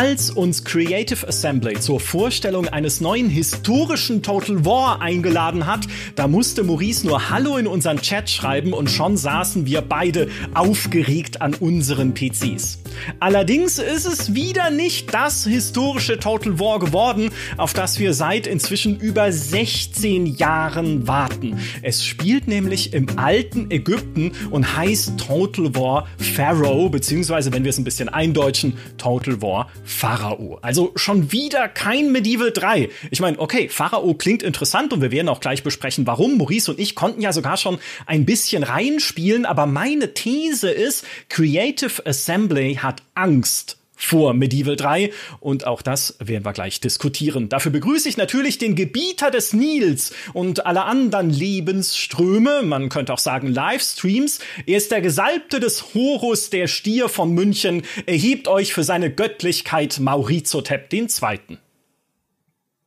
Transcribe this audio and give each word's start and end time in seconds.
Als 0.00 0.30
uns 0.30 0.64
Creative 0.64 1.28
Assembly 1.28 1.78
zur 1.78 2.00
Vorstellung 2.00 2.66
eines 2.66 3.02
neuen 3.02 3.28
historischen 3.28 4.22
Total 4.22 4.64
War 4.64 5.02
eingeladen 5.02 5.66
hat, 5.66 5.86
da 6.14 6.26
musste 6.26 6.64
Maurice 6.64 7.06
nur 7.06 7.28
Hallo 7.28 7.58
in 7.58 7.66
unseren 7.66 8.00
Chat 8.00 8.30
schreiben 8.30 8.72
und 8.72 8.90
schon 8.90 9.18
saßen 9.18 9.66
wir 9.66 9.82
beide 9.82 10.28
aufgeregt 10.54 11.42
an 11.42 11.52
unseren 11.52 12.14
PCs. 12.14 12.79
Allerdings 13.18 13.78
ist 13.78 14.06
es 14.06 14.34
wieder 14.34 14.70
nicht 14.70 15.12
das 15.12 15.44
historische 15.44 16.18
Total 16.18 16.58
War 16.58 16.78
geworden, 16.78 17.30
auf 17.56 17.72
das 17.72 17.98
wir 17.98 18.14
seit 18.14 18.46
inzwischen 18.46 18.98
über 18.98 19.32
16 19.32 20.26
Jahren 20.26 21.06
warten. 21.06 21.58
Es 21.82 22.04
spielt 22.04 22.48
nämlich 22.48 22.92
im 22.92 23.18
alten 23.18 23.70
Ägypten 23.70 24.32
und 24.50 24.76
heißt 24.76 25.18
Total 25.18 25.74
War 25.74 26.08
Pharaoh, 26.18 26.88
beziehungsweise 26.88 27.52
wenn 27.52 27.64
wir 27.64 27.70
es 27.70 27.78
ein 27.78 27.84
bisschen 27.84 28.08
eindeutschen, 28.08 28.76
Total 28.98 29.40
War 29.42 29.70
Pharao. 29.84 30.58
Also 30.62 30.92
schon 30.96 31.32
wieder 31.32 31.68
kein 31.68 32.12
Medieval 32.12 32.52
3. 32.52 32.88
Ich 33.10 33.20
meine, 33.20 33.38
okay, 33.38 33.68
Pharao 33.68 34.14
klingt 34.14 34.42
interessant 34.42 34.92
und 34.92 35.00
wir 35.00 35.10
werden 35.10 35.28
auch 35.28 35.40
gleich 35.40 35.62
besprechen, 35.62 36.06
warum. 36.06 36.38
Maurice 36.38 36.70
und 36.70 36.80
ich 36.80 36.94
konnten 36.94 37.20
ja 37.20 37.32
sogar 37.32 37.56
schon 37.56 37.78
ein 38.06 38.24
bisschen 38.24 38.62
reinspielen, 38.62 39.44
aber 39.46 39.66
meine 39.66 40.14
These 40.14 40.70
ist, 40.70 41.04
Creative 41.28 42.06
Assembly 42.06 42.79
hat 42.82 43.02
Angst 43.14 43.76
vor 44.00 44.32
Medieval 44.32 44.76
3 44.76 45.12
und 45.40 45.66
auch 45.66 45.82
das 45.82 46.16
werden 46.18 46.44
wir 46.44 46.52
gleich 46.52 46.80
diskutieren. 46.80 47.48
Dafür 47.48 47.70
begrüße 47.70 48.08
ich 48.08 48.16
natürlich 48.16 48.58
den 48.58 48.74
Gebieter 48.74 49.30
des 49.30 49.52
Nils 49.52 50.12
und 50.32 50.66
alle 50.66 50.84
anderen 50.84 51.30
Lebensströme, 51.30 52.62
man 52.62 52.88
könnte 52.88 53.12
auch 53.12 53.18
sagen 53.18 53.48
Livestreams. 53.48 54.40
Er 54.66 54.78
ist 54.78 54.90
der 54.90 55.02
Gesalbte 55.02 55.60
des 55.60 55.94
Horus, 55.94 56.50
der 56.50 56.66
Stier 56.66 57.08
von 57.08 57.32
München, 57.32 57.82
erhebt 58.06 58.48
euch 58.48 58.72
für 58.72 58.84
seine 58.84 59.10
Göttlichkeit 59.10 60.00
Maurizotep 60.00 60.90
II. 60.92 61.06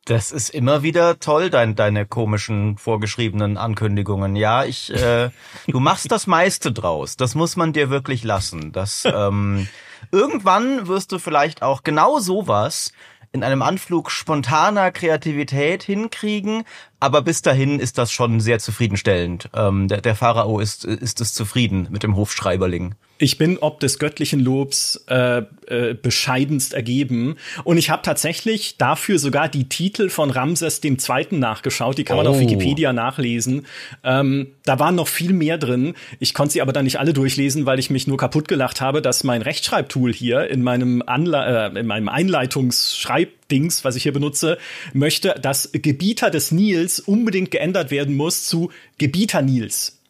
Das 0.06 0.32
ist 0.32 0.50
immer 0.50 0.84
wieder 0.84 1.20
toll, 1.20 1.50
dein, 1.50 1.76
deine 1.76 2.06
komischen 2.06 2.78
vorgeschriebenen 2.78 3.58
Ankündigungen. 3.58 4.36
Ja, 4.36 4.66
ich, 4.66 4.94
äh, 4.94 5.30
du 5.68 5.80
machst 5.80 6.12
das 6.12 6.28
meiste 6.28 6.72
draus. 6.72 7.16
Das 7.16 7.36
muss 7.36 7.56
man 7.56 7.72
dir 7.72 7.90
wirklich 7.90 8.24
lassen. 8.24 8.72
Das 8.74 9.06
ähm, 9.06 9.68
Irgendwann 10.12 10.88
wirst 10.88 11.12
du 11.12 11.20
vielleicht 11.20 11.62
auch 11.62 11.84
genau 11.84 12.20
sowas 12.20 12.92
in 13.31 13.44
einem 13.44 13.64
Anflug 13.64 14.12
spontaner 14.12 14.92
Kreativität 14.92 15.81
hinkriegen, 15.81 16.66
aber 17.00 17.24
bis 17.24 17.42
dahin 17.42 17.80
ist 17.80 17.98
das 17.98 18.12
schon 18.12 18.40
sehr 18.40 18.59
zufriedenstellend. 18.59 19.50
Ähm, 19.56 19.88
der, 19.88 20.02
der 20.02 20.16
Pharao 20.16 20.59
ist, 20.59 20.86
ist 20.86 21.20
es 21.20 21.34
zufrieden 21.34 21.88
mit 21.90 22.04
dem 22.04 22.16
Hofschreiberling. 22.16 22.94
Ich 23.23 23.38
bin 23.38 23.57
ob 23.57 23.79
des 23.79 23.99
göttlichen 23.99 24.41
Lobs 24.41 25.05
äh, 25.07 25.43
äh, 25.67 25.93
bescheidenst 25.93 26.73
ergeben. 26.73 27.38
Und 27.63 27.77
ich 27.77 27.89
habe 27.89 28.02
tatsächlich 28.02 28.75
dafür 28.77 29.17
sogar 29.17 29.47
die 29.47 29.69
Titel 29.69 30.09
von 30.09 30.29
Ramses 30.29 30.83
II. 30.83 30.97
nachgeschaut. 31.31 31.97
Die 31.97 32.03
kann 32.03 32.17
man 32.17 32.27
oh. 32.27 32.31
auf 32.31 32.39
Wikipedia 32.41 32.91
nachlesen. 32.91 33.66
Ähm, 34.03 34.47
da 34.66 34.77
waren 34.79 34.95
noch 34.95 35.07
viel 35.07 35.31
mehr 35.31 35.57
drin. 35.57 35.94
Ich 36.19 36.33
konnte 36.33 36.51
sie 36.51 36.61
aber 36.61 36.73
dann 36.73 36.83
nicht 36.83 36.99
alle 36.99 37.13
durchlesen, 37.13 37.66
weil 37.66 37.79
ich 37.79 37.89
mich 37.89 38.07
nur 38.07 38.17
kaputt 38.17 38.49
gelacht 38.49 38.81
habe, 38.81 39.01
dass 39.01 39.23
mein 39.23 39.41
Rechtschreibtool 39.41 40.11
hier 40.11 40.49
in 40.49 40.61
meinem, 40.61 41.01
Anle 41.05 41.71
äh, 41.73 41.79
in 41.79 41.88
meinem 41.88 42.09
Einleitungsschreibdings, 42.09 43.85
was 43.85 43.95
ich 43.95 44.03
hier 44.03 44.11
benutze, 44.11 44.57
möchte, 44.91 45.33
dass 45.41 45.69
Gebieter 45.71 46.29
des 46.29 46.51
Nils 46.51 46.99
unbedingt 46.99 47.51
geändert 47.51 47.89
werden 47.89 48.17
muss 48.17 48.44
zu 48.44 48.69
Gebieter 48.97 49.41
Nils. 49.41 50.03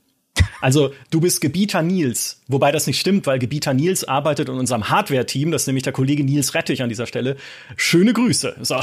Also 0.63 0.93
du 1.09 1.19
bist 1.19 1.41
Gebieter 1.41 1.81
Nils, 1.81 2.41
wobei 2.47 2.71
das 2.71 2.87
nicht 2.87 2.97
stimmt, 2.97 3.27
weil 3.27 3.37
Gebieter 3.37 3.73
Nils 3.73 4.05
arbeitet 4.05 4.47
in 4.47 4.55
unserem 4.55 4.89
Hardware-Team, 4.89 5.51
das 5.51 5.63
ist 5.63 5.67
nämlich 5.67 5.83
der 5.83 5.91
Kollege 5.91 6.23
Nils 6.23 6.53
Rettich 6.53 6.81
an 6.81 6.87
dieser 6.87 7.05
Stelle. 7.05 7.35
Schöne 7.75 8.13
Grüße. 8.13 8.55
So. 8.61 8.79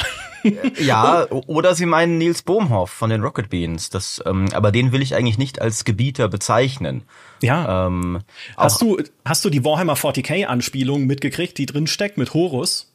Ja, 0.78 1.26
oder 1.30 1.74
sie 1.74 1.86
meinen 1.86 2.18
Nils 2.18 2.42
Bohmhoff 2.42 2.90
von 2.90 3.08
den 3.08 3.22
Rocket 3.22 3.48
Beans. 3.48 3.88
Das, 3.88 4.22
ähm, 4.26 4.48
aber 4.52 4.72
den 4.72 4.92
will 4.92 5.00
ich 5.00 5.14
eigentlich 5.14 5.38
nicht 5.38 5.60
als 5.60 5.84
Gebieter 5.84 6.28
bezeichnen. 6.28 7.02
Ja. 7.42 7.86
Ähm, 7.86 8.20
hast 8.56 8.82
du 8.82 9.02
hast 9.24 9.44
du 9.44 9.50
die 9.50 9.64
Warhammer 9.64 9.96
40k-Anspielung 9.96 11.06
mitgekriegt, 11.06 11.56
die 11.56 11.66
drin 11.66 11.86
steckt 11.86 12.18
mit 12.18 12.34
Horus? 12.34 12.89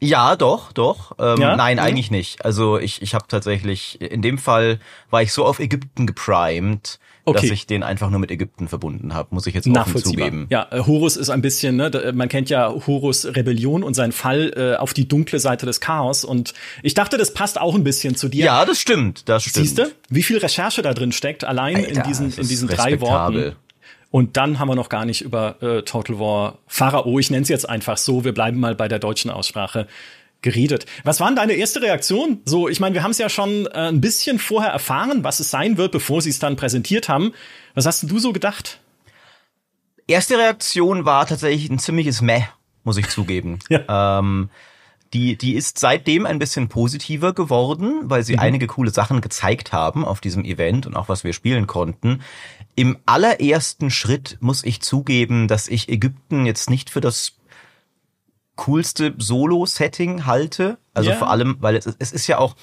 Ja, 0.00 0.36
doch, 0.36 0.72
doch. 0.72 1.12
Ähm, 1.18 1.40
ja? 1.40 1.56
Nein, 1.56 1.76
mhm. 1.76 1.82
eigentlich 1.82 2.10
nicht. 2.10 2.44
Also 2.44 2.78
ich, 2.78 3.00
ich 3.02 3.14
habe 3.14 3.24
tatsächlich, 3.28 4.00
in 4.00 4.22
dem 4.22 4.38
Fall 4.38 4.78
war 5.10 5.22
ich 5.22 5.32
so 5.32 5.44
auf 5.44 5.60
Ägypten 5.60 6.06
geprimed, 6.06 6.98
okay. 7.24 7.40
dass 7.40 7.50
ich 7.50 7.66
den 7.66 7.82
einfach 7.82 8.10
nur 8.10 8.20
mit 8.20 8.30
Ägypten 8.30 8.68
verbunden 8.68 9.14
habe, 9.14 9.28
muss 9.34 9.46
ich 9.46 9.54
jetzt 9.54 9.66
offen 9.68 10.02
zugeben. 10.02 10.46
Ja, 10.50 10.68
äh, 10.70 10.80
Horus 10.80 11.16
ist 11.16 11.30
ein 11.30 11.42
bisschen, 11.42 11.76
ne, 11.76 12.12
man 12.14 12.28
kennt 12.28 12.50
ja 12.50 12.72
Horus 12.86 13.24
Rebellion 13.24 13.82
und 13.82 13.94
sein 13.94 14.12
Fall 14.12 14.52
äh, 14.56 14.76
auf 14.76 14.94
die 14.94 15.08
dunkle 15.08 15.38
Seite 15.38 15.66
des 15.66 15.80
Chaos 15.80 16.24
und 16.24 16.54
ich 16.82 16.94
dachte, 16.94 17.16
das 17.16 17.32
passt 17.32 17.60
auch 17.60 17.74
ein 17.74 17.84
bisschen 17.84 18.16
zu 18.16 18.28
dir. 18.28 18.44
Ja, 18.44 18.64
das 18.64 18.80
stimmt, 18.80 19.28
das 19.28 19.44
stimmt. 19.44 19.66
Siehst 19.66 19.78
du, 19.78 19.90
wie 20.08 20.22
viel 20.22 20.38
Recherche 20.38 20.82
da 20.82 20.92
drin 20.92 21.12
steckt, 21.12 21.44
allein 21.44 21.76
Alter, 21.76 21.88
in 21.88 22.02
diesen, 22.02 22.32
in 22.32 22.48
diesen 22.48 22.68
drei 22.68 23.00
Worten. 23.00 23.56
Und 24.14 24.36
dann 24.36 24.60
haben 24.60 24.68
wir 24.68 24.76
noch 24.76 24.90
gar 24.90 25.04
nicht 25.04 25.22
über 25.22 25.60
äh, 25.60 25.82
Total 25.82 26.20
War 26.20 26.58
Pharao, 26.68 27.18
ich 27.18 27.32
nenne 27.32 27.42
es 27.42 27.48
jetzt 27.48 27.68
einfach 27.68 27.98
so, 27.98 28.22
wir 28.22 28.32
bleiben 28.32 28.60
mal 28.60 28.76
bei 28.76 28.86
der 28.86 29.00
deutschen 29.00 29.28
Aussprache, 29.28 29.88
geredet. 30.40 30.86
Was 31.02 31.18
war 31.18 31.26
denn 31.26 31.34
deine 31.34 31.54
erste 31.54 31.82
Reaktion? 31.82 32.38
So, 32.44 32.68
ich 32.68 32.78
meine, 32.78 32.94
wir 32.94 33.02
haben 33.02 33.10
es 33.10 33.18
ja 33.18 33.28
schon 33.28 33.66
äh, 33.66 33.88
ein 33.88 34.00
bisschen 34.00 34.38
vorher 34.38 34.70
erfahren, 34.70 35.24
was 35.24 35.40
es 35.40 35.50
sein 35.50 35.78
wird, 35.78 35.90
bevor 35.90 36.22
sie 36.22 36.30
es 36.30 36.38
dann 36.38 36.54
präsentiert 36.54 37.08
haben. 37.08 37.32
Was 37.74 37.86
hast 37.86 38.08
du 38.08 38.20
so 38.20 38.32
gedacht? 38.32 38.78
Erste 40.06 40.38
Reaktion 40.38 41.04
war 41.04 41.26
tatsächlich 41.26 41.68
ein 41.68 41.80
ziemliches 41.80 42.20
Meh, 42.20 42.44
muss 42.84 42.98
ich 42.98 43.08
zugeben. 43.08 43.58
ja. 43.68 44.20
ähm, 44.20 44.48
die, 45.12 45.36
die 45.36 45.54
ist 45.54 45.78
seitdem 45.78 46.24
ein 46.24 46.38
bisschen 46.38 46.68
positiver 46.68 47.32
geworden, 47.32 48.02
weil 48.04 48.22
sie 48.22 48.34
mhm. 48.34 48.40
einige 48.40 48.68
coole 48.68 48.90
Sachen 48.90 49.20
gezeigt 49.20 49.72
haben 49.72 50.04
auf 50.04 50.20
diesem 50.20 50.44
Event 50.44 50.86
und 50.86 50.94
auch 50.94 51.08
was 51.08 51.24
wir 51.24 51.32
spielen 51.32 51.66
konnten. 51.66 52.20
Im 52.76 52.98
allerersten 53.06 53.90
Schritt 53.90 54.38
muss 54.40 54.64
ich 54.64 54.80
zugeben, 54.82 55.48
dass 55.48 55.68
ich 55.68 55.88
Ägypten 55.88 56.44
jetzt 56.44 56.70
nicht 56.70 56.90
für 56.90 57.00
das 57.00 57.34
coolste 58.56 59.14
Solo-Setting 59.16 60.26
halte. 60.26 60.78
Also 60.92 61.10
yeah. 61.10 61.18
vor 61.18 61.30
allem, 61.30 61.56
weil 61.60 61.76
es, 61.76 61.86
es 61.86 62.12
ist 62.12 62.26
ja 62.26 62.38
auch, 62.38 62.56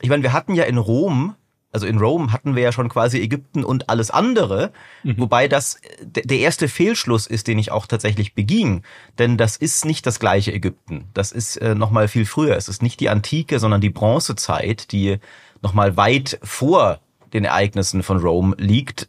ich 0.00 0.08
meine, 0.08 0.22
wir 0.22 0.32
hatten 0.32 0.54
ja 0.54 0.64
in 0.64 0.78
Rom, 0.78 1.34
also 1.72 1.86
in 1.86 1.98
Rom 1.98 2.32
hatten 2.32 2.54
wir 2.54 2.62
ja 2.62 2.72
schon 2.72 2.88
quasi 2.88 3.20
Ägypten 3.20 3.64
und 3.64 3.88
alles 3.88 4.10
andere, 4.10 4.72
mhm. 5.02 5.18
wobei 5.18 5.48
das 5.48 5.80
der 6.02 6.38
erste 6.38 6.68
Fehlschluss 6.68 7.26
ist, 7.26 7.48
den 7.48 7.58
ich 7.58 7.72
auch 7.72 7.86
tatsächlich 7.86 8.34
beging, 8.34 8.82
denn 9.18 9.36
das 9.36 9.56
ist 9.56 9.84
nicht 9.84 10.06
das 10.06 10.20
gleiche 10.20 10.52
Ägypten. 10.52 11.06
Das 11.14 11.32
ist 11.32 11.56
äh, 11.56 11.74
noch 11.74 11.90
mal 11.90 12.06
viel 12.06 12.26
früher. 12.26 12.56
Es 12.56 12.68
ist 12.68 12.82
nicht 12.82 13.00
die 13.00 13.08
Antike, 13.08 13.58
sondern 13.58 13.80
die 13.80 13.90
Bronzezeit, 13.90 14.92
die 14.92 15.18
noch 15.62 15.74
mal 15.74 15.96
weit 15.96 16.38
vor 16.42 17.00
den 17.34 17.44
Ereignissen 17.44 18.02
von 18.02 18.18
Rome 18.18 18.54
liegt. 18.58 19.08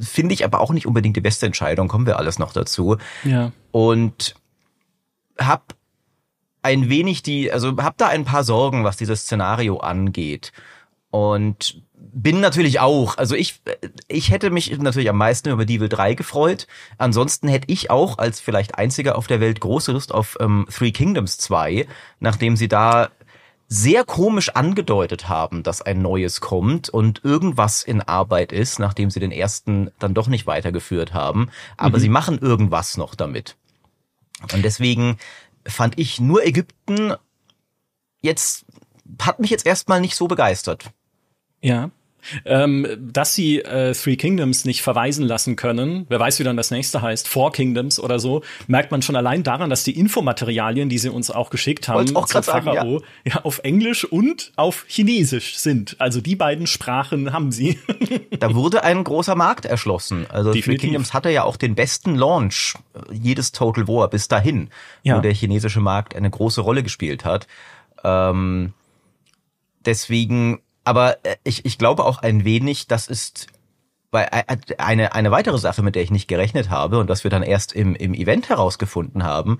Finde 0.00 0.34
ich 0.34 0.44
aber 0.44 0.60
auch 0.60 0.72
nicht 0.72 0.86
unbedingt 0.86 1.16
die 1.16 1.20
beste 1.20 1.46
Entscheidung, 1.46 1.88
kommen 1.88 2.06
wir 2.06 2.18
alles 2.18 2.38
noch 2.38 2.52
dazu. 2.52 2.96
Ja. 3.22 3.52
Und 3.70 4.34
hab 5.38 5.74
ein 6.62 6.88
wenig 6.88 7.22
die, 7.22 7.52
also 7.52 7.76
hab 7.76 7.96
da 7.98 8.08
ein 8.08 8.24
paar 8.24 8.42
Sorgen, 8.42 8.82
was 8.82 8.96
dieses 8.96 9.22
Szenario 9.22 9.76
angeht. 9.78 10.52
Und 11.10 11.82
bin 11.94 12.40
natürlich 12.40 12.80
auch, 12.80 13.18
also 13.18 13.34
ich, 13.34 13.60
ich 14.08 14.30
hätte 14.30 14.50
mich 14.50 14.76
natürlich 14.78 15.08
am 15.08 15.18
meisten 15.18 15.50
über 15.50 15.64
Devil 15.64 15.88
3 15.88 16.14
gefreut. 16.14 16.66
Ansonsten 16.98 17.46
hätte 17.48 17.70
ich 17.70 17.90
auch 17.90 18.18
als 18.18 18.40
vielleicht 18.40 18.76
einziger 18.76 19.16
auf 19.16 19.26
der 19.26 19.40
Welt 19.40 19.60
große 19.60 19.92
Lust 19.92 20.12
auf 20.12 20.36
ähm, 20.40 20.66
Three 20.74 20.92
Kingdoms 20.92 21.38
2, 21.38 21.86
nachdem 22.20 22.56
sie 22.56 22.68
da 22.68 23.10
sehr 23.68 24.04
komisch 24.04 24.50
angedeutet 24.50 25.28
haben, 25.28 25.62
dass 25.62 25.82
ein 25.82 26.00
neues 26.00 26.40
kommt 26.40 26.88
und 26.88 27.24
irgendwas 27.24 27.82
in 27.82 28.00
Arbeit 28.00 28.52
ist, 28.52 28.78
nachdem 28.78 29.10
sie 29.10 29.20
den 29.20 29.32
ersten 29.32 29.90
dann 29.98 30.14
doch 30.14 30.28
nicht 30.28 30.46
weitergeführt 30.46 31.12
haben. 31.12 31.50
Aber 31.76 31.98
mhm. 31.98 32.02
sie 32.02 32.08
machen 32.08 32.38
irgendwas 32.38 32.96
noch 32.96 33.14
damit. 33.14 33.56
Und 34.52 34.64
deswegen 34.64 35.18
fand 35.66 35.98
ich 35.98 36.20
nur 36.20 36.44
Ägypten 36.44 37.14
jetzt, 38.20 38.66
hat 39.20 39.40
mich 39.40 39.50
jetzt 39.50 39.66
erstmal 39.66 40.00
nicht 40.00 40.14
so 40.14 40.28
begeistert. 40.28 40.90
Ja. 41.60 41.90
Ähm, 42.44 42.86
dass 42.98 43.34
sie 43.34 43.60
äh, 43.60 43.92
Three 43.94 44.16
Kingdoms 44.16 44.64
nicht 44.64 44.82
verweisen 44.82 45.24
lassen 45.24 45.56
können, 45.56 46.06
wer 46.08 46.20
weiß, 46.20 46.38
wie 46.38 46.44
dann 46.44 46.56
das 46.56 46.70
nächste 46.70 47.02
heißt, 47.02 47.28
Four 47.28 47.52
Kingdoms 47.52 48.00
oder 48.00 48.18
so, 48.18 48.42
merkt 48.66 48.90
man 48.90 49.02
schon 49.02 49.16
allein 49.16 49.42
daran, 49.42 49.70
dass 49.70 49.84
die 49.84 49.98
Infomaterialien, 49.98 50.88
die 50.88 50.98
sie 50.98 51.10
uns 51.10 51.30
auch 51.30 51.50
geschickt 51.50 51.88
haben, 51.88 52.16
auch 52.16 52.26
zum 52.26 52.42
Pharao, 52.42 53.00
ja. 53.24 53.34
ja. 53.34 53.40
auf 53.42 53.60
Englisch 53.60 54.04
und 54.04 54.52
auf 54.56 54.84
Chinesisch 54.88 55.58
sind. 55.58 55.96
Also 55.98 56.20
die 56.20 56.36
beiden 56.36 56.66
Sprachen 56.66 57.32
haben 57.32 57.52
sie. 57.52 57.78
da 58.38 58.54
wurde 58.54 58.84
ein 58.84 59.04
großer 59.04 59.34
Markt 59.34 59.64
erschlossen. 59.66 60.26
Also 60.28 60.52
Definitiv. 60.52 60.64
Three 60.64 60.88
Kingdoms 60.88 61.14
hatte 61.14 61.30
ja 61.30 61.44
auch 61.44 61.56
den 61.56 61.74
besten 61.74 62.14
Launch 62.14 62.74
jedes 63.10 63.52
Total 63.52 63.88
War 63.88 64.08
bis 64.08 64.28
dahin, 64.28 64.70
ja. 65.02 65.16
wo 65.16 65.20
der 65.20 65.32
chinesische 65.32 65.80
Markt 65.80 66.14
eine 66.14 66.30
große 66.30 66.60
Rolle 66.60 66.82
gespielt 66.82 67.24
hat. 67.24 67.46
Ähm, 68.04 68.72
deswegen 69.84 70.60
aber 70.86 71.18
äh, 71.24 71.36
ich, 71.44 71.64
ich 71.64 71.78
glaube 71.78 72.04
auch 72.04 72.18
ein 72.18 72.44
wenig, 72.44 72.86
das 72.86 73.08
ist 73.08 73.48
weil 74.10 74.28
äh, 74.30 74.44
äh, 74.46 74.76
eine, 74.78 75.14
eine 75.14 75.30
weitere 75.30 75.58
Sache, 75.58 75.82
mit 75.82 75.94
der 75.94 76.02
ich 76.02 76.10
nicht 76.10 76.28
gerechnet 76.28 76.70
habe 76.70 76.98
und 76.98 77.08
was 77.08 77.24
wir 77.24 77.30
dann 77.30 77.42
erst 77.42 77.72
im, 77.72 77.94
im 77.94 78.14
Event 78.14 78.48
herausgefunden 78.48 79.24
haben, 79.24 79.58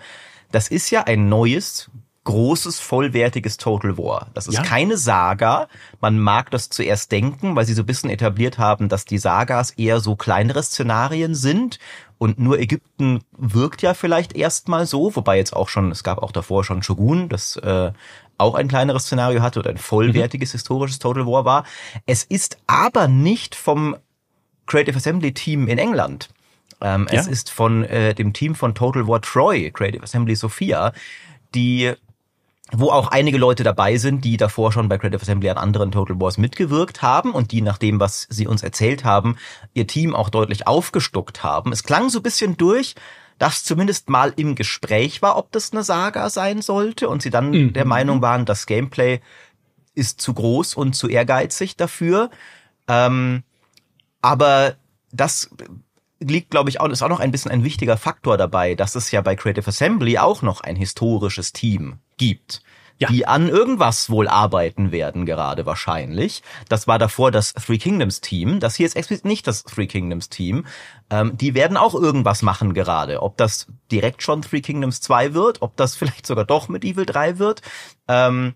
das 0.52 0.68
ist 0.68 0.90
ja 0.90 1.02
ein 1.02 1.28
neues, 1.28 1.90
großes, 2.24 2.80
vollwertiges 2.80 3.56
Total 3.56 3.98
War. 3.98 4.28
Das 4.34 4.46
ist 4.48 4.54
ja. 4.54 4.62
keine 4.62 4.96
Saga. 4.96 5.68
Man 6.00 6.18
mag 6.18 6.50
das 6.50 6.70
zuerst 6.70 7.12
denken, 7.12 7.54
weil 7.56 7.66
sie 7.66 7.74
so 7.74 7.82
ein 7.82 7.86
bisschen 7.86 8.10
etabliert 8.10 8.58
haben, 8.58 8.88
dass 8.88 9.04
die 9.04 9.18
Sagas 9.18 9.70
eher 9.72 10.00
so 10.00 10.16
kleinere 10.16 10.62
Szenarien 10.62 11.34
sind. 11.34 11.78
Und 12.18 12.38
nur 12.38 12.58
Ägypten 12.58 13.20
wirkt 13.36 13.82
ja 13.82 13.94
vielleicht 13.94 14.34
erstmal 14.34 14.86
so, 14.86 15.14
wobei 15.14 15.36
jetzt 15.36 15.54
auch 15.54 15.68
schon, 15.68 15.90
es 15.90 16.02
gab 16.02 16.18
auch 16.18 16.32
davor 16.32 16.64
schon 16.64 16.82
Shogun, 16.82 17.28
das 17.28 17.56
äh, 17.56 17.92
auch 18.38 18.54
ein 18.54 18.68
kleineres 18.68 19.04
Szenario 19.04 19.40
hatte 19.42 19.60
oder 19.60 19.70
ein 19.70 19.78
vollwertiges 19.78 20.50
mhm. 20.50 20.58
historisches 20.58 20.98
Total 20.98 21.26
War 21.26 21.44
war. 21.44 21.64
Es 22.06 22.24
ist 22.24 22.58
aber 22.66 23.08
nicht 23.08 23.54
vom 23.54 23.96
Creative 24.66 24.96
Assembly 24.96 25.32
Team 25.32 25.68
in 25.68 25.78
England. 25.78 26.28
Ähm, 26.80 27.06
ja. 27.10 27.20
Es 27.20 27.26
ist 27.26 27.50
von 27.50 27.84
äh, 27.84 28.14
dem 28.14 28.32
Team 28.32 28.54
von 28.54 28.74
Total 28.74 29.06
War 29.06 29.20
Troy, 29.22 29.70
Creative 29.70 30.02
Assembly 30.02 30.34
Sophia, 30.34 30.92
die 31.54 31.94
wo 32.72 32.90
auch 32.90 33.08
einige 33.08 33.38
Leute 33.38 33.62
dabei 33.62 33.96
sind, 33.96 34.24
die 34.24 34.36
davor 34.36 34.72
schon 34.72 34.88
bei 34.88 34.98
Creative 34.98 35.22
Assembly 35.22 35.48
an 35.50 35.56
anderen 35.56 35.92
Total 35.92 36.18
Wars 36.18 36.36
mitgewirkt 36.36 37.00
haben 37.00 37.32
und 37.32 37.52
die 37.52 37.62
nach 37.62 37.78
dem, 37.78 38.00
was 38.00 38.26
sie 38.28 38.48
uns 38.48 38.62
erzählt 38.64 39.04
haben, 39.04 39.36
ihr 39.72 39.86
Team 39.86 40.16
auch 40.16 40.30
deutlich 40.30 40.66
aufgestockt 40.66 41.44
haben. 41.44 41.70
Es 41.70 41.84
klang 41.84 42.08
so 42.08 42.18
ein 42.18 42.24
bisschen 42.24 42.56
durch, 42.56 42.96
dass 43.38 43.64
zumindest 43.64 44.08
mal 44.08 44.32
im 44.36 44.54
Gespräch 44.54 45.22
war, 45.22 45.36
ob 45.36 45.52
das 45.52 45.72
eine 45.72 45.82
Saga 45.82 46.30
sein 46.30 46.62
sollte 46.62 47.08
und 47.08 47.22
sie 47.22 47.30
dann 47.30 47.50
mhm. 47.50 47.72
der 47.72 47.84
Meinung 47.84 48.22
waren, 48.22 48.44
das 48.44 48.66
Gameplay 48.66 49.20
ist 49.94 50.20
zu 50.20 50.34
groß 50.34 50.74
und 50.74 50.94
zu 50.94 51.08
ehrgeizig 51.08 51.76
dafür. 51.76 52.30
Ähm, 52.88 53.42
aber 54.20 54.76
das 55.12 55.50
liegt, 56.20 56.50
glaube 56.50 56.70
ich, 56.70 56.80
auch, 56.80 56.88
ist 56.88 57.02
auch 57.02 57.08
noch 57.08 57.20
ein 57.20 57.30
bisschen 57.30 57.50
ein 57.50 57.64
wichtiger 57.64 57.96
Faktor 57.96 58.36
dabei, 58.36 58.74
dass 58.74 58.94
es 58.94 59.10
ja 59.10 59.20
bei 59.20 59.36
Creative 59.36 59.66
Assembly 59.66 60.18
auch 60.18 60.42
noch 60.42 60.60
ein 60.60 60.76
historisches 60.76 61.52
Team 61.52 61.98
gibt. 62.16 62.62
Ja. 62.98 63.08
die 63.08 63.26
an 63.26 63.48
irgendwas 63.48 64.08
wohl 64.08 64.26
arbeiten 64.26 64.90
werden 64.90 65.26
gerade 65.26 65.66
wahrscheinlich. 65.66 66.42
Das 66.70 66.88
war 66.88 66.98
davor 66.98 67.30
das 67.30 67.52
Three 67.52 67.76
Kingdoms 67.76 68.22
Team. 68.22 68.58
Das 68.58 68.74
hier 68.74 68.86
ist 68.86 68.96
explizit 68.96 69.26
nicht 69.26 69.46
das 69.46 69.64
Three 69.64 69.86
Kingdoms 69.86 70.30
Team. 70.30 70.64
Ähm, 71.10 71.36
die 71.36 71.54
werden 71.54 71.76
auch 71.76 71.94
irgendwas 71.94 72.40
machen 72.40 72.72
gerade. 72.72 73.22
Ob 73.22 73.36
das 73.36 73.66
direkt 73.92 74.22
schon 74.22 74.40
Three 74.40 74.62
Kingdoms 74.62 75.02
2 75.02 75.34
wird, 75.34 75.60
ob 75.60 75.76
das 75.76 75.94
vielleicht 75.96 76.26
sogar 76.26 76.46
doch 76.46 76.68
mit 76.68 76.84
Evil 76.84 77.04
3 77.04 77.38
wird. 77.38 77.60
Ähm, 78.08 78.54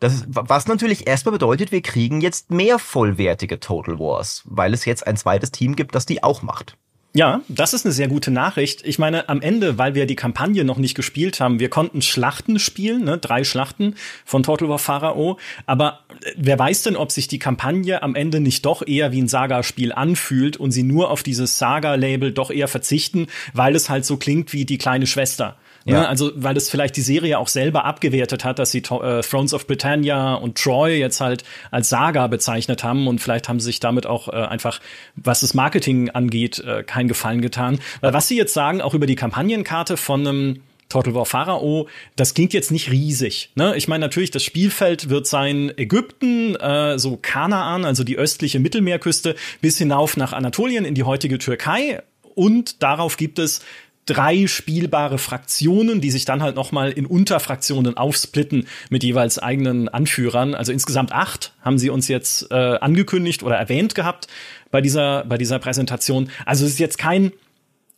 das 0.00 0.24
was 0.26 0.66
natürlich 0.66 1.06
erstmal 1.06 1.32
bedeutet, 1.32 1.72
wir 1.72 1.80
kriegen 1.80 2.20
jetzt 2.20 2.50
mehr 2.50 2.78
vollwertige 2.78 3.60
Total 3.60 3.98
Wars, 3.98 4.42
weil 4.44 4.74
es 4.74 4.84
jetzt 4.84 5.06
ein 5.06 5.16
zweites 5.16 5.52
Team 5.52 5.74
gibt, 5.74 5.94
das 5.94 6.04
die 6.06 6.22
auch 6.22 6.42
macht. 6.42 6.76
Ja, 7.16 7.40
das 7.48 7.72
ist 7.72 7.86
eine 7.86 7.94
sehr 7.94 8.08
gute 8.08 8.30
Nachricht. 8.30 8.86
Ich 8.86 8.98
meine, 8.98 9.30
am 9.30 9.40
Ende, 9.40 9.78
weil 9.78 9.94
wir 9.94 10.04
die 10.04 10.16
Kampagne 10.16 10.64
noch 10.64 10.76
nicht 10.76 10.94
gespielt 10.94 11.40
haben, 11.40 11.58
wir 11.60 11.70
konnten 11.70 12.02
Schlachten 12.02 12.58
spielen, 12.58 13.04
ne, 13.04 13.16
drei 13.16 13.42
Schlachten 13.42 13.94
von 14.26 14.42
Total 14.42 14.68
War 14.68 14.78
Pharao. 14.78 15.38
Aber 15.64 16.00
äh, 16.20 16.32
wer 16.36 16.58
weiß 16.58 16.82
denn, 16.82 16.94
ob 16.94 17.10
sich 17.10 17.26
die 17.26 17.38
Kampagne 17.38 18.02
am 18.02 18.16
Ende 18.16 18.40
nicht 18.40 18.66
doch 18.66 18.86
eher 18.86 19.12
wie 19.12 19.22
ein 19.22 19.28
Saga-Spiel 19.28 19.94
anfühlt 19.94 20.58
und 20.58 20.72
sie 20.72 20.82
nur 20.82 21.10
auf 21.10 21.22
dieses 21.22 21.56
Saga-Label 21.56 22.32
doch 22.32 22.50
eher 22.50 22.68
verzichten, 22.68 23.28
weil 23.54 23.74
es 23.74 23.88
halt 23.88 24.04
so 24.04 24.18
klingt 24.18 24.52
wie 24.52 24.66
die 24.66 24.76
kleine 24.76 25.06
Schwester. 25.06 25.56
Ne? 25.86 25.92
Ja. 25.92 26.04
Also, 26.06 26.32
weil 26.34 26.56
es 26.56 26.68
vielleicht 26.68 26.96
die 26.96 27.00
Serie 27.00 27.38
auch 27.38 27.48
selber 27.48 27.84
abgewertet 27.84 28.44
hat, 28.44 28.58
dass 28.58 28.72
sie 28.72 28.78
äh, 28.78 29.22
Thrones 29.22 29.54
of 29.54 29.66
Britannia 29.66 30.34
und 30.34 30.58
Troy 30.58 30.98
jetzt 30.98 31.20
halt 31.20 31.44
als 31.70 31.88
Saga 31.88 32.26
bezeichnet 32.26 32.82
haben 32.82 33.06
und 33.06 33.20
vielleicht 33.20 33.48
haben 33.48 33.60
sie 33.60 33.66
sich 33.66 33.80
damit 33.80 34.04
auch 34.04 34.28
äh, 34.28 34.32
einfach, 34.32 34.80
was 35.14 35.40
das 35.40 35.54
Marketing 35.54 36.10
angeht, 36.10 36.58
äh, 36.58 36.82
keinen 36.82 37.06
Gefallen 37.06 37.40
getan. 37.40 37.78
Weil 38.00 38.12
was 38.12 38.26
sie 38.26 38.36
jetzt 38.36 38.52
sagen, 38.52 38.80
auch 38.80 38.94
über 38.94 39.06
die 39.06 39.14
Kampagnenkarte 39.14 39.96
von 39.96 40.26
einem 40.26 40.62
Total 40.88 41.14
War 41.14 41.26
Pharao, 41.26 41.88
das 42.14 42.34
klingt 42.34 42.52
jetzt 42.52 42.70
nicht 42.70 42.90
riesig. 42.90 43.50
Ne? 43.54 43.76
Ich 43.76 43.88
meine 43.88 44.04
natürlich, 44.04 44.30
das 44.30 44.42
Spielfeld 44.42 45.08
wird 45.08 45.26
sein 45.26 45.72
Ägypten, 45.76 46.54
äh, 46.56 46.98
so 46.98 47.16
Kanaan, 47.16 47.84
also 47.84 48.04
die 48.04 48.16
östliche 48.16 48.60
Mittelmeerküste, 48.60 49.34
bis 49.60 49.78
hinauf 49.78 50.16
nach 50.16 50.32
Anatolien 50.32 50.84
in 50.84 50.94
die 50.94 51.04
heutige 51.04 51.38
Türkei. 51.38 52.02
Und 52.34 52.82
darauf 52.82 53.16
gibt 53.16 53.38
es 53.38 53.62
drei 54.06 54.46
spielbare 54.46 55.18
Fraktionen, 55.18 56.00
die 56.00 56.10
sich 56.10 56.24
dann 56.24 56.42
halt 56.42 56.56
nochmal 56.56 56.92
in 56.92 57.06
Unterfraktionen 57.06 57.96
aufsplitten 57.96 58.66
mit 58.88 59.02
jeweils 59.02 59.38
eigenen 59.38 59.88
Anführern. 59.88 60.54
Also 60.54 60.72
insgesamt 60.72 61.12
acht 61.12 61.52
haben 61.60 61.78
sie 61.78 61.90
uns 61.90 62.08
jetzt 62.08 62.50
äh, 62.50 62.54
angekündigt 62.54 63.42
oder 63.42 63.56
erwähnt 63.56 63.94
gehabt 63.94 64.28
bei 64.70 64.80
dieser, 64.80 65.24
bei 65.24 65.36
dieser 65.36 65.58
Präsentation. 65.58 66.30
Also 66.44 66.64
es 66.64 66.72
ist 66.72 66.78
jetzt 66.78 66.98
kein 66.98 67.32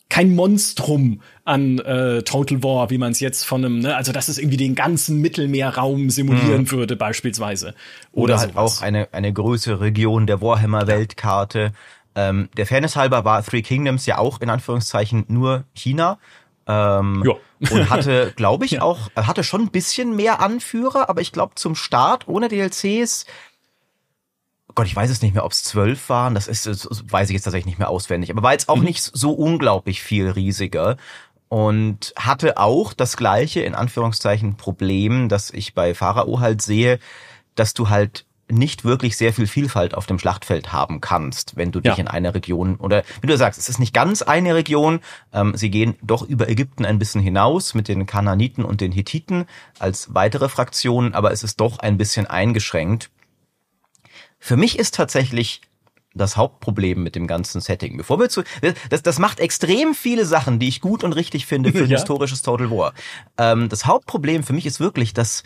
kein 0.09 0.35
Monstrum 0.35 1.21
an 1.45 1.79
äh, 1.81 2.23
Total 2.23 2.63
War, 2.63 2.91
wie 2.91 2.99
man 2.99 3.13
es 3.13 3.21
jetzt 3.21 3.45
von 3.45 3.65
einem, 3.65 3.81
ne, 3.81 3.95
also 3.95 4.13
dass 4.13 4.29
es 4.29 4.39
irgendwie 4.39 4.57
den 4.57 4.75
ganzen 4.75 5.21
Mittelmeerraum 5.21 6.11
simulieren 6.11 6.63
mhm. 6.63 6.71
würde, 6.71 6.97
beispielsweise. 6.97 7.75
Oder, 8.13 8.35
Oder 8.35 8.41
halt 8.41 8.57
auch 8.57 8.81
eine, 8.81 9.09
eine 9.13 9.33
größere 9.33 9.81
Region 9.81 10.27
der 10.27 10.41
Warhammer-Weltkarte. 10.41 11.73
Ähm, 12.19 12.49
der 12.57 12.67
Fairness 12.67 12.97
halber 12.97 13.25
war 13.25 13.45
Three 13.45 13.63
Kingdoms 13.63 14.05
ja 14.05 14.19
auch 14.19 14.41
in 14.41 14.51
Anführungszeichen 14.51 15.25
nur 15.29 15.63
China. 15.73 16.19
Ähm, 16.67 17.23
ja. 17.25 17.35
und 17.73 17.89
hatte, 17.91 18.33
glaube 18.37 18.65
ich, 18.65 18.73
ja. 18.73 18.83
auch, 18.83 19.09
hatte 19.15 19.45
schon 19.45 19.63
ein 19.63 19.71
bisschen 19.71 20.17
mehr 20.17 20.41
Anführer, 20.41 21.09
aber 21.09 21.21
ich 21.21 21.31
glaube 21.31 21.55
zum 21.55 21.77
Start 21.77 22.27
ohne 22.27 22.49
DLCs, 22.49 23.25
Gott, 24.75 24.87
ich 24.87 24.95
weiß 24.95 25.11
es 25.11 25.23
nicht 25.23 25.33
mehr, 25.35 25.45
ob 25.45 25.53
es 25.53 25.63
zwölf 25.63 26.09
waren, 26.09 26.35
das 26.35 26.47
ist, 26.47 26.67
das 26.67 26.89
weiß 27.09 27.31
ich 27.31 27.35
jetzt 27.35 27.45
tatsächlich 27.45 27.67
nicht 27.67 27.79
mehr 27.79 27.89
auswendig, 27.89 28.31
aber 28.31 28.43
war 28.43 28.53
jetzt 28.53 28.69
auch 28.69 28.77
mhm. 28.77 28.85
nicht 28.85 29.03
so 29.03 29.33
unglaublich 29.33 30.03
viel 30.03 30.29
riesiger 30.29 30.97
und 31.49 32.13
hatte 32.17 32.59
auch 32.59 32.93
das 32.93 33.17
gleiche, 33.17 33.61
in 33.61 33.75
Anführungszeichen, 33.75 34.57
Problem, 34.57 35.29
das 35.29 35.51
ich 35.51 35.73
bei 35.75 35.95
Pharao 35.95 36.41
halt 36.41 36.63
sehe, 36.63 36.99
dass 37.55 37.75
du 37.75 37.89
halt 37.89 38.27
nicht 38.51 38.85
wirklich 38.85 39.17
sehr 39.17 39.33
viel 39.33 39.47
Vielfalt 39.47 39.95
auf 39.95 40.07
dem 40.07 40.19
Schlachtfeld 40.19 40.73
haben 40.73 41.01
kannst, 41.01 41.57
wenn 41.57 41.73
du 41.73 41.81
dich 41.81 41.97
ja. 41.97 41.99
in 41.99 42.09
einer 42.09 42.35
Region 42.35 42.77
oder 42.77 43.03
wie 43.21 43.27
du 43.27 43.37
sagst, 43.37 43.59
es 43.59 43.69
ist 43.69 43.79
nicht 43.79 43.95
ganz 43.95 44.23
eine 44.23 44.55
Region. 44.55 45.01
Ähm, 45.33 45.53
sie 45.57 45.71
gehen 45.71 45.97
doch 46.03 46.23
über 46.23 46.49
Ägypten 46.49 46.85
ein 46.85 46.99
bisschen 46.99 47.21
hinaus 47.21 47.75
mit 47.75 47.89
den 47.89 48.07
Kananiten 48.07 48.65
und 48.65 48.81
den 48.81 48.93
Hittiten 48.93 49.47
als 49.79 50.15
weitere 50.15 50.49
Fraktionen, 50.49 51.15
aber 51.15 51.33
es 51.33 51.43
ist 51.43 51.61
doch 51.61 51.79
ein 51.79 51.99
bisschen 51.99 52.27
eingeschränkt. 52.27 53.11
Für 54.39 54.57
mich 54.57 54.79
ist 54.79 54.95
tatsächlich 54.95 55.63
das 56.15 56.37
Hauptproblem 56.37 57.03
mit 57.03 57.15
dem 57.15 57.27
ganzen 57.27 57.61
Setting. 57.61 57.97
Bevor 57.97 58.19
wir 58.19 58.29
zu, 58.29 58.43
das, 58.91 59.03
das 59.03 59.19
macht 59.19 59.41
extrem 59.41 59.95
viele 59.95 60.25
Sachen, 60.25 60.59
die 60.59 60.69
ich 60.69 60.81
gut 60.81 61.05
und 61.05 61.13
richtig 61.13 61.47
finde 61.47 61.73
für 61.73 61.85
ein 61.85 61.85
ja. 61.91 61.97
historisches 61.97 62.43
Total 62.43 62.71
War. 62.71 62.95
Ähm, 63.37 63.69
das 63.69 63.87
Hauptproblem 63.87 64.43
für 64.43 64.53
mich 64.53 64.67
ist 64.67 64.81
wirklich, 64.81 65.15
dass 65.15 65.43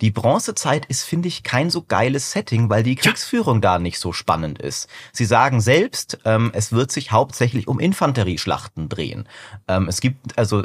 die 0.00 0.10
Bronzezeit 0.10 0.86
ist, 0.86 1.04
finde 1.04 1.28
ich, 1.28 1.42
kein 1.42 1.70
so 1.70 1.82
geiles 1.82 2.32
Setting, 2.32 2.70
weil 2.70 2.82
die 2.82 2.96
Kriegsführung 2.96 3.56
ja. 3.56 3.60
da 3.60 3.78
nicht 3.78 3.98
so 3.98 4.12
spannend 4.12 4.58
ist. 4.58 4.88
Sie 5.12 5.24
sagen 5.24 5.60
selbst, 5.60 6.18
ähm, 6.24 6.50
es 6.54 6.72
wird 6.72 6.90
sich 6.90 7.12
hauptsächlich 7.12 7.68
um 7.68 7.78
Infanterieschlachten 7.78 8.88
drehen. 8.88 9.28
Ähm, 9.68 9.88
es 9.88 10.00
gibt 10.00 10.38
also 10.38 10.64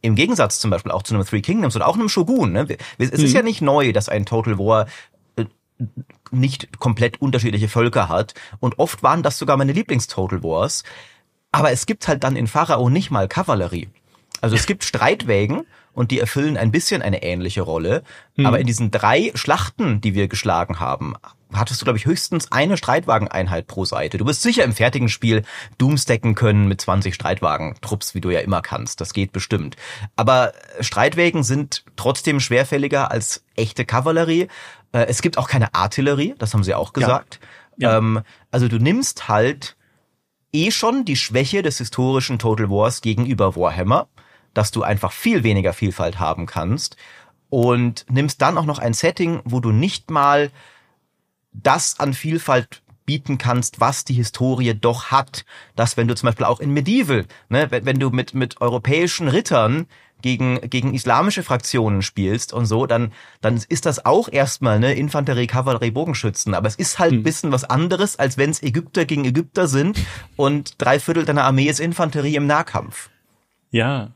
im 0.00 0.14
Gegensatz 0.14 0.60
zum 0.60 0.70
Beispiel 0.70 0.92
auch 0.92 1.02
zu 1.02 1.14
einem 1.14 1.24
Three 1.24 1.40
Kingdoms 1.40 1.74
oder 1.74 1.88
auch 1.88 1.94
einem 1.94 2.08
Shogun. 2.08 2.52
Ne? 2.52 2.76
Es 2.98 3.10
mhm. 3.10 3.24
ist 3.24 3.32
ja 3.32 3.42
nicht 3.42 3.60
neu, 3.60 3.92
dass 3.92 4.08
ein 4.08 4.24
Total 4.24 4.58
War 4.58 4.86
äh, 5.36 5.46
nicht 6.30 6.78
komplett 6.78 7.20
unterschiedliche 7.20 7.68
Völker 7.68 8.08
hat. 8.08 8.34
Und 8.60 8.78
oft 8.78 9.02
waren 9.02 9.22
das 9.22 9.38
sogar 9.38 9.56
meine 9.56 9.72
Lieblings-Total 9.72 10.42
Wars. 10.42 10.84
Aber 11.50 11.72
es 11.72 11.86
gibt 11.86 12.06
halt 12.06 12.22
dann 12.22 12.36
in 12.36 12.46
Pharao 12.46 12.88
nicht 12.88 13.10
mal 13.10 13.28
Kavallerie. 13.28 13.88
Also 14.40 14.56
es 14.56 14.66
gibt 14.66 14.84
Streitwägen 14.84 15.66
und 15.92 16.10
die 16.10 16.20
erfüllen 16.20 16.56
ein 16.56 16.70
bisschen 16.70 17.00
eine 17.00 17.22
ähnliche 17.22 17.62
Rolle. 17.62 18.02
Mhm. 18.36 18.46
Aber 18.46 18.60
in 18.60 18.66
diesen 18.66 18.90
drei 18.90 19.32
Schlachten, 19.34 20.00
die 20.00 20.14
wir 20.14 20.28
geschlagen 20.28 20.78
haben, 20.78 21.14
hattest 21.52 21.80
du, 21.80 21.84
glaube 21.84 21.98
ich, 21.98 22.06
höchstens 22.06 22.52
eine 22.52 22.76
Streitwageneinheit 22.76 23.66
pro 23.66 23.84
Seite. 23.84 24.18
Du 24.18 24.26
wirst 24.26 24.42
sicher 24.42 24.64
im 24.64 24.72
fertigen 24.72 25.08
Spiel 25.08 25.42
Doomstacken 25.78 26.34
können 26.34 26.68
mit 26.68 26.80
20 26.80 27.14
Streitwagen-Trupps, 27.14 28.14
wie 28.14 28.20
du 28.20 28.30
ja 28.30 28.40
immer 28.40 28.62
kannst. 28.62 29.00
Das 29.00 29.14
geht 29.14 29.32
bestimmt. 29.32 29.76
Aber 30.16 30.52
Streitwägen 30.80 31.44
sind 31.44 31.84
trotzdem 31.96 32.40
schwerfälliger 32.40 33.10
als 33.10 33.44
echte 33.54 33.84
Kavallerie. 33.84 34.48
Äh, 34.92 35.06
es 35.06 35.22
gibt 35.22 35.38
auch 35.38 35.48
keine 35.48 35.74
Artillerie, 35.74 36.34
das 36.38 36.52
haben 36.52 36.64
sie 36.64 36.74
auch 36.74 36.92
gesagt. 36.92 37.40
Ja. 37.78 37.92
Ja. 37.92 37.98
Ähm, 37.98 38.20
also 38.50 38.68
du 38.68 38.78
nimmst 38.78 39.28
halt 39.28 39.76
eh 40.52 40.70
schon 40.70 41.04
die 41.04 41.16
Schwäche 41.16 41.62
des 41.62 41.78
historischen 41.78 42.38
Total 42.38 42.68
Wars 42.70 43.00
gegenüber 43.00 43.56
Warhammer 43.56 44.08
dass 44.56 44.70
du 44.70 44.82
einfach 44.82 45.12
viel 45.12 45.42
weniger 45.42 45.72
Vielfalt 45.72 46.18
haben 46.18 46.46
kannst 46.46 46.96
und 47.50 48.06
nimmst 48.10 48.40
dann 48.40 48.56
auch 48.56 48.64
noch 48.64 48.78
ein 48.78 48.94
Setting, 48.94 49.40
wo 49.44 49.60
du 49.60 49.70
nicht 49.70 50.10
mal 50.10 50.50
das 51.52 52.00
an 52.00 52.14
Vielfalt 52.14 52.82
bieten 53.04 53.38
kannst, 53.38 53.80
was 53.80 54.04
die 54.04 54.14
Historie 54.14 54.74
doch 54.74 55.06
hat. 55.10 55.44
Dass 55.76 55.96
wenn 55.96 56.08
du 56.08 56.14
zum 56.14 56.28
Beispiel 56.28 56.46
auch 56.46 56.60
in 56.60 56.72
Medieval, 56.72 57.26
ne, 57.48 57.70
wenn, 57.70 57.84
wenn 57.84 58.00
du 58.00 58.10
mit, 58.10 58.34
mit 58.34 58.60
europäischen 58.60 59.28
Rittern 59.28 59.86
gegen, 60.22 60.58
gegen 60.70 60.94
islamische 60.94 61.42
Fraktionen 61.42 62.00
spielst 62.02 62.52
und 62.52 62.64
so, 62.64 62.86
dann, 62.86 63.12
dann 63.42 63.62
ist 63.68 63.84
das 63.84 64.06
auch 64.06 64.28
erstmal 64.30 64.80
ne 64.80 64.94
Infanterie, 64.94 65.46
Kavallerie, 65.46 65.90
Bogenschützen. 65.90 66.54
Aber 66.54 66.66
es 66.66 66.76
ist 66.76 66.98
halt 66.98 67.12
hm. 67.12 67.18
ein 67.18 67.22
bisschen 67.22 67.52
was 67.52 67.64
anderes, 67.64 68.18
als 68.18 68.38
wenn 68.38 68.50
es 68.50 68.62
Ägypter 68.62 69.04
gegen 69.04 69.26
Ägypter 69.26 69.68
sind 69.68 70.00
und 70.34 70.74
drei 70.78 70.98
Viertel 70.98 71.26
deiner 71.26 71.44
Armee 71.44 71.66
ist 71.66 71.78
Infanterie 71.78 72.36
im 72.36 72.46
Nahkampf. 72.46 73.10
Ja, 73.70 74.10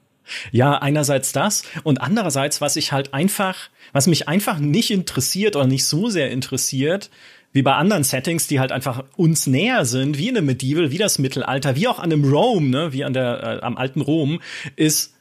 Ja, 0.52 0.78
einerseits 0.78 1.32
das 1.32 1.64
und 1.84 2.00
andererseits, 2.00 2.60
was 2.60 2.76
ich 2.76 2.92
halt 2.92 3.14
einfach, 3.14 3.70
was 3.92 4.06
mich 4.06 4.28
einfach 4.28 4.58
nicht 4.58 4.90
interessiert 4.90 5.56
oder 5.56 5.66
nicht 5.66 5.84
so 5.84 6.08
sehr 6.08 6.30
interessiert, 6.30 7.10
wie 7.52 7.62
bei 7.62 7.74
anderen 7.74 8.04
Settings, 8.04 8.46
die 8.46 8.60
halt 8.60 8.72
einfach 8.72 9.04
uns 9.16 9.46
näher 9.46 9.84
sind, 9.84 10.18
wie 10.18 10.28
in 10.28 10.36
einem 10.36 10.46
Medieval, 10.46 10.90
wie 10.90 10.98
das 10.98 11.18
Mittelalter, 11.18 11.74
wie 11.76 11.88
auch 11.88 11.98
an 11.98 12.12
einem 12.12 12.24
Rome, 12.24 12.68
ne, 12.68 12.92
wie 12.92 13.04
an 13.04 13.12
der 13.12 13.42
äh, 13.42 13.64
am 13.64 13.76
alten 13.76 14.00
Rom, 14.00 14.40
ist 14.76 15.14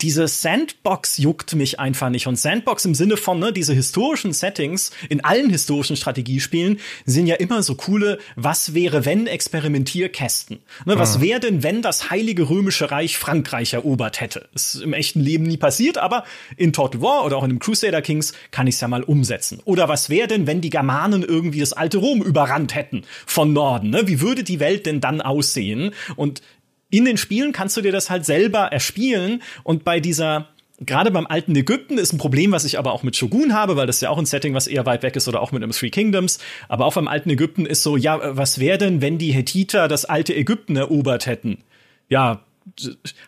diese 0.00 0.26
Sandbox 0.26 1.16
juckt 1.18 1.54
mich 1.54 1.78
einfach 1.78 2.10
nicht. 2.10 2.26
Und 2.26 2.36
Sandbox 2.36 2.84
im 2.84 2.94
Sinne 2.94 3.16
von, 3.16 3.38
ne, 3.38 3.52
diese 3.52 3.72
historischen 3.72 4.32
Settings 4.32 4.90
in 5.08 5.24
allen 5.24 5.48
historischen 5.48 5.96
Strategiespielen 5.96 6.80
sind 7.04 7.26
ja 7.26 7.36
immer 7.36 7.62
so 7.62 7.76
coole, 7.76 8.18
was 8.34 8.74
wäre, 8.74 9.04
wenn 9.04 9.26
Experimentierkästen. 9.26 10.58
Ne, 10.84 10.98
was 10.98 11.18
mhm. 11.18 11.22
wäre 11.22 11.40
denn, 11.40 11.62
wenn 11.62 11.82
das 11.82 12.10
Heilige 12.10 12.50
Römische 12.50 12.90
Reich 12.90 13.16
Frankreich 13.16 13.74
erobert 13.74 14.20
hätte? 14.20 14.48
ist 14.54 14.76
im 14.76 14.92
echten 14.92 15.20
Leben 15.20 15.44
nie 15.44 15.56
passiert, 15.56 15.98
aber 15.98 16.24
in 16.56 16.72
Total 16.72 17.00
War 17.00 17.24
oder 17.24 17.36
auch 17.36 17.44
in 17.44 17.50
dem 17.50 17.58
Crusader 17.58 18.02
Kings 18.02 18.32
kann 18.50 18.66
ich 18.66 18.74
es 18.74 18.80
ja 18.80 18.88
mal 18.88 19.02
umsetzen. 19.02 19.60
Oder 19.64 19.88
was 19.88 20.10
wäre 20.10 20.28
denn, 20.28 20.46
wenn 20.46 20.60
die 20.60 20.70
Germanen 20.70 21.22
irgendwie 21.22 21.60
das 21.60 21.72
alte 21.72 21.98
Rom 21.98 22.22
überrannt 22.22 22.74
hätten 22.74 23.02
von 23.24 23.52
Norden? 23.52 23.90
Ne? 23.90 24.08
Wie 24.08 24.20
würde 24.20 24.42
die 24.42 24.60
Welt 24.60 24.86
denn 24.86 25.00
dann 25.00 25.20
aussehen? 25.20 25.92
Und 26.16 26.42
in 26.90 27.04
den 27.04 27.16
Spielen 27.16 27.52
kannst 27.52 27.76
du 27.76 27.80
dir 27.80 27.92
das 27.92 28.10
halt 28.10 28.24
selber 28.24 28.72
erspielen 28.72 29.42
und 29.64 29.84
bei 29.84 30.00
dieser 30.00 30.48
Gerade 30.78 31.10
beim 31.10 31.26
alten 31.26 31.56
Ägypten 31.56 31.96
ist 31.96 32.12
ein 32.12 32.18
Problem, 32.18 32.52
was 32.52 32.66
ich 32.66 32.78
aber 32.78 32.92
auch 32.92 33.02
mit 33.02 33.16
Shogun 33.16 33.54
habe, 33.54 33.76
weil 33.76 33.86
das 33.86 34.02
ja 34.02 34.10
auch 34.10 34.18
ein 34.18 34.26
Setting, 34.26 34.52
was 34.52 34.66
eher 34.66 34.84
weit 34.84 35.02
weg 35.02 35.16
ist 35.16 35.26
oder 35.26 35.40
auch 35.40 35.50
mit 35.50 35.62
einem 35.62 35.72
Three 35.72 35.88
Kingdoms. 35.88 36.38
Aber 36.68 36.84
auch 36.84 36.92
beim 36.92 37.08
alten 37.08 37.30
Ägypten 37.30 37.64
ist 37.64 37.82
so, 37.82 37.96
ja, 37.96 38.36
was 38.36 38.58
wäre 38.58 38.76
denn, 38.76 39.00
wenn 39.00 39.16
die 39.16 39.32
Hethiter 39.32 39.88
das 39.88 40.04
alte 40.04 40.34
Ägypten 40.34 40.76
erobert 40.76 41.24
hätten? 41.24 41.62
Ja, 42.10 42.42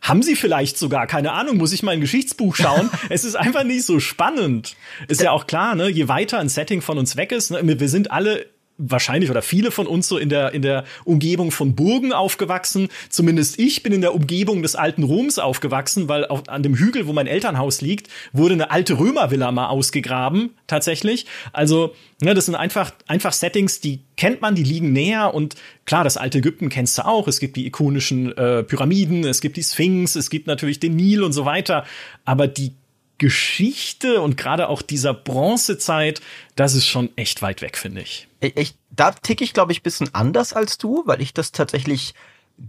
haben 0.02 0.22
sie 0.22 0.36
vielleicht 0.36 0.76
sogar, 0.76 1.06
keine 1.06 1.32
Ahnung, 1.32 1.56
muss 1.56 1.72
ich 1.72 1.82
mal 1.82 1.92
ein 1.92 2.02
Geschichtsbuch 2.02 2.54
schauen. 2.54 2.90
es 3.08 3.24
ist 3.24 3.34
einfach 3.34 3.64
nicht 3.64 3.84
so 3.84 3.98
spannend. 3.98 4.76
Ist 5.06 5.22
ja 5.22 5.30
auch 5.30 5.46
klar, 5.46 5.74
ne, 5.74 5.88
je 5.88 6.08
weiter 6.08 6.38
ein 6.40 6.50
Setting 6.50 6.82
von 6.82 6.98
uns 6.98 7.16
weg 7.16 7.32
ist, 7.32 7.50
ne, 7.50 7.80
wir 7.80 7.88
sind 7.88 8.10
alle 8.10 8.44
wahrscheinlich 8.78 9.30
oder 9.30 9.42
viele 9.42 9.70
von 9.70 9.86
uns 9.86 10.08
so 10.08 10.16
in 10.16 10.28
der 10.28 10.54
in 10.54 10.62
der 10.62 10.84
Umgebung 11.04 11.50
von 11.50 11.74
Burgen 11.74 12.12
aufgewachsen. 12.12 12.88
Zumindest 13.10 13.58
ich 13.58 13.82
bin 13.82 13.92
in 13.92 14.00
der 14.00 14.14
Umgebung 14.14 14.62
des 14.62 14.76
alten 14.76 15.02
Roms 15.02 15.38
aufgewachsen, 15.38 16.08
weil 16.08 16.24
auf, 16.26 16.48
an 16.48 16.62
dem 16.62 16.76
Hügel, 16.76 17.06
wo 17.06 17.12
mein 17.12 17.26
Elternhaus 17.26 17.80
liegt, 17.80 18.08
wurde 18.32 18.54
eine 18.54 18.70
alte 18.70 18.98
Römervilla 18.98 19.50
mal 19.50 19.66
ausgegraben 19.66 20.50
tatsächlich. 20.68 21.26
Also 21.52 21.94
ne, 22.22 22.34
das 22.34 22.46
sind 22.46 22.54
einfach 22.54 22.92
einfach 23.08 23.32
Settings, 23.32 23.80
die 23.80 24.00
kennt 24.16 24.40
man, 24.40 24.54
die 24.54 24.62
liegen 24.62 24.92
näher 24.92 25.34
und 25.34 25.56
klar, 25.84 26.04
das 26.04 26.16
alte 26.16 26.38
Ägypten 26.38 26.68
kennst 26.68 26.98
du 26.98 27.06
auch. 27.06 27.26
Es 27.26 27.40
gibt 27.40 27.56
die 27.56 27.66
ikonischen 27.66 28.36
äh, 28.36 28.62
Pyramiden, 28.62 29.24
es 29.24 29.40
gibt 29.40 29.56
die 29.56 29.64
Sphinx, 29.64 30.14
es 30.14 30.30
gibt 30.30 30.46
natürlich 30.46 30.78
den 30.78 30.94
Nil 30.94 31.24
und 31.24 31.32
so 31.32 31.44
weiter. 31.44 31.84
Aber 32.24 32.46
die 32.46 32.72
Geschichte 33.18 34.20
und 34.20 34.36
gerade 34.36 34.68
auch 34.68 34.80
dieser 34.80 35.12
Bronzezeit, 35.12 36.20
das 36.56 36.74
ist 36.74 36.86
schon 36.86 37.10
echt 37.16 37.42
weit 37.42 37.62
weg, 37.62 37.76
finde 37.76 38.00
ich. 38.00 38.28
ich. 38.40 38.74
Da 38.90 39.12
tick 39.12 39.40
ich, 39.40 39.52
glaube 39.52 39.72
ich, 39.72 39.82
bisschen 39.82 40.12
anders 40.14 40.52
als 40.52 40.78
du, 40.78 41.02
weil 41.06 41.20
ich 41.20 41.34
das 41.34 41.52
tatsächlich 41.52 42.14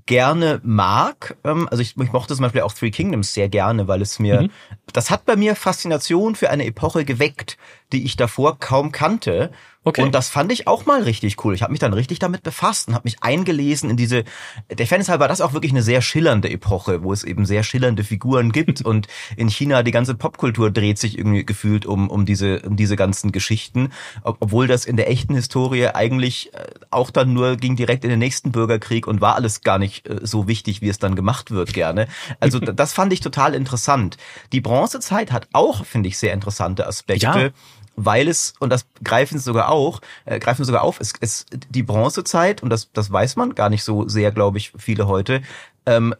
gerne 0.05 0.59
mag. 0.63 1.37
Ähm, 1.43 1.67
also 1.69 1.81
ich, 1.81 1.97
ich 1.97 2.11
mochte 2.11 2.35
zum 2.35 2.43
Beispiel 2.43 2.61
auch 2.61 2.73
Three 2.73 2.91
Kingdoms 2.91 3.33
sehr 3.33 3.49
gerne, 3.49 3.87
weil 3.87 4.01
es 4.01 4.19
mir, 4.19 4.43
mhm. 4.43 4.51
das 4.93 5.09
hat 5.09 5.25
bei 5.25 5.35
mir 5.35 5.55
Faszination 5.55 6.35
für 6.35 6.49
eine 6.49 6.65
Epoche 6.65 7.05
geweckt, 7.05 7.57
die 7.91 8.05
ich 8.05 8.15
davor 8.15 8.59
kaum 8.59 8.91
kannte. 8.91 9.51
Okay. 9.89 10.03
Und 10.03 10.13
das 10.13 10.29
fand 10.29 10.51
ich 10.51 10.67
auch 10.67 10.85
mal 10.85 11.01
richtig 11.01 11.43
cool. 11.43 11.55
Ich 11.55 11.63
habe 11.63 11.71
mich 11.71 11.79
dann 11.79 11.93
richtig 11.93 12.19
damit 12.19 12.43
befasst 12.43 12.87
und 12.87 12.93
habe 12.93 13.05
mich 13.05 13.23
eingelesen 13.23 13.89
in 13.89 13.97
diese. 13.97 14.23
Der 14.69 14.85
Fan 14.85 15.01
ist 15.01 15.09
halt 15.09 15.19
war 15.19 15.27
das 15.27 15.41
auch 15.41 15.53
wirklich 15.53 15.71
eine 15.71 15.81
sehr 15.81 16.03
schillernde 16.03 16.47
Epoche, 16.47 17.01
wo 17.01 17.11
es 17.11 17.23
eben 17.23 17.45
sehr 17.45 17.63
schillernde 17.63 18.03
Figuren 18.03 18.51
gibt 18.51 18.81
und 18.85 19.07
in 19.35 19.49
China 19.49 19.81
die 19.81 19.91
ganze 19.91 20.13
Popkultur 20.13 20.69
dreht 20.69 20.99
sich 20.99 21.17
irgendwie 21.17 21.43
gefühlt 21.43 21.87
um 21.87 22.09
um 22.09 22.27
diese 22.27 22.61
um 22.61 22.75
diese 22.75 22.95
ganzen 22.95 23.31
Geschichten, 23.31 23.89
obwohl 24.23 24.67
das 24.67 24.85
in 24.85 24.95
der 24.95 25.09
echten 25.09 25.33
Historie 25.33 25.87
eigentlich 25.87 26.53
äh, 26.53 26.67
auch 26.91 27.09
dann 27.09 27.33
nur 27.33 27.57
ging 27.57 27.75
direkt 27.75 28.03
in 28.03 28.11
den 28.11 28.19
nächsten 28.19 28.51
Bürgerkrieg 28.51 29.07
und 29.07 29.21
war 29.21 29.35
alles 29.35 29.61
gar 29.61 29.79
nicht 29.79 30.07
äh, 30.07 30.19
so 30.21 30.47
wichtig, 30.47 30.81
wie 30.81 30.89
es 30.89 30.99
dann 30.99 31.15
gemacht 31.15 31.49
wird 31.49 31.73
gerne. 31.73 32.07
Also 32.39 32.59
das 32.59 32.93
fand 32.93 33.11
ich 33.11 33.21
total 33.21 33.55
interessant. 33.55 34.17
Die 34.51 34.61
Bronzezeit 34.61 35.31
hat 35.31 35.47
auch 35.51 35.83
finde 35.83 36.09
ich 36.09 36.19
sehr 36.19 36.33
interessante 36.33 36.85
Aspekte. 36.85 37.25
Ja 37.25 37.49
weil 38.05 38.27
es, 38.27 38.53
und 38.59 38.69
das 38.69 38.85
greifen 39.03 39.39
sogar 39.39 39.69
auch, 39.69 40.01
äh, 40.25 40.39
greifen 40.39 40.63
sogar 40.63 40.83
auf, 40.83 40.99
es, 40.99 41.13
es 41.19 41.45
die 41.51 41.83
Bronzezeit, 41.83 42.63
und 42.63 42.69
das, 42.69 42.91
das 42.93 43.11
weiß 43.11 43.35
man 43.35 43.55
gar 43.55 43.69
nicht 43.69 43.83
so 43.83 44.07
sehr, 44.07 44.31
glaube 44.31 44.57
ich, 44.57 44.71
viele 44.77 45.07
heute, 45.07 45.41
ähm, 45.85 46.15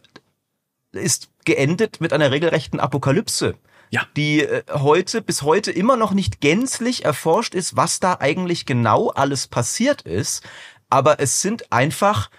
ist 0.92 1.30
geendet 1.44 2.00
mit 2.00 2.12
einer 2.12 2.30
regelrechten 2.30 2.80
Apokalypse. 2.80 3.54
Ja. 3.90 4.02
Die 4.16 4.42
äh, 4.42 4.62
heute, 4.70 5.22
bis 5.22 5.42
heute 5.42 5.72
immer 5.72 5.96
noch 5.96 6.12
nicht 6.12 6.40
gänzlich 6.40 7.04
erforscht 7.04 7.54
ist, 7.54 7.76
was 7.76 7.98
da 7.98 8.18
eigentlich 8.20 8.66
genau 8.66 9.08
alles 9.08 9.46
passiert 9.46 10.02
ist. 10.02 10.44
Aber 10.90 11.20
es 11.20 11.40
sind 11.40 11.72
einfach 11.72 12.30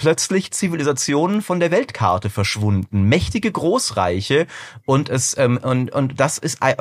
plötzlich 0.00 0.50
Zivilisationen 0.50 1.42
von 1.42 1.60
der 1.60 1.70
Weltkarte 1.70 2.30
verschwunden, 2.30 3.02
mächtige 3.02 3.52
Großreiche 3.52 4.46
und 4.86 5.10
es 5.10 5.36
ähm, 5.36 5.58
und 5.58 5.92
und 5.92 6.18
das 6.18 6.38
ist 6.38 6.62
äh, 6.62 6.74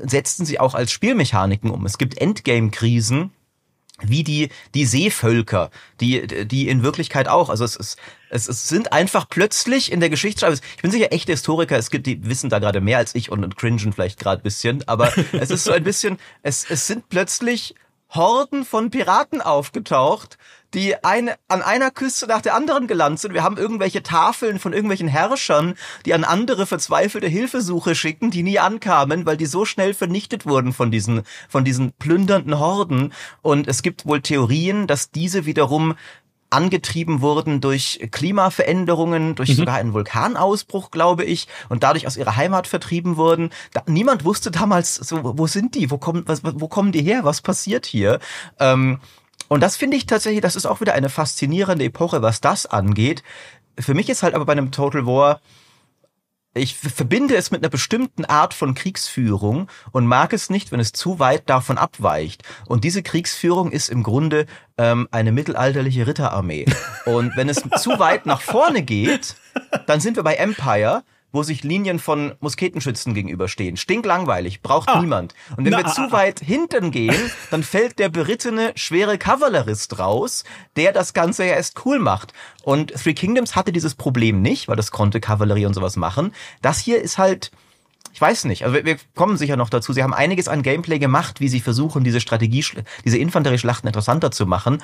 setzten 0.00 0.44
sie 0.44 0.58
auch 0.58 0.74
als 0.74 0.90
Spielmechaniken 0.90 1.70
um. 1.70 1.86
Es 1.86 1.98
gibt 1.98 2.20
Endgame-Krisen 2.20 3.30
wie 4.02 4.24
die 4.24 4.48
die 4.74 4.86
Seevölker, 4.86 5.70
die 6.00 6.26
die 6.48 6.68
in 6.68 6.82
Wirklichkeit 6.82 7.28
auch, 7.28 7.48
also 7.48 7.64
es 7.64 7.76
ist 7.76 7.96
es, 8.28 8.48
es 8.48 8.68
sind 8.68 8.92
einfach 8.92 9.28
plötzlich 9.28 9.92
in 9.92 10.00
der 10.00 10.10
Geschichtsschreibung, 10.10 10.58
ich 10.74 10.82
bin 10.82 10.90
sicher 10.90 11.12
echte 11.12 11.30
Historiker, 11.30 11.78
es 11.78 11.92
gibt 11.92 12.08
die 12.08 12.26
wissen 12.26 12.50
da 12.50 12.58
gerade 12.58 12.80
mehr 12.80 12.98
als 12.98 13.14
ich 13.14 13.30
und, 13.30 13.44
und 13.44 13.56
cringen 13.56 13.92
vielleicht 13.92 14.18
gerade 14.18 14.42
bisschen, 14.42 14.82
aber 14.88 15.12
es 15.32 15.50
ist 15.50 15.62
so 15.62 15.70
ein 15.70 15.84
bisschen 15.84 16.18
es 16.42 16.68
es 16.68 16.88
sind 16.88 17.08
plötzlich 17.08 17.76
Horden 18.10 18.64
von 18.64 18.90
Piraten 18.90 19.42
aufgetaucht, 19.42 20.38
die 20.74 21.02
eine, 21.02 21.36
an 21.48 21.62
einer 21.62 21.90
Küste 21.90 22.26
nach 22.26 22.42
der 22.42 22.54
anderen 22.54 22.86
gelandet 22.86 23.20
sind. 23.20 23.34
Wir 23.34 23.42
haben 23.42 23.56
irgendwelche 23.56 24.02
Tafeln 24.02 24.58
von 24.58 24.72
irgendwelchen 24.72 25.08
Herrschern, 25.08 25.74
die 26.04 26.14
an 26.14 26.24
andere 26.24 26.66
verzweifelte 26.66 27.26
Hilfesuche 27.26 27.94
schicken, 27.94 28.30
die 28.30 28.42
nie 28.42 28.58
ankamen, 28.58 29.26
weil 29.26 29.36
die 29.36 29.46
so 29.46 29.64
schnell 29.64 29.94
vernichtet 29.94 30.46
wurden 30.46 30.72
von 30.72 30.90
diesen, 30.90 31.22
von 31.48 31.64
diesen 31.64 31.92
plündernden 31.92 32.58
Horden. 32.58 33.12
Und 33.42 33.68
es 33.68 33.82
gibt 33.82 34.06
wohl 34.06 34.20
Theorien, 34.20 34.86
dass 34.86 35.10
diese 35.10 35.46
wiederum 35.46 35.94
angetrieben 36.50 37.20
wurden 37.20 37.60
durch 37.60 38.08
Klimaveränderungen, 38.10 39.34
durch 39.34 39.50
mhm. 39.50 39.54
sogar 39.54 39.74
einen 39.76 39.92
Vulkanausbruch, 39.92 40.90
glaube 40.90 41.24
ich, 41.24 41.46
und 41.68 41.82
dadurch 41.82 42.06
aus 42.06 42.16
ihrer 42.16 42.36
Heimat 42.36 42.66
vertrieben 42.66 43.16
wurden. 43.16 43.50
Da, 43.72 43.82
niemand 43.86 44.24
wusste 44.24 44.50
damals 44.50 44.94
so, 44.94 45.38
wo 45.38 45.46
sind 45.46 45.74
die, 45.74 45.90
wo 45.90 45.98
kommen, 45.98 46.24
was, 46.26 46.40
wo 46.42 46.68
kommen 46.68 46.92
die 46.92 47.02
her, 47.02 47.24
was 47.24 47.40
passiert 47.42 47.86
hier? 47.86 48.18
Ähm, 48.58 49.00
und 49.48 49.62
das 49.62 49.76
finde 49.76 49.96
ich 49.96 50.06
tatsächlich, 50.06 50.42
das 50.42 50.56
ist 50.56 50.66
auch 50.66 50.80
wieder 50.80 50.94
eine 50.94 51.08
faszinierende 51.08 51.84
Epoche, 51.84 52.22
was 52.22 52.40
das 52.40 52.66
angeht. 52.66 53.22
Für 53.78 53.94
mich 53.94 54.08
ist 54.08 54.22
halt 54.22 54.34
aber 54.34 54.44
bei 54.44 54.52
einem 54.52 54.70
Total 54.70 55.06
War, 55.06 55.40
ich 56.58 56.76
verbinde 56.76 57.36
es 57.36 57.50
mit 57.50 57.62
einer 57.62 57.70
bestimmten 57.70 58.24
Art 58.24 58.54
von 58.54 58.74
Kriegsführung 58.74 59.68
und 59.92 60.06
mag 60.06 60.32
es 60.32 60.50
nicht, 60.50 60.72
wenn 60.72 60.80
es 60.80 60.92
zu 60.92 61.18
weit 61.18 61.48
davon 61.48 61.78
abweicht. 61.78 62.42
Und 62.66 62.84
diese 62.84 63.02
Kriegsführung 63.02 63.72
ist 63.72 63.88
im 63.88 64.02
Grunde 64.02 64.46
ähm, 64.76 65.08
eine 65.10 65.32
mittelalterliche 65.32 66.06
Ritterarmee. 66.06 66.66
Und 67.06 67.36
wenn 67.36 67.48
es 67.48 67.62
zu 67.80 67.98
weit 67.98 68.26
nach 68.26 68.40
vorne 68.40 68.82
geht, 68.82 69.36
dann 69.86 70.00
sind 70.00 70.16
wir 70.16 70.22
bei 70.22 70.34
Empire 70.34 71.02
wo 71.38 71.44
sich 71.44 71.62
Linien 71.62 72.00
von 72.00 72.34
Musketenschützen 72.40 73.14
gegenüberstehen. 73.14 73.76
Stinklangweilig, 73.76 74.60
braucht 74.60 74.88
ah, 74.88 75.00
niemand. 75.00 75.34
Und 75.56 75.64
wenn 75.64 75.70
na, 75.70 75.78
wir 75.78 75.86
zu 75.86 76.00
ah, 76.00 76.08
ah. 76.08 76.12
weit 76.12 76.40
hinten 76.40 76.90
gehen, 76.90 77.30
dann 77.52 77.62
fällt 77.62 78.00
der 78.00 78.08
berittene, 78.08 78.72
schwere 78.74 79.18
Kavallerist 79.18 80.00
raus, 80.00 80.42
der 80.74 80.90
das 80.90 81.14
Ganze 81.14 81.44
ja 81.44 81.54
erst 81.54 81.86
cool 81.86 82.00
macht. 82.00 82.32
Und 82.64 82.92
Three 82.92 83.14
Kingdoms 83.14 83.54
hatte 83.54 83.70
dieses 83.70 83.94
Problem 83.94 84.42
nicht, 84.42 84.66
weil 84.66 84.74
das 84.74 84.90
konnte 84.90 85.20
Kavallerie 85.20 85.66
und 85.66 85.74
sowas 85.74 85.94
machen. 85.94 86.32
Das 86.60 86.80
hier 86.80 87.00
ist 87.00 87.18
halt, 87.18 87.52
ich 88.12 88.20
weiß 88.20 88.46
nicht, 88.46 88.64
also 88.64 88.74
wir, 88.74 88.84
wir 88.84 88.96
kommen 89.14 89.36
sicher 89.36 89.56
noch 89.56 89.70
dazu. 89.70 89.92
Sie 89.92 90.02
haben 90.02 90.14
einiges 90.14 90.48
an 90.48 90.64
Gameplay 90.64 90.98
gemacht, 90.98 91.38
wie 91.38 91.48
sie 91.48 91.60
versuchen, 91.60 92.02
diese 92.02 92.20
Strategie, 92.20 92.64
diese 93.04 93.18
Infanterieschlachten 93.18 93.86
interessanter 93.86 94.32
zu 94.32 94.44
machen 94.44 94.82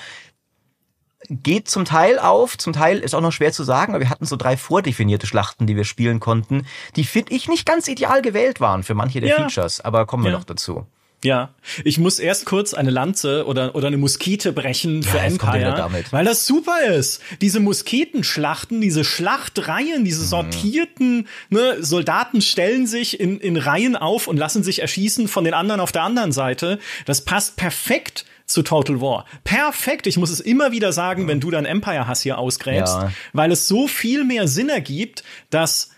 geht 1.28 1.68
zum 1.68 1.84
Teil 1.84 2.18
auf, 2.18 2.58
zum 2.58 2.72
Teil 2.72 2.98
ist 2.98 3.14
auch 3.14 3.20
noch 3.20 3.32
schwer 3.32 3.52
zu 3.52 3.64
sagen, 3.64 3.94
aber 3.94 4.00
wir 4.00 4.10
hatten 4.10 4.26
so 4.26 4.36
drei 4.36 4.56
vordefinierte 4.56 5.26
Schlachten, 5.26 5.66
die 5.66 5.76
wir 5.76 5.84
spielen 5.84 6.20
konnten, 6.20 6.66
die 6.96 7.04
finde 7.04 7.32
ich 7.34 7.48
nicht 7.48 7.66
ganz 7.66 7.88
ideal 7.88 8.22
gewählt 8.22 8.60
waren 8.60 8.82
für 8.82 8.94
manche 8.94 9.20
der 9.20 9.30
ja. 9.30 9.36
Features, 9.36 9.80
aber 9.80 10.06
kommen 10.06 10.24
wir 10.24 10.32
ja. 10.32 10.38
noch 10.38 10.44
dazu. 10.44 10.86
Ja, 11.24 11.54
ich 11.84 11.96
muss 11.96 12.18
erst 12.18 12.44
kurz 12.44 12.74
eine 12.74 12.90
Lanze 12.90 13.46
oder, 13.46 13.74
oder 13.74 13.86
eine 13.86 13.96
Muskete 13.96 14.52
brechen 14.52 15.02
für 15.02 15.16
ja, 15.16 15.24
Empire, 15.24 16.04
weil 16.10 16.24
das 16.26 16.46
super 16.46 16.82
ist. 16.84 17.22
Diese 17.40 17.60
Musketenschlachten, 17.60 18.82
diese 18.82 19.04
Schlachtreihen, 19.04 20.04
diese 20.04 20.20
mhm. 20.20 20.26
sortierten 20.26 21.28
ne, 21.48 21.82
Soldaten 21.82 22.42
stellen 22.42 22.86
sich 22.86 23.20
in, 23.20 23.40
in 23.40 23.56
Reihen 23.56 23.96
auf 23.96 24.28
und 24.28 24.36
lassen 24.36 24.62
sich 24.62 24.82
erschießen 24.82 25.26
von 25.26 25.44
den 25.44 25.54
anderen 25.54 25.80
auf 25.80 25.92
der 25.92 26.02
anderen 26.02 26.32
Seite. 26.32 26.78
Das 27.06 27.22
passt 27.22 27.56
perfekt 27.56 28.26
zu 28.54 28.62
Total 28.62 29.00
War. 29.00 29.26
Perfekt. 29.44 30.06
Ich 30.06 30.16
muss 30.16 30.30
es 30.30 30.40
immer 30.40 30.72
wieder 30.72 30.92
sagen, 30.92 31.28
wenn 31.28 31.40
du 31.40 31.50
dein 31.50 31.66
Empire-Hass 31.66 32.22
hier 32.22 32.38
ausgräbst, 32.38 32.94
ja. 32.94 33.12
weil 33.34 33.52
es 33.52 33.68
so 33.68 33.86
viel 33.86 34.24
mehr 34.24 34.48
Sinn 34.48 34.70
ergibt, 34.70 35.24
dass 35.50 35.90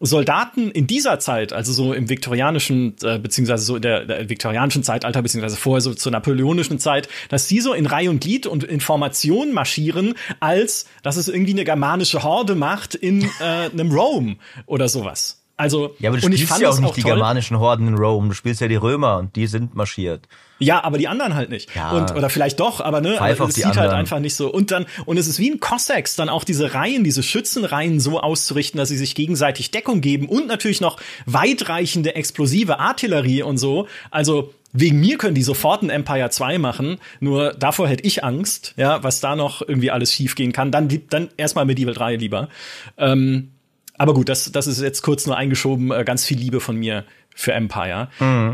Soldaten 0.00 0.70
in 0.70 0.86
dieser 0.86 1.18
Zeit, 1.18 1.52
also 1.52 1.72
so 1.72 1.92
im 1.92 2.08
viktorianischen, 2.08 2.94
äh, 3.02 3.18
beziehungsweise 3.18 3.64
so 3.64 3.76
in 3.76 3.82
der, 3.82 4.04
der 4.04 4.28
viktorianischen 4.28 4.84
Zeitalter, 4.84 5.22
beziehungsweise 5.22 5.56
vorher 5.56 5.80
so 5.80 5.92
zur 5.92 6.12
napoleonischen 6.12 6.78
Zeit, 6.78 7.08
dass 7.30 7.48
die 7.48 7.60
so 7.60 7.72
in 7.72 7.86
Reihe 7.86 8.08
und 8.08 8.20
Glied 8.20 8.46
und 8.46 8.62
in 8.62 8.80
Formation 8.80 9.52
marschieren, 9.52 10.14
als 10.38 10.86
dass 11.02 11.16
es 11.16 11.26
irgendwie 11.26 11.52
eine 11.52 11.64
germanische 11.64 12.22
Horde 12.22 12.54
macht 12.54 12.94
in 12.94 13.22
äh, 13.40 13.70
einem 13.72 13.90
Rome 13.90 14.36
oder 14.66 14.88
sowas. 14.88 15.42
Also, 15.58 15.96
ja, 15.98 16.08
aber 16.10 16.18
du 16.18 16.26
und 16.26 16.32
spielst 16.32 16.44
ich 16.44 16.48
fand 16.48 16.62
ja 16.62 16.70
auch 16.70 16.78
nicht 16.78 16.96
die 16.96 17.02
toll. 17.02 17.14
germanischen 17.14 17.58
Horden 17.58 17.88
in 17.88 17.94
Rome, 17.94 18.28
du 18.28 18.34
spielst 18.34 18.60
ja 18.60 18.68
die 18.68 18.76
Römer 18.76 19.18
und 19.18 19.34
die 19.34 19.48
sind 19.48 19.74
marschiert. 19.74 20.28
Ja, 20.60 20.84
aber 20.84 20.98
die 20.98 21.08
anderen 21.08 21.34
halt 21.34 21.50
nicht. 21.50 21.74
Ja. 21.74 21.90
Und, 21.90 22.14
oder 22.14 22.30
vielleicht 22.30 22.60
doch, 22.60 22.80
aber 22.80 23.00
ne, 23.00 23.16
Pfeif 23.16 23.40
aber 23.40 23.48
es 23.48 23.56
die 23.56 23.62
sieht 23.62 23.66
halt 23.70 23.78
anderen. 23.78 23.98
einfach 23.98 24.20
nicht 24.20 24.36
so. 24.36 24.52
Und 24.52 24.70
dann, 24.70 24.86
und 25.04 25.16
es 25.16 25.26
ist 25.26 25.40
wie 25.40 25.50
ein 25.50 25.58
Cossacks, 25.58 26.14
dann 26.14 26.28
auch 26.28 26.44
diese 26.44 26.74
Reihen, 26.74 27.02
diese 27.02 27.24
Schützenreihen 27.24 27.98
so 27.98 28.20
auszurichten, 28.20 28.78
dass 28.78 28.88
sie 28.88 28.96
sich 28.96 29.16
gegenseitig 29.16 29.72
Deckung 29.72 30.00
geben 30.00 30.28
und 30.28 30.46
natürlich 30.46 30.80
noch 30.80 30.98
weitreichende 31.26 32.14
explosive 32.14 32.78
Artillerie 32.78 33.42
und 33.42 33.58
so. 33.58 33.88
Also, 34.12 34.54
wegen 34.72 35.00
mir 35.00 35.18
können 35.18 35.34
die 35.34 35.42
sofort 35.42 35.82
ein 35.82 35.90
Empire 35.90 36.30
2 36.30 36.58
machen, 36.58 36.98
nur 37.18 37.54
davor 37.54 37.88
hätte 37.88 38.04
ich 38.04 38.22
Angst, 38.22 38.74
ja, 38.76 39.02
was 39.02 39.20
da 39.20 39.34
noch 39.34 39.60
irgendwie 39.62 39.90
alles 39.90 40.12
schiefgehen 40.12 40.52
kann. 40.52 40.70
Dann, 40.70 40.88
dann 41.10 41.30
erstmal 41.36 41.64
Medieval 41.64 41.94
3 41.94 42.16
lieber. 42.16 42.48
Ähm, 42.96 43.50
aber 43.98 44.14
gut, 44.14 44.28
das, 44.28 44.50
das 44.50 44.66
ist 44.66 44.80
jetzt 44.80 45.02
kurz 45.02 45.26
nur 45.26 45.36
eingeschoben, 45.36 45.90
äh, 45.90 46.04
ganz 46.04 46.24
viel 46.24 46.38
Liebe 46.38 46.60
von 46.60 46.76
mir 46.76 47.04
für 47.34 47.52
Empire. 47.52 48.08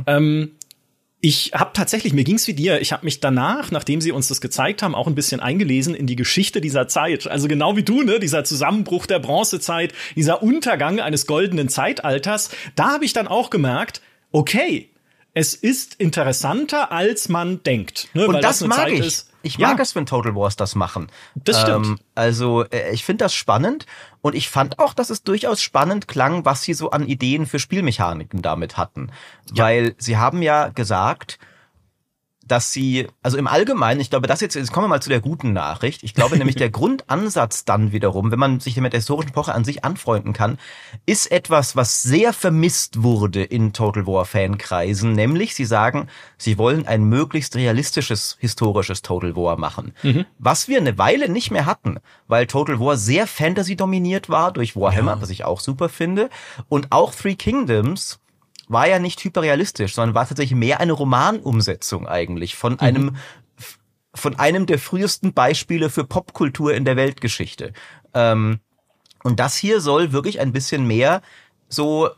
Ähm, 0.06 0.52
ich 1.20 1.52
habe 1.54 1.70
tatsächlich, 1.72 2.12
mir 2.12 2.24
ging's 2.24 2.46
wie 2.48 2.52
dir, 2.52 2.82
ich 2.82 2.92
habe 2.92 3.04
mich 3.06 3.18
danach, 3.18 3.70
nachdem 3.70 4.02
sie 4.02 4.12
uns 4.12 4.28
das 4.28 4.42
gezeigt 4.42 4.82
haben, 4.82 4.94
auch 4.94 5.06
ein 5.06 5.14
bisschen 5.14 5.40
eingelesen 5.40 5.94
in 5.94 6.06
die 6.06 6.16
Geschichte 6.16 6.60
dieser 6.60 6.86
Zeit. 6.86 7.26
Also 7.26 7.48
genau 7.48 7.76
wie 7.76 7.82
du, 7.82 8.02
ne, 8.02 8.20
dieser 8.20 8.44
Zusammenbruch 8.44 9.06
der 9.06 9.20
Bronzezeit, 9.20 9.94
dieser 10.16 10.42
Untergang 10.42 11.00
eines 11.00 11.26
goldenen 11.26 11.70
Zeitalters, 11.70 12.50
da 12.76 12.92
habe 12.92 13.06
ich 13.06 13.14
dann 13.14 13.26
auch 13.26 13.48
gemerkt, 13.48 14.02
okay, 14.32 14.90
es 15.32 15.54
ist 15.54 15.94
interessanter, 15.94 16.92
als 16.92 17.30
man 17.30 17.62
denkt. 17.62 18.08
Ne, 18.12 18.26
Und 18.26 18.34
weil 18.34 18.42
das, 18.42 18.60
eine 18.60 18.68
mag 18.68 18.78
Zeit 18.78 18.92
ich. 18.92 19.06
Ist, 19.06 19.30
ich 19.44 19.58
ja, 19.58 19.68
mag 19.68 19.80
es, 19.80 19.94
wenn 19.94 20.06
Total 20.06 20.34
Wars 20.34 20.56
das 20.56 20.74
machen. 20.74 21.08
Das 21.34 21.60
stimmt. 21.60 21.86
Ähm, 21.86 21.98
also 22.14 22.64
äh, 22.64 22.92
ich 22.92 23.04
finde 23.04 23.24
das 23.24 23.34
spannend 23.34 23.86
und 24.22 24.34
ich 24.34 24.48
fand 24.48 24.78
auch, 24.78 24.94
dass 24.94 25.10
es 25.10 25.22
durchaus 25.22 25.62
spannend 25.62 26.08
klang, 26.08 26.44
was 26.44 26.62
sie 26.62 26.74
so 26.74 26.90
an 26.90 27.06
Ideen 27.06 27.46
für 27.46 27.58
Spielmechaniken 27.58 28.42
damit 28.42 28.76
hatten. 28.76 29.10
Weil 29.52 29.94
sie 29.98 30.16
haben 30.16 30.42
ja 30.42 30.68
gesagt, 30.68 31.38
dass 32.46 32.72
sie, 32.72 33.06
also 33.22 33.36
im 33.36 33.46
Allgemeinen, 33.46 34.00
ich 34.00 34.10
glaube, 34.10 34.26
das 34.26 34.40
jetzt, 34.40 34.54
jetzt 34.54 34.72
kommen 34.72 34.84
wir 34.84 34.88
mal 34.88 35.02
zu 35.02 35.08
der 35.08 35.20
guten 35.20 35.52
Nachricht. 35.52 36.02
Ich 36.02 36.14
glaube 36.14 36.36
nämlich, 36.38 36.56
der 36.56 36.70
Grundansatz 36.70 37.64
dann 37.64 37.92
wiederum, 37.92 38.30
wenn 38.30 38.38
man 38.38 38.60
sich 38.60 38.76
mit 38.76 38.92
der 38.92 39.00
historischen 39.00 39.30
Epoche 39.30 39.54
an 39.54 39.64
sich 39.64 39.84
anfreunden 39.84 40.32
kann, 40.32 40.58
ist 41.06 41.30
etwas, 41.30 41.76
was 41.76 42.02
sehr 42.02 42.32
vermisst 42.32 43.02
wurde 43.02 43.42
in 43.42 43.72
Total 43.72 44.06
War 44.06 44.24
Fankreisen, 44.24 45.12
nämlich 45.12 45.54
sie 45.54 45.64
sagen, 45.64 46.08
sie 46.36 46.58
wollen 46.58 46.86
ein 46.86 47.04
möglichst 47.04 47.56
realistisches 47.56 48.36
historisches 48.40 49.02
Total 49.02 49.36
War 49.36 49.56
machen. 49.56 49.92
Was 50.38 50.68
wir 50.68 50.78
eine 50.78 50.98
Weile 50.98 51.28
nicht 51.28 51.50
mehr 51.50 51.66
hatten, 51.66 51.98
weil 52.28 52.46
Total 52.46 52.78
War 52.80 52.96
sehr 52.96 53.26
Fantasy 53.26 53.76
dominiert 53.76 54.28
war 54.28 54.52
durch 54.52 54.76
Warhammer, 54.76 55.20
was 55.20 55.30
ich 55.30 55.44
auch 55.44 55.60
super 55.60 55.88
finde, 55.88 56.30
und 56.68 56.92
auch 56.92 57.14
Three 57.14 57.34
Kingdoms 57.34 58.20
war 58.68 58.88
ja 58.88 58.98
nicht 58.98 59.22
hyperrealistisch, 59.22 59.94
sondern 59.94 60.14
war 60.14 60.26
tatsächlich 60.26 60.58
mehr 60.58 60.80
eine 60.80 60.92
Romanumsetzung 60.92 62.06
eigentlich 62.06 62.54
von 62.54 62.80
einem 62.80 63.16
von 64.14 64.38
einem 64.38 64.66
der 64.66 64.78
frühesten 64.78 65.32
Beispiele 65.32 65.90
für 65.90 66.04
Popkultur 66.04 66.72
in 66.72 66.84
der 66.84 66.94
Weltgeschichte. 66.96 67.72
Ähm, 68.14 68.60
und 69.24 69.40
das 69.40 69.56
hier 69.56 69.80
soll 69.80 70.12
wirklich 70.12 70.38
ein 70.38 70.52
bisschen 70.52 70.86
mehr 70.86 71.20
so 71.68 72.10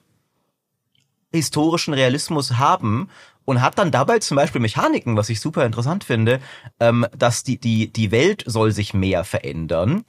historischen 1.33 1.95
Realismus 1.95 2.59
haben 2.59 3.09
und 3.47 3.63
hat 3.63 3.79
dann 3.79 3.91
dabei 3.91 4.19
zum 4.19 4.37
Beispiel 4.37 4.61
Mechaniken, 4.61 5.17
was 5.17 5.31
ich 5.31 5.41
super 5.41 5.65
interessant 5.65 6.05
finde, 6.05 6.41
ähm, 6.81 7.07
dass 7.17 7.45
die, 7.45 7.59
die, 7.59 7.91
die 7.91 8.11
Welt 8.11 8.43
soll 8.47 8.73
sich 8.73 8.93
mehr 8.93 9.25
verändern. 9.25 10.05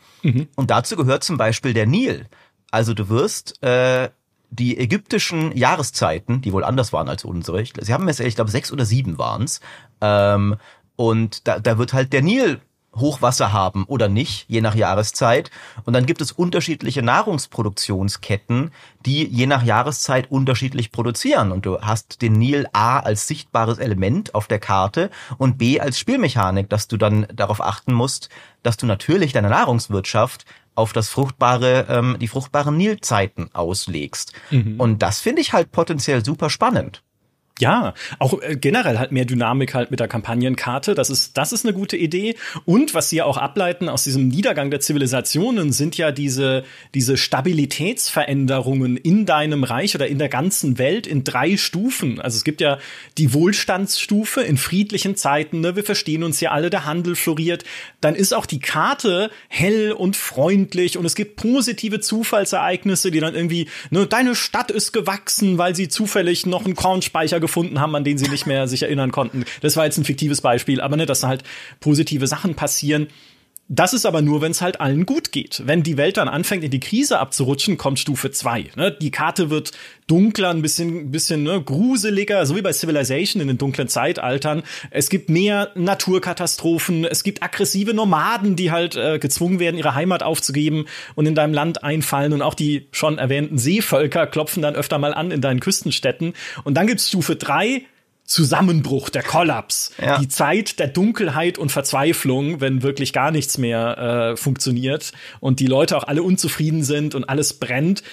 Und 0.56 0.71
dazu 0.71 0.95
gehört 0.97 1.23
zum 1.23 1.38
Beispiel 1.38 1.73
der 1.73 1.86
Nil. 1.86 2.28
Also 2.71 2.93
du 2.93 3.10
wirst 3.10 3.62
äh, 3.63 4.10
die 4.49 4.77
ägyptischen 4.77 5.55
Jahreszeiten, 5.55 6.41
die 6.41 6.53
wohl 6.53 6.63
anders 6.63 6.93
waren 6.93 7.10
als 7.10 7.25
unsere, 7.25 7.62
ich, 7.62 7.73
sie 7.79 7.93
haben 7.93 8.07
jetzt, 8.07 8.19
ich 8.19 8.36
glaube, 8.36 8.51
sechs 8.51 8.71
oder 8.71 8.86
sieben 8.86 9.17
waren's, 9.17 9.60
ähm, 10.01 10.55
und 10.95 11.47
da, 11.47 11.60
da 11.60 11.77
wird 11.77 11.93
halt 11.93 12.12
der 12.12 12.23
Nil 12.23 12.60
Hochwasser 12.95 13.53
haben 13.53 13.86
oder 13.86 14.10
nicht, 14.10 14.45
je 14.47 14.62
nach 14.62 14.75
Jahreszeit. 14.75 15.51
Und 15.86 15.93
dann 15.93 16.05
gibt 16.05 16.21
es 16.21 16.31
unterschiedliche 16.31 17.01
Nahrungsproduktionsketten, 17.01 18.71
die 19.05 19.25
je 19.27 19.45
nach 19.45 19.63
Jahreszeit 19.63 20.31
unterschiedlich 20.31 20.91
produzieren. 20.91 21.51
Und 21.51 21.65
du 21.65 21.79
hast 21.81 22.21
den 22.21 22.33
Nil 22.33 22.67
A 22.73 22.99
als 22.99 23.27
sichtbares 23.27 23.77
Element 23.77 24.36
auf 24.36 24.47
der 24.47 24.60
Karte 24.60 25.10
und 25.38 25.57
B 25.57 25.79
als 25.79 25.99
Spielmechanik, 25.99 26.69
dass 26.69 26.88
du 26.88 26.97
dann 26.97 27.27
darauf 27.33 27.62
achten 27.62 27.93
musst, 27.93 28.29
dass 28.63 28.77
du 28.77 28.86
natürlich 28.86 29.33
deine 29.33 29.49
Nahrungswirtschaft 29.49 30.45
auf 30.77 30.93
das 30.93 31.09
fruchtbare, 31.09 31.87
ähm, 31.89 32.17
die 32.19 32.27
fruchtbaren 32.27 32.77
Nilzeiten 32.77 33.49
auslegst. 33.53 34.33
Und 34.77 35.01
das 35.01 35.19
finde 35.19 35.41
ich 35.41 35.53
halt 35.53 35.71
potenziell 35.71 36.23
super 36.23 36.49
spannend. 36.49 37.03
Ja, 37.60 37.96
auch 38.20 38.39
äh, 38.41 38.56
generell 38.56 39.00
halt 39.00 39.12
mehr 39.12 39.26
Dynamik 39.26 39.74
halt 39.74 39.89
mit 39.89 40.00
der 40.00 40.08
Kampagnenkarte. 40.08 40.93
Das 40.93 41.10
ist, 41.10 41.38
das 41.38 41.52
ist 41.52 41.65
eine 41.65 41.74
gute 41.74 41.98
Idee. 41.98 42.36
Und 42.65 42.93
was 42.93 43.10
sie 43.10 43.17
ja 43.17 43.26
auch 43.26 43.38
ableiten 43.38 43.89
aus 43.89 44.04
diesem 44.04 44.28
Niedergang 44.28 44.70
der 44.70 44.80
Zivilisationen 44.80 45.72
sind 45.72 45.98
ja 45.98 46.12
diese, 46.12 46.63
diese 46.93 47.17
Stabilitätsveränderungen 47.17 48.96
in 48.98 49.26
deinem 49.26 49.63
Reich 49.63 49.96
oder 49.96 50.08
in 50.08 50.20
der 50.20 50.30
ganzen 50.30 50.78
Welt 50.78 51.08
in 51.08 51.24
drei 51.24 51.58
Stufen. 51.58 52.22
Also 52.22 52.38
es 52.38 52.43
gibt 52.43 52.62
ja 52.62 52.78
die 53.17 53.34
Wohlstandsstufe 53.34 54.41
in 54.41 54.58
friedlichen 54.58 55.15
Zeiten, 55.15 55.62
ne? 55.62 55.76
wir 55.76 55.84
verstehen 55.84 56.24
uns 56.24 56.39
ja 56.39 56.52
alle, 56.52 56.70
der 56.70 56.86
Handel 56.86 57.15
floriert. 57.15 57.63
Dann 58.02 58.13
ist 58.13 58.36
auch 58.36 58.46
die 58.46 58.60
Karte 58.60 59.32
hell 59.48 59.93
und 59.93 60.15
freundlich 60.15 60.98
und 60.98 61.06
es 61.06 61.15
gibt 61.15 61.38
positive 61.38 62.02
Zufallsereignisse, 62.02 63.10
die 63.10 63.20
dann 63.20 63.34
irgendwie, 63.34 63.67
ne, 63.89 64.06
deine 64.06 64.36
Stadt 64.36 64.70
ist 64.70 64.91
gewachsen, 64.93 65.58
weil 65.58 65.76
sie 65.76 65.88
zufällig 65.88 66.46
noch 66.46 66.65
einen 66.65 66.76
Kornspeicher 66.76 67.39
gefunden 67.47 67.79
haben, 67.79 67.95
an 67.95 68.03
den 68.03 68.17
sie 68.17 68.29
nicht 68.29 68.45
mehr 68.45 68.67
sich 68.67 68.83
erinnern 68.83 69.12
konnten. 69.12 69.45
Das 69.62 69.75
war 69.75 69.86
jetzt 69.86 69.97
ein 69.97 70.05
fiktives 70.05 70.41
Beispiel, 70.41 70.81
aber 70.81 70.97
ne, 70.97 71.05
dass 71.05 71.21
da 71.21 71.27
halt 71.27 71.43
positive 71.79 72.27
Sachen 72.27 72.55
passieren. 72.55 73.07
Das 73.69 73.93
ist 73.93 74.06
aber 74.06 74.21
nur, 74.21 74.41
wenn 74.41 74.51
es 74.51 74.62
halt 74.62 74.80
allen 74.80 75.06
gut 75.06 75.34
geht. 75.34 75.62
Wenn 75.65 75.84
die 75.84 75.97
Welt 75.97 76.15
dann 76.15 76.30
anfängt, 76.30 76.63
in 76.63 76.71
die 76.71 76.80
Krise 76.80 77.19
abzurutschen, 77.19 77.77
kommt 77.77 77.99
Stufe 77.99 78.32
2. 78.32 78.71
Ne? 78.77 78.91
Die 78.93 79.12
Karte 79.12 79.49
wird 79.49 79.73
dunkler, 80.08 80.51
ein 80.51 80.62
bisschen, 80.62 81.12
bisschen 81.12 81.43
ne, 81.43 81.62
gruseliger, 81.62 82.45
so 82.45 82.56
wie 82.56 82.62
bei 82.62 82.71
Civilization 82.71 83.41
in 83.41 83.49
den 83.49 83.58
dunklen 83.58 83.89
Zeitaltern. 83.89 84.63
Es 84.89 85.10
gibt 85.10 85.30
mehr 85.30 85.71
Naturkatastrophen, 85.75 87.03
es 87.03 87.23
gibt 87.23 87.43
aggressive 87.43 87.93
Nomaden, 87.93 88.56
die 88.56 88.71
halt 88.71 88.95
äh, 88.95 89.19
gezwungen 89.19 89.60
werden, 89.60 89.77
ihre 89.77 89.95
Heimat 89.95 90.23
aufzugeben 90.23 90.86
und 91.15 91.25
in 91.25 91.36
deinem 91.36 91.53
Land 91.53 91.84
einfallen. 91.84 92.32
Und 92.32 92.41
auch 92.41 92.53
die 92.53 92.88
schon 92.93 93.17
erwähnten 93.17 93.58
Seevölker 93.58 94.27
klopfen 94.27 94.62
dann 94.62 94.75
öfter 94.75 94.97
mal 94.97 95.13
an 95.13 95.32
in 95.32 95.41
deinen 95.41 95.60
Küstenstädten. 95.60 96.34
Und 96.63 96.75
dann 96.75 96.88
gibt's 96.88 97.10
Stufe 97.10 97.36
3, 97.36 97.84
Zusammenbruch, 98.27 99.09
der 99.09 99.23
Kollaps, 99.23 99.91
Ja. 99.99 100.19
die 100.19 100.27
Zeit 100.27 100.77
der 100.79 100.87
Dunkelheit 100.89 101.57
und 101.57 101.71
Verzweiflung, 101.71 102.61
wenn 102.61 102.83
wirklich 102.83 103.13
gar 103.13 103.31
nichts 103.31 103.57
mehr 103.57 103.97
äh, 104.33 104.37
funktioniert 104.37 105.13
und 105.39 105.59
die 105.59 105.65
Leute 105.65 105.97
auch 105.97 106.03
alle 106.03 106.21
unzufrieden 106.21 106.83
sind 106.83 107.15
und 107.15 107.23
alles 107.23 107.53
brennt. 107.53 108.03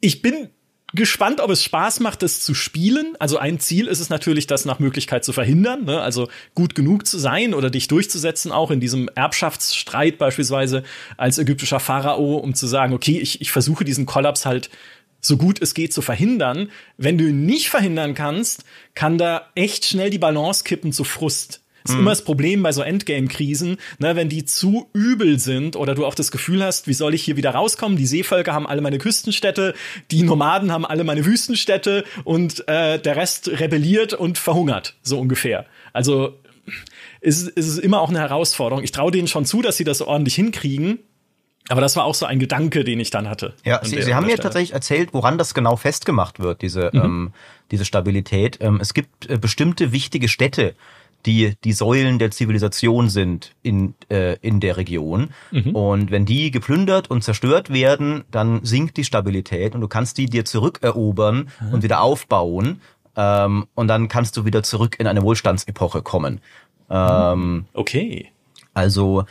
Ich 0.00 0.22
bin 0.22 0.48
gespannt, 0.94 1.40
ob 1.40 1.50
es 1.50 1.62
Spaß 1.62 2.00
macht, 2.00 2.22
das 2.22 2.40
zu 2.40 2.54
spielen. 2.54 3.14
Also 3.18 3.38
ein 3.38 3.60
Ziel 3.60 3.88
ist 3.88 4.00
es 4.00 4.08
natürlich, 4.08 4.46
das 4.46 4.64
nach 4.64 4.78
Möglichkeit 4.78 5.24
zu 5.24 5.32
verhindern, 5.34 5.84
ne? 5.84 6.00
also 6.00 6.28
gut 6.54 6.74
genug 6.74 7.06
zu 7.06 7.18
sein 7.18 7.52
oder 7.54 7.68
dich 7.70 7.88
durchzusetzen, 7.88 8.52
auch 8.52 8.70
in 8.70 8.80
diesem 8.80 9.08
Erbschaftsstreit 9.14 10.16
beispielsweise 10.16 10.82
als 11.18 11.38
ägyptischer 11.38 11.80
Pharao, 11.80 12.36
um 12.36 12.54
zu 12.54 12.66
sagen, 12.66 12.94
okay, 12.94 13.18
ich, 13.18 13.40
ich 13.40 13.50
versuche 13.52 13.84
diesen 13.84 14.06
Kollaps 14.06 14.46
halt 14.46 14.70
so 15.26 15.36
gut 15.36 15.60
es 15.60 15.74
geht 15.74 15.92
zu 15.92 16.02
verhindern. 16.02 16.70
Wenn 16.96 17.18
du 17.18 17.24
ihn 17.28 17.46
nicht 17.46 17.68
verhindern 17.68 18.14
kannst, 18.14 18.64
kann 18.94 19.18
da 19.18 19.48
echt 19.54 19.84
schnell 19.84 20.10
die 20.10 20.18
Balance 20.18 20.64
kippen 20.64 20.92
zu 20.92 21.04
Frust. 21.04 21.60
Das 21.86 21.94
ist 21.94 22.00
immer 22.00 22.10
das 22.10 22.24
Problem 22.24 22.64
bei 22.64 22.72
so 22.72 22.82
Endgame-Krisen, 22.82 23.76
ne, 24.00 24.16
wenn 24.16 24.28
die 24.28 24.44
zu 24.44 24.90
übel 24.92 25.38
sind 25.38 25.76
oder 25.76 25.94
du 25.94 26.04
auch 26.04 26.16
das 26.16 26.32
Gefühl 26.32 26.64
hast, 26.64 26.88
wie 26.88 26.94
soll 26.94 27.14
ich 27.14 27.22
hier 27.22 27.36
wieder 27.36 27.50
rauskommen? 27.50 27.96
Die 27.96 28.06
Seevölker 28.06 28.52
haben 28.52 28.66
alle 28.66 28.80
meine 28.80 28.98
Küstenstädte, 28.98 29.72
die 30.10 30.24
Nomaden 30.24 30.72
haben 30.72 30.84
alle 30.84 31.04
meine 31.04 31.24
Wüstenstädte 31.24 32.04
und 32.24 32.66
äh, 32.66 32.98
der 32.98 33.14
Rest 33.14 33.48
rebelliert 33.60 34.14
und 34.14 34.36
verhungert, 34.36 34.96
so 35.02 35.20
ungefähr. 35.20 35.66
Also 35.92 36.34
ist, 37.20 37.48
ist 37.48 37.68
es 37.68 37.78
immer 37.78 38.00
auch 38.00 38.10
eine 38.10 38.18
Herausforderung. 38.18 38.82
Ich 38.82 38.90
traue 38.92 39.12
denen 39.12 39.28
schon 39.28 39.44
zu, 39.44 39.62
dass 39.62 39.76
sie 39.76 39.84
das 39.84 40.02
ordentlich 40.02 40.34
hinkriegen. 40.34 40.98
Aber 41.68 41.80
das 41.80 41.96
war 41.96 42.04
auch 42.04 42.14
so 42.14 42.26
ein 42.26 42.38
Gedanke, 42.38 42.84
den 42.84 43.00
ich 43.00 43.10
dann 43.10 43.28
hatte. 43.28 43.54
Ja, 43.64 43.80
Sie, 43.82 44.00
Sie 44.00 44.14
haben 44.14 44.26
mir 44.26 44.36
tatsächlich 44.36 44.72
erzählt, 44.72 45.12
woran 45.12 45.38
das 45.38 45.54
genau 45.54 45.76
festgemacht 45.76 46.38
wird, 46.38 46.62
diese, 46.62 46.90
ähm, 46.94 47.32
diese 47.70 47.84
Stabilität. 47.84 48.58
Ähm, 48.60 48.78
es 48.80 48.94
gibt 48.94 49.28
äh, 49.28 49.38
bestimmte 49.38 49.92
wichtige 49.92 50.28
Städte, 50.28 50.74
die 51.24 51.54
die 51.64 51.72
Säulen 51.72 52.18
der 52.18 52.30
Zivilisation 52.30 53.08
sind 53.08 53.52
in, 53.62 53.94
äh, 54.08 54.36
in 54.40 54.60
der 54.60 54.76
Region. 54.76 55.30
Mhm. 55.50 55.74
Und 55.74 56.10
wenn 56.10 56.24
die 56.24 56.52
geplündert 56.52 57.10
und 57.10 57.22
zerstört 57.22 57.72
werden, 57.72 58.24
dann 58.30 58.64
sinkt 58.64 58.96
die 58.96 59.04
Stabilität 59.04 59.74
und 59.74 59.80
du 59.80 59.88
kannst 59.88 60.18
die 60.18 60.26
dir 60.26 60.44
zurückerobern 60.44 61.48
mhm. 61.60 61.74
und 61.74 61.82
wieder 61.82 62.00
aufbauen. 62.00 62.80
Ähm, 63.16 63.66
und 63.74 63.88
dann 63.88 64.08
kannst 64.08 64.36
du 64.36 64.44
wieder 64.44 64.62
zurück 64.62 64.96
in 65.00 65.06
eine 65.06 65.22
Wohlstandsepoche 65.22 66.02
kommen. 66.02 66.40
Ähm, 66.88 67.64
okay. 67.72 68.30
Also 68.72 69.24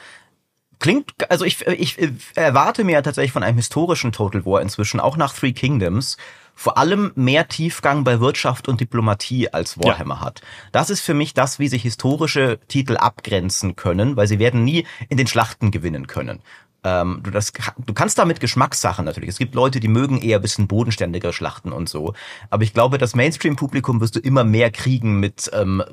klingt, 0.79 1.29
also 1.29 1.45
ich, 1.45 1.65
ich 1.67 1.97
erwarte 2.35 2.83
mir 2.83 3.01
tatsächlich 3.03 3.31
von 3.31 3.43
einem 3.43 3.57
historischen 3.57 4.11
Total 4.11 4.45
War 4.45 4.61
inzwischen, 4.61 4.99
auch 4.99 5.17
nach 5.17 5.33
Three 5.33 5.53
Kingdoms, 5.53 6.17
vor 6.55 6.77
allem 6.77 7.11
mehr 7.15 7.47
Tiefgang 7.47 8.03
bei 8.03 8.19
Wirtschaft 8.21 8.67
und 8.67 8.79
Diplomatie 8.79 9.49
als 9.49 9.77
Warhammer 9.77 10.15
ja. 10.15 10.21
hat. 10.21 10.41
Das 10.71 10.89
ist 10.89 11.01
für 11.01 11.13
mich 11.13 11.33
das, 11.33 11.59
wie 11.59 11.67
sich 11.67 11.81
historische 11.81 12.59
Titel 12.67 12.95
abgrenzen 12.95 13.75
können, 13.75 14.15
weil 14.15 14.27
sie 14.27 14.39
werden 14.39 14.63
nie 14.63 14.87
in 15.09 15.17
den 15.17 15.27
Schlachten 15.27 15.71
gewinnen 15.71 16.07
können. 16.07 16.41
Ähm, 16.85 17.21
du, 17.23 17.31
das, 17.31 17.51
du 17.77 17.93
kannst 17.93 18.17
da 18.17 18.25
mit 18.25 18.39
Geschmackssachen 18.39 19.05
natürlich. 19.05 19.29
Es 19.29 19.37
gibt 19.39 19.55
Leute, 19.55 19.79
die 19.79 19.87
mögen 19.87 20.21
eher 20.21 20.39
bisschen 20.39 20.67
bodenständigere 20.67 21.33
Schlachten 21.33 21.73
und 21.73 21.89
so. 21.89 22.13
Aber 22.49 22.63
ich 22.63 22.73
glaube, 22.73 22.97
das 22.97 23.15
Mainstream-Publikum 23.15 23.99
wirst 23.99 24.15
du 24.15 24.19
immer 24.19 24.43
mehr 24.43 24.71
kriegen 24.71 25.19
mit 25.19 25.49
ähm, 25.51 25.83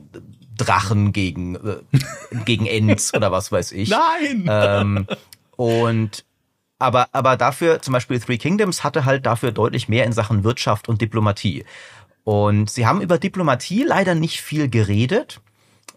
Drachen 0.57 1.12
gegen, 1.12 1.57
äh, 1.57 1.77
gegen 2.45 2.67
Ents 2.67 3.15
oder 3.15 3.33
was 3.33 3.53
weiß 3.53 3.73
ich. 3.73 3.91
Nein! 3.91 4.47
Ähm, 4.49 5.07
und 5.57 6.25
aber, 6.79 7.09
aber 7.12 7.37
dafür, 7.37 7.81
zum 7.81 7.93
Beispiel 7.93 8.19
Three 8.19 8.38
Kingdoms 8.38 8.83
hatte 8.83 9.05
halt 9.05 9.25
dafür 9.25 9.53
deutlich 9.53 9.88
mehr 9.88 10.05
in 10.05 10.12
Sachen 10.12 10.43
Wirtschaft 10.43 10.88
und 10.88 11.01
Diplomatie. 11.01 11.65
Und 12.25 12.71
sie 12.71 12.87
haben 12.87 13.01
über 13.01 13.19
Diplomatie 13.19 13.85
leider 13.85 14.15
nicht 14.15 14.41
viel 14.41 14.69
geredet 14.69 15.41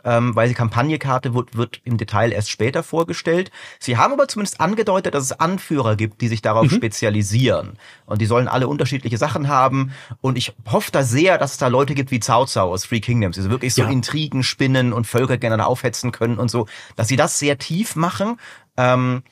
ähm, 0.06 0.36
weil 0.36 0.48
die 0.48 0.54
Kampagnekarte 0.54 1.34
wird, 1.34 1.58
wird 1.58 1.82
im 1.84 1.98
Detail 1.98 2.32
erst 2.32 2.52
später 2.52 2.84
vorgestellt. 2.84 3.52
Sie 3.80 3.98
haben 3.98 4.13
aber 4.13 4.28
zumindest 4.28 4.62
angedeutet, 4.62 5.15
dass 5.15 5.24
es 5.24 5.32
Anführer 5.39 5.96
gibt, 5.96 6.22
die 6.22 6.28
sich 6.28 6.41
darauf 6.41 6.72
mhm. 6.72 6.76
spezialisieren. 6.76 7.78
Und 8.06 8.22
die 8.22 8.28
sollen 8.28 8.48
alle 8.48 8.68
unterschiedliche 8.68 9.18
Sachen 9.18 9.48
haben. 9.48 9.91
Und 10.22 10.38
ich 10.38 10.56
hoffe 10.72 10.91
da 10.91 11.04
sehr, 11.04 11.38
dass 11.38 11.54
es 11.54 11.58
da 11.58 11.68
Leute 11.68 11.96
gibt 11.96 12.12
wie 12.12 12.20
Cao 12.20 12.46
Cao 12.46 12.72
aus 12.72 12.84
Three 12.84 13.00
Kingdoms, 13.00 13.36
die 13.36 13.41
so 13.41 13.50
wirklich 13.50 13.74
so 13.74 13.82
ja. 13.82 13.89
Intrigen 13.89 14.44
spinnen 14.44 14.94
und 14.94 15.08
Völker 15.08 15.38
gerne 15.38 15.65
aufhetzen 15.65 16.12
können 16.12 16.38
und 16.38 16.52
so, 16.52 16.68
dass 16.96 17.08
sie 17.08 17.15
das 17.15 17.39
sehr 17.39 17.58
tief 17.58 17.96
machen. 17.96 18.39
Ähm, 18.78 19.24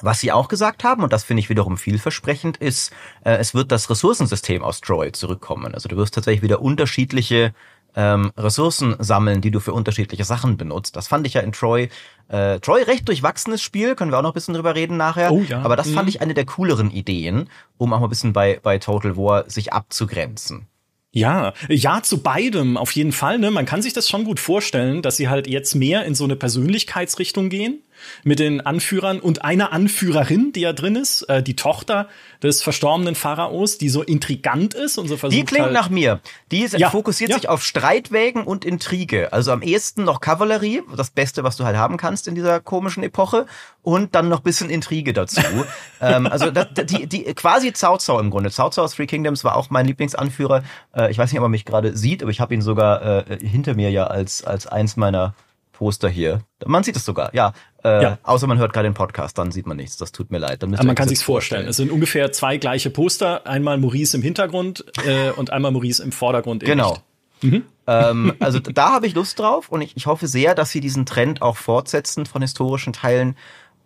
was 0.00 0.20
sie 0.20 0.30
auch 0.30 0.48
gesagt 0.48 0.84
haben, 0.84 1.02
und 1.02 1.12
das 1.12 1.24
finde 1.24 1.40
ich 1.40 1.50
wiederum 1.50 1.76
vielversprechend, 1.76 2.56
ist, 2.58 2.92
äh, 3.24 3.32
es 3.32 3.54
wird 3.54 3.72
das 3.72 3.90
Ressourcensystem 3.90 4.62
aus 4.62 4.80
Troy 4.80 5.12
zurückkommen. 5.12 5.74
Also 5.74 5.88
du 5.88 5.96
wirst 5.96 6.14
tatsächlich 6.14 6.42
wieder 6.42 6.62
unterschiedliche 6.62 7.52
ähm, 7.98 8.30
Ressourcen 8.36 8.94
sammeln, 9.00 9.40
die 9.40 9.50
du 9.50 9.58
für 9.58 9.72
unterschiedliche 9.72 10.24
Sachen 10.24 10.56
benutzt. 10.56 10.94
Das 10.94 11.08
fand 11.08 11.26
ich 11.26 11.34
ja 11.34 11.40
in 11.40 11.50
Troy. 11.50 11.88
Äh, 12.28 12.60
Troy 12.60 12.82
recht 12.84 13.08
durchwachsenes 13.08 13.60
Spiel, 13.60 13.96
können 13.96 14.12
wir 14.12 14.18
auch 14.18 14.22
noch 14.22 14.30
ein 14.30 14.34
bisschen 14.34 14.54
drüber 14.54 14.76
reden 14.76 14.96
nachher. 14.96 15.32
Oh, 15.32 15.42
ja. 15.42 15.62
Aber 15.62 15.74
das 15.74 15.88
mhm. 15.88 15.94
fand 15.94 16.08
ich 16.08 16.20
eine 16.20 16.32
der 16.32 16.46
cooleren 16.46 16.92
Ideen, 16.92 17.50
um 17.76 17.92
auch 17.92 17.98
mal 17.98 18.06
ein 18.06 18.10
bisschen 18.10 18.32
bei, 18.32 18.60
bei 18.62 18.78
Total 18.78 19.16
War 19.16 19.50
sich 19.50 19.72
abzugrenzen. 19.72 20.68
Ja, 21.10 21.54
ja, 21.68 22.02
zu 22.02 22.22
beidem 22.22 22.76
auf 22.76 22.92
jeden 22.92 23.12
Fall. 23.12 23.38
Ne? 23.38 23.50
Man 23.50 23.66
kann 23.66 23.82
sich 23.82 23.94
das 23.94 24.08
schon 24.08 24.22
gut 24.22 24.38
vorstellen, 24.38 25.02
dass 25.02 25.16
sie 25.16 25.28
halt 25.28 25.48
jetzt 25.48 25.74
mehr 25.74 26.04
in 26.04 26.14
so 26.14 26.22
eine 26.22 26.36
Persönlichkeitsrichtung 26.36 27.48
gehen 27.48 27.82
mit 28.24 28.38
den 28.38 28.60
Anführern 28.60 29.20
und 29.20 29.44
einer 29.44 29.72
Anführerin, 29.72 30.52
die 30.52 30.60
ja 30.60 30.72
drin 30.72 30.96
ist, 30.96 31.22
äh, 31.22 31.42
die 31.42 31.56
Tochter 31.56 32.08
des 32.42 32.62
verstorbenen 32.62 33.14
Pharaos, 33.14 33.78
die 33.78 33.88
so 33.88 34.02
intrigant 34.02 34.74
ist 34.74 34.98
und 34.98 35.08
so 35.08 35.16
versucht 35.16 35.40
Die 35.40 35.44
klingt 35.44 35.66
halt 35.66 35.74
nach 35.74 35.90
mir. 35.90 36.20
Die 36.50 36.60
ist, 36.60 36.78
ja, 36.78 36.90
fokussiert 36.90 37.30
ja. 37.30 37.36
sich 37.36 37.48
auf 37.48 37.64
Streitwägen 37.64 38.44
und 38.44 38.64
Intrige. 38.64 39.32
Also 39.32 39.52
am 39.52 39.62
ehesten 39.62 40.04
noch 40.04 40.20
Kavallerie, 40.20 40.82
das 40.96 41.10
Beste, 41.10 41.44
was 41.44 41.56
du 41.56 41.64
halt 41.64 41.76
haben 41.76 41.96
kannst 41.96 42.28
in 42.28 42.34
dieser 42.34 42.60
komischen 42.60 43.02
Epoche, 43.02 43.46
und 43.82 44.14
dann 44.14 44.28
noch 44.28 44.40
bisschen 44.40 44.68
Intrige 44.68 45.14
dazu. 45.14 45.40
ähm, 46.02 46.26
also 46.26 46.50
das, 46.50 46.66
die, 46.84 47.06
die 47.06 47.24
quasi 47.34 47.72
Cao 47.72 47.96
Cao 47.96 48.20
im 48.20 48.28
Grunde. 48.28 48.50
Cao 48.50 48.68
Cao 48.68 48.82
aus 48.82 48.94
Three 48.94 49.06
Kingdoms 49.06 49.44
war 49.44 49.56
auch 49.56 49.70
mein 49.70 49.86
Lieblingsanführer. 49.86 50.62
Äh, 50.94 51.10
ich 51.10 51.16
weiß 51.16 51.32
nicht, 51.32 51.40
ob 51.40 51.46
er 51.46 51.48
mich 51.48 51.64
gerade 51.64 51.96
sieht, 51.96 52.22
aber 52.22 52.30
ich 52.30 52.40
habe 52.40 52.52
ihn 52.52 52.60
sogar 52.60 53.30
äh, 53.30 53.38
hinter 53.40 53.74
mir 53.74 53.90
ja 53.90 54.06
als 54.06 54.44
als 54.44 54.66
eins 54.66 54.96
meiner 54.96 55.34
Poster 55.78 56.08
hier. 56.08 56.40
Man 56.66 56.82
sieht 56.82 56.96
es 56.96 57.04
sogar, 57.04 57.32
ja. 57.34 57.52
Äh, 57.84 58.02
ja. 58.02 58.18
Außer 58.24 58.48
man 58.48 58.58
hört 58.58 58.72
gerade 58.72 58.88
den 58.88 58.94
Podcast, 58.94 59.38
dann 59.38 59.52
sieht 59.52 59.64
man 59.64 59.76
nichts. 59.76 59.96
Das 59.96 60.10
tut 60.10 60.32
mir 60.32 60.38
leid. 60.38 60.64
Aber 60.64 60.82
man 60.82 60.96
kann 60.96 61.08
sich's 61.08 61.22
vorstellen. 61.22 61.60
vorstellen. 61.62 61.70
Es 61.70 61.76
sind 61.76 61.92
ungefähr 61.92 62.32
zwei 62.32 62.56
gleiche 62.56 62.90
Poster. 62.90 63.46
Einmal 63.46 63.78
Maurice 63.78 64.16
im 64.16 64.22
Hintergrund 64.24 64.84
äh, 65.06 65.30
und 65.30 65.50
einmal 65.52 65.70
Maurice 65.70 66.02
im 66.02 66.10
Vordergrund. 66.10 66.64
Genau. 66.64 66.98
Mhm. 67.42 67.62
Ähm, 67.86 68.34
also 68.40 68.58
da 68.58 68.90
habe 68.90 69.06
ich 69.06 69.14
Lust 69.14 69.38
drauf 69.38 69.68
und 69.68 69.80
ich, 69.82 69.96
ich 69.96 70.06
hoffe 70.06 70.26
sehr, 70.26 70.56
dass 70.56 70.70
sie 70.70 70.80
diesen 70.80 71.06
Trend 71.06 71.40
auch 71.42 71.56
fortsetzen 71.56 72.26
von 72.26 72.42
historischen 72.42 72.92
Teilen, 72.92 73.36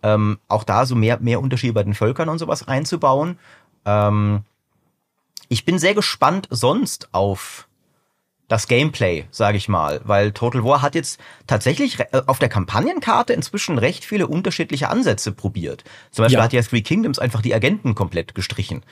ähm, 0.01 0.39
auch 0.47 0.63
da 0.63 0.87
so 0.87 0.95
mehr, 0.95 1.19
mehr 1.19 1.39
Unterschiede 1.39 1.73
bei 1.73 1.83
den 1.83 1.93
Völkern 1.93 2.27
und 2.27 2.39
sowas 2.39 2.67
einzubauen. 2.67 3.37
Ähm, 3.85 4.41
ich 5.47 5.63
bin 5.63 5.77
sehr 5.77 5.93
gespannt 5.93 6.47
sonst 6.49 7.09
auf 7.13 7.67
das 8.53 8.67
Gameplay, 8.67 9.25
sage 9.31 9.57
ich 9.57 9.67
mal, 9.67 10.01
weil 10.03 10.31
Total 10.31 10.63
War 10.63 10.83
hat 10.83 10.93
jetzt 10.93 11.19
tatsächlich 11.47 11.99
äh, 11.99 12.21
auf 12.27 12.37
der 12.37 12.49
Kampagnenkarte 12.49 13.33
inzwischen 13.33 13.79
recht 13.79 14.05
viele 14.05 14.27
unterschiedliche 14.27 14.89
Ansätze 14.89 15.31
probiert. 15.31 15.83
Zum 16.11 16.23
Beispiel 16.23 16.37
ja. 16.37 16.43
hat 16.43 16.53
ja 16.53 16.61
Three 16.61 16.83
Kingdoms 16.83 17.17
einfach 17.17 17.41
die 17.41 17.55
Agenten 17.55 17.95
komplett 17.95 18.35
gestrichen. 18.35 18.83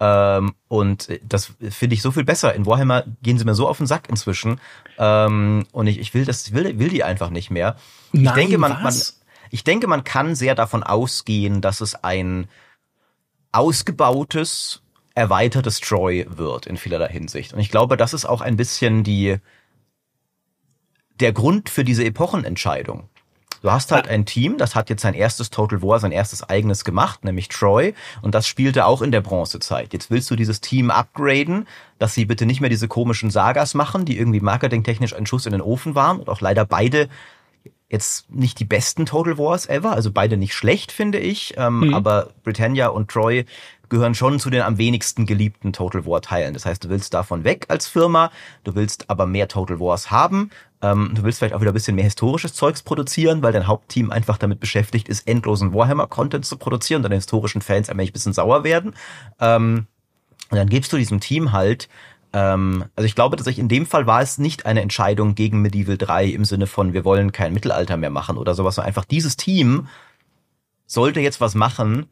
Ähm, 0.00 0.52
und 0.68 1.08
das 1.26 1.54
finde 1.70 1.94
ich 1.94 2.02
so 2.02 2.12
viel 2.12 2.24
besser. 2.24 2.52
In 2.52 2.66
Warhammer 2.66 3.04
gehen 3.22 3.38
sie 3.38 3.46
mir 3.46 3.54
so 3.54 3.66
auf 3.66 3.78
den 3.78 3.86
Sack 3.86 4.10
inzwischen. 4.10 4.60
Ähm, 4.98 5.64
und 5.72 5.86
ich, 5.86 5.98
ich 5.98 6.12
will 6.12 6.26
das, 6.26 6.52
will, 6.52 6.78
will 6.78 6.90
die 6.90 7.02
einfach 7.02 7.30
nicht 7.30 7.50
mehr. 7.50 7.76
Nein, 8.12 8.26
ich 8.26 8.32
denke, 8.32 8.58
man, 8.58 8.82
man, 8.82 8.94
ich 9.50 9.64
denke, 9.64 9.86
man 9.86 10.04
kann 10.04 10.34
sehr 10.34 10.54
davon 10.54 10.82
ausgehen, 10.82 11.62
dass 11.62 11.80
es 11.80 11.94
ein 12.04 12.48
ausgebautes 13.52 14.82
erweitertes 15.16 15.80
Troy 15.80 16.26
wird 16.28 16.66
in 16.66 16.76
vielerlei 16.76 17.08
Hinsicht. 17.08 17.54
Und 17.54 17.58
ich 17.58 17.70
glaube, 17.70 17.96
das 17.96 18.14
ist 18.14 18.26
auch 18.26 18.42
ein 18.42 18.56
bisschen 18.56 19.02
die, 19.02 19.38
der 21.18 21.32
Grund 21.32 21.70
für 21.70 21.84
diese 21.84 22.04
Epochenentscheidung. 22.04 23.08
Du 23.62 23.72
hast 23.72 23.90
halt 23.90 24.06
ein 24.06 24.26
Team, 24.26 24.58
das 24.58 24.74
hat 24.74 24.90
jetzt 24.90 25.00
sein 25.00 25.14
erstes 25.14 25.48
Total 25.50 25.80
War, 25.82 25.98
sein 25.98 26.12
erstes 26.12 26.48
eigenes 26.48 26.84
gemacht, 26.84 27.24
nämlich 27.24 27.48
Troy, 27.48 27.94
und 28.20 28.34
das 28.34 28.46
spielte 28.46 28.84
auch 28.84 29.00
in 29.00 29.10
der 29.10 29.22
Bronzezeit. 29.22 29.94
Jetzt 29.94 30.10
willst 30.10 30.30
du 30.30 30.36
dieses 30.36 30.60
Team 30.60 30.90
upgraden, 30.90 31.66
dass 31.98 32.14
sie 32.14 32.26
bitte 32.26 32.44
nicht 32.44 32.60
mehr 32.60 32.70
diese 32.70 32.86
komischen 32.86 33.30
Sagas 33.30 33.74
machen, 33.74 34.04
die 34.04 34.18
irgendwie 34.18 34.40
marketingtechnisch 34.40 35.14
ein 35.14 35.26
Schuss 35.26 35.46
in 35.46 35.52
den 35.52 35.62
Ofen 35.62 35.94
waren 35.94 36.20
und 36.20 36.28
auch 36.28 36.42
leider 36.42 36.66
beide 36.66 37.08
jetzt 37.88 38.30
nicht 38.30 38.58
die 38.58 38.64
besten 38.64 39.06
Total 39.06 39.38
Wars 39.38 39.68
ever, 39.68 39.92
also 39.92 40.10
beide 40.10 40.36
nicht 40.36 40.54
schlecht, 40.54 40.90
finde 40.90 41.18
ich, 41.18 41.54
ähm, 41.56 41.80
mhm. 41.80 41.94
aber 41.94 42.30
Britannia 42.42 42.88
und 42.88 43.10
Troy 43.10 43.44
gehören 43.88 44.14
schon 44.14 44.38
zu 44.38 44.50
den 44.50 44.62
am 44.62 44.78
wenigsten 44.78 45.26
geliebten 45.26 45.72
Total 45.72 46.06
War 46.06 46.20
Teilen. 46.20 46.54
Das 46.54 46.66
heißt, 46.66 46.84
du 46.84 46.88
willst 46.88 47.14
davon 47.14 47.44
weg 47.44 47.66
als 47.68 47.88
Firma, 47.88 48.30
du 48.64 48.74
willst 48.74 49.08
aber 49.10 49.26
mehr 49.26 49.48
Total 49.48 49.80
Wars 49.80 50.10
haben, 50.10 50.50
ähm, 50.82 51.12
du 51.14 51.22
willst 51.22 51.38
vielleicht 51.38 51.54
auch 51.54 51.60
wieder 51.60 51.72
ein 51.72 51.74
bisschen 51.74 51.96
mehr 51.96 52.04
historisches 52.04 52.54
Zeugs 52.54 52.82
produzieren, 52.82 53.42
weil 53.42 53.52
dein 53.52 53.66
Hauptteam 53.66 54.10
einfach 54.10 54.38
damit 54.38 54.60
beschäftigt 54.60 55.08
ist, 55.08 55.26
endlosen 55.26 55.72
Warhammer-Content 55.74 56.44
zu 56.44 56.56
produzieren 56.56 56.98
und 56.98 57.04
deine 57.04 57.16
historischen 57.16 57.62
Fans 57.62 57.88
ein 57.88 57.96
bisschen 57.96 58.32
sauer 58.32 58.64
werden. 58.64 58.94
Ähm, 59.40 59.86
und 60.50 60.56
dann 60.56 60.68
gibst 60.68 60.92
du 60.92 60.96
diesem 60.96 61.20
Team 61.20 61.52
halt 61.52 61.88
ähm, 62.32 62.84
also 62.96 63.06
ich 63.06 63.14
glaube, 63.14 63.36
dass 63.36 63.46
ich 63.46 63.58
in 63.58 63.68
dem 63.68 63.86
Fall 63.86 64.06
war 64.06 64.20
es 64.20 64.36
nicht 64.36 64.66
eine 64.66 64.82
Entscheidung 64.82 65.34
gegen 65.34 65.62
Medieval 65.62 65.96
3 65.96 66.26
im 66.26 66.44
Sinne 66.44 66.66
von, 66.66 66.92
wir 66.92 67.04
wollen 67.04 67.32
kein 67.32 67.54
Mittelalter 67.54 67.96
mehr 67.96 68.10
machen 68.10 68.36
oder 68.36 68.54
sowas, 68.54 68.74
sondern 68.74 68.88
einfach 68.88 69.06
dieses 69.06 69.36
Team 69.36 69.88
sollte 70.86 71.20
jetzt 71.20 71.40
was 71.40 71.54
machen, 71.54 72.08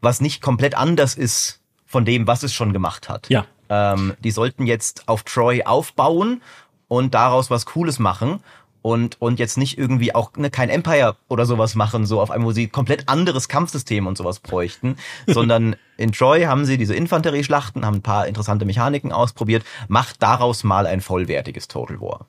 was 0.00 0.20
nicht 0.20 0.42
komplett 0.42 0.76
anders 0.76 1.14
ist 1.14 1.60
von 1.86 2.04
dem, 2.04 2.26
was 2.26 2.42
es 2.42 2.52
schon 2.52 2.72
gemacht 2.72 3.08
hat. 3.08 3.28
Ja. 3.28 3.46
Ähm, 3.68 4.14
die 4.22 4.30
sollten 4.30 4.66
jetzt 4.66 5.08
auf 5.08 5.22
Troy 5.22 5.62
aufbauen 5.64 6.42
und 6.88 7.14
daraus 7.14 7.50
was 7.50 7.66
Cooles 7.66 7.98
machen 7.98 8.40
und, 8.86 9.20
und 9.20 9.40
jetzt 9.40 9.58
nicht 9.58 9.78
irgendwie 9.78 10.14
auch 10.14 10.36
ne, 10.36 10.48
kein 10.48 10.68
Empire 10.68 11.16
oder 11.28 11.44
sowas 11.44 11.74
machen, 11.74 12.06
so 12.06 12.20
auf 12.20 12.30
einmal, 12.30 12.48
wo 12.48 12.52
sie 12.52 12.68
komplett 12.68 13.08
anderes 13.08 13.48
Kampfsystem 13.48 14.06
und 14.06 14.16
sowas 14.16 14.38
bräuchten, 14.38 14.96
sondern 15.26 15.74
in 15.96 16.12
Troy 16.12 16.44
haben 16.44 16.64
sie 16.64 16.78
diese 16.78 16.94
Infanterieschlachten, 16.94 17.84
haben 17.84 17.96
ein 17.96 18.02
paar 18.02 18.28
interessante 18.28 18.64
Mechaniken 18.64 19.10
ausprobiert, 19.10 19.64
macht 19.88 20.22
daraus 20.22 20.62
mal 20.62 20.86
ein 20.86 21.00
vollwertiges 21.00 21.66
Total 21.66 22.00
War. 22.00 22.26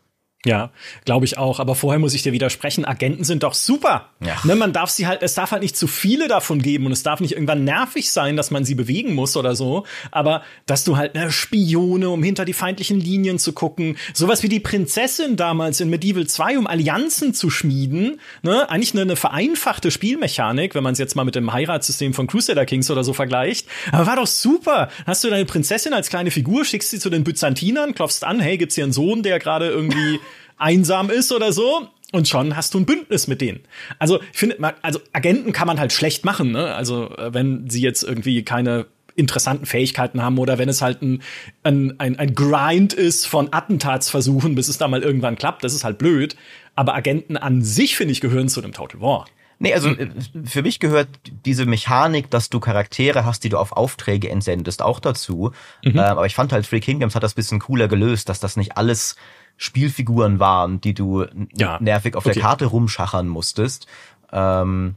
Ja, 0.48 0.72
glaube 1.04 1.26
ich 1.26 1.38
auch. 1.38 1.60
Aber 1.60 1.76
vorher 1.76 2.00
muss 2.00 2.14
ich 2.14 2.24
dir 2.24 2.32
widersprechen. 2.32 2.86
Agenten 2.86 3.26
sind 3.26 3.44
doch 3.44 3.54
super. 3.54 4.10
Ja. 4.26 4.38
Ne, 4.46 4.56
man 4.56 4.72
darf 4.72 4.90
sie 4.90 5.06
halt, 5.06 5.22
es 5.22 5.34
darf 5.34 5.52
halt 5.52 5.62
nicht 5.62 5.76
zu 5.76 5.88
viele 5.88 6.30
davon 6.30 6.62
geben 6.62 6.86
und 6.86 6.94
es 6.94 7.04
darf 7.04 7.20
nicht 7.20 7.34
irgendwann 7.34 7.66
nervig 7.66 8.12
sein, 8.12 8.38
dass 8.38 8.50
man 8.50 8.64
sie 8.64 8.74
bewegen 8.74 9.14
muss 9.14 9.36
oder 9.36 9.56
so. 9.56 9.86
Aber 10.10 10.44
dass 10.66 10.86
du 10.86 10.96
halt 10.96 11.16
ne, 11.16 11.32
Spione, 11.32 12.10
um 12.10 12.24
hinter 12.24 12.46
die 12.46 12.54
feindlichen 12.54 12.98
Linien 12.98 13.40
zu 13.40 13.52
gucken, 13.52 13.98
sowas 14.14 14.42
wie 14.42 14.48
die 14.48 14.62
Prinzessin 14.62 15.36
damals 15.36 15.82
in 15.82 15.90
Medieval 15.90 16.26
2, 16.26 16.60
um 16.60 16.66
Allianzen 16.66 17.34
zu 17.34 17.50
schmieden, 17.50 18.22
ne, 18.42 18.70
eigentlich 18.70 18.94
eine, 18.94 19.02
eine 19.02 19.16
vereinfachte 19.18 19.92
Spielmechanik, 19.92 20.76
wenn 20.76 20.84
man 20.84 20.94
es 20.94 21.00
jetzt 21.00 21.18
mal 21.18 21.26
mit 21.26 21.36
dem 21.36 21.52
Heiratssystem 21.52 22.14
von 22.14 22.28
Crusader 22.28 22.66
Kings 22.66 22.90
oder 22.90 23.04
so 23.04 23.12
vergleicht. 23.12 23.68
Aber 23.92 24.08
war 24.08 24.16
doch 24.16 24.28
super. 24.28 24.88
Hast 25.06 25.26
du 25.26 25.30
deine 25.30 25.44
Prinzessin 25.44 25.94
als 25.94 26.08
kleine 26.08 26.32
Figur, 26.32 26.64
schickst 26.64 26.92
sie 26.92 27.00
zu 27.00 27.10
den 27.10 27.26
Byzantinern, 27.26 27.94
klopfst 27.94 28.24
an, 28.24 28.40
hey, 28.40 28.58
gibt's 28.58 28.76
hier 28.76 28.86
einen 28.86 28.94
Sohn, 28.94 29.24
der 29.24 29.40
gerade 29.40 29.68
irgendwie 29.68 30.22
einsam 30.58 31.10
ist 31.10 31.32
oder 31.32 31.52
so. 31.52 31.88
Und 32.14 32.28
schon 32.28 32.56
hast 32.56 32.74
du 32.74 32.80
ein 32.80 32.86
Bündnis 32.86 33.28
mit 33.28 33.42
denen. 33.42 33.60
Also, 34.00 34.22
ich 34.32 34.40
finde, 34.40 34.58
also 34.82 35.00
Agenten 35.12 35.52
kann 35.52 35.68
man 35.68 35.80
halt 35.80 35.92
schlecht 35.92 36.24
machen, 36.24 36.52
ne? 36.52 36.74
Also, 36.74 37.10
äh, 37.18 37.34
wenn 37.34 37.70
sie 37.70 37.82
jetzt 37.82 38.04
irgendwie 38.04 38.44
keine 38.44 38.86
interessanten 39.18 39.66
Fähigkeiten 39.66 40.22
haben 40.22 40.38
oder 40.38 40.58
wenn 40.58 40.70
es 40.70 40.82
halt 40.82 41.02
ein, 41.02 41.22
ein, 41.64 42.00
ein, 42.00 42.18
ein 42.18 42.36
Grind 42.36 42.94
ist 42.94 43.26
von 43.26 43.52
Attentatsversuchen, 43.52 44.56
bis 44.56 44.70
es 44.70 44.78
da 44.78 44.88
mal 44.88 45.04
irgendwann 45.04 45.36
klappt, 45.36 45.64
das 45.64 45.74
ist 45.74 45.84
halt 45.84 45.98
blöd. 45.98 46.38
Aber 46.76 46.94
Agenten 46.94 47.36
an 47.36 47.64
sich, 47.64 47.98
finde 47.98 48.12
ich, 48.12 48.22
gehören 48.22 48.48
zu 48.48 48.62
einem 48.62 48.74
Total 48.74 49.02
War. 49.02 49.26
Nee, 49.60 49.74
also 49.74 49.90
äh, 49.90 50.10
für 50.46 50.62
mich 50.62 50.80
gehört 50.80 51.10
diese 51.46 51.66
Mechanik, 51.66 52.30
dass 52.30 52.50
du 52.50 52.60
Charaktere 52.60 53.26
hast, 53.26 53.44
die 53.44 53.50
du 53.50 53.58
auf 53.58 53.72
Aufträge 53.72 54.30
entsendest, 54.30 54.84
auch 54.84 55.00
dazu. 55.00 55.52
Mhm. 55.84 55.92
Ähm, 55.92 56.00
aber 56.00 56.28
ich 56.28 56.36
fand 56.36 56.54
halt 56.54 56.68
Free 56.68 56.80
Kingdoms 56.80 57.16
hat 57.16 57.24
das 57.24 57.34
bisschen 57.34 57.60
cooler 57.60 57.88
gelöst, 57.88 58.30
dass 58.30 58.40
das 58.40 58.56
nicht 58.56 58.78
alles 58.78 59.16
Spielfiguren 59.58 60.40
waren, 60.40 60.80
die 60.82 60.94
du 60.94 61.26
ja. 61.56 61.78
nervig 61.82 62.16
auf 62.16 62.26
okay. 62.26 62.34
der 62.34 62.44
Karte 62.44 62.66
rumschachern 62.66 63.28
musstest. 63.28 63.88
Ähm, 64.32 64.96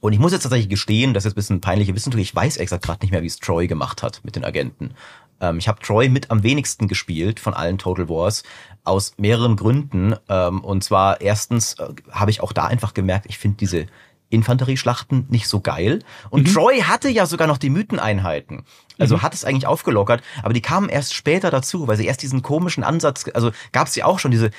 und 0.00 0.12
ich 0.12 0.18
muss 0.18 0.32
jetzt 0.32 0.42
tatsächlich 0.42 0.68
gestehen, 0.68 1.14
das 1.14 1.22
ist 1.22 1.30
jetzt 1.30 1.34
ein 1.34 1.36
bisschen 1.36 1.60
peinliche 1.60 1.94
Wissen, 1.94 2.16
ich 2.18 2.34
weiß 2.34 2.56
exakt 2.58 2.84
gerade 2.84 3.00
nicht 3.02 3.12
mehr, 3.12 3.22
wie 3.22 3.26
es 3.26 3.38
Troy 3.38 3.66
gemacht 3.66 4.02
hat 4.02 4.20
mit 4.24 4.36
den 4.36 4.44
Agenten. 4.44 4.94
Ähm, 5.40 5.58
ich 5.58 5.68
habe 5.68 5.80
Troy 5.80 6.08
mit 6.08 6.30
am 6.30 6.42
wenigsten 6.42 6.88
gespielt 6.88 7.40
von 7.40 7.54
allen 7.54 7.78
Total 7.78 8.08
Wars 8.08 8.42
aus 8.84 9.14
mehreren 9.18 9.56
Gründen. 9.56 10.14
Ähm, 10.28 10.62
und 10.62 10.82
zwar 10.82 11.20
erstens 11.20 11.74
äh, 11.74 11.88
habe 12.10 12.30
ich 12.30 12.40
auch 12.40 12.52
da 12.52 12.66
einfach 12.66 12.94
gemerkt, 12.94 13.26
ich 13.28 13.38
finde 13.38 13.58
diese 13.58 13.86
Infanterieschlachten 14.32 15.26
nicht 15.28 15.46
so 15.46 15.60
geil. 15.60 16.00
Und 16.30 16.48
mhm. 16.48 16.52
Troy 16.52 16.80
hatte 16.80 17.08
ja 17.08 17.26
sogar 17.26 17.46
noch 17.46 17.58
die 17.58 17.70
Mytheneinheiten. 17.70 18.64
Also 18.98 19.16
mhm. 19.16 19.22
hat 19.22 19.34
es 19.34 19.44
eigentlich 19.44 19.66
aufgelockert, 19.66 20.22
aber 20.42 20.54
die 20.54 20.62
kamen 20.62 20.88
erst 20.88 21.14
später 21.14 21.50
dazu, 21.50 21.88
weil 21.88 21.96
sie 21.96 22.06
erst 22.06 22.22
diesen 22.22 22.42
komischen 22.42 22.84
Ansatz, 22.84 23.24
also 23.34 23.50
gab 23.72 23.88
es 23.88 23.96
ja 23.96 24.04
auch 24.04 24.18
schon 24.18 24.30
diese 24.30 24.50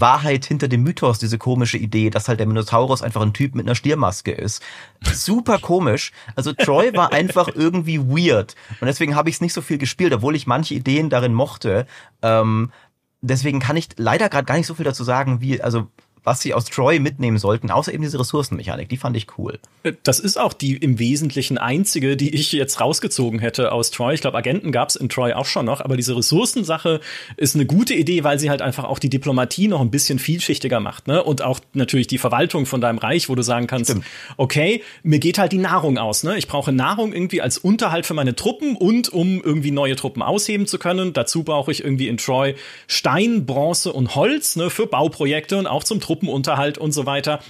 Wahrheit 0.00 0.44
hinter 0.44 0.68
dem 0.68 0.82
Mythos, 0.82 1.18
diese 1.18 1.38
komische 1.38 1.78
Idee, 1.78 2.10
dass 2.10 2.28
halt 2.28 2.40
der 2.40 2.46
Minotaurus 2.46 3.02
einfach 3.02 3.20
ein 3.22 3.32
Typ 3.32 3.54
mit 3.54 3.66
einer 3.66 3.74
Stiermaske 3.74 4.32
ist. 4.32 4.62
Super 5.02 5.58
komisch. 5.58 6.12
Also 6.34 6.52
Troy 6.52 6.92
war 6.94 7.12
einfach 7.12 7.48
irgendwie 7.54 8.00
weird. 8.00 8.54
Und 8.80 8.86
deswegen 8.86 9.14
habe 9.14 9.28
ich 9.28 9.36
es 9.36 9.40
nicht 9.40 9.52
so 9.52 9.60
viel 9.60 9.78
gespielt, 9.78 10.12
obwohl 10.12 10.34
ich 10.34 10.46
manche 10.46 10.74
Ideen 10.74 11.10
darin 11.10 11.34
mochte. 11.34 11.86
Ähm, 12.22 12.72
deswegen 13.20 13.60
kann 13.60 13.76
ich 13.76 13.88
leider 13.96 14.28
gerade 14.28 14.46
gar 14.46 14.56
nicht 14.56 14.66
so 14.66 14.74
viel 14.74 14.84
dazu 14.84 15.04
sagen, 15.04 15.40
wie, 15.40 15.60
also 15.62 15.88
was 16.24 16.40
sie 16.40 16.54
aus 16.54 16.64
Troy 16.64 16.98
mitnehmen 16.98 17.38
sollten, 17.38 17.70
außer 17.70 17.92
eben 17.92 18.02
diese 18.02 18.18
Ressourcenmechanik. 18.18 18.88
Die 18.88 18.96
fand 18.96 19.16
ich 19.16 19.26
cool. 19.38 19.58
Das 20.02 20.18
ist 20.18 20.40
auch 20.40 20.54
die 20.54 20.74
im 20.76 20.98
Wesentlichen 20.98 21.58
einzige, 21.58 22.16
die 22.16 22.34
ich 22.34 22.50
jetzt 22.52 22.80
rausgezogen 22.80 23.38
hätte 23.38 23.72
aus 23.72 23.90
Troy. 23.90 24.14
Ich 24.14 24.22
glaube, 24.22 24.38
Agenten 24.38 24.72
gab 24.72 24.88
es 24.88 24.96
in 24.96 25.10
Troy 25.10 25.34
auch 25.34 25.44
schon 25.44 25.66
noch, 25.66 25.82
aber 25.82 25.96
diese 25.96 26.16
Ressourcensache 26.16 27.00
ist 27.36 27.54
eine 27.54 27.66
gute 27.66 27.92
Idee, 27.92 28.24
weil 28.24 28.38
sie 28.38 28.48
halt 28.48 28.62
einfach 28.62 28.84
auch 28.84 28.98
die 28.98 29.10
Diplomatie 29.10 29.68
noch 29.68 29.82
ein 29.82 29.90
bisschen 29.90 30.18
vielschichtiger 30.18 30.80
macht, 30.80 31.06
ne? 31.08 31.22
Und 31.22 31.42
auch 31.42 31.60
natürlich 31.74 32.06
die 32.06 32.18
Verwaltung 32.18 32.64
von 32.64 32.80
deinem 32.80 32.98
Reich, 32.98 33.28
wo 33.28 33.34
du 33.34 33.42
sagen 33.42 33.66
kannst, 33.66 33.90
Stimmt. 33.90 34.06
okay, 34.38 34.82
mir 35.02 35.18
geht 35.18 35.36
halt 35.38 35.52
die 35.52 35.58
Nahrung 35.58 35.98
aus, 35.98 36.22
ne? 36.22 36.38
Ich 36.38 36.48
brauche 36.48 36.72
Nahrung 36.72 37.12
irgendwie 37.12 37.42
als 37.42 37.58
Unterhalt 37.58 38.06
für 38.06 38.14
meine 38.14 38.34
Truppen 38.34 38.76
und 38.76 39.10
um 39.10 39.42
irgendwie 39.42 39.70
neue 39.70 39.94
Truppen 39.94 40.22
ausheben 40.22 40.66
zu 40.66 40.78
können. 40.78 41.12
Dazu 41.12 41.42
brauche 41.42 41.70
ich 41.70 41.84
irgendwie 41.84 42.08
in 42.08 42.16
Troy 42.16 42.54
Stein, 42.86 43.44
Bronze 43.44 43.92
und 43.92 44.14
Holz, 44.14 44.56
ne? 44.56 44.70
Für 44.70 44.86
Bauprojekte 44.86 45.58
und 45.58 45.66
auch 45.66 45.84
zum 45.84 46.00
Truppen 46.00 46.13
Truppenunterhalt 46.14 46.78
und 46.78 46.92
so 46.92 47.06
weiter. 47.06 47.40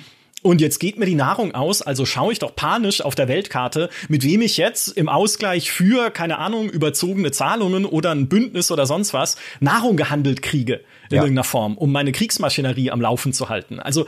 Und 0.43 0.61
jetzt 0.61 0.79
geht 0.79 0.99
mir 0.99 1.07
die 1.07 1.15
Nahrung 1.15 1.55
aus, 1.55 1.81
also 1.81 2.05
schaue 2.05 2.33
ich 2.33 2.39
doch 2.39 2.55
panisch 2.55 3.01
auf 3.01 3.15
der 3.15 3.29
Weltkarte, 3.29 3.89
mit 4.09 4.25
wem 4.25 4.43
ich 4.43 4.59
jetzt 4.59 4.89
im 4.89 5.09
Ausgleich 5.09 5.73
für, 5.73 6.11
keine 6.11 6.37
Ahnung, 6.37 6.69
überzogene 6.69 7.31
Zahlungen 7.31 7.87
oder 7.87 8.11
ein 8.11 8.29
Bündnis 8.29 8.71
oder 8.71 8.85
sonst 8.85 9.15
was 9.15 9.37
Nahrung 9.61 9.97
gehandelt 9.97 10.43
kriege 10.43 10.83
in 11.09 11.17
ja. 11.17 11.23
irgendeiner 11.23 11.45
Form, 11.45 11.79
um 11.79 11.93
meine 11.93 12.13
Kriegsmaschinerie 12.13 12.91
am 12.91 13.01
Laufen 13.01 13.33
zu 13.33 13.49
halten. 13.49 13.81
Also 13.81 14.07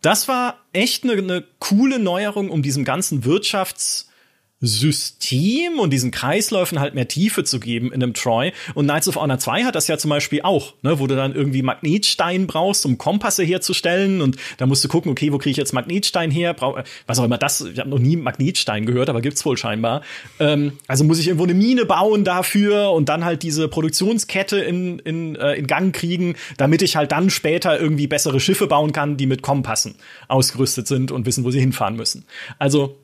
das 0.00 0.26
war 0.26 0.58
echt 0.72 1.04
eine, 1.04 1.14
eine 1.14 1.44
coole 1.58 1.98
Neuerung, 1.98 2.48
um 2.48 2.62
diesem 2.62 2.84
ganzen 2.84 3.22
Wirtschafts- 3.22 4.06
System 4.66 5.78
und 5.78 5.90
diesen 5.90 6.10
Kreisläufen 6.10 6.80
halt 6.80 6.94
mehr 6.94 7.08
Tiefe 7.08 7.44
zu 7.44 7.60
geben 7.60 7.92
in 7.92 8.02
einem 8.02 8.14
Troy. 8.14 8.52
Und 8.74 8.86
Knights 8.86 9.08
of 9.08 9.16
Honor 9.16 9.38
2 9.38 9.64
hat 9.64 9.74
das 9.74 9.88
ja 9.88 9.98
zum 9.98 10.10
Beispiel 10.10 10.42
auch, 10.42 10.74
ne, 10.82 10.98
wo 10.98 11.06
du 11.06 11.16
dann 11.16 11.34
irgendwie 11.34 11.62
Magnetstein 11.62 12.46
brauchst, 12.46 12.86
um 12.86 12.98
Kompasse 12.98 13.42
herzustellen. 13.42 14.20
Und 14.20 14.36
da 14.58 14.66
musst 14.66 14.84
du 14.84 14.88
gucken, 14.88 15.10
okay, 15.10 15.32
wo 15.32 15.38
kriege 15.38 15.52
ich 15.52 15.56
jetzt 15.56 15.72
Magnetstein 15.72 16.30
her? 16.30 16.54
Brauch, 16.54 16.78
was 17.06 17.18
auch 17.18 17.24
immer 17.24 17.38
das, 17.38 17.60
ich 17.60 17.78
habe 17.78 17.90
noch 17.90 17.98
nie 17.98 18.16
Magnetstein 18.16 18.86
gehört, 18.86 19.08
aber 19.08 19.20
gibt's 19.20 19.44
wohl 19.44 19.56
scheinbar. 19.56 20.02
Ähm, 20.40 20.72
also 20.86 21.04
muss 21.04 21.18
ich 21.18 21.28
irgendwo 21.28 21.44
eine 21.44 21.54
Mine 21.54 21.84
bauen 21.84 22.24
dafür 22.24 22.90
und 22.92 23.08
dann 23.08 23.24
halt 23.24 23.42
diese 23.42 23.68
Produktionskette 23.68 24.58
in, 24.58 24.98
in, 25.00 25.36
äh, 25.36 25.54
in 25.54 25.66
Gang 25.66 25.94
kriegen, 25.94 26.36
damit 26.56 26.82
ich 26.82 26.96
halt 26.96 27.12
dann 27.12 27.30
später 27.30 27.78
irgendwie 27.78 28.06
bessere 28.06 28.40
Schiffe 28.40 28.66
bauen 28.66 28.92
kann, 28.92 29.16
die 29.16 29.26
mit 29.26 29.42
Kompassen 29.42 29.96
ausgerüstet 30.28 30.86
sind 30.86 31.10
und 31.10 31.26
wissen, 31.26 31.44
wo 31.44 31.50
sie 31.50 31.60
hinfahren 31.60 31.96
müssen. 31.96 32.24
Also 32.58 32.96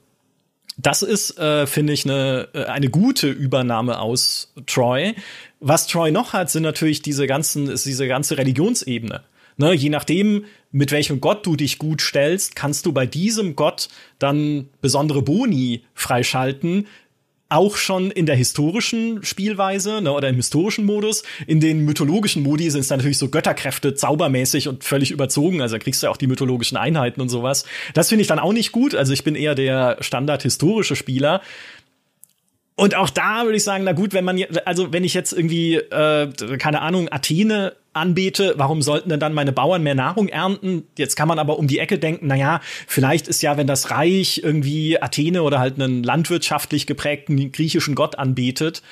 das 0.82 1.02
ist, 1.02 1.38
äh, 1.38 1.66
finde 1.66 1.92
ich, 1.92 2.04
eine, 2.04 2.48
äh, 2.54 2.64
eine 2.64 2.88
gute 2.88 3.28
Übernahme 3.28 3.98
aus 4.00 4.52
Troy. 4.66 5.14
Was 5.60 5.86
Troy 5.86 6.10
noch 6.10 6.32
hat, 6.32 6.50
sind 6.50 6.62
natürlich 6.62 7.02
diese 7.02 7.26
ganzen, 7.26 7.68
ist 7.68 7.86
diese 7.86 8.08
ganze 8.08 8.38
Religionsebene. 8.38 9.22
Ne, 9.56 9.74
je 9.74 9.90
nachdem, 9.90 10.46
mit 10.72 10.90
welchem 10.90 11.20
Gott 11.20 11.44
du 11.44 11.54
dich 11.54 11.78
gut 11.78 12.00
stellst, 12.00 12.56
kannst 12.56 12.86
du 12.86 12.92
bei 12.92 13.04
diesem 13.04 13.56
Gott 13.56 13.88
dann 14.18 14.68
besondere 14.80 15.20
Boni 15.20 15.82
freischalten, 15.92 16.86
auch 17.50 17.76
schon 17.76 18.10
in 18.10 18.26
der 18.26 18.36
historischen 18.36 19.22
Spielweise 19.24 20.00
ne, 20.00 20.12
oder 20.12 20.28
im 20.28 20.36
historischen 20.36 20.86
Modus. 20.86 21.24
In 21.46 21.60
den 21.60 21.84
mythologischen 21.84 22.42
Modi 22.42 22.70
sind 22.70 22.80
es 22.80 22.90
natürlich 22.90 23.18
so 23.18 23.28
Götterkräfte, 23.28 23.94
zaubermäßig 23.94 24.68
und 24.68 24.84
völlig 24.84 25.10
überzogen. 25.10 25.60
Also 25.60 25.74
da 25.74 25.78
kriegst 25.80 26.02
du 26.02 26.06
ja 26.06 26.12
auch 26.12 26.16
die 26.16 26.28
mythologischen 26.28 26.78
Einheiten 26.78 27.20
und 27.20 27.28
sowas. 27.28 27.66
Das 27.92 28.08
finde 28.08 28.22
ich 28.22 28.28
dann 28.28 28.38
auch 28.38 28.52
nicht 28.52 28.72
gut. 28.72 28.94
Also 28.94 29.12
ich 29.12 29.24
bin 29.24 29.34
eher 29.34 29.54
der 29.54 29.96
standard-historische 30.00 30.96
Spieler. 30.96 31.42
Und 32.76 32.94
auch 32.94 33.10
da 33.10 33.44
würde 33.44 33.56
ich 33.56 33.64
sagen, 33.64 33.84
na 33.84 33.92
gut, 33.92 34.14
wenn 34.14 34.24
man, 34.24 34.42
also 34.64 34.92
wenn 34.92 35.04
ich 35.04 35.12
jetzt 35.12 35.32
irgendwie, 35.32 35.74
äh, 35.74 36.32
keine 36.56 36.80
Ahnung, 36.80 37.08
Athene 37.10 37.74
anbete, 37.92 38.54
warum 38.56 38.82
sollten 38.82 39.08
denn 39.08 39.20
dann 39.20 39.34
meine 39.34 39.52
Bauern 39.52 39.82
mehr 39.82 39.94
Nahrung 39.94 40.28
ernten? 40.28 40.84
Jetzt 40.96 41.16
kann 41.16 41.28
man 41.28 41.38
aber 41.38 41.58
um 41.58 41.66
die 41.66 41.78
Ecke 41.78 41.98
denken, 41.98 42.26
na 42.28 42.36
ja, 42.36 42.60
vielleicht 42.86 43.28
ist 43.28 43.42
ja, 43.42 43.56
wenn 43.56 43.66
das 43.66 43.90
Reich 43.90 44.40
irgendwie 44.44 45.00
Athene 45.00 45.42
oder 45.42 45.58
halt 45.58 45.80
einen 45.80 46.02
landwirtschaftlich 46.02 46.86
geprägten 46.86 47.52
griechischen 47.52 47.94
Gott 47.94 48.18
anbetet, 48.18 48.82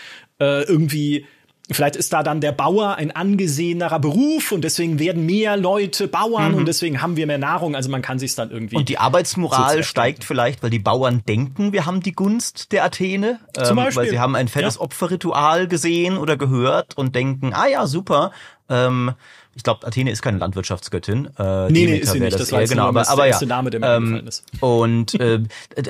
äh, 0.41 0.63
irgendwie 0.63 1.27
Vielleicht 1.71 1.97
ist 1.97 2.15
da 2.15 2.23
dann 2.23 2.41
der 2.41 2.53
Bauer 2.53 2.95
ein 2.97 3.11
angesehenerer 3.11 3.99
Beruf 3.99 4.53
und 4.53 4.63
deswegen 4.63 4.99
werden 4.99 5.27
mehr 5.27 5.57
Leute 5.59 6.09
Bauern 6.09 6.53
mhm. 6.53 6.59
und 6.59 6.67
deswegen 6.67 7.03
haben 7.03 7.17
wir 7.17 7.27
mehr 7.27 7.37
Nahrung. 7.37 7.77
Also 7.77 7.91
man 7.91 8.01
kann 8.01 8.19
sich 8.19 8.35
dann 8.35 8.51
irgendwie. 8.51 8.77
Und 8.77 8.89
die 8.89 8.97
Arbeitsmoral 8.97 9.79
so 9.79 9.83
steigt 9.83 10.25
vielleicht, 10.25 10.63
weil 10.63 10.71
die 10.71 10.79
Bauern 10.79 11.23
denken, 11.29 11.75
wir 11.75 11.85
haben 11.85 12.01
die 12.01 12.13
Gunst 12.13 12.73
der 12.73 12.85
Athene. 12.85 13.41
Zum 13.53 13.77
ähm, 13.79 13.85
Beispiel. 13.85 14.05
Weil 14.05 14.11
sie 14.11 14.19
haben 14.19 14.35
ein 14.35 14.49
fettes 14.49 14.77
ja. 14.77 14.81
Opferritual 14.81 15.69
gesehen 15.69 16.17
oder 16.17 16.39
gehört 16.39 16.97
und 16.97 17.15
denken, 17.15 17.53
ah 17.53 17.67
ja, 17.67 17.87
super. 17.87 18.33
Ähm, 18.69 19.13
ich 19.59 19.65
glaube, 19.65 19.85
Athene 19.87 20.13
ist 20.13 20.23
keine 20.23 20.39
Landwirtschaftsgöttin. 20.39 21.31
Äh, 21.37 21.71
nee, 21.71 21.87
nee, 21.87 21.97
ist 21.97 22.13
sie 22.13 22.21
nicht. 22.21 22.39
Das, 22.39 22.53
war 22.53 22.65
genau, 22.65 22.87
aber, 22.87 23.09
aber 23.09 23.27
ja. 23.27 23.45
Name, 23.45 23.71
der 23.71 23.81
mir 23.81 23.97
ähm, 23.97 24.27
ist. 24.29 24.45
Und 24.61 25.19
äh, 25.21 25.41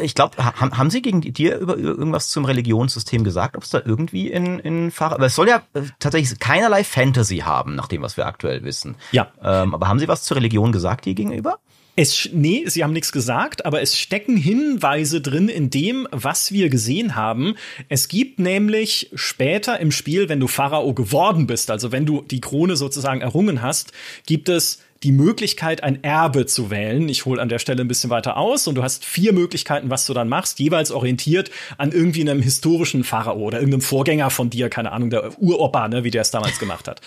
ich 0.00 0.14
glaube, 0.14 0.42
haben, 0.42 0.78
haben 0.78 0.88
Sie 0.88 1.02
gegen 1.02 1.20
dir 1.20 1.58
über, 1.58 1.74
über 1.74 1.90
irgendwas 1.90 2.30
zum 2.30 2.46
Religionssystem 2.46 3.24
gesagt? 3.24 3.56
Ob 3.56 3.64
es 3.64 3.70
da 3.70 3.82
irgendwie 3.84 4.30
in, 4.30 4.58
in 4.58 4.90
Fahrer... 4.90 5.16
Aber 5.16 5.26
es 5.26 5.34
soll 5.34 5.48
ja 5.48 5.62
äh, 5.74 5.82
tatsächlich 5.98 6.38
keinerlei 6.38 6.82
Fantasy 6.82 7.38
haben, 7.38 7.74
nach 7.74 7.88
dem, 7.88 8.00
was 8.00 8.16
wir 8.16 8.24
aktuell 8.24 8.64
wissen. 8.64 8.96
Ja. 9.12 9.28
Ähm, 9.42 9.74
aber 9.74 9.86
haben 9.88 9.98
Sie 9.98 10.08
was 10.08 10.22
zur 10.22 10.38
Religion 10.38 10.72
gesagt, 10.72 11.04
dir 11.04 11.14
gegenüber? 11.14 11.58
Es, 12.00 12.28
nee, 12.32 12.62
sie 12.66 12.84
haben 12.84 12.92
nichts 12.92 13.10
gesagt, 13.10 13.66
aber 13.66 13.82
es 13.82 13.98
stecken 13.98 14.36
Hinweise 14.36 15.20
drin 15.20 15.48
in 15.48 15.68
dem, 15.68 16.06
was 16.12 16.52
wir 16.52 16.68
gesehen 16.68 17.16
haben. 17.16 17.56
Es 17.88 18.06
gibt 18.06 18.38
nämlich 18.38 19.10
später 19.16 19.80
im 19.80 19.90
Spiel, 19.90 20.28
wenn 20.28 20.38
du 20.38 20.46
Pharao 20.46 20.94
geworden 20.94 21.48
bist, 21.48 21.72
also 21.72 21.90
wenn 21.90 22.06
du 22.06 22.22
die 22.22 22.40
Krone 22.40 22.76
sozusagen 22.76 23.20
errungen 23.20 23.62
hast, 23.62 23.90
gibt 24.26 24.48
es 24.48 24.78
die 25.02 25.10
Möglichkeit, 25.10 25.82
ein 25.82 26.04
Erbe 26.04 26.46
zu 26.46 26.70
wählen. 26.70 27.08
Ich 27.08 27.24
hole 27.24 27.42
an 27.42 27.48
der 27.48 27.58
Stelle 27.58 27.80
ein 27.80 27.88
bisschen 27.88 28.10
weiter 28.10 28.36
aus 28.36 28.68
und 28.68 28.76
du 28.76 28.84
hast 28.84 29.04
vier 29.04 29.32
Möglichkeiten, 29.32 29.90
was 29.90 30.06
du 30.06 30.14
dann 30.14 30.28
machst, 30.28 30.60
jeweils 30.60 30.92
orientiert 30.92 31.50
an 31.78 31.90
irgendwie 31.90 32.20
einem 32.20 32.40
historischen 32.40 33.02
Pharao 33.02 33.40
oder 33.40 33.58
irgendeinem 33.58 33.80
Vorgänger 33.80 34.30
von 34.30 34.50
dir, 34.50 34.68
keine 34.68 34.92
Ahnung, 34.92 35.10
der 35.10 35.36
Uropa, 35.42 35.88
ne, 35.88 36.04
wie 36.04 36.12
der 36.12 36.22
es 36.22 36.30
damals 36.30 36.60
gemacht 36.60 36.86
hat. 36.86 37.00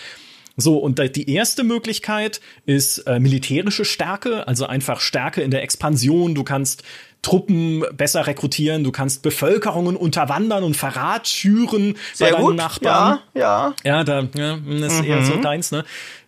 So, 0.56 0.78
und 0.78 0.98
die 1.16 1.30
erste 1.30 1.64
Möglichkeit 1.64 2.40
ist 2.66 2.98
äh, 2.98 3.18
militärische 3.18 3.84
Stärke, 3.84 4.46
also 4.46 4.66
einfach 4.66 5.00
Stärke 5.00 5.40
in 5.40 5.50
der 5.50 5.62
Expansion. 5.62 6.34
Du 6.34 6.44
kannst 6.44 6.82
Truppen 7.22 7.84
besser 7.96 8.26
rekrutieren, 8.26 8.82
du 8.82 8.90
kannst 8.90 9.22
Bevölkerungen 9.22 9.96
unterwandern 9.96 10.64
und 10.64 10.76
Verrat 10.76 11.28
schüren 11.28 11.96
Sehr 12.12 12.26
bei 12.26 12.32
deinen 12.32 12.46
gut. 12.46 12.56
Nachbarn. 12.56 13.20
Ja, 13.34 13.40
ja. 13.40 13.74
Ja, 13.84 14.04
da 14.04 14.28
ja, 14.34 14.58
das 14.58 14.92
ist 14.92 15.02
mhm. 15.02 15.08
eher 15.08 15.24
so 15.24 15.34
mhm. 15.36 15.42
deins, 15.42 15.70
ne? 15.70 15.84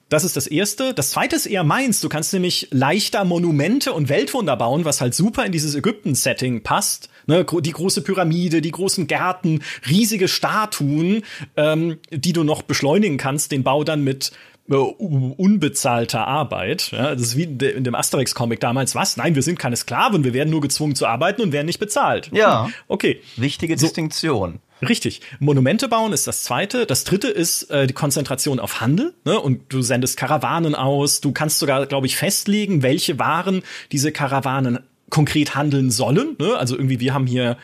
Das 0.08 0.24
ist 0.24 0.36
das 0.36 0.46
erste. 0.46 0.94
Das 0.94 1.10
zweite 1.10 1.36
ist 1.36 1.46
eher 1.46 1.64
meins. 1.64 2.00
Du 2.00 2.08
kannst 2.08 2.32
nämlich 2.32 2.68
leichter 2.70 3.24
Monumente 3.24 3.92
und 3.92 4.08
Weltwunder 4.08 4.56
bauen, 4.56 4.84
was 4.84 5.00
halt 5.00 5.14
super 5.14 5.44
in 5.44 5.52
dieses 5.52 5.74
Ägypten-Setting 5.74 6.62
passt. 6.62 7.08
Ne, 7.26 7.44
die 7.44 7.72
große 7.72 8.02
Pyramide, 8.02 8.60
die 8.60 8.70
großen 8.70 9.06
Gärten, 9.06 9.62
riesige 9.88 10.28
Statuen, 10.28 11.22
ähm, 11.56 11.98
die 12.10 12.34
du 12.34 12.44
noch 12.44 12.60
beschleunigen 12.60 13.16
kannst, 13.16 13.50
den 13.50 13.62
Bau 13.62 13.82
dann 13.82 14.04
mit 14.04 14.32
äh, 14.68 14.74
unbezahlter 14.74 16.26
Arbeit. 16.26 16.90
Ja, 16.92 17.14
das 17.14 17.22
ist 17.22 17.36
wie 17.36 17.44
in 17.44 17.84
dem 17.84 17.94
Asterix-Comic 17.94 18.60
damals. 18.60 18.94
Was? 18.94 19.16
Nein, 19.16 19.34
wir 19.34 19.42
sind 19.42 19.58
keine 19.58 19.76
Sklaven, 19.76 20.24
wir 20.24 20.32
werden 20.32 20.50
nur 20.50 20.60
gezwungen 20.60 20.94
zu 20.94 21.06
arbeiten 21.06 21.42
und 21.42 21.52
werden 21.52 21.66
nicht 21.66 21.80
bezahlt. 21.80 22.30
Ja. 22.32 22.68
Okay. 22.88 23.20
Wichtige 23.36 23.78
so, 23.78 23.86
Distinktion. 23.86 24.60
Richtig. 24.82 25.20
Monumente 25.38 25.88
bauen 25.88 26.12
ist 26.12 26.26
das 26.26 26.42
zweite. 26.44 26.86
Das 26.86 27.04
dritte 27.04 27.28
ist 27.28 27.70
äh, 27.70 27.86
die 27.86 27.94
Konzentration 27.94 28.60
auf 28.60 28.80
Handel. 28.80 29.14
Ne? 29.24 29.38
Und 29.38 29.72
du 29.72 29.82
sendest 29.82 30.16
Karawanen 30.16 30.74
aus. 30.74 31.20
Du 31.20 31.32
kannst 31.32 31.58
sogar, 31.58 31.86
glaube 31.86 32.06
ich, 32.06 32.16
festlegen, 32.16 32.82
welche 32.82 33.18
Waren 33.18 33.62
diese 33.92 34.12
Karawanen 34.12 34.80
konkret 35.10 35.54
handeln 35.54 35.90
sollen. 35.90 36.36
Ne? 36.38 36.56
Also 36.56 36.76
irgendwie, 36.76 37.00
wir 37.00 37.14
haben 37.14 37.26
hier 37.26 37.56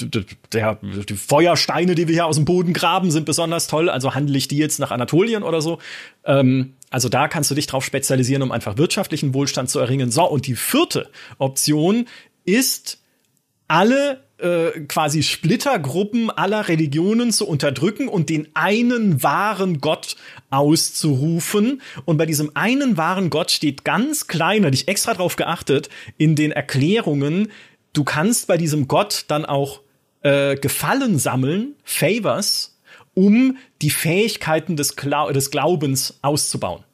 der, 0.00 0.78
die 0.82 1.14
Feuersteine, 1.14 1.94
die 1.94 2.08
wir 2.08 2.14
hier 2.14 2.26
aus 2.26 2.36
dem 2.36 2.44
Boden 2.44 2.72
graben, 2.72 3.10
sind 3.10 3.26
besonders 3.26 3.66
toll. 3.66 3.90
Also 3.90 4.14
handle 4.14 4.36
ich 4.36 4.48
die 4.48 4.56
jetzt 4.56 4.78
nach 4.78 4.90
Anatolien 4.90 5.42
oder 5.42 5.60
so. 5.60 5.78
Ähm, 6.24 6.74
also 6.90 7.08
da 7.08 7.28
kannst 7.28 7.50
du 7.50 7.54
dich 7.54 7.66
drauf 7.66 7.84
spezialisieren, 7.84 8.42
um 8.42 8.52
einfach 8.52 8.76
wirtschaftlichen 8.76 9.34
Wohlstand 9.34 9.70
zu 9.70 9.78
erringen. 9.78 10.10
So, 10.10 10.28
und 10.28 10.46
die 10.46 10.56
vierte 10.56 11.10
Option 11.38 12.06
ist, 12.44 12.98
alle 13.68 14.24
äh, 14.40 14.80
quasi 14.88 15.22
Splittergruppen 15.22 16.30
aller 16.30 16.68
Religionen 16.68 17.32
zu 17.32 17.46
unterdrücken 17.46 18.08
und 18.08 18.28
den 18.28 18.48
einen 18.54 19.22
wahren 19.22 19.80
Gott 19.80 20.16
auszurufen. 20.50 21.82
Und 22.04 22.16
bei 22.16 22.26
diesem 22.26 22.50
einen 22.54 22.96
wahren 22.96 23.30
Gott 23.30 23.50
steht 23.50 23.84
ganz 23.84 24.26
klein, 24.26 24.64
hatte 24.64 24.74
ich 24.74 24.88
extra 24.88 25.14
drauf 25.14 25.36
geachtet, 25.36 25.88
in 26.18 26.36
den 26.36 26.52
Erklärungen, 26.52 27.48
du 27.92 28.04
kannst 28.04 28.46
bei 28.46 28.56
diesem 28.56 28.88
Gott 28.88 29.24
dann 29.28 29.44
auch 29.44 29.80
äh, 30.22 30.56
Gefallen 30.56 31.18
sammeln, 31.18 31.74
Favors, 31.84 32.78
um 33.14 33.56
die 33.82 33.90
Fähigkeiten 33.90 34.76
des, 34.76 34.96
Glau 34.96 35.32
des 35.32 35.50
Glaubens 35.50 36.18
auszubauen. 36.22 36.84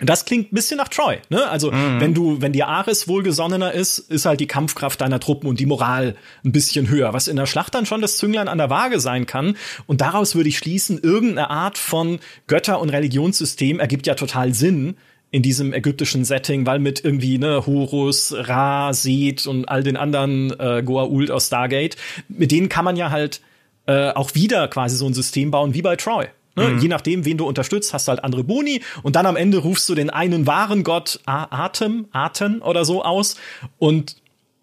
Das 0.00 0.26
klingt 0.26 0.52
ein 0.52 0.54
bisschen 0.54 0.76
nach 0.76 0.88
Troy, 0.88 1.18
ne? 1.30 1.48
Also, 1.48 1.72
mhm. 1.72 2.00
wenn 2.00 2.12
du, 2.12 2.42
wenn 2.42 2.52
dir 2.52 2.68
Ares 2.68 3.08
wohlgesonnener 3.08 3.72
ist, 3.72 3.98
ist 3.98 4.26
halt 4.26 4.40
die 4.40 4.46
Kampfkraft 4.46 5.00
deiner 5.00 5.20
Truppen 5.20 5.48
und 5.48 5.58
die 5.58 5.64
Moral 5.64 6.16
ein 6.44 6.52
bisschen 6.52 6.90
höher, 6.90 7.14
was 7.14 7.28
in 7.28 7.36
der 7.36 7.46
Schlacht 7.46 7.74
dann 7.74 7.86
schon 7.86 8.02
das 8.02 8.18
Zünglein 8.18 8.48
an 8.48 8.58
der 8.58 8.68
Waage 8.68 9.00
sein 9.00 9.24
kann. 9.24 9.56
Und 9.86 10.02
daraus 10.02 10.34
würde 10.34 10.50
ich 10.50 10.58
schließen, 10.58 10.98
irgendeine 11.02 11.48
Art 11.48 11.78
von 11.78 12.18
Götter- 12.46 12.80
und 12.80 12.90
Religionssystem 12.90 13.80
ergibt 13.80 14.06
ja 14.06 14.14
total 14.14 14.52
Sinn, 14.52 14.96
in 15.30 15.42
diesem 15.42 15.72
ägyptischen 15.72 16.24
Setting, 16.24 16.66
weil 16.66 16.78
mit 16.78 17.04
irgendwie 17.04 17.38
ne 17.38 17.66
Horus, 17.66 18.34
Ra, 18.36 18.92
Seth 18.92 19.46
und 19.46 19.68
all 19.68 19.82
den 19.82 19.96
anderen 19.96 20.50
äh, 20.52 20.82
Goa'uld 20.84 21.30
aus 21.30 21.48
Stargate, 21.48 21.96
mit 22.28 22.52
denen 22.52 22.68
kann 22.68 22.84
man 22.84 22.96
ja 22.96 23.10
halt 23.10 23.40
äh, 23.86 24.10
auch 24.10 24.34
wieder 24.34 24.68
quasi 24.68 24.96
so 24.96 25.06
ein 25.06 25.14
System 25.14 25.50
bauen 25.50 25.74
wie 25.74 25.82
bei 25.82 25.96
Troy. 25.96 26.26
Ne? 26.56 26.68
Mhm. 26.68 26.78
Je 26.78 26.88
nachdem, 26.88 27.24
wen 27.24 27.36
du 27.36 27.46
unterstützt, 27.46 27.92
hast 27.92 28.08
du 28.08 28.10
halt 28.10 28.24
andere 28.24 28.44
Boni 28.44 28.82
und 29.02 29.16
dann 29.16 29.26
am 29.26 29.36
Ende 29.36 29.58
rufst 29.58 29.88
du 29.88 29.94
den 29.94 30.10
einen 30.10 30.46
wahren 30.46 30.84
Gott 30.84 31.20
Atem, 31.26 32.06
Atem 32.12 32.62
oder 32.62 32.84
so 32.84 33.04
aus 33.04 33.36
und 33.78 34.16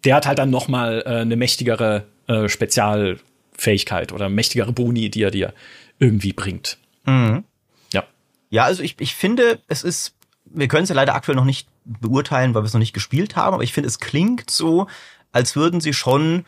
der 0.04 0.16
hat 0.16 0.26
halt 0.26 0.38
dann 0.38 0.50
noch 0.50 0.68
mal 0.68 1.02
äh, 1.06 1.20
eine 1.20 1.36
mächtigere 1.36 2.04
äh, 2.26 2.48
Spezialfähigkeit 2.48 4.12
oder 4.12 4.28
mächtigere 4.28 4.72
Boni, 4.72 5.08
die 5.08 5.22
er 5.22 5.30
dir 5.30 5.54
irgendwie 5.98 6.32
bringt. 6.32 6.76
Mhm. 7.06 7.44
Ja. 7.92 8.04
Ja, 8.50 8.64
also 8.64 8.82
ich, 8.82 8.96
ich 8.98 9.14
finde, 9.14 9.60
es 9.68 9.82
ist 9.82 10.14
wir 10.54 10.68
können 10.68 10.84
es 10.84 10.88
ja 10.88 10.94
leider 10.94 11.14
aktuell 11.14 11.36
noch 11.36 11.44
nicht 11.44 11.68
beurteilen, 11.84 12.54
weil 12.54 12.62
wir 12.62 12.66
es 12.66 12.72
noch 12.74 12.80
nicht 12.80 12.92
gespielt 12.92 13.36
haben, 13.36 13.54
aber 13.54 13.62
ich 13.62 13.72
finde, 13.72 13.88
es 13.88 13.98
klingt 13.98 14.50
so, 14.50 14.86
als 15.32 15.56
würden 15.56 15.80
sie 15.80 15.92
schon 15.92 16.44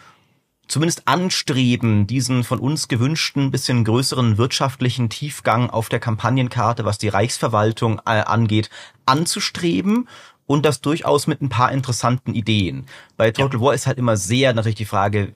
zumindest 0.68 1.07
anstreben, 1.07 2.07
diesen 2.07 2.44
von 2.44 2.59
uns 2.59 2.88
gewünschten 2.88 3.50
bisschen 3.50 3.85
größeren 3.85 4.38
wirtschaftlichen 4.38 5.09
Tiefgang 5.09 5.70
auf 5.70 5.88
der 5.88 6.00
Kampagnenkarte, 6.00 6.85
was 6.85 6.98
die 6.98 7.09
Reichsverwaltung 7.09 8.00
äh, 8.07 8.22
angeht, 8.22 8.70
anzustreben 9.05 10.09
und 10.46 10.64
das 10.64 10.81
durchaus 10.81 11.26
mit 11.26 11.42
ein 11.42 11.48
paar 11.48 11.72
interessanten 11.72 12.35
Ideen. 12.35 12.87
Bei 13.16 13.31
Total 13.31 13.61
ja. 13.61 13.66
War 13.66 13.74
ist 13.74 13.87
halt 13.87 13.98
immer 13.98 14.16
sehr 14.16 14.55
natürlich 14.55 14.76
die 14.76 14.85
Frage, 14.85 15.35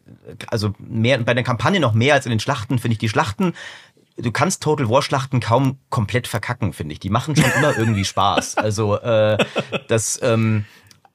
also 0.49 0.73
mehr 0.79 1.19
bei 1.19 1.35
der 1.35 1.45
Kampagne 1.45 1.81
noch 1.81 1.95
mehr 1.95 2.15
als 2.15 2.27
in 2.27 2.31
den 2.31 2.41
Schlachten 2.41 2.79
finde 2.79 2.93
ich 2.93 2.99
die 2.99 3.09
Schlachten 3.09 3.53
du 4.23 4.33
kannst 4.33 4.63
Total 4.63 4.89
War 4.89 5.03
Schlachten 5.03 5.41
kaum 5.41 5.79
komplett 5.89 6.27
verkacken, 6.27 6.73
finde 6.73 6.93
ich. 6.93 7.01
Die 7.01 7.11
machen 7.11 7.37
schon 7.37 7.51
immer 7.57 7.77
irgendwie 7.79 8.05
Spaß. 8.05 8.57
Also 8.57 8.99
äh, 8.99 9.39
das 9.89 10.21
ähm, 10.23 10.65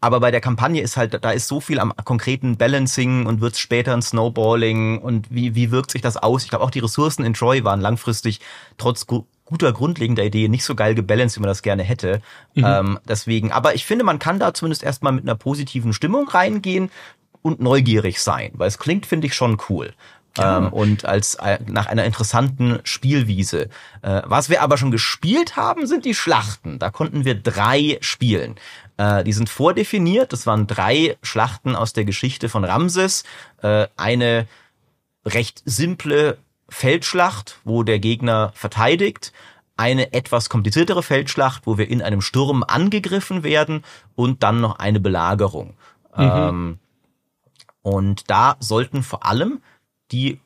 aber 0.05 0.19
bei 0.19 0.29
der 0.29 0.39
Kampagne 0.39 0.83
ist 0.83 0.97
halt, 0.97 1.17
da 1.23 1.31
ist 1.31 1.47
so 1.47 1.59
viel 1.59 1.79
am 1.79 1.91
konkreten 2.03 2.57
Balancing 2.57 3.25
und 3.25 3.41
wird 3.41 3.57
später 3.57 3.91
ein 3.91 4.03
Snowballing 4.03 4.99
und 4.99 5.33
wie, 5.33 5.55
wie 5.55 5.71
wirkt 5.71 5.89
sich 5.89 6.03
das 6.03 6.15
aus? 6.15 6.43
Ich 6.43 6.51
glaube 6.51 6.63
auch 6.63 6.69
die 6.69 6.77
Ressourcen 6.77 7.25
in 7.25 7.33
Troy 7.33 7.63
waren 7.63 7.81
langfristig 7.81 8.39
trotz 8.77 9.07
gu 9.07 9.25
guter 9.45 9.73
grundlegender 9.73 10.23
Idee 10.23 10.47
nicht 10.47 10.63
so 10.63 10.75
geil 10.75 10.93
gebalanced, 10.93 11.37
wie 11.37 11.41
man 11.41 11.47
das 11.47 11.63
gerne 11.63 11.81
hätte. 11.81 12.21
Mhm. 12.53 12.65
Ähm, 12.67 12.99
deswegen, 13.09 13.51
aber 13.51 13.73
ich 13.73 13.83
finde, 13.83 14.05
man 14.05 14.19
kann 14.19 14.37
da 14.37 14.53
zumindest 14.53 14.83
erstmal 14.83 15.11
mit 15.11 15.23
einer 15.23 15.33
positiven 15.33 15.91
Stimmung 15.91 16.27
reingehen 16.27 16.91
und 17.41 17.59
neugierig 17.59 18.21
sein, 18.21 18.51
weil 18.53 18.67
es 18.67 18.77
klingt, 18.77 19.07
finde 19.07 19.25
ich, 19.25 19.33
schon 19.33 19.57
cool. 19.69 19.93
Ja. 20.37 20.57
Ähm, 20.57 20.73
und 20.73 21.05
als 21.05 21.35
äh, 21.35 21.59
nach 21.65 21.85
einer 21.85 22.03
interessanten 22.05 22.79
Spielwiese. 22.83 23.69
Äh, 24.01 24.21
was 24.25 24.49
wir 24.49 24.61
aber 24.61 24.77
schon 24.77 24.91
gespielt 24.91 25.55
haben, 25.55 25.87
sind 25.87 26.05
die 26.05 26.13
Schlachten. 26.13 26.79
Da 26.79 26.89
konnten 26.89 27.25
wir 27.25 27.35
drei 27.35 27.97
spielen. 28.01 28.55
Äh, 28.97 29.23
die 29.23 29.33
sind 29.33 29.49
vordefiniert. 29.49 30.33
Das 30.33 30.45
waren 30.45 30.67
drei 30.67 31.17
Schlachten 31.21 31.75
aus 31.75 31.93
der 31.93 32.05
Geschichte 32.05 32.49
von 32.49 32.63
Ramses. 32.63 33.23
Äh, 33.61 33.87
eine 33.95 34.47
recht 35.25 35.61
simple 35.65 36.37
Feldschlacht, 36.69 37.59
wo 37.63 37.83
der 37.83 37.99
Gegner 37.99 38.51
verteidigt 38.55 39.31
eine 39.77 40.13
etwas 40.13 40.49
kompliziertere 40.49 41.03
Feldschlacht, 41.03 41.67
wo 41.67 41.77
wir 41.77 41.89
in 41.89 42.01
einem 42.01 42.21
Sturm 42.21 42.63
angegriffen 42.63 43.43
werden 43.43 43.83
und 44.15 44.41
dann 44.43 44.61
noch 44.61 44.79
eine 44.79 44.99
Belagerung. 44.99 45.75
Mhm. 46.15 46.31
Ähm, 46.33 46.79
und 47.81 48.29
da 48.29 48.55
sollten 48.59 49.03
vor 49.03 49.25
allem 49.25 49.61
die 50.11 50.39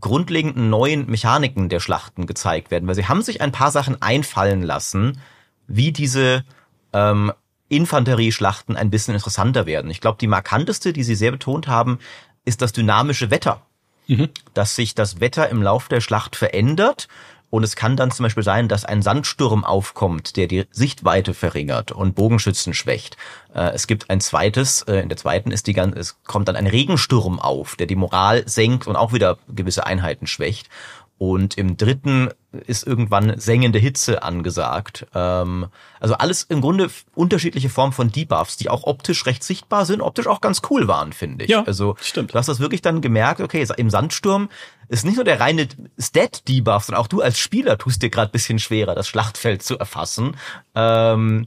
grundlegenden 0.00 0.70
neuen 0.70 1.06
Mechaniken 1.06 1.68
der 1.68 1.80
Schlachten 1.80 2.26
gezeigt 2.26 2.70
werden, 2.70 2.86
weil 2.86 2.94
sie 2.94 3.06
haben 3.06 3.22
sich 3.22 3.40
ein 3.40 3.52
paar 3.52 3.70
Sachen 3.70 4.00
einfallen 4.02 4.62
lassen, 4.62 5.20
wie 5.66 5.92
diese 5.92 6.44
ähm, 6.92 7.32
Infanterieschlachten 7.68 8.76
ein 8.76 8.90
bisschen 8.90 9.14
interessanter 9.14 9.66
werden. 9.66 9.90
Ich 9.90 10.00
glaube, 10.00 10.18
die 10.20 10.26
markanteste, 10.26 10.92
die 10.92 11.02
sie 11.02 11.14
sehr 11.14 11.30
betont 11.30 11.68
haben, 11.68 11.98
ist 12.44 12.60
das 12.60 12.72
dynamische 12.72 13.30
Wetter. 13.30 13.62
Mhm. 14.06 14.28
Dass 14.52 14.76
sich 14.76 14.94
das 14.94 15.20
Wetter 15.20 15.48
im 15.48 15.62
Lauf 15.62 15.88
der 15.88 16.02
Schlacht 16.02 16.36
verändert 16.36 17.08
und 17.54 17.62
es 17.62 17.76
kann 17.76 17.96
dann 17.96 18.10
zum 18.10 18.24
Beispiel 18.24 18.42
sein, 18.42 18.66
dass 18.66 18.84
ein 18.84 19.00
Sandsturm 19.00 19.64
aufkommt, 19.64 20.36
der 20.36 20.48
die 20.48 20.64
Sichtweite 20.72 21.34
verringert 21.34 21.92
und 21.92 22.16
Bogenschützen 22.16 22.74
schwächt. 22.74 23.16
Äh, 23.54 23.70
es 23.74 23.86
gibt 23.86 24.10
ein 24.10 24.20
zweites, 24.20 24.82
äh, 24.82 24.96
in 24.96 25.08
der 25.08 25.16
zweiten 25.16 25.52
ist 25.52 25.68
die 25.68 25.72
ganze, 25.72 26.00
es 26.00 26.16
kommt 26.24 26.48
dann 26.48 26.56
ein 26.56 26.66
Regensturm 26.66 27.38
auf, 27.38 27.76
der 27.76 27.86
die 27.86 27.94
Moral 27.94 28.42
senkt 28.48 28.88
und 28.88 28.96
auch 28.96 29.12
wieder 29.12 29.38
gewisse 29.46 29.86
Einheiten 29.86 30.26
schwächt. 30.26 30.68
Und 31.16 31.56
im 31.56 31.76
dritten 31.76 32.30
ist 32.66 32.86
irgendwann 32.86 33.38
sengende 33.38 33.78
Hitze 33.78 34.24
angesagt. 34.24 35.06
Ähm, 35.14 35.68
also 36.00 36.14
alles 36.14 36.42
im 36.42 36.60
Grunde 36.60 36.90
unterschiedliche 37.14 37.68
Formen 37.68 37.92
von 37.92 38.10
Debuffs, 38.10 38.56
die 38.56 38.68
auch 38.68 38.84
optisch 38.84 39.24
recht 39.26 39.44
sichtbar 39.44 39.86
sind, 39.86 40.00
optisch 40.00 40.26
auch 40.26 40.40
ganz 40.40 40.60
cool 40.70 40.88
waren, 40.88 41.12
finde 41.12 41.44
ich. 41.44 41.50
Ja, 41.50 41.62
also 41.62 41.96
stimmt. 42.00 42.34
Du 42.34 42.38
hast 42.38 42.48
das 42.48 42.58
wirklich 42.58 42.82
dann 42.82 43.00
gemerkt, 43.00 43.40
okay, 43.40 43.66
im 43.76 43.90
Sandsturm 43.90 44.48
ist 44.88 45.04
nicht 45.04 45.16
nur 45.16 45.24
der 45.24 45.38
reine 45.38 45.68
Stat-Debuff, 45.98 46.84
sondern 46.84 47.02
auch 47.02 47.08
du 47.08 47.20
als 47.20 47.38
Spieler 47.38 47.78
tust 47.78 48.02
dir 48.02 48.10
gerade 48.10 48.32
bisschen 48.32 48.58
schwerer, 48.58 48.94
das 48.94 49.06
Schlachtfeld 49.06 49.62
zu 49.62 49.78
erfassen. 49.78 50.36
Ähm, 50.74 51.46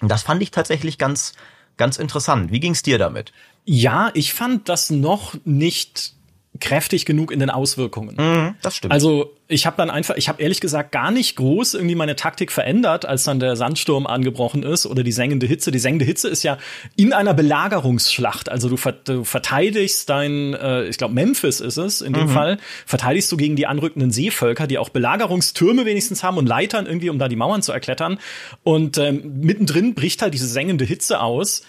das 0.00 0.22
fand 0.22 0.42
ich 0.42 0.50
tatsächlich 0.50 0.98
ganz, 0.98 1.34
ganz 1.76 1.98
interessant. 1.98 2.50
Wie 2.50 2.60
ging's 2.60 2.82
dir 2.82 2.98
damit? 2.98 3.32
Ja, 3.64 4.10
ich 4.14 4.32
fand 4.32 4.68
das 4.68 4.90
noch 4.90 5.34
nicht 5.44 6.14
kräftig 6.60 7.04
genug 7.04 7.30
in 7.30 7.40
den 7.40 7.50
Auswirkungen. 7.50 8.16
Mhm, 8.16 8.54
das 8.62 8.76
stimmt. 8.76 8.92
Also 8.92 9.34
ich 9.48 9.64
habe 9.64 9.76
dann 9.78 9.88
einfach, 9.88 10.16
ich 10.16 10.28
habe 10.28 10.42
ehrlich 10.42 10.60
gesagt 10.60 10.92
gar 10.92 11.10
nicht 11.10 11.36
groß 11.36 11.74
irgendwie 11.74 11.94
meine 11.94 12.16
Taktik 12.16 12.52
verändert, 12.52 13.06
als 13.06 13.24
dann 13.24 13.40
der 13.40 13.56
Sandsturm 13.56 14.06
angebrochen 14.06 14.62
ist 14.62 14.84
oder 14.84 15.02
die 15.02 15.12
sengende 15.12 15.46
Hitze. 15.46 15.70
Die 15.70 15.78
sengende 15.78 16.04
Hitze 16.04 16.28
ist 16.28 16.42
ja 16.42 16.58
in 16.96 17.14
einer 17.14 17.32
Belagerungsschlacht. 17.32 18.50
Also 18.50 18.68
du, 18.68 18.76
ver 18.76 18.92
du 18.92 19.24
verteidigst 19.24 20.08
dein, 20.08 20.54
äh, 20.54 20.84
ich 20.84 20.98
glaube 20.98 21.14
Memphis 21.14 21.60
ist 21.60 21.78
es 21.78 22.02
in 22.02 22.12
dem 22.12 22.24
mhm. 22.26 22.30
Fall, 22.30 22.58
verteidigst 22.84 23.32
du 23.32 23.36
gegen 23.38 23.56
die 23.56 23.66
anrückenden 23.66 24.10
Seevölker, 24.10 24.66
die 24.66 24.78
auch 24.78 24.90
Belagerungstürme 24.90 25.86
wenigstens 25.86 26.22
haben 26.22 26.36
und 26.36 26.46
Leitern 26.46 26.86
irgendwie, 26.86 27.10
um 27.10 27.18
da 27.18 27.28
die 27.28 27.36
Mauern 27.36 27.62
zu 27.62 27.72
erklettern. 27.72 28.18
Und 28.64 28.98
ähm, 28.98 29.40
mittendrin 29.40 29.94
bricht 29.94 30.20
halt 30.20 30.34
diese 30.34 30.46
sengende 30.46 30.84
Hitze 30.84 31.20
aus 31.20 31.62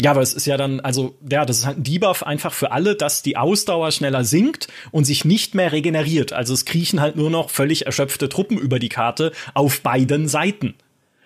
ja, 0.00 0.10
aber 0.10 0.22
es 0.22 0.32
ist 0.32 0.46
ja 0.46 0.56
dann, 0.56 0.80
also, 0.80 1.16
ja, 1.28 1.44
das 1.44 1.58
ist 1.58 1.66
halt 1.66 1.78
ein 1.78 1.84
Debuff 1.84 2.22
einfach 2.22 2.52
für 2.52 2.72
alle, 2.72 2.94
dass 2.94 3.22
die 3.22 3.36
Ausdauer 3.36 3.92
schneller 3.92 4.24
sinkt 4.24 4.68
und 4.90 5.04
sich 5.04 5.24
nicht 5.24 5.54
mehr 5.54 5.70
regeneriert. 5.72 6.32
Also 6.32 6.54
es 6.54 6.64
kriechen 6.64 7.00
halt 7.00 7.16
nur 7.16 7.30
noch 7.30 7.50
völlig 7.50 7.86
erschöpfte 7.86 8.28
Truppen 8.28 8.58
über 8.58 8.78
die 8.78 8.88
Karte 8.88 9.32
auf 9.54 9.82
beiden 9.82 10.28
Seiten. 10.28 10.74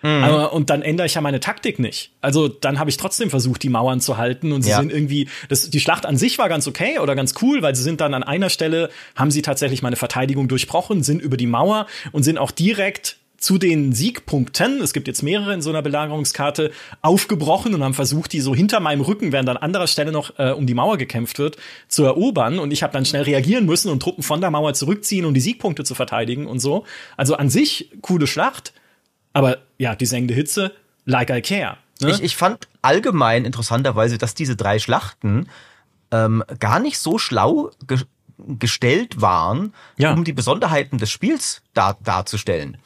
Mhm. 0.01 0.23
Aber, 0.23 0.53
und 0.53 0.69
dann 0.69 0.81
ändere 0.81 1.07
ich 1.07 1.15
ja 1.15 1.21
meine 1.21 1.39
Taktik 1.39 1.79
nicht. 1.79 2.11
Also 2.21 2.47
dann 2.47 2.77
habe 2.77 2.89
ich 2.89 2.97
trotzdem 2.97 3.29
versucht, 3.29 3.63
die 3.63 3.69
Mauern 3.69 3.99
zu 3.99 4.17
halten 4.17 4.51
und 4.51 4.61
sie 4.61 4.69
ja. 4.69 4.79
sind 4.79 4.91
irgendwie, 4.91 5.27
das, 5.49 5.69
die 5.69 5.79
Schlacht 5.79 6.05
an 6.05 6.17
sich 6.17 6.37
war 6.37 6.49
ganz 6.49 6.67
okay 6.67 6.99
oder 6.99 7.15
ganz 7.15 7.33
cool, 7.41 7.61
weil 7.61 7.75
sie 7.75 7.83
sind 7.83 8.01
dann 8.01 8.13
an 8.13 8.23
einer 8.23 8.49
Stelle, 8.49 8.89
haben 9.15 9.31
sie 9.31 9.41
tatsächlich 9.41 9.81
meine 9.81 9.95
Verteidigung 9.95 10.47
durchbrochen, 10.47 11.03
sind 11.03 11.21
über 11.21 11.37
die 11.37 11.47
Mauer 11.47 11.87
und 12.11 12.23
sind 12.23 12.37
auch 12.37 12.51
direkt 12.51 13.17
zu 13.37 13.57
den 13.57 13.93
Siegpunkten, 13.93 14.81
es 14.81 14.93
gibt 14.93 15.07
jetzt 15.07 15.21
mehrere 15.21 15.53
in 15.53 15.61
so 15.61 15.69
einer 15.69 15.81
Belagerungskarte, 15.81 16.71
aufgebrochen 17.01 17.75
und 17.75 17.83
haben 17.83 17.93
versucht, 17.93 18.33
die 18.33 18.41
so 18.41 18.55
hinter 18.55 18.79
meinem 18.79 19.01
Rücken, 19.01 19.31
während 19.31 19.47
an 19.49 19.57
anderer 19.57 19.87
Stelle 19.87 20.11
noch 20.11 20.37
äh, 20.39 20.51
um 20.51 20.65
die 20.65 20.73
Mauer 20.73 20.97
gekämpft 20.97 21.37
wird, 21.37 21.57
zu 21.87 22.03
erobern. 22.03 22.57
Und 22.57 22.71
ich 22.71 22.81
habe 22.81 22.93
dann 22.93 23.05
schnell 23.05 23.23
reagieren 23.23 23.65
müssen 23.65 23.91
und 23.91 24.01
Truppen 24.01 24.23
von 24.23 24.41
der 24.41 24.49
Mauer 24.49 24.73
zurückziehen, 24.73 25.25
um 25.25 25.33
die 25.33 25.39
Siegpunkte 25.39 25.83
zu 25.83 25.93
verteidigen 25.93 26.47
und 26.47 26.59
so. 26.59 26.85
Also 27.15 27.35
an 27.35 27.49
sich 27.49 27.91
coole 28.01 28.25
Schlacht, 28.25 28.73
aber 29.33 29.59
ja, 29.77 29.95
die 29.95 30.07
sengende 30.07 30.33
Hitze, 30.33 30.73
like 31.05 31.29
I 31.29 31.41
care. 31.41 31.77
Ne? 32.01 32.11
Ich, 32.11 32.23
ich 32.23 32.35
fand 32.35 32.67
allgemein 32.81 33.45
interessanterweise, 33.45 34.17
dass 34.17 34.33
diese 34.33 34.55
drei 34.55 34.79
Schlachten 34.79 35.47
ähm, 36.11 36.43
gar 36.59 36.79
nicht 36.79 36.99
so 36.99 37.17
schlau 37.17 37.71
ge 37.85 37.99
gestellt 38.59 39.19
waren, 39.19 39.73
ja. 39.97 40.13
um 40.13 40.23
die 40.23 40.31
Besonderheiten 40.31 40.99
des 40.99 41.09
Spiels 41.09 41.63
dar 41.73 41.97
darzustellen 42.03 42.77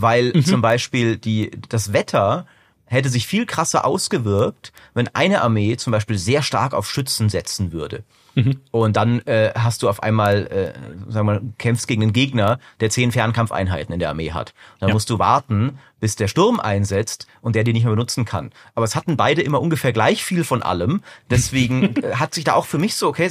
weil 0.00 0.32
mhm. 0.32 0.44
zum 0.44 0.62
Beispiel 0.62 1.16
die, 1.16 1.50
das 1.68 1.92
Wetter 1.92 2.46
hätte 2.84 3.08
sich 3.08 3.26
viel 3.26 3.46
krasser 3.46 3.84
ausgewirkt, 3.84 4.72
wenn 4.94 5.08
eine 5.08 5.42
Armee 5.42 5.76
zum 5.76 5.90
Beispiel 5.90 6.16
sehr 6.16 6.42
stark 6.42 6.72
auf 6.72 6.88
Schützen 6.88 7.28
setzen 7.28 7.72
würde. 7.72 8.04
Mhm. 8.38 8.60
Und 8.70 8.96
dann 8.96 9.20
äh, 9.26 9.52
hast 9.56 9.82
du 9.82 9.88
auf 9.88 10.02
einmal, 10.02 10.46
äh, 10.46 11.10
sagen 11.10 11.26
wir 11.26 11.34
mal, 11.34 11.42
kämpfst 11.58 11.88
gegen 11.88 12.02
einen 12.02 12.12
Gegner, 12.12 12.60
der 12.78 12.88
zehn 12.88 13.10
Fernkampfeinheiten 13.10 13.92
in 13.92 13.98
der 13.98 14.10
Armee 14.10 14.30
hat. 14.30 14.54
dann 14.78 14.90
ja. 14.90 14.92
musst 14.94 15.10
du 15.10 15.18
warten, 15.18 15.78
bis 15.98 16.14
der 16.14 16.28
Sturm 16.28 16.60
einsetzt 16.60 17.26
und 17.40 17.56
der 17.56 17.64
die 17.64 17.72
nicht 17.72 17.82
mehr 17.82 17.92
benutzen 17.92 18.24
kann. 18.24 18.50
Aber 18.76 18.84
es 18.84 18.94
hatten 18.94 19.16
beide 19.16 19.42
immer 19.42 19.60
ungefähr 19.60 19.92
gleich 19.92 20.22
viel 20.22 20.44
von 20.44 20.62
allem. 20.62 21.02
Deswegen 21.30 21.96
äh, 22.02 22.14
hat 22.14 22.32
sich 22.32 22.44
da 22.44 22.54
auch 22.54 22.66
für 22.66 22.78
mich 22.78 22.94
so, 22.94 23.08
okay, 23.08 23.28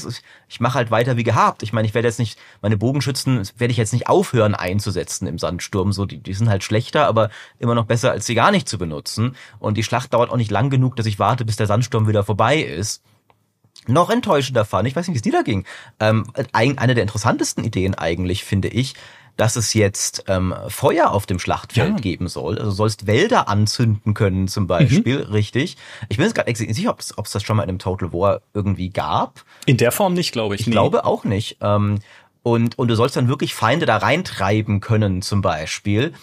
ich 0.49 0.59
mache 0.59 0.73
halt 0.73 0.91
weiter 0.91 1.15
wie 1.15 1.23
gehabt. 1.23 1.63
Ich 1.63 1.71
meine, 1.71 1.87
ich 1.87 1.93
werde 1.93 2.09
jetzt 2.09 2.19
nicht, 2.19 2.37
meine 2.61 2.75
Bogenschützen 2.75 3.47
werde 3.57 3.71
ich 3.71 3.77
jetzt 3.77 3.93
nicht 3.93 4.09
aufhören 4.09 4.55
einzusetzen 4.55 5.25
im 5.25 5.39
Sandsturm. 5.39 5.93
So, 5.93 6.05
die, 6.05 6.17
die 6.17 6.33
sind 6.33 6.49
halt 6.49 6.65
schlechter, 6.65 7.07
aber 7.07 7.29
immer 7.59 7.75
noch 7.75 7.85
besser, 7.85 8.11
als 8.11 8.25
sie 8.25 8.35
gar 8.35 8.51
nicht 8.51 8.67
zu 8.67 8.77
benutzen. 8.77 9.37
Und 9.59 9.77
die 9.77 9.83
Schlacht 9.83 10.13
dauert 10.13 10.31
auch 10.31 10.37
nicht 10.37 10.51
lang 10.51 10.69
genug, 10.69 10.97
dass 10.97 11.05
ich 11.05 11.17
warte, 11.17 11.45
bis 11.45 11.55
der 11.55 11.67
Sandsturm 11.67 12.09
wieder 12.09 12.25
vorbei 12.25 12.59
ist. 12.59 13.01
Noch 13.87 14.09
enttäuschender 14.09 14.65
fand, 14.65 14.87
ich 14.87 14.95
weiß 14.95 15.07
nicht, 15.07 15.15
wie 15.15 15.17
es 15.17 15.23
dir 15.23 15.31
da 15.31 15.41
ging, 15.41 15.65
ähm, 15.99 16.25
eine 16.53 16.93
der 16.93 17.03
interessantesten 17.03 17.63
Ideen 17.63 17.95
eigentlich, 17.95 18.43
finde 18.43 18.67
ich, 18.67 18.95
dass 19.37 19.55
es 19.55 19.73
jetzt 19.73 20.25
ähm, 20.27 20.53
Feuer 20.67 21.11
auf 21.11 21.27
dem 21.27 21.39
Schlachtfeld 21.39 21.91
ja. 21.91 21.95
geben 21.97 22.27
soll. 22.27 22.57
Also 22.57 22.71
sollst 22.71 23.05
Wälder 23.05 23.47
anzünden 23.47 24.13
können 24.15 24.47
zum 24.47 24.67
Beispiel, 24.67 25.25
mhm. 25.25 25.31
richtig. 25.31 25.77
Ich 26.09 26.17
bin 26.17 26.25
jetzt 26.25 26.35
gerade 26.35 26.49
nicht 26.49 26.75
sicher, 26.75 26.89
ob 26.89 27.25
es 27.25 27.31
das 27.31 27.43
schon 27.43 27.55
mal 27.55 27.63
in 27.63 27.69
einem 27.69 27.79
Total 27.79 28.11
War 28.11 28.41
irgendwie 28.53 28.89
gab. 28.89 29.45
In 29.67 29.77
der 29.77 29.91
Form 29.91 30.13
nicht, 30.13 30.31
glaube 30.31 30.55
ich. 30.55 30.61
Ich 30.61 30.67
nee. 30.67 30.71
glaube 30.71 31.05
auch 31.05 31.23
nicht. 31.23 31.57
Ähm, 31.61 31.99
und, 32.41 32.79
und 32.79 32.87
du 32.87 32.95
sollst 32.95 33.15
dann 33.15 33.27
wirklich 33.27 33.53
Feinde 33.53 33.85
da 33.85 33.97
reintreiben 33.97 34.79
können 34.79 35.21
zum 35.21 35.41
Beispiel. 35.41 36.13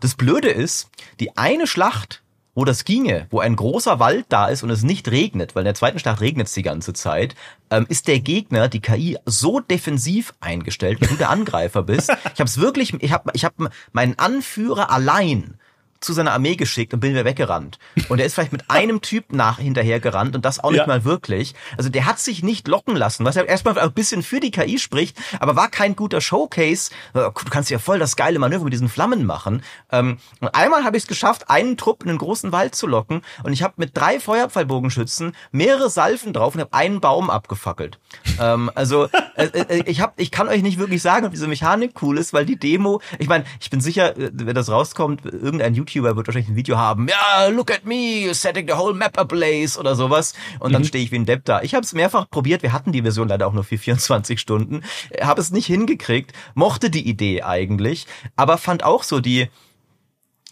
Das 0.00 0.14
Blöde 0.14 0.48
ist, 0.48 0.88
die 1.20 1.36
eine 1.36 1.66
Schlacht 1.66 2.22
wo 2.54 2.64
das 2.64 2.84
ginge, 2.84 3.26
wo 3.30 3.40
ein 3.40 3.56
großer 3.56 3.98
Wald 3.98 4.26
da 4.28 4.48
ist 4.48 4.62
und 4.62 4.70
es 4.70 4.82
nicht 4.82 5.10
regnet, 5.10 5.54
weil 5.54 5.62
in 5.62 5.66
der 5.66 5.74
zweiten 5.74 5.98
Schlacht 5.98 6.20
regnet 6.20 6.48
es 6.48 6.52
die 6.52 6.62
ganze 6.62 6.92
Zeit, 6.92 7.34
ähm, 7.70 7.86
ist 7.88 8.08
der 8.08 8.20
Gegner, 8.20 8.68
die 8.68 8.80
KI, 8.80 9.18
so 9.24 9.60
defensiv 9.60 10.34
eingestellt, 10.40 11.00
wenn 11.00 11.08
du 11.08 11.16
der 11.16 11.30
Angreifer 11.30 11.82
bist. 11.82 12.10
Ich 12.34 12.40
habe 12.40 12.48
es 12.48 12.58
wirklich, 12.58 12.94
ich 13.02 13.12
habe 13.12 13.30
ich 13.32 13.44
hab 13.44 13.54
meinen 13.92 14.18
Anführer 14.18 14.90
allein 14.90 15.58
zu 16.04 16.12
seiner 16.12 16.32
Armee 16.32 16.56
geschickt 16.56 16.94
und 16.94 17.00
bin 17.00 17.12
wieder 17.12 17.24
weggerannt. 17.24 17.78
Und 18.08 18.18
er 18.18 18.26
ist 18.26 18.34
vielleicht 18.34 18.52
mit 18.52 18.70
einem 18.70 19.00
Typ 19.02 19.32
nach 19.32 19.58
hinterher 19.58 20.00
gerannt 20.00 20.34
und 20.34 20.44
das 20.44 20.62
auch 20.62 20.70
nicht 20.70 20.80
ja. 20.80 20.86
mal 20.86 21.04
wirklich. 21.04 21.54
Also 21.76 21.90
der 21.90 22.06
hat 22.06 22.18
sich 22.18 22.42
nicht 22.42 22.68
locken 22.68 22.96
lassen, 22.96 23.24
was 23.24 23.34
ja 23.34 23.42
erstmal 23.42 23.78
ein 23.78 23.92
bisschen 23.92 24.22
für 24.22 24.40
die 24.40 24.50
KI 24.50 24.78
spricht, 24.78 25.16
aber 25.40 25.56
war 25.56 25.68
kein 25.68 25.96
guter 25.96 26.20
Showcase. 26.20 26.90
Du 27.14 27.30
kannst 27.50 27.70
ja 27.70 27.78
voll 27.78 27.98
das 27.98 28.16
geile 28.16 28.38
Manöver 28.38 28.64
mit 28.64 28.72
diesen 28.72 28.88
Flammen 28.88 29.24
machen. 29.24 29.62
Ähm, 29.90 30.18
und 30.40 30.48
einmal 30.54 30.84
habe 30.84 30.96
ich 30.96 31.04
es 31.04 31.08
geschafft, 31.08 31.50
einen 31.50 31.76
Trupp 31.76 32.02
in 32.02 32.10
einen 32.10 32.18
großen 32.18 32.52
Wald 32.52 32.74
zu 32.74 32.86
locken 32.86 33.22
und 33.42 33.52
ich 33.52 33.62
habe 33.62 33.74
mit 33.76 33.96
drei 33.96 34.20
Feuerpfeilbogenschützen 34.20 35.34
mehrere 35.50 35.90
Salven 35.90 36.32
drauf 36.32 36.54
und 36.54 36.60
habe 36.60 36.72
einen 36.72 37.00
Baum 37.00 37.30
abgefackelt. 37.30 37.98
ähm, 38.40 38.70
also 38.74 39.08
äh, 39.36 39.46
äh, 39.46 39.82
ich 39.86 40.00
hab, 40.00 40.18
ich 40.18 40.30
kann 40.30 40.48
euch 40.48 40.62
nicht 40.62 40.78
wirklich 40.78 41.02
sagen, 41.02 41.26
ob 41.26 41.32
diese 41.32 41.48
Mechanik 41.48 42.02
cool 42.02 42.18
ist, 42.18 42.32
weil 42.32 42.46
die 42.46 42.58
Demo, 42.58 43.00
ich 43.18 43.28
meine, 43.28 43.44
ich 43.60 43.70
bin 43.70 43.80
sicher, 43.80 44.16
äh, 44.16 44.30
wenn 44.32 44.54
das 44.54 44.70
rauskommt, 44.70 45.24
irgendein 45.24 45.74
YouTube 45.74 45.91
YouTuber 45.92 46.16
wird 46.16 46.26
wahrscheinlich 46.26 46.50
ein 46.50 46.56
Video 46.56 46.76
haben, 46.76 47.08
ja, 47.08 47.46
look 47.48 47.70
at 47.70 47.84
me, 47.84 48.32
setting 48.34 48.66
the 48.66 48.74
whole 48.74 48.94
map 48.94 49.18
ablaze 49.18 49.78
oder 49.78 49.94
sowas. 49.94 50.34
Und 50.60 50.70
mhm. 50.70 50.74
dann 50.74 50.84
stehe 50.84 51.04
ich 51.04 51.12
wie 51.12 51.16
ein 51.16 51.26
Depp 51.26 51.44
da. 51.44 51.62
Ich 51.62 51.74
habe 51.74 51.84
es 51.84 51.92
mehrfach 51.92 52.28
probiert, 52.30 52.62
wir 52.62 52.72
hatten 52.72 52.92
die 52.92 53.02
Version 53.02 53.28
leider 53.28 53.46
auch 53.46 53.52
nur 53.52 53.64
für 53.64 53.78
24 53.78 54.40
Stunden, 54.40 54.82
habe 55.20 55.40
es 55.40 55.50
nicht 55.50 55.66
hingekriegt, 55.66 56.32
mochte 56.54 56.90
die 56.90 57.08
Idee 57.08 57.42
eigentlich, 57.42 58.06
aber 58.36 58.58
fand 58.58 58.84
auch 58.84 59.02
so 59.02 59.20
die, 59.20 59.48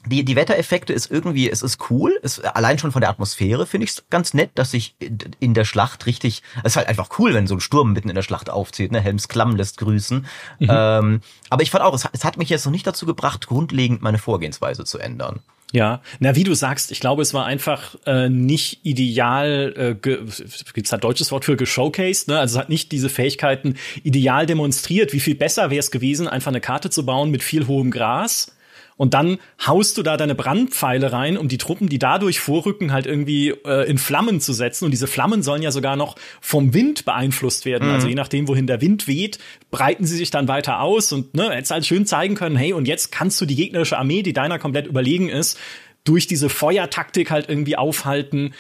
die, 0.07 0.25
die 0.25 0.37
Wettereffekte 0.37 0.93
ist 0.93 1.11
irgendwie, 1.11 1.51
es 1.51 1.63
ist 1.63 1.91
cool, 1.91 2.19
es, 2.23 2.41
allein 2.41 2.79
schon 2.79 2.93
von 2.93 3.01
der 3.01 3.11
Atmosphäre 3.11 3.67
finde 3.67 3.85
ich 3.85 3.91
es 3.91 4.05
ganz 4.09 4.33
nett, 4.33 4.51
dass 4.55 4.71
sich 4.71 4.95
in 5.41 5.55
der 5.55 5.65
Schlacht 5.65 6.07
richtig, 6.07 6.43
es 6.65 6.73
ist 6.73 6.77
halt 6.77 6.89
einfach 6.89 7.19
cool, 7.19 7.35
wenn 7.35 7.47
so 7.47 7.55
ein 7.55 7.61
Sturm 7.61 7.93
mitten 7.93 8.09
in 8.09 8.15
der 8.15 8.23
Schlacht 8.23 8.49
aufzieht, 8.49 8.93
ne, 8.93 9.01
Helms 9.01 9.29
Klamm 9.29 9.57
lässt 9.57 9.79
grüßen. 9.79 10.27
Mhm. 10.59 10.69
Ähm, 10.71 11.21
aber 11.51 11.63
ich 11.63 11.71
fand 11.71 11.85
auch, 11.85 11.95
es, 11.95 12.09
es 12.13 12.25
hat 12.25 12.39
mich 12.39 12.49
jetzt 12.49 12.65
noch 12.65 12.73
nicht 12.73 12.87
dazu 12.87 13.05
gebracht, 13.05 13.47
grundlegend 13.47 14.01
meine 14.01 14.19
Vorgehensweise 14.19 14.85
zu 14.85 14.99
ändern. 14.99 15.41
Ja, 15.73 16.03
na 16.19 16.35
wie 16.35 16.43
du 16.43 16.55
sagst, 16.55 16.91
ich 16.91 16.99
glaube, 16.99 17.23
es 17.23 17.33
war 17.33 17.47
einfach 17.47 17.95
äh, 18.05 18.29
nicht 18.29 18.81
ideal, 18.85 19.73
äh, 19.77 19.95
gibt's 19.95 20.91
da 20.91 20.97
deutsches 20.97 21.31
Wort 21.31 21.45
für 21.45 21.57
geshowcased, 21.57 22.27
ne? 22.27 22.41
Also 22.41 22.57
es 22.57 22.61
hat 22.61 22.71
nicht 22.71 22.91
diese 22.91 23.09
Fähigkeiten 23.09 23.77
ideal 24.03 24.47
demonstriert. 24.47 25.13
Wie 25.13 25.21
viel 25.21 25.37
besser 25.37 25.71
wäre 25.71 25.79
es 25.79 25.93
gewesen, 25.93 26.27
einfach 26.27 26.51
eine 26.51 26.61
Karte 26.61 26.91
zu 26.91 27.07
bauen 27.07 27.31
mit 27.31 27.45
viel 27.45 27.69
hohem 27.69 27.93
Gras 27.93 28.53
und 29.01 29.15
dann 29.15 29.39
haust 29.67 29.97
du 29.97 30.03
da 30.03 30.19
deine 30.19 30.35
Brandpfeile 30.35 31.11
rein, 31.11 31.39
um 31.39 31.49
die 31.49 31.57
Truppen, 31.57 31.89
die 31.89 31.99
dadurch 31.99 32.39
vorrücken, 32.39 32.93
halt 32.93 33.07
irgendwie 33.07 33.49
äh, 33.49 33.89
in 33.89 33.97
Flammen 33.97 34.43
zu 34.43 34.53
setzen. 34.53 34.85
Und 34.85 34.91
diese 34.91 35.07
Flammen 35.07 35.43
sollen 35.43 35.63
ja 35.63 35.73
sogar 35.73 35.97
noch 35.97 36.17
vom 36.43 36.75
Wind 36.75 37.07
beeinflusst 37.07 37.65
werden. 37.65 37.89
Mhm. 37.89 37.95
Also 37.95 38.09
je 38.09 38.15
nachdem, 38.15 38.47
wohin 38.47 38.67
der 38.67 38.83
Wind 38.83 39.09
weht, 39.09 39.39
breiten 39.71 40.05
sie 40.05 40.19
sich 40.19 40.31
dann 40.31 40.49
weiter 40.49 40.81
aus 40.81 41.13
und 41.13 41.33
ne, 41.33 41.51
jetzt 41.55 41.71
halt 41.71 41.87
schön 41.87 42.05
zeigen 42.05 42.35
können, 42.35 42.57
hey, 42.57 42.75
und 42.75 42.87
jetzt 42.87 43.11
kannst 43.11 43.41
du 43.41 43.47
die 43.47 43.57
gegnerische 43.57 43.97
Armee, 43.97 44.23
die 44.23 44.35
deiner 44.35 44.59
komplett 44.59 44.87
überlegen 44.87 45.31
ist, 45.31 45.59
durch 46.05 46.27
diese 46.27 46.51
Feuertaktik 46.51 47.31
halt 47.31 47.49
irgendwie 47.49 47.79
aufhalten. 47.79 48.53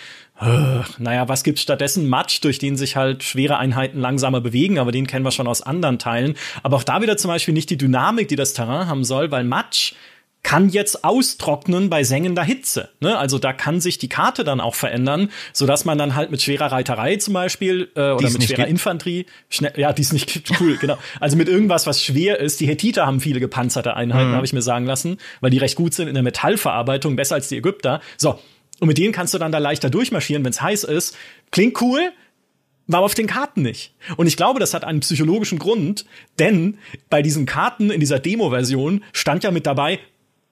Naja, 0.99 1.29
was 1.29 1.45
gibt's 1.45 1.61
stattdessen? 1.61 2.09
Matsch, 2.09 2.43
durch 2.43 2.59
den 2.59 2.79
sich 2.79 2.97
halt 2.97 3.25
schwere 3.25 3.59
Einheiten 3.59 4.01
langsamer 4.01 4.41
bewegen, 4.41 4.79
aber 4.79 4.91
den 4.91 5.07
kennen 5.07 5.27
wir 5.27 5.33
schon 5.33 5.47
aus 5.47 5.61
anderen 5.61 5.99
Teilen. 5.99 6.35
Aber 6.63 6.79
auch 6.79 6.83
da 6.83 7.03
wieder 7.03 7.19
zum 7.19 7.29
Beispiel 7.29 7.53
nicht 7.53 7.69
die 7.69 7.77
Dynamik, 7.77 8.29
die 8.29 8.37
das 8.37 8.55
Terrain 8.55 8.87
haben 8.87 9.05
soll, 9.05 9.31
weil 9.31 9.45
Matsch 9.45 9.93
kann 10.43 10.69
jetzt 10.71 11.05
austrocknen 11.05 11.91
bei 11.91 12.03
sengender 12.03 12.43
Hitze. 12.43 12.91
Ne? 13.01 13.17
Also 13.19 13.39
da 13.39 13.53
kann 13.53 13.81
sich 13.81 13.99
die 13.99 14.09
Karte 14.09 14.43
dann 14.43 14.61
auch 14.61 14.75
verändern, 14.75 15.31
so 15.53 15.67
dass 15.67 15.85
man 15.85 15.99
dann 15.99 16.15
halt 16.15 16.31
mit 16.31 16.41
schwerer 16.43 16.73
Reiterei 16.73 17.17
zum 17.17 17.35
Beispiel 17.35 17.91
äh, 17.95 18.13
oder 18.13 18.31
mit 18.31 18.45
schwerer 18.45 18.57
gibt. 18.57 18.69
Infanterie, 18.71 19.27
schnell, 19.49 19.73
ja, 19.77 19.93
die 19.93 20.03
es 20.03 20.13
nicht 20.13 20.33
gibt, 20.33 20.61
cool, 20.61 20.77
genau. 20.79 20.99
Also 21.21 21.37
mit 21.37 21.49
irgendwas, 21.49 21.87
was 21.87 22.03
schwer 22.03 22.41
ist. 22.41 22.61
Die 22.61 22.67
Hethiter 22.67 23.07
haben 23.07 23.21
viele 23.21 23.41
gepanzerte 23.41 23.95
Einheiten, 23.95 24.31
mhm. 24.31 24.35
habe 24.35 24.47
ich 24.47 24.53
mir 24.53 24.63
sagen 24.63 24.87
lassen, 24.87 25.19
weil 25.41 25.51
die 25.51 25.59
recht 25.59 25.77
gut 25.77 25.95
sind 25.95 26.09
in 26.09 26.15
der 26.15 26.23
Metallverarbeitung, 26.23 27.17
besser 27.17 27.35
als 27.35 27.49
die 27.49 27.57
Ägypter. 27.57 28.01
So, 28.17 28.39
und 28.81 28.89
mit 28.89 28.99
denen 28.99 29.13
kannst 29.13 29.35
du 29.35 29.39
dann 29.39 29.53
da 29.53 29.59
leichter 29.59 29.91
durchmarschieren, 29.91 30.43
wenn 30.45 30.51
es 30.51 30.63
heiß 30.63 30.85
ist. 30.85 31.17
Klingt 31.51 31.81
cool, 31.83 32.13
war 32.87 33.01
auf 33.03 33.15
den 33.15 33.27
Karten 33.27 33.63
nicht. 33.63 33.95
Und 34.17 34.27
ich 34.27 34.37
glaube, 34.37 34.59
das 34.59 34.75
hat 34.75 34.85
einen 34.85 35.01
psychologischen 35.01 35.59
Grund, 35.59 36.07
denn 36.39 36.79
bei 37.09 37.23
diesen 37.23 37.47
Karten 37.47 37.91
in 37.91 38.01
dieser 38.01 38.19
Demo-Version 38.19 39.05
stand 39.13 39.45
ja 39.45 39.51
mit 39.51 39.67
dabei, 39.67 40.01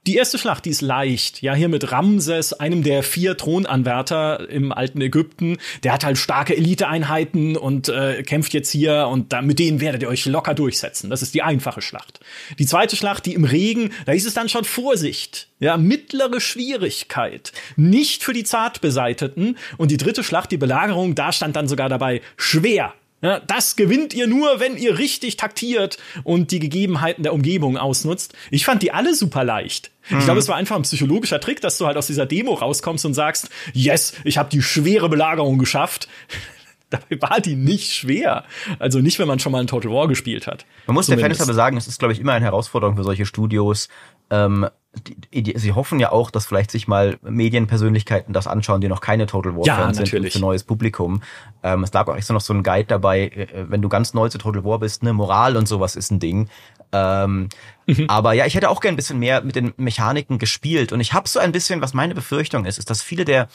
die 0.08 0.16
erste 0.16 0.38
Schlacht, 0.38 0.64
die 0.64 0.70
ist 0.70 0.80
leicht. 0.80 1.42
Ja, 1.42 1.52
hier 1.52 1.68
mit 1.68 1.92
Ramses, 1.92 2.54
einem 2.54 2.82
der 2.82 3.02
vier 3.02 3.36
Thronanwärter 3.36 4.48
im 4.48 4.72
alten 4.72 5.02
Ägypten. 5.02 5.58
Der 5.82 5.92
hat 5.92 6.02
halt 6.02 6.16
starke 6.16 6.56
Eliteeinheiten 6.56 7.58
und 7.58 7.90
äh, 7.90 8.22
kämpft 8.22 8.54
jetzt 8.54 8.70
hier 8.70 9.06
und 9.08 9.34
da, 9.34 9.42
mit 9.42 9.58
denen 9.58 9.82
werdet 9.82 10.00
ihr 10.00 10.08
euch 10.08 10.24
locker 10.24 10.54
durchsetzen. 10.54 11.10
Das 11.10 11.20
ist 11.20 11.34
die 11.34 11.42
einfache 11.42 11.82
Schlacht. 11.82 12.20
Die 12.58 12.64
zweite 12.64 12.96
Schlacht, 12.96 13.26
die 13.26 13.34
im 13.34 13.44
Regen, 13.44 13.90
da 14.06 14.12
ist 14.12 14.26
es 14.26 14.32
dann 14.32 14.48
schon 14.48 14.64
Vorsicht. 14.64 15.48
Ja, 15.60 15.76
mittlere 15.76 16.40
Schwierigkeit. 16.40 17.52
Nicht 17.76 18.24
für 18.24 18.32
die 18.32 18.44
Zartbeseiteten. 18.44 19.58
Und 19.76 19.90
die 19.90 19.98
dritte 19.98 20.24
Schlacht, 20.24 20.50
die 20.50 20.56
Belagerung, 20.56 21.16
da 21.16 21.32
stand 21.32 21.54
dann 21.54 21.68
sogar 21.68 21.90
dabei 21.90 22.22
schwer. 22.38 22.94
Ja, 23.20 23.40
das 23.40 23.74
gewinnt 23.74 24.14
ihr 24.14 24.28
nur, 24.28 24.60
wenn 24.60 24.76
ihr 24.76 24.98
richtig 24.98 25.36
taktiert 25.36 25.98
und 26.22 26.52
die 26.52 26.60
Gegebenheiten 26.60 27.24
der 27.24 27.34
Umgebung 27.34 27.76
ausnutzt. 27.76 28.34
Ich 28.50 28.64
fand 28.64 28.82
die 28.82 28.92
alle 28.92 29.14
super 29.14 29.42
leicht. 29.42 29.90
Mhm. 30.08 30.18
Ich 30.18 30.24
glaube, 30.24 30.38
es 30.38 30.48
war 30.48 30.56
einfach 30.56 30.76
ein 30.76 30.82
psychologischer 30.82 31.40
Trick, 31.40 31.60
dass 31.60 31.78
du 31.78 31.86
halt 31.86 31.96
aus 31.96 32.06
dieser 32.06 32.26
Demo 32.26 32.54
rauskommst 32.54 33.04
und 33.04 33.14
sagst, 33.14 33.50
yes, 33.72 34.12
ich 34.22 34.38
habe 34.38 34.50
die 34.50 34.62
schwere 34.62 35.08
Belagerung 35.08 35.58
geschafft. 35.58 36.08
Dabei 36.90 37.20
war 37.20 37.40
die 37.40 37.56
nicht 37.56 37.92
schwer. 37.92 38.44
Also 38.78 39.00
nicht, 39.00 39.18
wenn 39.18 39.28
man 39.28 39.40
schon 39.40 39.52
mal 39.52 39.60
ein 39.60 39.66
Total 39.66 39.92
War 39.92 40.08
gespielt 40.08 40.46
hat. 40.46 40.64
Man 40.86 40.94
muss 40.94 41.06
Zumindest. 41.06 41.30
der 41.32 41.36
Fanshaber 41.36 41.54
sagen, 41.54 41.76
es 41.76 41.86
ist, 41.86 41.98
glaube 41.98 42.14
ich, 42.14 42.20
immer 42.20 42.32
eine 42.32 42.46
Herausforderung 42.46 42.96
für 42.96 43.04
solche 43.04 43.26
Studios, 43.26 43.88
ähm, 44.30 44.66
die, 44.94 45.42
die, 45.42 45.58
sie 45.58 45.72
hoffen 45.72 46.00
ja 46.00 46.12
auch, 46.12 46.30
dass 46.30 46.46
vielleicht 46.46 46.70
sich 46.70 46.88
mal 46.88 47.18
Medienpersönlichkeiten 47.22 48.32
das 48.32 48.46
anschauen, 48.46 48.80
die 48.80 48.88
noch 48.88 49.00
keine 49.00 49.26
Total 49.26 49.54
War 49.54 49.66
ja, 49.66 49.76
Fans 49.76 49.98
sind 49.98 50.08
für 50.08 50.40
neues 50.40 50.64
Publikum. 50.64 51.22
Ähm, 51.62 51.84
es 51.84 51.92
lag 51.92 52.08
auch 52.08 52.16
extra 52.16 52.34
noch 52.34 52.40
so 52.40 52.54
ein 52.54 52.62
Guide 52.62 52.86
dabei, 52.86 53.28
äh, 53.28 53.66
wenn 53.68 53.82
du 53.82 53.88
ganz 53.88 54.14
neu 54.14 54.28
zu 54.28 54.38
Total 54.38 54.64
War 54.64 54.78
bist, 54.78 55.02
ne, 55.02 55.12
Moral 55.12 55.56
und 55.56 55.68
sowas 55.68 55.94
ist 55.94 56.10
ein 56.10 56.20
Ding. 56.20 56.48
Ähm, 56.92 57.48
mhm. 57.86 58.06
Aber 58.08 58.32
ja, 58.32 58.46
ich 58.46 58.54
hätte 58.54 58.70
auch 58.70 58.80
gern 58.80 58.94
ein 58.94 58.96
bisschen 58.96 59.18
mehr 59.18 59.42
mit 59.42 59.56
den 59.56 59.74
Mechaniken 59.76 60.38
gespielt 60.38 60.92
und 60.92 61.00
ich 61.00 61.12
habe 61.12 61.28
so 61.28 61.38
ein 61.38 61.52
bisschen, 61.52 61.82
was 61.82 61.92
meine 61.92 62.14
Befürchtung 62.14 62.64
ist, 62.64 62.78
ist, 62.78 62.88
dass 62.88 63.02
viele 63.02 63.24
der 63.24 63.48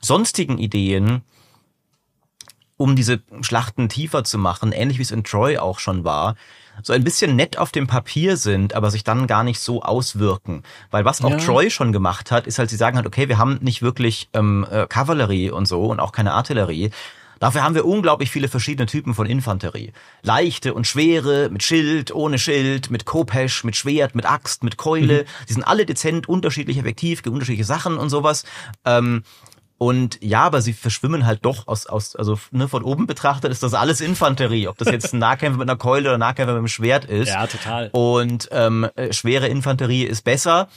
sonstigen 0.00 0.58
Ideen 0.58 1.22
um 2.78 2.96
diese 2.96 3.20
Schlachten 3.42 3.90
tiefer 3.90 4.24
zu 4.24 4.38
machen, 4.38 4.72
ähnlich 4.72 4.96
wie 4.96 5.02
es 5.02 5.10
in 5.10 5.22
Troy 5.22 5.58
auch 5.58 5.78
schon 5.78 6.02
war, 6.02 6.36
so 6.82 6.92
ein 6.92 7.04
bisschen 7.04 7.36
nett 7.36 7.58
auf 7.58 7.72
dem 7.72 7.86
Papier 7.86 8.36
sind, 8.36 8.74
aber 8.74 8.90
sich 8.90 9.04
dann 9.04 9.26
gar 9.26 9.44
nicht 9.44 9.60
so 9.60 9.82
auswirken. 9.82 10.62
Weil 10.90 11.04
was 11.04 11.22
auch 11.22 11.30
ja. 11.30 11.36
Troy 11.36 11.70
schon 11.70 11.92
gemacht 11.92 12.30
hat, 12.30 12.46
ist 12.46 12.58
halt, 12.58 12.70
sie 12.70 12.76
sagen 12.76 12.96
halt, 12.96 13.06
okay, 13.06 13.28
wir 13.28 13.38
haben 13.38 13.58
nicht 13.60 13.82
wirklich 13.82 14.28
ähm, 14.32 14.66
äh, 14.70 14.86
Kavallerie 14.86 15.50
und 15.50 15.66
so 15.66 15.86
und 15.86 16.00
auch 16.00 16.12
keine 16.12 16.32
Artillerie. 16.32 16.90
Dafür 17.40 17.64
haben 17.64 17.74
wir 17.74 17.86
unglaublich 17.86 18.30
viele 18.30 18.48
verschiedene 18.48 18.84
Typen 18.84 19.14
von 19.14 19.26
Infanterie. 19.26 19.92
Leichte 20.22 20.74
und 20.74 20.86
schwere, 20.86 21.48
mit 21.48 21.62
Schild, 21.62 22.14
ohne 22.14 22.38
Schild, 22.38 22.90
mit 22.90 23.06
Kopesch, 23.06 23.64
mit 23.64 23.76
Schwert, 23.76 24.14
mit 24.14 24.26
Axt, 24.26 24.62
mit 24.62 24.76
Keule. 24.76 25.22
Mhm. 25.22 25.46
Die 25.48 25.52
sind 25.54 25.64
alle 25.64 25.86
dezent, 25.86 26.28
unterschiedlich 26.28 26.76
effektiv, 26.76 27.22
unterschiedliche 27.26 27.64
Sachen 27.64 27.96
und 27.96 28.10
sowas. 28.10 28.44
Ähm, 28.84 29.22
und 29.82 30.18
ja, 30.20 30.42
aber 30.42 30.60
sie 30.60 30.74
verschwimmen 30.74 31.24
halt 31.24 31.46
doch 31.46 31.66
aus, 31.66 31.86
aus 31.86 32.14
also 32.14 32.38
ne, 32.50 32.68
von 32.68 32.82
oben 32.82 33.06
betrachtet 33.06 33.50
ist 33.50 33.62
das 33.62 33.72
alles 33.72 34.02
Infanterie. 34.02 34.68
Ob 34.68 34.76
das 34.76 34.90
jetzt 34.90 35.14
ein 35.14 35.18
Nahkämpfer 35.20 35.58
mit 35.58 35.70
einer 35.70 35.78
Keule 35.78 36.10
oder 36.10 36.18
ein 36.18 36.20
Nahkämpfer 36.20 36.52
mit 36.52 36.58
einem 36.58 36.68
Schwert 36.68 37.06
ist. 37.06 37.30
Ja, 37.30 37.46
total. 37.46 37.88
Und 37.92 38.50
ähm, 38.52 38.86
äh, 38.94 39.14
schwere 39.14 39.48
Infanterie 39.48 40.02
ist 40.04 40.22
besser. 40.22 40.68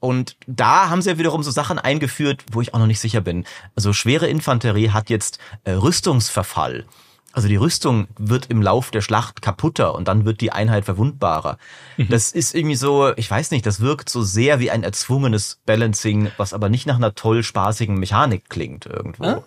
Und 0.00 0.34
da 0.48 0.90
haben 0.90 1.00
sie 1.00 1.10
ja 1.10 1.18
wiederum 1.18 1.44
so 1.44 1.52
Sachen 1.52 1.78
eingeführt, 1.78 2.42
wo 2.50 2.60
ich 2.60 2.74
auch 2.74 2.80
noch 2.80 2.88
nicht 2.88 2.98
sicher 2.98 3.20
bin. 3.20 3.44
Also 3.76 3.92
schwere 3.92 4.26
Infanterie 4.26 4.90
hat 4.90 5.10
jetzt 5.10 5.38
äh, 5.62 5.70
Rüstungsverfall. 5.70 6.86
Also 7.32 7.46
die 7.46 7.56
Rüstung 7.56 8.08
wird 8.18 8.46
im 8.46 8.60
Lauf 8.60 8.90
der 8.90 9.02
Schlacht 9.02 9.40
kaputter 9.40 9.94
und 9.94 10.08
dann 10.08 10.24
wird 10.24 10.40
die 10.40 10.50
Einheit 10.50 10.84
verwundbarer. 10.84 11.58
Mhm. 11.96 12.08
Das 12.08 12.32
ist 12.32 12.54
irgendwie 12.54 12.74
so, 12.74 13.12
ich 13.16 13.30
weiß 13.30 13.52
nicht, 13.52 13.64
das 13.66 13.80
wirkt 13.80 14.08
so 14.08 14.22
sehr 14.22 14.58
wie 14.58 14.70
ein 14.70 14.82
erzwungenes 14.82 15.60
Balancing, 15.64 16.32
was 16.38 16.52
aber 16.52 16.68
nicht 16.68 16.86
nach 16.86 16.96
einer 16.96 17.14
toll 17.14 17.44
spaßigen 17.44 17.96
Mechanik 17.98 18.50
klingt 18.50 18.86
irgendwo. 18.86 19.24
Ah, 19.24 19.44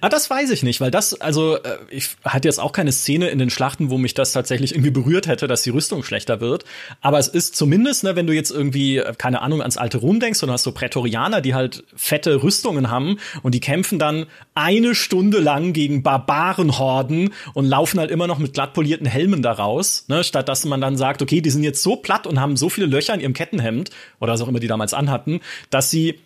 Ah, 0.00 0.08
das 0.08 0.28
weiß 0.28 0.50
ich 0.50 0.62
nicht, 0.62 0.80
weil 0.80 0.90
das, 0.90 1.20
also 1.20 1.56
äh, 1.56 1.78
ich 1.90 2.10
hatte 2.24 2.48
jetzt 2.48 2.58
auch 2.58 2.72
keine 2.72 2.90
Szene 2.90 3.28
in 3.28 3.38
den 3.38 3.50
Schlachten, 3.50 3.90
wo 3.90 3.98
mich 3.98 4.14
das 4.14 4.32
tatsächlich 4.32 4.72
irgendwie 4.72 4.90
berührt 4.90 5.28
hätte, 5.28 5.46
dass 5.46 5.62
die 5.62 5.70
Rüstung 5.70 6.02
schlechter 6.02 6.40
wird. 6.40 6.64
Aber 7.00 7.18
es 7.18 7.28
ist 7.28 7.54
zumindest, 7.54 8.02
ne, 8.02 8.16
wenn 8.16 8.26
du 8.26 8.32
jetzt 8.32 8.50
irgendwie, 8.50 8.98
äh, 8.98 9.14
keine 9.16 9.42
Ahnung, 9.42 9.60
ans 9.60 9.76
alte 9.76 9.98
Rom 9.98 10.18
denkst 10.18 10.42
und 10.42 10.50
hast 10.50 10.64
so 10.64 10.72
Prätorianer, 10.72 11.40
die 11.40 11.54
halt 11.54 11.84
fette 11.94 12.42
Rüstungen 12.42 12.90
haben 12.90 13.18
und 13.42 13.54
die 13.54 13.60
kämpfen 13.60 13.98
dann 13.98 14.26
eine 14.54 14.94
Stunde 14.94 15.38
lang 15.38 15.72
gegen 15.72 16.02
Barbarenhorden 16.02 17.32
und 17.54 17.66
laufen 17.66 18.00
halt 18.00 18.10
immer 18.10 18.26
noch 18.26 18.38
mit 18.38 18.54
glatt 18.54 18.74
polierten 18.74 19.06
Helmen 19.06 19.42
daraus, 19.42 20.04
ne, 20.08 20.24
statt 20.24 20.48
dass 20.48 20.64
man 20.64 20.80
dann 20.80 20.96
sagt, 20.96 21.22
okay, 21.22 21.40
die 21.40 21.50
sind 21.50 21.62
jetzt 21.62 21.82
so 21.82 21.96
platt 21.96 22.26
und 22.26 22.40
haben 22.40 22.56
so 22.56 22.68
viele 22.68 22.86
Löcher 22.86 23.14
in 23.14 23.20
ihrem 23.20 23.34
Kettenhemd 23.34 23.90
oder 24.20 24.32
was 24.32 24.40
auch 24.40 24.48
immer 24.48 24.60
die 24.60 24.66
damals 24.66 24.94
anhatten, 24.94 25.40
dass 25.70 25.90
sie 25.90 26.18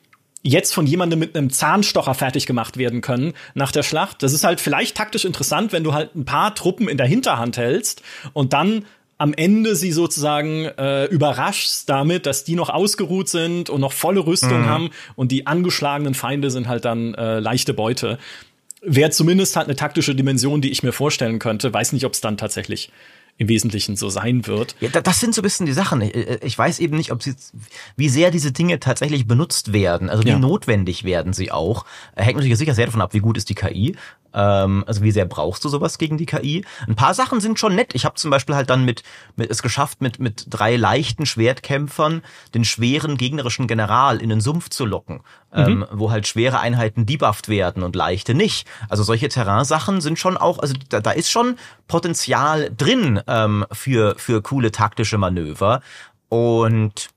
jetzt 0.42 0.72
von 0.72 0.86
jemandem 0.86 1.18
mit 1.18 1.36
einem 1.36 1.50
Zahnstocher 1.50 2.14
fertig 2.14 2.46
gemacht 2.46 2.76
werden 2.76 3.00
können 3.00 3.34
nach 3.54 3.72
der 3.72 3.82
Schlacht. 3.82 4.22
Das 4.22 4.32
ist 4.32 4.44
halt 4.44 4.60
vielleicht 4.60 4.96
taktisch 4.96 5.24
interessant, 5.24 5.72
wenn 5.72 5.84
du 5.84 5.92
halt 5.92 6.14
ein 6.14 6.24
paar 6.24 6.54
Truppen 6.54 6.88
in 6.88 6.96
der 6.96 7.06
Hinterhand 7.06 7.56
hältst 7.56 8.02
und 8.32 8.52
dann 8.52 8.84
am 9.18 9.34
Ende 9.34 9.76
sie 9.76 9.92
sozusagen 9.92 10.64
äh, 10.64 11.04
überraschst 11.04 11.86
damit, 11.90 12.24
dass 12.24 12.44
die 12.44 12.54
noch 12.54 12.70
ausgeruht 12.70 13.28
sind 13.28 13.68
und 13.68 13.82
noch 13.82 13.92
volle 13.92 14.24
Rüstung 14.26 14.62
mhm. 14.62 14.66
haben 14.66 14.90
und 15.14 15.30
die 15.30 15.46
angeschlagenen 15.46 16.14
Feinde 16.14 16.50
sind 16.50 16.68
halt 16.68 16.86
dann 16.86 17.12
äh, 17.14 17.38
leichte 17.38 17.74
Beute. 17.74 18.18
Wäre 18.80 19.10
zumindest 19.10 19.56
halt 19.56 19.66
eine 19.66 19.76
taktische 19.76 20.14
Dimension, 20.14 20.62
die 20.62 20.70
ich 20.70 20.82
mir 20.82 20.92
vorstellen 20.92 21.38
könnte. 21.38 21.70
Weiß 21.70 21.92
nicht, 21.92 22.06
ob 22.06 22.14
es 22.14 22.22
dann 22.22 22.38
tatsächlich 22.38 22.90
im 23.40 23.48
Wesentlichen 23.48 23.96
so 23.96 24.10
sein 24.10 24.46
wird. 24.46 24.76
Ja, 24.80 24.90
das 24.90 25.18
sind 25.18 25.34
so 25.34 25.40
ein 25.40 25.42
bisschen 25.42 25.64
die 25.64 25.72
Sachen. 25.72 26.02
Ich 26.42 26.58
weiß 26.58 26.78
eben 26.78 26.94
nicht, 26.94 27.10
ob 27.10 27.22
sie, 27.22 27.34
wie 27.96 28.10
sehr 28.10 28.30
diese 28.30 28.52
Dinge 28.52 28.80
tatsächlich 28.80 29.26
benutzt 29.26 29.72
werden. 29.72 30.10
Also 30.10 30.24
wie 30.24 30.28
ja. 30.28 30.38
notwendig 30.38 31.04
werden 31.04 31.32
sie 31.32 31.50
auch. 31.50 31.86
Hängt 32.16 32.36
natürlich 32.36 32.58
sicher 32.58 32.74
sehr 32.74 32.84
davon 32.84 33.00
ab, 33.00 33.14
wie 33.14 33.20
gut 33.20 33.38
ist 33.38 33.48
die 33.48 33.54
KI. 33.54 33.96
Ähm, 34.32 34.84
also 34.86 35.02
wie 35.02 35.10
sehr 35.10 35.24
brauchst 35.24 35.64
du 35.64 35.68
sowas 35.68 35.98
gegen 35.98 36.18
die 36.18 36.26
KI? 36.26 36.64
Ein 36.86 36.96
paar 36.96 37.14
Sachen 37.14 37.40
sind 37.40 37.58
schon 37.58 37.74
nett. 37.74 37.94
Ich 37.94 38.04
habe 38.04 38.14
zum 38.14 38.30
Beispiel 38.30 38.54
halt 38.54 38.70
dann 38.70 38.84
mit, 38.84 39.02
mit 39.36 39.50
es 39.50 39.62
geschafft, 39.62 40.00
mit, 40.00 40.18
mit 40.18 40.46
drei 40.48 40.76
leichten 40.76 41.26
Schwertkämpfern 41.26 42.22
den 42.54 42.64
schweren 42.64 43.16
gegnerischen 43.16 43.66
General 43.66 44.18
in 44.18 44.28
den 44.28 44.40
Sumpf 44.40 44.68
zu 44.70 44.84
locken, 44.84 45.20
mhm. 45.54 45.66
ähm, 45.66 45.86
wo 45.92 46.10
halt 46.10 46.26
schwere 46.26 46.60
Einheiten 46.60 47.06
debufft 47.06 47.48
werden 47.48 47.82
und 47.82 47.96
leichte 47.96 48.34
nicht. 48.34 48.66
Also 48.88 49.02
solche 49.02 49.28
Terrainsachen 49.28 50.00
sind 50.00 50.18
schon 50.18 50.36
auch, 50.36 50.58
also 50.58 50.74
da, 50.88 51.00
da 51.00 51.10
ist 51.10 51.30
schon 51.30 51.56
Potenzial 51.88 52.70
drin 52.76 53.20
ähm, 53.26 53.66
für, 53.72 54.14
für 54.18 54.42
coole 54.42 54.70
taktische 54.72 55.18
Manöver. 55.18 55.80
Und 56.28 57.10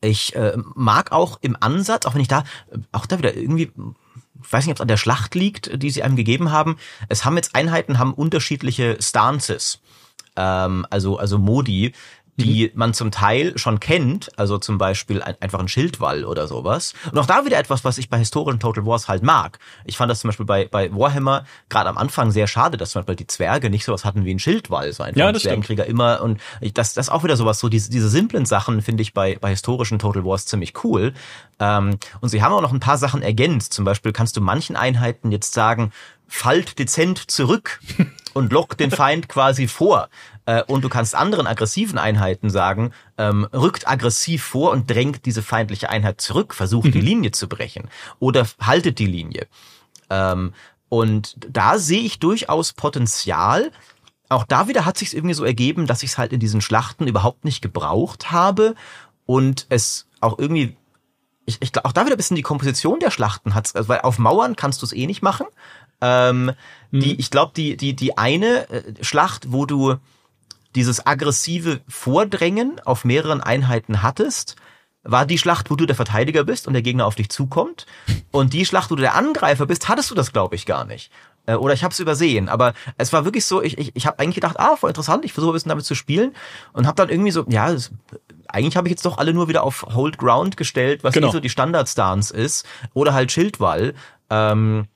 ich 0.00 0.36
äh, 0.36 0.56
mag 0.74 1.12
auch 1.12 1.38
im 1.40 1.56
Ansatz, 1.58 2.06
auch 2.06 2.14
wenn 2.14 2.20
ich 2.20 2.28
da, 2.28 2.44
auch 2.92 3.06
da 3.06 3.18
wieder 3.18 3.34
irgendwie 3.34 3.72
ich 4.42 4.52
weiß 4.52 4.64
nicht, 4.66 4.72
ob 4.72 4.76
es 4.78 4.82
an 4.82 4.88
der 4.88 4.96
Schlacht 4.96 5.34
liegt, 5.34 5.82
die 5.82 5.90
sie 5.90 6.02
einem 6.02 6.16
gegeben 6.16 6.50
haben. 6.50 6.76
Es 7.08 7.24
haben 7.24 7.36
jetzt 7.36 7.54
Einheiten, 7.54 7.98
haben 7.98 8.14
unterschiedliche 8.14 8.98
Stances. 9.00 9.80
Ähm, 10.36 10.86
also, 10.90 11.18
also 11.18 11.38
Modi, 11.38 11.92
die 12.38 12.70
mhm. 12.72 12.78
man 12.78 12.94
zum 12.94 13.10
Teil 13.10 13.58
schon 13.58 13.80
kennt, 13.80 14.30
also 14.38 14.58
zum 14.58 14.78
Beispiel 14.78 15.22
ein, 15.22 15.34
einfach 15.40 15.58
ein 15.58 15.68
Schildwall 15.68 16.24
oder 16.24 16.46
sowas. 16.46 16.94
Und 17.10 17.18
auch 17.18 17.26
da 17.26 17.44
wieder 17.44 17.58
etwas, 17.58 17.84
was 17.84 17.98
ich 17.98 18.08
bei 18.08 18.18
historischen 18.18 18.60
Total 18.60 18.86
Wars 18.86 19.08
halt 19.08 19.24
mag. 19.24 19.58
Ich 19.84 19.96
fand 19.96 20.10
das 20.10 20.20
zum 20.20 20.28
Beispiel 20.28 20.46
bei, 20.46 20.66
bei 20.66 20.92
Warhammer 20.94 21.44
gerade 21.68 21.88
am 21.88 21.98
Anfang 21.98 22.30
sehr 22.30 22.46
schade, 22.46 22.76
dass 22.76 22.92
zum 22.92 23.00
Beispiel 23.00 23.16
die 23.16 23.26
Zwerge 23.26 23.70
nicht 23.70 23.84
sowas 23.84 24.04
hatten 24.04 24.24
wie 24.24 24.32
ein 24.32 24.38
Schildwall, 24.38 24.92
so 24.92 25.02
einfach 25.02 25.18
ja, 25.18 25.32
das 25.32 25.42
Zwergenkrieger 25.42 25.84
immer. 25.86 26.22
Und 26.22 26.40
ich, 26.60 26.72
das, 26.72 26.94
das 26.94 27.08
ist 27.08 27.12
auch 27.12 27.24
wieder 27.24 27.36
sowas, 27.36 27.58
so 27.58 27.68
diese, 27.68 27.90
diese 27.90 28.08
simplen 28.08 28.46
Sachen 28.46 28.82
finde 28.82 29.02
ich 29.02 29.12
bei, 29.12 29.36
bei 29.40 29.50
historischen 29.50 29.98
Total 29.98 30.24
Wars 30.24 30.46
ziemlich 30.46 30.84
cool. 30.84 31.12
Ähm, 31.58 31.98
und 32.20 32.28
sie 32.28 32.42
haben 32.42 32.52
auch 32.52 32.62
noch 32.62 32.72
ein 32.72 32.80
paar 32.80 32.98
Sachen 32.98 33.20
ergänzt. 33.20 33.72
Zum 33.72 33.84
Beispiel 33.84 34.12
kannst 34.12 34.36
du 34.36 34.40
manchen 34.40 34.76
Einheiten 34.76 35.32
jetzt 35.32 35.54
sagen, 35.54 35.92
fallt 36.28 36.78
dezent 36.78 37.30
zurück 37.30 37.80
und 38.34 38.52
lockt 38.52 38.80
den 38.80 38.90
Feind 38.90 39.28
quasi 39.28 39.68
vor. 39.68 40.08
Äh, 40.46 40.62
und 40.64 40.82
du 40.82 40.88
kannst 40.88 41.14
anderen 41.14 41.46
aggressiven 41.46 41.98
Einheiten 41.98 42.50
sagen, 42.50 42.92
ähm, 43.16 43.44
rückt 43.52 43.88
aggressiv 43.88 44.42
vor 44.42 44.70
und 44.72 44.90
drängt 44.90 45.26
diese 45.26 45.42
feindliche 45.42 45.90
Einheit 45.90 46.20
zurück, 46.20 46.54
versucht 46.54 46.88
mhm. 46.88 46.92
die 46.92 47.00
Linie 47.00 47.30
zu 47.32 47.48
brechen 47.48 47.88
oder 48.18 48.46
haltet 48.60 48.98
die 48.98 49.06
Linie. 49.06 49.46
Ähm, 50.10 50.52
und 50.88 51.36
da 51.48 51.78
sehe 51.78 52.00
ich 52.00 52.18
durchaus 52.18 52.72
Potenzial. 52.72 53.70
Auch 54.28 54.44
da 54.44 54.68
wieder 54.68 54.84
hat 54.84 54.98
sich 54.98 55.14
irgendwie 55.14 55.34
so 55.34 55.44
ergeben, 55.44 55.86
dass 55.86 56.02
ich 56.02 56.10
es 56.10 56.18
halt 56.18 56.32
in 56.32 56.40
diesen 56.40 56.60
Schlachten 56.60 57.06
überhaupt 57.06 57.44
nicht 57.44 57.60
gebraucht 57.60 58.30
habe 58.30 58.74
und 59.26 59.66
es 59.68 60.06
auch 60.20 60.38
irgendwie 60.38 60.76
ich, 61.48 61.56
ich 61.60 61.84
auch 61.84 61.92
da 61.92 62.04
wieder 62.04 62.14
ein 62.14 62.18
bisschen 62.18 62.36
die 62.36 62.42
Komposition 62.42 63.00
der 63.00 63.10
Schlachten 63.10 63.54
hat, 63.54 63.74
also 63.74 63.88
weil 63.88 64.02
auf 64.02 64.18
Mauern 64.18 64.54
kannst 64.54 64.82
du 64.82 64.86
es 64.86 64.92
eh 64.92 65.06
nicht 65.06 65.22
machen. 65.22 65.46
Ähm, 66.00 66.52
mhm. 66.90 67.00
Die, 67.00 67.18
ich 67.18 67.30
glaube, 67.30 67.52
die 67.54 67.76
die 67.76 67.94
die 67.94 68.16
eine 68.16 68.68
äh, 68.70 68.82
Schlacht, 69.02 69.52
wo 69.52 69.66
du 69.66 69.96
dieses 70.74 71.06
aggressive 71.06 71.80
Vordrängen 71.88 72.80
auf 72.84 73.04
mehreren 73.04 73.40
Einheiten 73.40 74.02
hattest, 74.02 74.56
war 75.02 75.26
die 75.26 75.38
Schlacht, 75.38 75.70
wo 75.70 75.76
du 75.76 75.86
der 75.86 75.96
Verteidiger 75.96 76.44
bist 76.44 76.66
und 76.66 76.74
der 76.74 76.82
Gegner 76.82 77.06
auf 77.06 77.14
dich 77.14 77.30
zukommt. 77.30 77.86
Und 78.30 78.52
die 78.52 78.66
Schlacht, 78.66 78.90
wo 78.90 78.94
du 78.94 79.00
der 79.00 79.14
Angreifer 79.14 79.66
bist, 79.66 79.88
hattest 79.88 80.10
du 80.10 80.14
das, 80.14 80.32
glaube 80.32 80.54
ich, 80.54 80.66
gar 80.66 80.84
nicht. 80.84 81.10
Äh, 81.46 81.54
oder 81.54 81.72
ich 81.72 81.82
habe 81.82 81.92
es 81.92 81.98
übersehen. 81.98 82.48
Aber 82.48 82.74
es 82.98 83.12
war 83.12 83.24
wirklich 83.24 83.46
so, 83.46 83.62
ich, 83.62 83.78
ich, 83.78 83.96
ich 83.96 84.06
habe 84.06 84.18
eigentlich 84.18 84.34
gedacht, 84.34 84.60
ah, 84.60 84.76
voll 84.76 84.90
interessant, 84.90 85.24
ich 85.24 85.32
versuche 85.32 85.52
ein 85.52 85.54
bisschen 85.54 85.70
damit 85.70 85.86
zu 85.86 85.94
spielen. 85.94 86.34
Und 86.72 86.86
habe 86.86 86.96
dann 86.96 87.08
irgendwie 87.08 87.30
so, 87.30 87.44
ja, 87.48 87.72
das, 87.72 87.90
eigentlich 88.48 88.76
habe 88.76 88.88
ich 88.88 88.92
jetzt 88.92 89.06
doch 89.06 89.18
alle 89.18 89.32
nur 89.32 89.48
wieder 89.48 89.62
auf 89.62 89.82
Hold 89.94 90.18
Ground 90.18 90.56
gestellt, 90.56 91.04
was 91.04 91.14
genau. 91.14 91.28
eh 91.28 91.32
so 91.32 91.40
die 91.40 91.50
Standardstance 91.50 92.30
ist. 92.30 92.66
Oder 92.92 93.14
halt 93.14 93.32
Schildwall. 93.32 93.94
Ähm, 94.30 94.88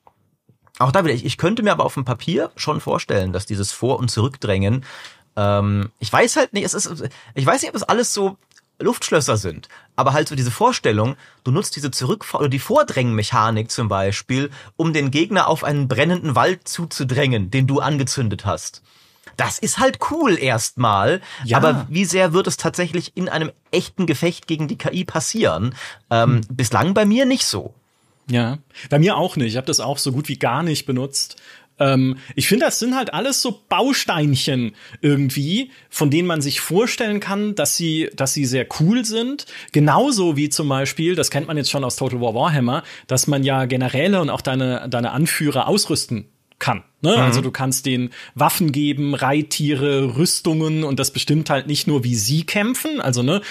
auch 0.79 0.93
da 0.93 1.05
wieder, 1.05 1.15
ich, 1.15 1.25
ich 1.25 1.39
könnte 1.39 1.63
mir 1.63 1.73
aber 1.73 1.85
auf 1.85 1.95
dem 1.95 2.05
Papier 2.05 2.51
schon 2.57 2.81
vorstellen, 2.81 3.33
dass 3.33 3.47
dieses 3.47 3.73
Vor- 3.73 3.99
und 3.99 4.11
Zurückdrängen 4.11 4.85
ähm, 5.37 5.91
ich 5.99 6.13
weiß 6.13 6.37
halt 6.37 6.53
nicht, 6.53 6.65
es 6.65 6.75
ist, 6.75 7.05
ich 7.35 7.47
weiß 7.47 7.63
nicht, 7.63 7.71
ob 7.71 7.77
es 7.77 7.83
alles 7.83 8.13
so 8.13 8.37
Luftschlösser 8.79 9.37
sind, 9.37 9.69
aber 9.97 10.13
halt 10.13 10.29
so 10.29 10.35
diese 10.35 10.51
Vorstellung, 10.51 11.17
du 11.45 11.53
nutzt 11.53 11.77
diese 11.77 11.91
Zurück- 11.91 12.27
oder 12.35 12.49
die 12.49 12.59
Vordrängmechanik 12.59 13.71
zum 13.71 13.89
Beispiel, 13.89 14.51
um 14.77 14.93
den 14.93 15.11
Gegner 15.11 15.47
auf 15.47 15.65
einen 15.65 15.89
brennenden 15.89 16.35
Wald 16.35 16.67
zuzudrängen, 16.67 17.51
den 17.51 17.67
du 17.67 17.81
angezündet 17.81 18.45
hast. 18.45 18.83
Das 19.37 19.59
ist 19.59 19.79
halt 19.79 19.99
cool 20.11 20.37
erstmal, 20.37 21.23
ja. 21.45 21.57
aber 21.57 21.87
wie 21.89 22.05
sehr 22.05 22.33
wird 22.33 22.49
es 22.49 22.57
tatsächlich 22.59 23.17
in 23.17 23.29
einem 23.29 23.53
echten 23.71 24.07
Gefecht 24.07 24.47
gegen 24.47 24.69
die 24.69 24.77
KI 24.77 25.05
passieren? 25.05 25.75
Ähm, 26.11 26.37
hm. 26.37 26.41
Bislang 26.51 26.93
bei 26.93 27.07
mir 27.07 27.25
nicht 27.25 27.47
so. 27.47 27.73
Ja, 28.31 28.59
bei 28.89 28.99
mir 28.99 29.17
auch 29.17 29.37
nicht. 29.37 29.49
Ich 29.49 29.57
habe 29.57 29.67
das 29.67 29.81
auch 29.81 29.99
so 29.99 30.13
gut 30.13 30.29
wie 30.29 30.39
gar 30.39 30.63
nicht 30.63 30.87
benutzt. 30.87 31.37
Ähm, 31.79 32.19
ich 32.35 32.49
finde, 32.49 32.67
das 32.67 32.79
sind 32.79 32.95
halt 32.95 33.13
alles 33.13 33.43
so 33.43 33.63
Bausteinchen 33.69 34.75
irgendwie, 35.01 35.71
von 35.91 36.11
denen 36.11 36.29
man 36.29 36.41
sich 36.41 36.61
vorstellen 36.61 37.21
kann, 37.21 37.55
dass 37.55 37.77
sie, 37.77 38.11
dass 38.15 38.35
sie 38.35 38.45
sehr 38.45 38.67
cool 38.81 39.05
sind. 39.05 39.47
Genauso 39.73 40.37
wie 40.37 40.49
zum 40.49 40.69
Beispiel, 40.69 41.15
das 41.15 41.31
kennt 41.31 41.49
man 41.49 41.57
jetzt 41.57 41.71
schon 41.71 41.85
aus 41.85 41.97
Total 41.97 42.21
War 42.21 42.35
Warhammer, 42.35 42.83
dass 43.07 43.27
man 43.27 43.43
ja 43.43 43.65
Generäle 43.65 44.21
und 44.21 44.31
auch 44.31 44.43
deine, 44.43 44.89
deine 44.89 45.11
Anführer 45.13 45.67
ausrüsten 45.67 46.29
kann. 46.59 46.85
Ne? 47.01 47.17
Mhm. 47.17 47.23
Also 47.23 47.41
du 47.41 47.51
kannst 47.51 47.87
den 47.87 48.11
Waffen 48.35 48.71
geben, 48.71 49.15
Reittiere, 49.15 50.17
Rüstungen 50.17 50.85
und 50.85 51.01
das 51.01 51.11
bestimmt 51.11 51.51
halt 51.51 51.67
nicht 51.67 51.89
nur, 51.89 52.05
wie 52.05 52.15
sie 52.15 52.45
kämpfen. 52.45 53.01
Also 53.01 53.23
ne, 53.23 53.43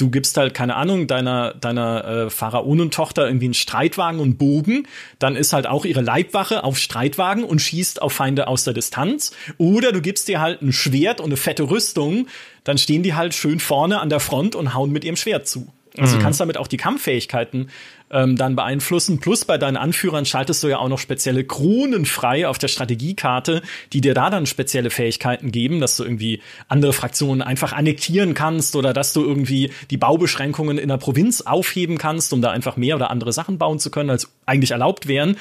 du 0.00 0.10
gibst 0.10 0.36
halt, 0.36 0.54
keine 0.54 0.76
Ahnung, 0.76 1.06
deiner, 1.06 1.54
deiner 1.54 2.04
äh, 2.04 2.30
Pharaonentochter 2.30 3.26
irgendwie 3.26 3.46
einen 3.46 3.54
Streitwagen 3.54 4.20
und 4.20 4.38
Bogen, 4.38 4.86
dann 5.18 5.36
ist 5.36 5.52
halt 5.52 5.66
auch 5.66 5.84
ihre 5.84 6.00
Leibwache 6.00 6.64
auf 6.64 6.78
Streitwagen 6.78 7.44
und 7.44 7.60
schießt 7.60 8.00
auf 8.00 8.12
Feinde 8.12 8.48
aus 8.48 8.64
der 8.64 8.74
Distanz. 8.74 9.32
Oder 9.58 9.92
du 9.92 10.00
gibst 10.00 10.28
dir 10.28 10.40
halt 10.40 10.62
ein 10.62 10.72
Schwert 10.72 11.20
und 11.20 11.26
eine 11.26 11.36
fette 11.36 11.70
Rüstung, 11.70 12.26
dann 12.64 12.78
stehen 12.78 13.02
die 13.02 13.14
halt 13.14 13.34
schön 13.34 13.60
vorne 13.60 14.00
an 14.00 14.08
der 14.08 14.20
Front 14.20 14.54
und 14.54 14.74
hauen 14.74 14.90
mit 14.90 15.04
ihrem 15.04 15.16
Schwert 15.16 15.46
zu. 15.46 15.68
Also 15.98 16.14
mhm. 16.14 16.18
du 16.18 16.24
kannst 16.24 16.40
damit 16.40 16.56
auch 16.56 16.68
die 16.68 16.76
Kampffähigkeiten 16.76 17.70
ähm, 18.10 18.36
dann 18.36 18.56
beeinflussen. 18.56 19.20
Plus 19.20 19.44
bei 19.44 19.58
deinen 19.58 19.76
Anführern 19.76 20.24
schaltest 20.24 20.62
du 20.62 20.68
ja 20.68 20.78
auch 20.78 20.88
noch 20.88 20.98
spezielle 20.98 21.44
Kronen 21.44 22.06
frei 22.06 22.46
auf 22.46 22.58
der 22.58 22.68
Strategiekarte, 22.68 23.62
die 23.92 24.00
dir 24.00 24.14
da 24.14 24.30
dann 24.30 24.46
spezielle 24.46 24.90
Fähigkeiten 24.90 25.52
geben, 25.52 25.80
dass 25.80 25.96
du 25.96 26.04
irgendwie 26.04 26.40
andere 26.68 26.92
Fraktionen 26.92 27.42
einfach 27.42 27.72
annektieren 27.72 28.34
kannst 28.34 28.76
oder 28.76 28.92
dass 28.92 29.12
du 29.12 29.22
irgendwie 29.22 29.70
die 29.90 29.96
Baubeschränkungen 29.96 30.78
in 30.78 30.88
der 30.88 30.98
Provinz 30.98 31.42
aufheben 31.42 31.98
kannst, 31.98 32.32
um 32.32 32.42
da 32.42 32.50
einfach 32.50 32.76
mehr 32.76 32.96
oder 32.96 33.10
andere 33.10 33.32
Sachen 33.32 33.58
bauen 33.58 33.78
zu 33.78 33.90
können, 33.90 34.10
als 34.10 34.30
eigentlich 34.46 34.72
erlaubt 34.72 35.06
wären. 35.06 35.36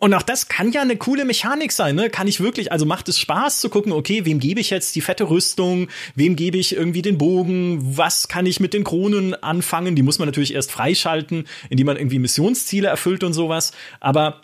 Und 0.00 0.12
auch 0.12 0.22
das 0.22 0.48
kann 0.48 0.72
ja 0.72 0.82
eine 0.82 0.96
coole 0.96 1.24
Mechanik 1.24 1.72
sein, 1.72 1.94
ne? 1.94 2.10
Kann 2.10 2.26
ich 2.26 2.40
wirklich, 2.40 2.72
also 2.72 2.84
macht 2.84 3.08
es 3.08 3.18
Spaß 3.18 3.60
zu 3.60 3.70
gucken, 3.70 3.92
okay, 3.92 4.24
wem 4.24 4.40
gebe 4.40 4.60
ich 4.60 4.70
jetzt 4.70 4.94
die 4.96 5.00
fette 5.00 5.30
Rüstung, 5.30 5.88
wem 6.14 6.36
gebe 6.36 6.58
ich 6.58 6.74
irgendwie 6.74 7.00
den 7.00 7.16
Bogen, 7.16 7.96
was 7.96 8.28
kann 8.28 8.44
ich 8.44 8.60
mit 8.60 8.74
den 8.74 8.84
Kronen 8.84 9.34
anfangen? 9.34 9.94
Die 9.94 10.02
muss 10.02 10.18
man 10.18 10.26
natürlich 10.26 10.52
erst 10.52 10.72
freischalten, 10.72 11.46
indem 11.70 11.86
man 11.86 11.96
irgendwie 11.96 12.18
Missionsziele 12.18 12.88
erfüllt 12.88 13.22
und 13.22 13.34
sowas. 13.34 13.72
Aber 14.00 14.40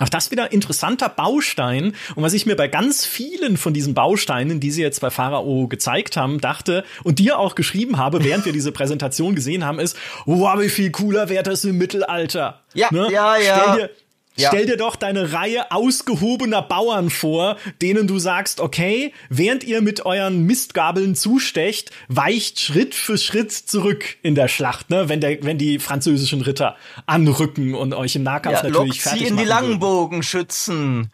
auch 0.00 0.08
das 0.08 0.30
wieder 0.30 0.52
interessanter 0.52 1.08
Baustein. 1.08 1.94
Und 2.14 2.22
was 2.22 2.32
ich 2.32 2.46
mir 2.46 2.54
bei 2.54 2.68
ganz 2.68 3.04
vielen 3.04 3.56
von 3.56 3.74
diesen 3.74 3.94
Bausteinen, 3.94 4.60
die 4.60 4.70
sie 4.70 4.82
jetzt 4.82 5.00
bei 5.00 5.10
Pharao 5.10 5.66
gezeigt 5.66 6.16
haben, 6.16 6.40
dachte 6.40 6.84
und 7.02 7.18
dir 7.18 7.38
auch 7.38 7.56
geschrieben 7.56 7.98
habe, 7.98 8.22
während 8.24 8.44
wir 8.44 8.52
diese 8.52 8.72
Präsentation 8.72 9.34
gesehen 9.34 9.64
haben, 9.64 9.80
ist, 9.80 9.96
wow, 10.24 10.58
wie 10.60 10.68
viel 10.68 10.92
cooler 10.92 11.28
wäre 11.28 11.42
das 11.42 11.64
im 11.64 11.78
Mittelalter. 11.78 12.62
Ja, 12.74 12.88
ne? 12.92 13.08
ja, 13.10 13.36
ja. 13.36 13.60
Stell 13.60 13.76
dir, 13.76 13.90
ja. 14.38 14.48
Stell 14.48 14.66
dir 14.66 14.76
doch 14.76 14.96
deine 14.96 15.32
Reihe 15.32 15.70
ausgehobener 15.70 16.62
Bauern 16.62 17.10
vor, 17.10 17.56
denen 17.82 18.06
du 18.06 18.18
sagst, 18.18 18.60
okay, 18.60 19.12
während 19.28 19.64
ihr 19.64 19.82
mit 19.82 20.06
euren 20.06 20.44
Mistgabeln 20.44 21.14
zustecht, 21.14 21.90
weicht 22.08 22.60
Schritt 22.60 22.94
für 22.94 23.18
Schritt 23.18 23.52
zurück 23.52 24.16
in 24.22 24.34
der 24.34 24.48
Schlacht, 24.48 24.90
ne? 24.90 25.08
wenn, 25.08 25.20
der, 25.20 25.42
wenn 25.42 25.58
die 25.58 25.78
französischen 25.78 26.40
Ritter 26.40 26.76
anrücken 27.06 27.74
und 27.74 27.94
euch 27.94 28.14
im 28.16 28.22
Nahkampf 28.22 28.62
ja, 28.62 28.68
natürlich 28.68 29.02
fertig 29.02 29.22
sie 29.22 29.26
in 29.28 29.36
die 29.36 29.44
Langbogenschützen. 29.44 31.10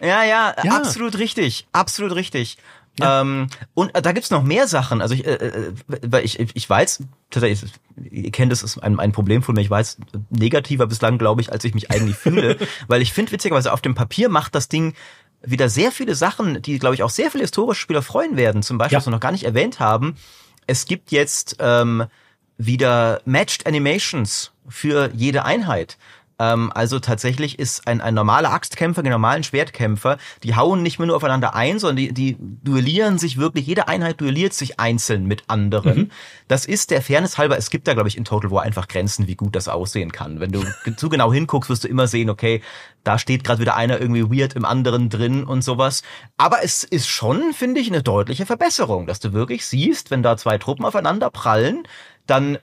Ja, 0.00 0.24
ja, 0.24 0.54
ja, 0.62 0.72
absolut 0.72 1.18
richtig, 1.18 1.66
absolut 1.72 2.14
richtig. 2.14 2.58
Ja. 2.98 3.22
Ähm, 3.22 3.48
und 3.74 3.94
äh, 3.94 4.02
da 4.02 4.12
gibt's 4.12 4.30
noch 4.30 4.42
mehr 4.42 4.68
Sachen. 4.68 5.00
Also 5.00 5.14
ich, 5.14 5.26
äh, 5.26 5.34
äh 5.34 5.72
weil 6.02 6.24
ich, 6.24 6.38
ich 6.38 6.68
weiß, 6.68 7.04
tatsächlich, 7.30 7.72
ihr 7.96 8.30
kennt 8.30 8.52
das 8.52 8.62
ist 8.62 8.78
ein, 8.78 9.00
ein 9.00 9.12
Problem 9.12 9.42
von 9.42 9.54
mir, 9.54 9.62
ich 9.62 9.70
weiß 9.70 9.98
negativer 10.30 10.86
bislang, 10.86 11.16
glaube 11.16 11.40
ich, 11.40 11.50
als 11.52 11.64
ich 11.64 11.74
mich 11.74 11.90
eigentlich 11.90 12.16
fühle. 12.16 12.58
weil 12.88 13.00
ich 13.00 13.12
finde, 13.12 13.32
witzigerweise, 13.32 13.72
auf 13.72 13.80
dem 13.80 13.94
Papier 13.94 14.28
macht 14.28 14.54
das 14.54 14.68
Ding 14.68 14.94
wieder 15.44 15.68
sehr 15.68 15.90
viele 15.90 16.14
Sachen, 16.14 16.62
die, 16.62 16.78
glaube 16.78 16.94
ich, 16.94 17.02
auch 17.02 17.10
sehr 17.10 17.30
viele 17.30 17.44
historische 17.44 17.80
Spieler 17.80 18.02
freuen 18.02 18.36
werden. 18.36 18.62
Zum 18.62 18.78
Beispiel, 18.78 18.94
ja. 18.94 18.98
was 18.98 19.06
wir 19.06 19.10
noch 19.10 19.20
gar 19.20 19.32
nicht 19.32 19.44
erwähnt 19.44 19.80
haben, 19.80 20.16
es 20.66 20.84
gibt 20.84 21.10
jetzt 21.10 21.56
ähm, 21.58 22.04
wieder 22.58 23.20
Matched 23.24 23.66
Animations 23.66 24.52
für 24.68 25.10
jede 25.14 25.44
Einheit. 25.44 25.98
Ähm, 26.42 26.72
also 26.74 26.98
tatsächlich 26.98 27.58
ist 27.60 27.86
ein, 27.86 28.00
ein 28.00 28.14
normaler 28.14 28.52
Axtkämpfer, 28.52 29.02
ein 29.04 29.10
normalen 29.10 29.44
Schwertkämpfer, 29.44 30.18
die 30.42 30.56
hauen 30.56 30.82
nicht 30.82 30.98
mehr 30.98 31.06
nur 31.06 31.16
aufeinander 31.16 31.54
ein, 31.54 31.78
sondern 31.78 31.96
die, 31.96 32.12
die 32.12 32.36
duellieren 32.40 33.18
sich 33.18 33.38
wirklich, 33.38 33.66
jede 33.66 33.86
Einheit 33.86 34.20
duelliert 34.20 34.52
sich 34.52 34.80
einzeln 34.80 35.26
mit 35.26 35.44
anderen. 35.46 35.96
Mhm. 35.96 36.10
Das 36.48 36.66
ist 36.66 36.90
der 36.90 37.00
Fairness 37.00 37.38
halber, 37.38 37.56
es 37.56 37.70
gibt 37.70 37.86
da, 37.86 37.94
glaube 37.94 38.08
ich, 38.08 38.16
in 38.16 38.24
Total 38.24 38.50
War 38.50 38.62
einfach 38.62 38.88
Grenzen, 38.88 39.28
wie 39.28 39.36
gut 39.36 39.54
das 39.54 39.68
aussehen 39.68 40.10
kann. 40.10 40.40
Wenn 40.40 40.50
du 40.50 40.64
zu 40.96 41.08
genau 41.08 41.32
hinguckst, 41.32 41.70
wirst 41.70 41.84
du 41.84 41.88
immer 41.88 42.08
sehen, 42.08 42.28
okay, 42.28 42.60
da 43.04 43.18
steht 43.18 43.44
gerade 43.44 43.60
wieder 43.60 43.76
einer 43.76 44.00
irgendwie 44.00 44.24
weird 44.24 44.54
im 44.54 44.64
anderen 44.64 45.10
drin 45.10 45.44
und 45.44 45.62
sowas. 45.62 46.02
Aber 46.36 46.64
es 46.64 46.82
ist 46.82 47.06
schon, 47.06 47.52
finde 47.52 47.80
ich, 47.80 47.88
eine 47.88 48.02
deutliche 48.02 48.46
Verbesserung, 48.46 49.06
dass 49.06 49.20
du 49.20 49.32
wirklich 49.32 49.64
siehst, 49.64 50.10
wenn 50.10 50.24
da 50.24 50.36
zwei 50.36 50.58
Truppen 50.58 50.84
aufeinander 50.84 51.30
prallen, 51.30 51.84
dann 52.26 52.58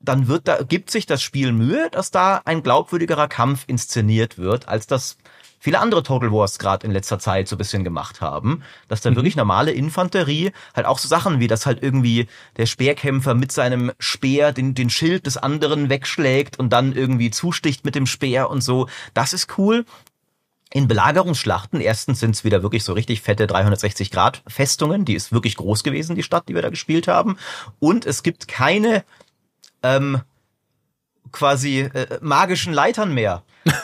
dann 0.00 0.28
wird 0.28 0.48
da, 0.48 0.62
gibt 0.62 0.90
sich 0.90 1.06
das 1.06 1.22
Spiel 1.22 1.52
Mühe, 1.52 1.88
dass 1.90 2.10
da 2.10 2.40
ein 2.44 2.62
glaubwürdigerer 2.62 3.28
Kampf 3.28 3.64
inszeniert 3.66 4.38
wird, 4.38 4.68
als 4.68 4.86
das 4.86 5.16
viele 5.58 5.80
andere 5.80 6.02
Total 6.02 6.30
Wars 6.32 6.58
gerade 6.58 6.86
in 6.86 6.92
letzter 6.92 7.18
Zeit 7.18 7.48
so 7.48 7.56
ein 7.56 7.58
bisschen 7.58 7.84
gemacht 7.84 8.20
haben, 8.20 8.62
dass 8.86 9.00
da 9.00 9.10
mhm. 9.10 9.16
wirklich 9.16 9.36
normale 9.36 9.72
Infanterie 9.72 10.52
halt 10.74 10.86
auch 10.86 10.98
so 10.98 11.08
Sachen 11.08 11.40
wie, 11.40 11.48
dass 11.48 11.66
halt 11.66 11.82
irgendwie 11.82 12.28
der 12.56 12.66
Speerkämpfer 12.66 13.34
mit 13.34 13.52
seinem 13.52 13.92
Speer 13.98 14.52
den, 14.52 14.74
den 14.74 14.90
Schild 14.90 15.26
des 15.26 15.36
anderen 15.36 15.88
wegschlägt 15.88 16.58
und 16.58 16.72
dann 16.72 16.92
irgendwie 16.94 17.30
zusticht 17.30 17.84
mit 17.84 17.94
dem 17.94 18.06
Speer 18.06 18.50
und 18.50 18.62
so. 18.62 18.88
Das 19.14 19.32
ist 19.32 19.58
cool. 19.58 19.84
In 20.70 20.86
Belagerungsschlachten, 20.86 21.80
erstens 21.80 22.20
sind 22.20 22.34
es 22.34 22.44
wieder 22.44 22.62
wirklich 22.62 22.84
so 22.84 22.92
richtig 22.92 23.22
fette 23.22 23.46
360 23.46 24.10
Grad 24.10 24.42
Festungen, 24.46 25.06
die 25.06 25.14
ist 25.14 25.32
wirklich 25.32 25.56
groß 25.56 25.82
gewesen, 25.82 26.14
die 26.14 26.22
Stadt, 26.22 26.46
die 26.46 26.54
wir 26.54 26.60
da 26.60 26.68
gespielt 26.68 27.08
haben. 27.08 27.38
Und 27.78 28.04
es 28.04 28.22
gibt 28.22 28.48
keine 28.48 29.02
ähm, 29.82 30.20
quasi 31.32 31.80
äh, 31.80 32.18
magischen 32.20 32.72
Leitern 32.72 33.12
mehr. 33.12 33.42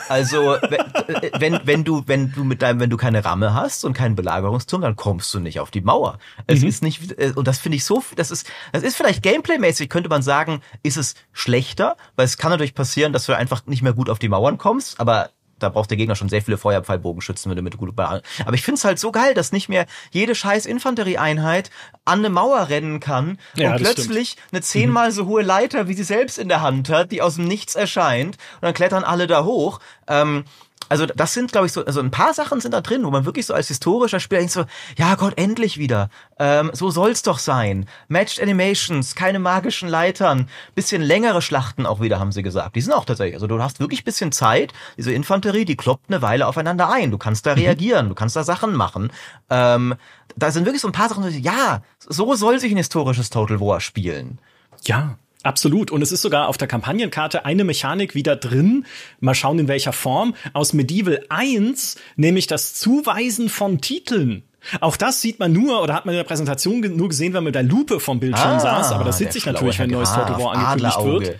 Also 0.09 0.57
wenn, 0.69 1.39
wenn, 1.39 1.59
wenn 1.65 1.83
du 1.83 2.03
wenn 2.07 2.31
du 2.31 2.43
mit 2.43 2.61
deinem 2.61 2.79
wenn 2.79 2.89
du 2.89 2.97
keine 2.97 3.23
Ramme 3.23 3.53
hast 3.53 3.85
und 3.85 3.93
keinen 3.93 4.15
Belagerungsturm, 4.15 4.81
dann 4.81 4.95
kommst 4.95 5.33
du 5.33 5.39
nicht 5.39 5.59
auf 5.59 5.71
die 5.71 5.81
Mauer. 5.81 6.17
Es 6.47 6.61
mhm. 6.61 6.67
ist 6.67 6.83
nicht 6.83 7.11
äh, 7.19 7.33
und 7.35 7.47
das 7.47 7.59
finde 7.59 7.77
ich 7.77 7.85
so 7.85 8.03
das 8.15 8.31
ist 8.31 8.47
das 8.71 8.83
ist 8.83 8.95
vielleicht 8.95 9.21
gameplaymäßig 9.23 9.89
könnte 9.89 10.09
man 10.09 10.21
sagen, 10.21 10.61
ist 10.83 10.97
es 10.97 11.15
schlechter, 11.33 11.97
weil 12.15 12.25
es 12.25 12.37
kann 12.37 12.51
natürlich 12.51 12.73
passieren, 12.73 13.13
dass 13.13 13.25
du 13.25 13.33
einfach 13.33 13.65
nicht 13.67 13.81
mehr 13.81 13.93
gut 13.93 14.09
auf 14.09 14.19
die 14.19 14.29
Mauern 14.29 14.57
kommst, 14.57 14.99
aber 14.99 15.29
da 15.59 15.69
braucht 15.69 15.89
der 15.89 15.97
Gegner 15.97 16.15
schon 16.15 16.29
sehr 16.29 16.41
viele 16.41 16.57
Feuerpfeilbogenschützen, 16.57 17.49
wenn 17.49 17.55
du 17.55 17.61
mit 17.61 17.77
gut 17.77 17.97
Aber 17.97 18.23
ich 18.53 18.63
find's 18.63 18.83
halt 18.83 18.99
so 18.99 19.11
geil, 19.11 19.33
dass 19.33 19.51
nicht 19.51 19.69
mehr 19.69 19.85
jede 20.11 20.35
scheiß 20.35 20.65
Infanterieeinheit 20.65 21.69
an 22.03 22.19
eine 22.19 22.29
Mauer 22.29 22.69
rennen 22.69 22.99
kann 22.99 23.39
ja, 23.55 23.71
und 23.71 23.77
plötzlich 23.77 24.31
stimmt. 24.31 24.47
eine 24.51 24.61
zehnmal 24.61 25.11
so 25.11 25.25
hohe 25.25 25.43
Leiter, 25.43 25.87
wie 25.87 25.93
sie 25.93 26.03
selbst 26.03 26.37
in 26.37 26.49
der 26.49 26.61
Hand 26.61 26.89
hat, 26.89 27.11
die 27.11 27.21
aus 27.21 27.35
dem 27.35 27.45
Nichts 27.45 27.75
erscheint 27.75 28.37
und 28.55 28.63
dann 28.63 28.73
klettern 28.73 29.03
alle 29.03 29.27
da 29.27 29.45
hoch. 29.45 29.79
Ähm, 30.07 30.43
also 30.89 31.05
das 31.05 31.33
sind, 31.33 31.51
glaube 31.51 31.67
ich, 31.67 31.73
so, 31.73 31.85
also 31.85 31.99
ein 31.99 32.11
paar 32.11 32.33
Sachen 32.33 32.61
sind 32.61 32.73
da 32.73 32.81
drin, 32.81 33.03
wo 33.03 33.11
man 33.11 33.25
wirklich 33.25 33.45
so 33.45 33.53
als 33.53 33.67
historischer 33.67 34.19
Spieler 34.19 34.39
denkt 34.39 34.53
so, 34.53 34.65
ja 34.97 35.15
Gott, 35.15 35.33
endlich 35.37 35.77
wieder. 35.77 36.09
Ähm, 36.37 36.71
so 36.73 36.91
soll's 36.91 37.23
doch 37.23 37.39
sein. 37.39 37.87
Matched 38.07 38.41
Animations, 38.41 39.15
keine 39.15 39.39
magischen 39.39 39.89
Leitern, 39.89 40.49
bisschen 40.75 41.01
längere 41.01 41.41
Schlachten 41.41 41.85
auch 41.85 42.01
wieder, 42.01 42.19
haben 42.19 42.31
sie 42.31 42.43
gesagt. 42.43 42.75
Die 42.75 42.81
sind 42.81 42.93
auch 42.93 43.05
tatsächlich, 43.05 43.35
also 43.35 43.47
du 43.47 43.61
hast 43.61 43.79
wirklich 43.79 44.03
bisschen 44.03 44.31
Zeit, 44.31 44.73
diese 44.97 45.11
Infanterie, 45.11 45.65
die 45.65 45.77
kloppt 45.77 46.09
eine 46.09 46.21
Weile 46.21 46.47
aufeinander 46.47 46.89
ein. 46.89 47.11
Du 47.11 47.17
kannst 47.17 47.45
da 47.45 47.51
mhm. 47.55 47.61
reagieren, 47.61 48.09
du 48.09 48.15
kannst 48.15 48.35
da 48.35 48.43
Sachen 48.43 48.75
machen. 48.75 49.11
Ähm, 49.49 49.95
da 50.35 50.51
sind 50.51 50.65
wirklich 50.65 50.81
so 50.81 50.87
ein 50.87 50.93
paar 50.93 51.09
Sachen, 51.09 51.27
ja, 51.41 51.81
so 51.99 52.35
soll 52.35 52.59
sich 52.59 52.71
ein 52.71 52.77
historisches 52.77 53.29
Total 53.29 53.59
War 53.59 53.79
spielen. 53.79 54.39
Ja, 54.83 55.17
Absolut. 55.45 55.91
Und 55.91 56.01
es 56.01 56.11
ist 56.11 56.23
sogar 56.23 56.47
auf 56.47 56.57
der 56.57 56.67
Kampagnenkarte 56.67 57.45
eine 57.45 57.63
Mechanik 57.63 58.15
wieder 58.15 58.35
drin. 58.35 58.85
Mal 59.19 59.35
schauen, 59.35 59.59
in 59.59 59.67
welcher 59.67 59.93
Form. 59.93 60.33
Aus 60.53 60.73
Medieval 60.73 61.23
1, 61.29 61.97
nämlich 62.15 62.47
das 62.47 62.73
Zuweisen 62.73 63.49
von 63.49 63.79
Titeln. 63.79 64.41
Auch 64.81 64.97
das 64.97 65.21
sieht 65.21 65.37
man 65.37 65.53
nur 65.53 65.83
oder 65.83 65.93
hat 65.93 66.07
man 66.07 66.15
in 66.15 66.17
der 66.17 66.23
Präsentation 66.23 66.81
nur 66.81 67.09
gesehen, 67.09 67.33
wenn 67.33 67.43
man 67.43 67.45
mit 67.45 67.55
der 67.55 67.61
Lupe 67.61 67.99
vom 67.99 68.19
Bildschirm 68.19 68.53
ah, 68.53 68.59
saß. 68.59 68.91
Aber 68.91 69.03
das 69.03 69.19
sieht 69.19 69.31
sich 69.31 69.45
natürlich, 69.45 69.77
wenn 69.77 69.91
ein 69.91 69.91
neues 69.91 70.09
Total 70.09 70.39
War 70.39 70.55
angekündigt 70.55 71.27
wird. 71.27 71.39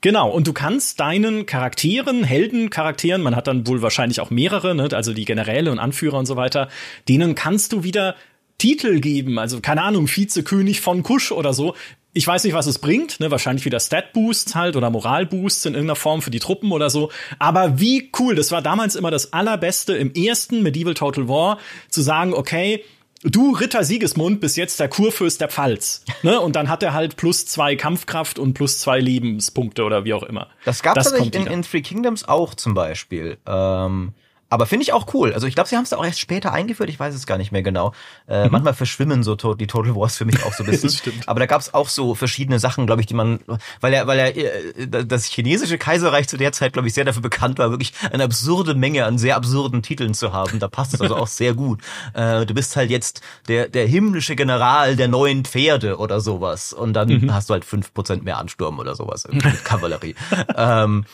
Genau, 0.00 0.30
und 0.30 0.46
du 0.46 0.54
kannst 0.54 1.00
deinen 1.00 1.44
Charakteren, 1.44 2.24
Heldencharakteren, 2.24 3.22
man 3.22 3.36
hat 3.36 3.48
dann 3.48 3.66
wohl 3.66 3.82
wahrscheinlich 3.82 4.20
auch 4.20 4.30
mehrere, 4.30 4.74
ne, 4.74 4.88
also 4.92 5.12
die 5.12 5.24
Generäle 5.26 5.70
und 5.70 5.78
Anführer 5.78 6.18
und 6.18 6.26
so 6.26 6.36
weiter, 6.36 6.68
denen 7.08 7.34
kannst 7.34 7.72
du 7.72 7.82
wieder 7.82 8.14
Titel 8.58 9.00
geben, 9.00 9.38
also 9.38 9.60
keine 9.60 9.82
Ahnung, 9.82 10.06
Vizekönig 10.08 10.80
von 10.80 11.02
Kusch 11.02 11.32
oder 11.32 11.52
so, 11.52 11.74
ich 12.16 12.26
weiß 12.26 12.44
nicht, 12.44 12.54
was 12.54 12.66
es 12.66 12.78
bringt, 12.78 13.20
ne? 13.20 13.30
wahrscheinlich 13.30 13.66
wieder 13.66 13.78
Stat-Boosts 13.78 14.54
halt 14.54 14.74
oder 14.74 14.88
Moral-Boosts 14.88 15.66
in 15.66 15.74
irgendeiner 15.74 15.96
Form 15.96 16.22
für 16.22 16.30
die 16.30 16.38
Truppen 16.38 16.72
oder 16.72 16.88
so. 16.88 17.10
Aber 17.38 17.78
wie 17.78 18.10
cool, 18.18 18.34
das 18.34 18.50
war 18.50 18.62
damals 18.62 18.96
immer 18.96 19.10
das 19.10 19.34
Allerbeste 19.34 19.94
im 19.94 20.14
ersten 20.14 20.62
Medieval 20.62 20.94
Total 20.94 21.28
War, 21.28 21.58
zu 21.90 22.00
sagen, 22.00 22.32
okay, 22.32 22.82
du 23.22 23.52
Ritter 23.52 23.84
Siegesmund 23.84 24.40
bist 24.40 24.56
jetzt 24.56 24.80
der 24.80 24.88
Kurfürst 24.88 25.42
der 25.42 25.48
Pfalz. 25.48 26.04
Ne? 26.22 26.40
Und 26.40 26.56
dann 26.56 26.70
hat 26.70 26.82
er 26.82 26.94
halt 26.94 27.16
plus 27.16 27.44
zwei 27.44 27.76
Kampfkraft 27.76 28.38
und 28.38 28.54
plus 28.54 28.78
zwei 28.80 28.98
Lebenspunkte 28.98 29.84
oder 29.84 30.04
wie 30.04 30.14
auch 30.14 30.22
immer. 30.22 30.48
Das 30.64 30.82
gab 30.82 30.96
es 30.96 31.12
in, 31.12 31.30
in 31.30 31.62
Three 31.62 31.82
Kingdoms 31.82 32.26
auch 32.26 32.54
zum 32.54 32.72
Beispiel. 32.72 33.36
Ähm 33.46 34.14
Aber 34.48 34.66
finde 34.66 34.84
ich 34.84 34.92
auch 34.92 35.12
cool. 35.14 35.32
Also 35.32 35.46
ich 35.46 35.54
glaube, 35.54 35.68
sie 35.68 35.76
haben 35.76 35.82
es 35.82 35.92
auch 35.92 36.04
erst 36.04 36.20
später 36.20 36.52
eingeführt, 36.52 36.88
ich 36.88 37.00
weiß 37.00 37.14
es 37.14 37.26
gar 37.26 37.36
nicht 37.36 37.50
mehr 37.50 37.62
genau. 37.62 37.92
Äh, 38.28 38.44
mhm. 38.44 38.52
Manchmal 38.52 38.74
verschwimmen 38.74 39.24
so 39.24 39.34
to 39.34 39.54
die 39.54 39.66
Total 39.66 39.96
Wars 39.96 40.16
für 40.16 40.24
mich 40.24 40.44
auch 40.44 40.52
so 40.52 40.62
ein 40.62 40.70
bisschen. 40.70 40.90
Stimmt. 40.90 41.28
Aber 41.28 41.40
da 41.40 41.46
gab 41.46 41.60
es 41.60 41.74
auch 41.74 41.88
so 41.88 42.14
verschiedene 42.14 42.58
Sachen, 42.58 42.86
glaube 42.86 43.00
ich, 43.00 43.06
die 43.06 43.14
man, 43.14 43.40
weil 43.80 43.92
er, 43.92 44.06
weil 44.06 44.18
er 44.18 44.36
äh, 44.36 45.04
das 45.04 45.24
chinesische 45.24 45.78
Kaiserreich 45.78 46.28
zu 46.28 46.36
der 46.36 46.52
Zeit, 46.52 46.74
glaube 46.74 46.86
ich, 46.86 46.94
sehr 46.94 47.04
dafür 47.04 47.22
bekannt 47.22 47.58
war, 47.58 47.70
wirklich 47.70 47.92
eine 48.12 48.24
absurde 48.24 48.74
Menge 48.74 49.04
an 49.04 49.18
sehr 49.18 49.36
absurden 49.36 49.82
Titeln 49.82 50.14
zu 50.14 50.32
haben. 50.32 50.60
Da 50.60 50.68
passt 50.68 50.94
es 50.94 51.00
also 51.00 51.16
auch 51.16 51.26
sehr 51.26 51.54
gut. 51.54 51.80
Äh, 52.14 52.46
du 52.46 52.54
bist 52.54 52.76
halt 52.76 52.90
jetzt 52.90 53.22
der, 53.48 53.68
der 53.68 53.86
himmlische 53.86 54.36
General 54.36 54.94
der 54.94 55.08
neuen 55.08 55.44
Pferde 55.44 55.98
oder 55.98 56.20
sowas. 56.20 56.72
Und 56.72 56.92
dann 56.92 57.08
mhm. 57.08 57.34
hast 57.34 57.50
du 57.50 57.54
halt 57.54 57.64
fünf 57.64 57.92
Prozent 57.92 58.24
mehr 58.24 58.38
Ansturm 58.38 58.78
oder 58.78 58.94
sowas 58.94 59.26
mit 59.28 59.64
Kavallerie. 59.64 60.14
ähm, 60.56 61.04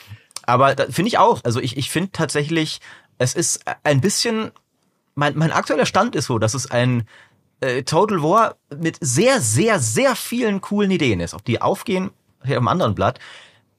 aber 0.44 0.74
finde 0.90 1.08
ich 1.08 1.18
auch. 1.18 1.40
Also 1.44 1.60
ich, 1.60 1.76
ich 1.76 1.90
finde 1.90 2.10
tatsächlich, 2.12 2.80
es 3.22 3.34
ist 3.34 3.64
ein 3.84 4.00
bisschen, 4.00 4.50
mein, 5.14 5.36
mein 5.36 5.52
aktueller 5.52 5.86
Stand 5.86 6.16
ist 6.16 6.26
so, 6.26 6.38
dass 6.38 6.54
es 6.54 6.70
ein 6.70 7.06
äh, 7.60 7.82
Total 7.84 8.22
War 8.22 8.56
mit 8.76 8.98
sehr, 9.00 9.40
sehr, 9.40 9.78
sehr 9.78 10.16
vielen 10.16 10.60
coolen 10.60 10.90
Ideen 10.90 11.20
ist. 11.20 11.34
Ob 11.34 11.44
die 11.44 11.62
aufgehen, 11.62 12.10
hier 12.44 12.58
auf 12.58 12.62
dem 12.62 12.68
anderen 12.68 12.94
Blatt. 12.94 13.18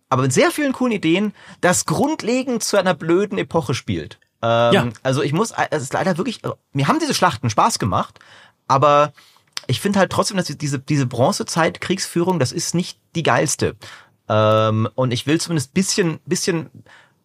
Aber 0.09 0.23
mit 0.23 0.33
sehr 0.33 0.51
vielen 0.51 0.73
coolen 0.73 0.93
Ideen, 0.93 1.33
das 1.61 1.85
grundlegend 1.85 2.63
zu 2.63 2.77
einer 2.77 2.93
blöden 2.93 3.37
Epoche 3.37 3.73
spielt. 3.73 4.19
Ähm, 4.41 4.73
ja. 4.73 4.89
Also 5.01 5.21
ich 5.23 5.33
muss, 5.33 5.53
es 5.71 5.83
ist 5.83 5.93
leider 5.93 6.17
wirklich, 6.17 6.43
also, 6.43 6.57
mir 6.71 6.87
haben 6.87 6.99
diese 6.99 7.13
Schlachten 7.13 7.49
Spaß 7.49 7.79
gemacht, 7.79 8.19
aber 8.67 9.13
ich 9.67 9.79
finde 9.79 9.99
halt 9.99 10.11
trotzdem, 10.11 10.37
dass 10.37 10.47
diese, 10.47 10.79
diese 10.79 11.05
Bronzezeit 11.05 11.81
Kriegsführung, 11.81 12.39
das 12.39 12.51
ist 12.51 12.75
nicht 12.75 12.99
die 13.15 13.23
geilste. 13.23 13.75
Ähm, 14.29 14.87
und 14.95 15.11
ich 15.11 15.25
will 15.27 15.39
zumindest 15.39 15.73
bisschen, 15.73 16.19
bisschen 16.25 16.69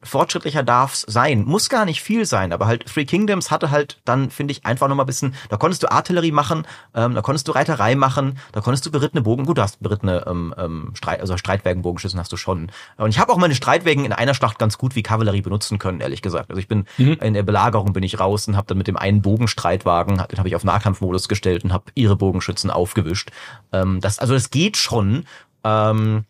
fortschrittlicher 0.02 0.62
darf's 0.62 1.04
sein. 1.08 1.44
Muss 1.44 1.68
gar 1.68 1.84
nicht 1.84 2.02
viel 2.02 2.24
sein, 2.24 2.52
aber 2.52 2.66
halt 2.66 2.86
Three 2.86 3.04
Kingdoms 3.04 3.50
hatte 3.50 3.70
halt 3.70 4.00
dann, 4.04 4.30
finde 4.30 4.52
ich, 4.52 4.64
einfach 4.64 4.88
nochmal 4.88 5.04
ein 5.04 5.08
bisschen, 5.08 5.34
da 5.48 5.56
konntest 5.56 5.82
du 5.82 5.90
Artillerie 5.90 6.30
machen, 6.30 6.66
ähm, 6.94 7.14
da 7.14 7.22
konntest 7.22 7.48
du 7.48 7.52
Reiterei 7.52 7.94
machen, 7.94 8.38
da 8.52 8.60
konntest 8.60 8.86
du 8.86 8.90
berittene 8.90 9.22
Bogen, 9.22 9.44
gut, 9.44 9.58
du 9.58 9.62
hast 9.62 9.82
berittene 9.82 10.24
ähm, 10.26 10.54
ähm, 10.56 10.90
Streit, 10.94 11.20
also 11.20 11.36
Streitwägenbogenschützen 11.36 12.20
hast 12.20 12.32
du 12.32 12.36
schon. 12.36 12.70
Und 12.96 13.10
ich 13.10 13.18
habe 13.18 13.32
auch 13.32 13.38
meine 13.38 13.54
Streitwägen 13.54 14.04
in 14.04 14.12
einer 14.12 14.34
Schlacht 14.34 14.58
ganz 14.58 14.78
gut 14.78 14.94
wie 14.94 15.02
Kavallerie 15.02 15.42
benutzen 15.42 15.78
können, 15.78 16.00
ehrlich 16.00 16.22
gesagt. 16.22 16.50
Also 16.50 16.60
ich 16.60 16.68
bin 16.68 16.86
mhm. 16.96 17.14
in 17.20 17.34
der 17.34 17.42
Belagerung 17.42 17.92
bin 17.92 18.02
ich 18.04 18.20
raus 18.20 18.46
und 18.46 18.56
habe 18.56 18.66
dann 18.68 18.78
mit 18.78 18.86
dem 18.86 18.96
einen 18.96 19.22
Bogenstreitwagen, 19.22 20.16
den 20.30 20.38
habe 20.38 20.48
ich 20.48 20.56
auf 20.56 20.64
Nahkampfmodus 20.64 21.28
gestellt 21.28 21.64
und 21.64 21.72
habe 21.72 21.90
ihre 21.94 22.16
Bogenschützen 22.16 22.70
aufgewischt. 22.70 23.30
Ähm, 23.72 24.00
das, 24.00 24.18
also 24.18 24.34
das 24.34 24.50
geht 24.50 24.76
schon. 24.76 25.24
Ähm, 25.64 26.24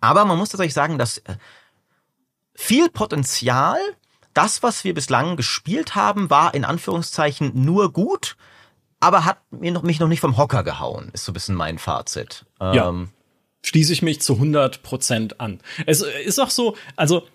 aber 0.00 0.24
man 0.26 0.36
muss 0.36 0.50
tatsächlich 0.50 0.74
sagen, 0.74 0.98
dass 0.98 1.18
äh, 1.18 1.36
viel 2.54 2.88
Potenzial. 2.88 3.78
Das, 4.32 4.62
was 4.62 4.82
wir 4.84 4.94
bislang 4.94 5.36
gespielt 5.36 5.94
haben, 5.94 6.28
war 6.30 6.54
in 6.54 6.64
Anführungszeichen 6.64 7.52
nur 7.54 7.92
gut, 7.92 8.36
aber 8.98 9.24
hat 9.24 9.38
mir 9.52 9.70
noch, 9.70 9.82
mich 9.82 10.00
noch 10.00 10.08
nicht 10.08 10.20
vom 10.20 10.36
Hocker 10.36 10.64
gehauen, 10.64 11.10
ist 11.12 11.24
so 11.24 11.30
ein 11.30 11.34
bisschen 11.34 11.54
mein 11.54 11.78
Fazit. 11.78 12.44
Ja. 12.60 12.88
Ähm, 12.88 13.10
Schließe 13.62 13.92
ich 13.92 14.02
mich 14.02 14.20
zu 14.20 14.34
100 14.34 14.82
Prozent 14.82 15.40
an. 15.40 15.60
Es 15.86 16.02
ist 16.02 16.38
auch 16.38 16.50
so, 16.50 16.76
also 16.96 17.26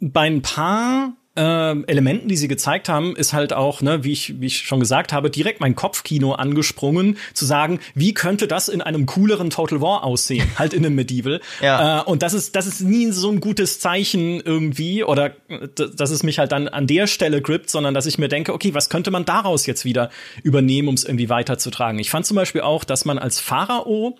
bei 0.00 0.26
ein 0.26 0.42
paar 0.42 1.12
äh, 1.36 1.82
Elementen, 1.86 2.28
die 2.28 2.36
sie 2.36 2.48
gezeigt 2.48 2.88
haben, 2.88 3.16
ist 3.16 3.32
halt 3.32 3.52
auch, 3.52 3.82
ne, 3.82 4.04
wie 4.04 4.12
ich, 4.12 4.40
wie 4.40 4.46
ich 4.46 4.58
schon 4.58 4.80
gesagt 4.80 5.12
habe, 5.12 5.30
direkt 5.30 5.60
mein 5.60 5.74
Kopfkino 5.74 6.32
angesprungen, 6.32 7.16
zu 7.32 7.44
sagen, 7.44 7.80
wie 7.94 8.14
könnte 8.14 8.46
das 8.46 8.68
in 8.68 8.82
einem 8.82 9.06
cooleren 9.06 9.50
Total 9.50 9.80
War 9.80 10.04
aussehen, 10.04 10.48
halt 10.58 10.72
in 10.72 10.84
einem 10.84 10.94
Medieval. 10.94 11.40
Ja. 11.60 12.00
Äh, 12.00 12.04
und 12.04 12.22
das 12.22 12.34
ist, 12.34 12.56
das 12.56 12.66
ist 12.66 12.80
nie 12.80 13.10
so 13.10 13.30
ein 13.30 13.40
gutes 13.40 13.78
Zeichen 13.78 14.40
irgendwie, 14.40 15.02
oder 15.02 15.32
dass 15.76 16.10
es 16.10 16.22
mich 16.22 16.38
halt 16.38 16.52
dann 16.52 16.68
an 16.68 16.86
der 16.86 17.06
Stelle 17.06 17.40
grippt, 17.40 17.70
sondern 17.70 17.94
dass 17.94 18.06
ich 18.06 18.18
mir 18.18 18.28
denke, 18.28 18.52
okay, 18.52 18.74
was 18.74 18.90
könnte 18.90 19.10
man 19.10 19.24
daraus 19.24 19.64
jetzt 19.64 19.84
wieder 19.84 20.10
übernehmen, 20.42 20.88
um 20.88 20.94
es 20.94 21.04
irgendwie 21.04 21.28
weiterzutragen. 21.28 21.98
Ich 22.00 22.10
fand 22.10 22.26
zum 22.26 22.34
Beispiel 22.34 22.60
auch, 22.60 22.84
dass 22.84 23.04
man 23.04 23.18
als 23.18 23.40
Pharao 23.40 24.18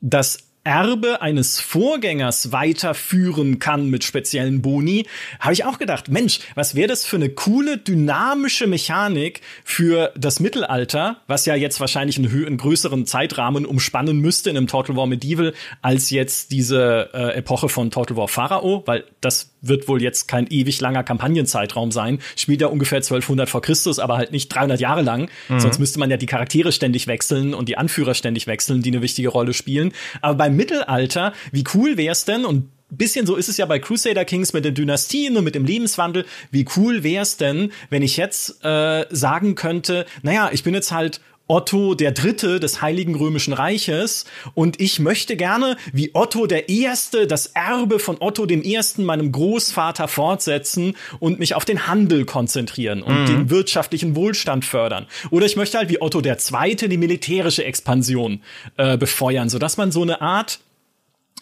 das 0.00 0.38
Erbe 0.64 1.22
eines 1.22 1.60
Vorgängers 1.60 2.50
weiterführen 2.50 3.58
kann 3.58 3.90
mit 3.90 4.02
speziellen 4.02 4.62
Boni, 4.62 5.06
habe 5.38 5.52
ich 5.52 5.64
auch 5.64 5.78
gedacht, 5.78 6.08
Mensch, 6.08 6.40
was 6.54 6.74
wäre 6.74 6.88
das 6.88 7.04
für 7.04 7.16
eine 7.16 7.28
coole, 7.28 7.78
dynamische 7.78 8.66
Mechanik 8.66 9.42
für 9.64 10.12
das 10.16 10.40
Mittelalter, 10.40 11.18
was 11.26 11.46
ja 11.46 11.54
jetzt 11.54 11.80
wahrscheinlich 11.80 12.18
einen, 12.18 12.46
einen 12.46 12.56
größeren 12.56 13.06
Zeitrahmen 13.06 13.66
umspannen 13.66 14.18
müsste 14.18 14.50
in 14.50 14.56
einem 14.56 14.66
Total 14.66 14.96
War 14.96 15.06
Medieval, 15.06 15.54
als 15.82 16.10
jetzt 16.10 16.50
diese 16.50 17.10
äh, 17.12 17.36
Epoche 17.36 17.68
von 17.68 17.90
Total 17.90 18.16
War 18.16 18.28
Pharao, 18.28 18.82
weil 18.86 19.04
das 19.20 19.53
wird 19.68 19.88
wohl 19.88 20.02
jetzt 20.02 20.28
kein 20.28 20.46
ewig 20.48 20.80
langer 20.80 21.04
Kampagnenzeitraum 21.04 21.90
sein. 21.92 22.18
Spielt 22.36 22.60
ja 22.60 22.68
ungefähr 22.68 22.98
1200 22.98 23.48
vor 23.48 23.62
Christus, 23.62 23.98
aber 23.98 24.16
halt 24.16 24.32
nicht 24.32 24.48
300 24.48 24.80
Jahre 24.80 25.02
lang. 25.02 25.28
Mhm. 25.48 25.60
Sonst 25.60 25.78
müsste 25.78 25.98
man 25.98 26.10
ja 26.10 26.16
die 26.16 26.26
Charaktere 26.26 26.72
ständig 26.72 27.06
wechseln 27.06 27.54
und 27.54 27.68
die 27.68 27.78
Anführer 27.78 28.14
ständig 28.14 28.46
wechseln, 28.46 28.82
die 28.82 28.90
eine 28.90 29.02
wichtige 29.02 29.28
Rolle 29.28 29.54
spielen. 29.54 29.92
Aber 30.20 30.34
beim 30.34 30.56
Mittelalter, 30.56 31.32
wie 31.52 31.64
cool 31.74 31.96
wär's 31.96 32.24
denn? 32.24 32.44
Und 32.44 32.70
bisschen 32.90 33.26
so 33.26 33.36
ist 33.36 33.48
es 33.48 33.56
ja 33.56 33.66
bei 33.66 33.78
Crusader 33.78 34.24
Kings 34.24 34.52
mit 34.52 34.64
den 34.64 34.74
Dynastien 34.74 35.36
und 35.36 35.44
mit 35.44 35.54
dem 35.54 35.64
Lebenswandel. 35.64 36.24
Wie 36.50 36.66
cool 36.76 37.02
wär's 37.02 37.36
denn, 37.36 37.72
wenn 37.90 38.02
ich 38.02 38.16
jetzt 38.16 38.64
äh, 38.64 39.06
sagen 39.10 39.54
könnte, 39.54 40.06
naja, 40.22 40.50
ich 40.52 40.62
bin 40.62 40.74
jetzt 40.74 40.92
halt 40.92 41.20
Otto 41.46 41.94
der 41.94 42.12
Dritte 42.12 42.58
des 42.58 42.80
Heiligen 42.80 43.14
Römischen 43.14 43.52
Reiches 43.52 44.24
und 44.54 44.80
ich 44.80 44.98
möchte 44.98 45.36
gerne 45.36 45.76
wie 45.92 46.10
Otto 46.14 46.46
der 46.46 46.70
Erste 46.70 47.26
das 47.26 47.48
Erbe 47.48 47.98
von 47.98 48.16
Otto 48.20 48.46
dem 48.46 48.62
Ersten 48.62 49.04
meinem 49.04 49.30
Großvater 49.30 50.08
fortsetzen 50.08 50.96
und 51.20 51.38
mich 51.38 51.54
auf 51.54 51.66
den 51.66 51.86
Handel 51.86 52.24
konzentrieren 52.24 53.02
und 53.02 53.22
mhm. 53.22 53.26
den 53.26 53.50
wirtschaftlichen 53.50 54.16
Wohlstand 54.16 54.64
fördern. 54.64 55.06
Oder 55.30 55.44
ich 55.44 55.56
möchte 55.56 55.76
halt 55.76 55.90
wie 55.90 56.00
Otto 56.00 56.22
der 56.22 56.38
Zweite 56.38 56.88
die 56.88 56.96
militärische 56.96 57.64
Expansion 57.64 58.40
äh, 58.78 58.96
befeuern, 58.96 59.50
sodass 59.50 59.76
man 59.76 59.92
so 59.92 60.02
eine 60.02 60.22
Art 60.22 60.60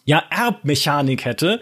ja 0.05 0.21
Erbmechanik 0.29 1.23
hätte, 1.23 1.61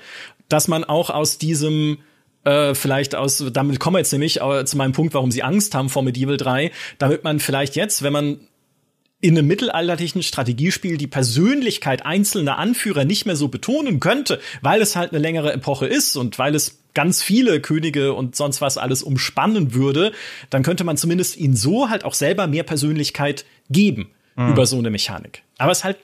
dass 0.50 0.68
man 0.68 0.84
auch 0.84 1.12
aus 1.12 1.38
diesem 1.38 2.00
äh, 2.44 2.74
vielleicht 2.74 3.16
aus, 3.16 3.44
damit 3.52 3.80
kommen 3.80 3.96
wir 3.96 4.00
jetzt 4.00 4.12
nämlich 4.12 4.42
äh, 4.42 4.66
zu 4.66 4.78
meinem 4.78 4.94
Punkt, 4.94 5.14
warum 5.14 5.32
sie 5.32 5.44
Angst 5.44 5.76
haben 5.76 5.90
vor 5.90 6.04
Medieval 6.04 6.38
3, 6.38 6.72
damit 6.98 7.24
man 7.24 7.40
vielleicht 7.40 7.76
jetzt, 7.76 8.04
wenn 8.04 8.14
man 8.14 8.40
in 9.22 9.38
einem 9.38 9.48
mittelalterlichen 9.48 10.24
Strategiespiel 10.24 10.98
die 10.98 11.08
Persönlichkeit 11.08 12.06
einzelner 12.06 12.58
Anführer 12.58 13.06
nicht 13.06 13.28
mehr 13.28 13.36
so 13.36 13.50
betonen 13.50 14.00
könnte, 14.00 14.42
weil 14.62 14.82
es 14.82 14.96
halt 14.96 15.12
eine 15.12 15.20
längere 15.20 15.54
Epoche 15.54 15.86
ist 15.86 16.16
und 16.16 16.40
weil 16.40 16.56
es 16.56 16.80
ganz 16.96 17.22
viele 17.22 17.62
Könige 17.62 18.14
und 18.14 18.36
sonst 18.36 18.62
was 18.62 18.78
alles 18.78 19.04
umspannen 19.04 19.76
würde, 19.76 20.12
dann 20.50 20.64
könnte 20.64 20.84
man 20.84 20.98
zumindest 20.98 21.38
ihnen 21.38 21.56
so 21.56 21.90
halt 21.90 22.04
auch 22.04 22.16
selber 22.16 22.48
mehr 22.48 22.64
Persönlichkeit 22.64 23.46
geben 23.70 24.10
mhm. 24.36 24.50
über 24.50 24.66
so 24.66 24.78
eine 24.78 24.90
Mechanik. 24.90 25.44
Aber 25.60 25.72
es 25.72 25.80
ist 25.80 25.84
halt 25.84 25.98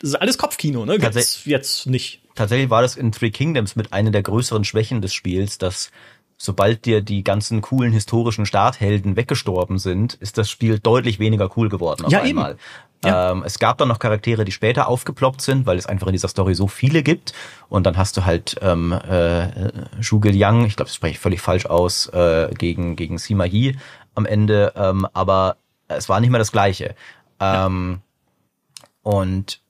ist 0.00 0.16
alles 0.16 0.36
Kopfkino, 0.36 0.84
ne? 0.84 0.96
Jetzt, 0.96 1.46
jetzt 1.46 1.86
nicht 1.86 2.21
tatsächlich 2.34 2.70
war 2.70 2.82
das 2.82 2.96
in 2.96 3.12
Three 3.12 3.30
Kingdoms 3.30 3.76
mit 3.76 3.92
einer 3.92 4.10
der 4.10 4.22
größeren 4.22 4.64
Schwächen 4.64 5.02
des 5.02 5.14
Spiels, 5.14 5.58
dass 5.58 5.90
sobald 6.36 6.84
dir 6.86 7.02
die 7.02 7.22
ganzen 7.22 7.60
coolen 7.60 7.92
historischen 7.92 8.46
Starthelden 8.46 9.14
weggestorben 9.16 9.78
sind, 9.78 10.14
ist 10.14 10.38
das 10.38 10.50
Spiel 10.50 10.80
deutlich 10.80 11.20
weniger 11.20 11.56
cool 11.56 11.68
geworden 11.68 12.04
auf 12.04 12.12
ja, 12.12 12.22
einmal. 12.22 12.52
Eben. 12.52 12.60
Ja. 13.04 13.32
Ähm, 13.32 13.42
es 13.44 13.58
gab 13.58 13.78
dann 13.78 13.88
noch 13.88 13.98
Charaktere, 13.98 14.44
die 14.44 14.52
später 14.52 14.88
aufgeploppt 14.88 15.40
sind, 15.40 15.66
weil 15.66 15.76
es 15.76 15.86
einfach 15.86 16.06
in 16.08 16.12
dieser 16.12 16.28
Story 16.28 16.54
so 16.54 16.68
viele 16.68 17.02
gibt. 17.02 17.32
Und 17.68 17.84
dann 17.84 17.96
hast 17.96 18.16
du 18.16 18.24
halt 18.24 18.56
ähm, 18.60 18.92
äh, 18.92 19.70
Zhuge 20.00 20.30
Liang, 20.30 20.66
ich 20.66 20.76
glaube, 20.76 20.88
das 20.88 20.96
spreche 20.96 21.14
ich 21.14 21.18
völlig 21.18 21.40
falsch 21.40 21.66
aus, 21.66 22.08
äh, 22.08 22.50
gegen, 22.56 22.96
gegen 22.96 23.18
Sima 23.18 23.44
Yi 23.44 23.76
am 24.14 24.26
Ende. 24.26 24.72
Ähm, 24.76 25.06
aber 25.12 25.56
es 25.88 26.08
war 26.08 26.20
nicht 26.20 26.30
mehr 26.30 26.38
das 26.38 26.52
Gleiche. 26.52 26.94
Ähm, 27.40 28.00
ja. 28.00 28.88
Und 29.02 29.60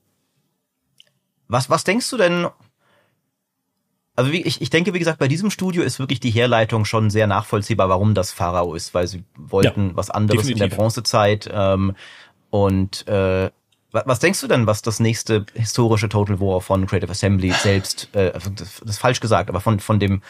was, 1.53 1.69
was 1.69 1.85
denkst 1.85 2.09
du 2.09 2.17
denn? 2.17 2.47
Also 4.15 4.31
wie, 4.31 4.41
ich, 4.41 4.61
ich 4.61 4.69
denke, 4.69 4.93
wie 4.93 4.99
gesagt, 4.99 5.19
bei 5.19 5.27
diesem 5.27 5.49
Studio 5.49 5.81
ist 5.83 5.99
wirklich 5.99 6.19
die 6.19 6.29
Herleitung 6.29 6.85
schon 6.85 7.09
sehr 7.09 7.27
nachvollziehbar, 7.27 7.89
warum 7.89 8.13
das 8.13 8.31
Pharao 8.31 8.75
ist, 8.75 8.93
weil 8.93 9.07
sie 9.07 9.23
wollten 9.37 9.89
ja, 9.89 9.95
was 9.95 10.09
anderes 10.09 10.41
definitiv. 10.41 10.63
in 10.63 10.69
der 10.69 10.75
Bronzezeit. 10.75 11.49
Ähm, 11.51 11.95
und 12.49 13.07
äh, 13.07 13.49
was 13.91 14.19
denkst 14.19 14.41
du 14.41 14.47
denn, 14.47 14.67
was 14.67 14.81
das 14.81 14.99
nächste 14.99 15.45
historische 15.53 16.09
Total 16.09 16.39
War 16.39 16.61
von 16.61 16.87
Creative 16.87 17.11
Assembly 17.11 17.51
selbst, 17.51 18.09
äh, 18.15 18.31
das, 18.33 18.79
das 18.79 18.81
ist 18.81 18.97
falsch 18.97 19.19
gesagt, 19.19 19.49
aber 19.49 19.61
von, 19.61 19.79
von 19.79 19.99
dem 19.99 20.21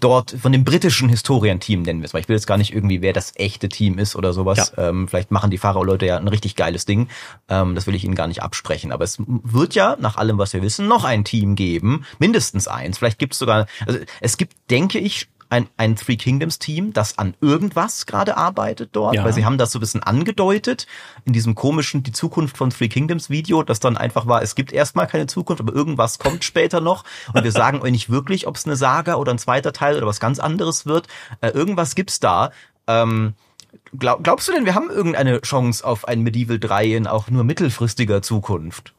dort 0.00 0.32
von 0.32 0.52
dem 0.52 0.64
britischen 0.64 1.08
Historienteam 1.08 1.82
nennen 1.82 2.00
wir 2.00 2.06
es 2.06 2.12
mal. 2.12 2.20
Ich 2.20 2.28
will 2.28 2.36
jetzt 2.36 2.46
gar 2.46 2.58
nicht 2.58 2.74
irgendwie, 2.74 3.02
wer 3.02 3.12
das 3.12 3.32
echte 3.36 3.68
Team 3.68 3.98
ist 3.98 4.16
oder 4.16 4.32
sowas. 4.32 4.72
Ja. 4.76 4.88
Ähm, 4.88 5.08
vielleicht 5.08 5.30
machen 5.30 5.50
die 5.50 5.58
Pharao-Leute 5.58 6.06
ja 6.06 6.16
ein 6.16 6.28
richtig 6.28 6.56
geiles 6.56 6.84
Ding. 6.84 7.08
Ähm, 7.48 7.74
das 7.74 7.86
will 7.86 7.94
ich 7.94 8.04
ihnen 8.04 8.14
gar 8.14 8.26
nicht 8.26 8.42
absprechen. 8.42 8.92
Aber 8.92 9.04
es 9.04 9.18
wird 9.26 9.74
ja, 9.74 9.96
nach 10.00 10.16
allem, 10.16 10.38
was 10.38 10.52
wir 10.52 10.62
wissen, 10.62 10.88
noch 10.88 11.04
ein 11.04 11.24
Team 11.24 11.54
geben. 11.54 12.04
Mindestens 12.18 12.68
eins. 12.68 12.98
Vielleicht 12.98 13.18
gibt 13.18 13.32
es 13.32 13.38
sogar, 13.38 13.66
also 13.86 13.98
es 14.20 14.36
gibt, 14.36 14.54
denke 14.70 14.98
ich, 14.98 15.28
ein, 15.48 15.68
ein 15.76 15.96
Three 15.96 16.16
Kingdoms 16.16 16.58
Team, 16.58 16.92
das 16.92 17.18
an 17.18 17.34
irgendwas 17.40 18.06
gerade 18.06 18.36
arbeitet 18.36 18.90
dort, 18.92 19.14
ja. 19.14 19.24
weil 19.24 19.32
sie 19.32 19.44
haben 19.44 19.58
das 19.58 19.72
so 19.72 19.78
ein 19.78 19.80
bisschen 19.80 20.02
angedeutet 20.02 20.86
in 21.24 21.32
diesem 21.32 21.54
komischen 21.54 22.02
Die 22.02 22.12
Zukunft 22.12 22.56
von 22.56 22.70
Three 22.70 22.88
Kingdoms 22.88 23.30
Video, 23.30 23.62
das 23.62 23.80
dann 23.80 23.96
einfach 23.96 24.26
war, 24.26 24.42
es 24.42 24.54
gibt 24.54 24.72
erstmal 24.72 25.06
keine 25.06 25.26
Zukunft, 25.26 25.60
aber 25.60 25.72
irgendwas 25.72 26.18
kommt 26.18 26.44
später 26.44 26.80
noch 26.80 27.04
und 27.32 27.44
wir 27.44 27.52
sagen 27.52 27.82
euch 27.82 27.92
nicht 27.92 28.10
wirklich, 28.10 28.46
ob 28.46 28.56
es 28.56 28.66
eine 28.66 28.76
Saga 28.76 29.14
oder 29.14 29.32
ein 29.32 29.38
zweiter 29.38 29.72
Teil 29.72 29.96
oder 29.96 30.06
was 30.06 30.20
ganz 30.20 30.38
anderes 30.38 30.86
wird. 30.86 31.06
Äh, 31.40 31.50
irgendwas 31.50 31.94
gibt's 31.94 32.20
da. 32.20 32.50
Ähm, 32.86 33.34
glaub, 33.98 34.22
glaubst 34.24 34.48
du 34.48 34.52
denn, 34.52 34.64
wir 34.64 34.74
haben 34.74 34.90
irgendeine 34.90 35.40
Chance 35.42 35.84
auf 35.84 36.06
ein 36.06 36.22
Medieval 36.22 36.58
3 36.58 36.86
in 36.86 37.06
auch 37.06 37.28
nur 37.28 37.44
mittelfristiger 37.44 38.22
Zukunft? 38.22 38.95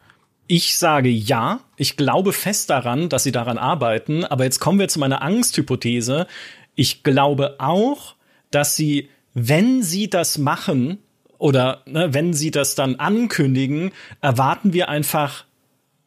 Ich 0.48 0.78
sage 0.78 1.10
ja. 1.10 1.60
Ich 1.76 1.98
glaube 1.98 2.34
fest 2.34 2.70
daran, 2.70 3.10
dass 3.10 3.24
sie 3.24 3.32
daran 3.32 3.58
arbeiten. 3.58 4.24
Aber 4.24 4.46
jetzt 4.46 4.60
kommen 4.60 4.80
wir 4.80 4.88
zu 4.88 5.00
meiner 5.00 5.22
Angsthypothese. 5.22 6.28
Ich 6.76 7.04
glaube 7.04 7.56
auch, 7.60 8.16
dass 8.50 8.76
sie, 8.76 9.10
wenn 9.34 9.84
sie 9.84 10.10
das 10.10 10.38
machen 10.38 11.00
oder 11.38 11.84
ne, 11.86 12.14
wenn 12.14 12.34
sie 12.34 12.52
das 12.52 12.76
dann 12.76 12.96
ankündigen, 12.96 13.92
erwarten 14.22 14.74
wir 14.74 14.90
einfach 14.90 15.46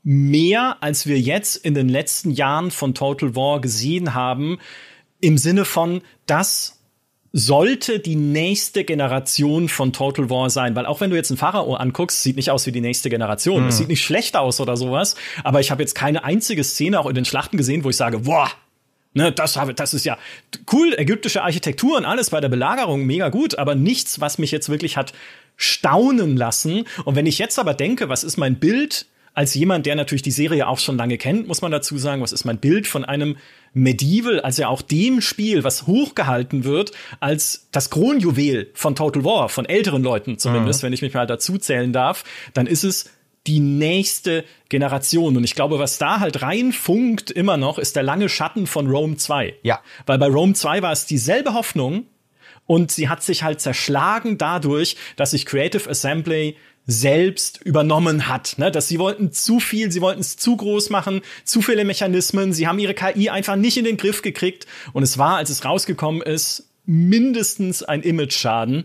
mehr, 0.03 0.79
als 0.81 1.07
wir 1.07 1.21
jetzt 1.21 1.57
in 1.57 1.75
den 1.75 1.89
letzten 1.89 2.31
Jahren 2.31 2.71
von 2.71 2.95
Total 2.95 3.37
War 3.37 3.61
gesehen 3.61 4.15
haben. 4.15 4.59
Im 5.21 5.37
Sinne 5.37 5.67
von, 5.67 6.01
dass 6.27 6.80
sollte 7.33 8.01
die 8.01 8.17
nächste 8.17 8.85
Generation 8.85 9.69
von 9.69 9.93
Total 9.93 10.31
War 10.31 10.51
sein, 10.51 10.75
weil 10.75 10.87
auch 10.87 11.01
wenn 11.01 11.11
du 11.11 11.17
jetzt 11.17 11.31
ein 11.31 11.37
Pharao 11.37 11.75
anguckst, 11.75 12.23
sieht 12.23 12.37
nicht 12.37 12.51
aus 12.51 12.67
wie 12.67 12.73
die 12.73 12.81
nächste 12.81 13.09
Generation. 13.09 13.63
Mhm. 13.63 13.69
Es 13.69 13.79
sieht 13.79 13.89
nicht 13.89 14.03
schlecht 14.03 14.37
aus 14.37 14.61
oder 14.61 14.77
sowas, 14.77 15.15
aber 15.45 15.61
ich 15.61 15.71
habe 15.71 15.83
jetzt 15.83 15.95
keine 15.95 16.25
einzige 16.25 16.65
Szene 16.65 16.99
auch 16.99 17.07
in 17.07 17.15
den 17.15 17.25
Schlachten 17.25 17.57
gesehen, 17.57 17.85
wo 17.85 17.91
ich 17.91 17.97
sage, 17.97 18.21
boah, 18.21 18.51
ne, 19.15 19.31
das 19.31 19.57
habe 19.57 19.75
das 19.75 19.95
ist 19.95 20.05
ja 20.05 20.19
cool, 20.73 20.95
ägyptische 20.97 21.43
Architektur 21.43 21.97
und 21.97 22.05
alles 22.05 22.31
bei 22.31 22.41
der 22.41 22.49
Belagerung 22.49 23.07
mega 23.07 23.29
gut, 23.29 23.59
aber 23.59 23.77
nichts, 23.77 24.21
was 24.21 24.39
mich 24.39 24.51
jetzt 24.51 24.69
wirklich 24.69 24.97
hat 24.97 25.13
staunen 25.57 26.37
lassen. 26.37 26.85
Und 27.05 27.15
wenn 27.15 27.27
ich 27.27 27.39
jetzt 27.39 27.59
aber 27.59 27.75
denke, 27.75 28.09
was 28.09 28.25
ist 28.25 28.39
mein 28.39 28.59
Bild 28.59 29.07
als 29.41 29.55
jemand, 29.55 29.87
der 29.87 29.95
natürlich 29.95 30.21
die 30.21 30.33
Serie 30.33 30.69
auch 30.69 30.79
schon 30.79 30.99
lange 30.99 31.17
kennt, 31.17 31.49
muss 31.49 31.63
man 31.63 31.73
dazu 31.73 31.97
sagen, 31.97 32.21
was 32.21 32.33
ist 32.33 32.45
mein 32.45 32.59
Bild 32.59 32.87
von 32.87 33.07
einem 33.07 33.39
Medieval, 33.73 34.39
also 34.41 34.61
ja 34.61 34.69
auch 34.69 34.83
dem 34.83 35.23
Spiel, 35.23 35.65
was 35.65 35.87
hochgehalten 35.87 36.65
wird 36.65 36.93
als 37.21 37.67
das 37.73 37.89
Kronjuwel 37.89 38.71
von 38.75 38.95
Total 38.95 39.25
War, 39.25 39.49
von 39.49 39.65
älteren 39.65 40.03
Leuten 40.03 40.37
zumindest, 40.37 40.83
mhm. 40.83 40.89
wenn 40.89 40.93
ich 40.93 41.01
mich 41.01 41.15
mal 41.15 41.27
dazu 41.27 41.57
zählen 41.57 41.91
darf, 41.91 42.25
dann 42.53 42.67
ist 42.67 42.85
es 42.85 43.09
die 43.47 43.61
nächste 43.61 44.45
Generation. 44.69 45.39
Und 45.39 45.45
ich 45.45 45.55
glaube, 45.55 45.79
was 45.79 45.97
da 45.97 46.21
halt 46.21 46.43
reinfunkt 46.43 47.31
immer 47.31 47.57
noch, 47.57 47.79
ist 47.79 47.97
der 47.97 48.03
lange 48.03 48.29
Schatten 48.29 48.67
von 48.67 48.89
Rome 48.91 49.17
2. 49.17 49.55
Ja. 49.63 49.81
Weil 50.05 50.19
bei 50.19 50.27
Rome 50.27 50.53
2 50.53 50.83
war 50.83 50.93
es 50.93 51.07
dieselbe 51.07 51.55
Hoffnung 51.55 52.05
und 52.67 52.93
sie 52.93 53.09
hat 53.09 53.23
sich 53.23 53.43
halt 53.43 53.63
zerschlagen 53.63 54.37
dadurch, 54.37 54.97
dass 55.17 55.31
sich 55.31 55.47
Creative 55.47 55.89
Assembly 55.89 56.57
selbst 56.87 57.61
übernommen 57.63 58.29
hat. 58.29 58.55
Ne? 58.59 58.71
Dass 58.71 58.89
sie 58.89 58.99
wollten 58.99 59.33
zu 59.33 59.61
viel, 59.61 59.93
sie 59.93 60.01
wollten 60.01 60.21
es 60.21 60.37
zu 60.37 60.57
groß 60.57 60.91
machen, 60.91 61.23
zu 61.45 61.63
viele 61.63 61.85
Mechanismen, 61.85 62.53
sie 62.53 62.67
haben 62.67 62.79
ihre 62.79 62.95
KI 62.95 63.31
einfach 63.31 63.57
nicht 63.57 63.77
in 63.77 63.85
den 63.85 63.97
Griff 63.97 64.23
gekriegt 64.23 64.67
und 64.93 65.03
es 65.03 65.19
war, 65.19 65.37
als 65.37 65.51
es 65.51 65.65
rausgekommen 65.65 66.23
ist, 66.23 66.69
mindestens 66.87 67.83
ein 67.83 68.03
Image-Schaden, 68.03 68.85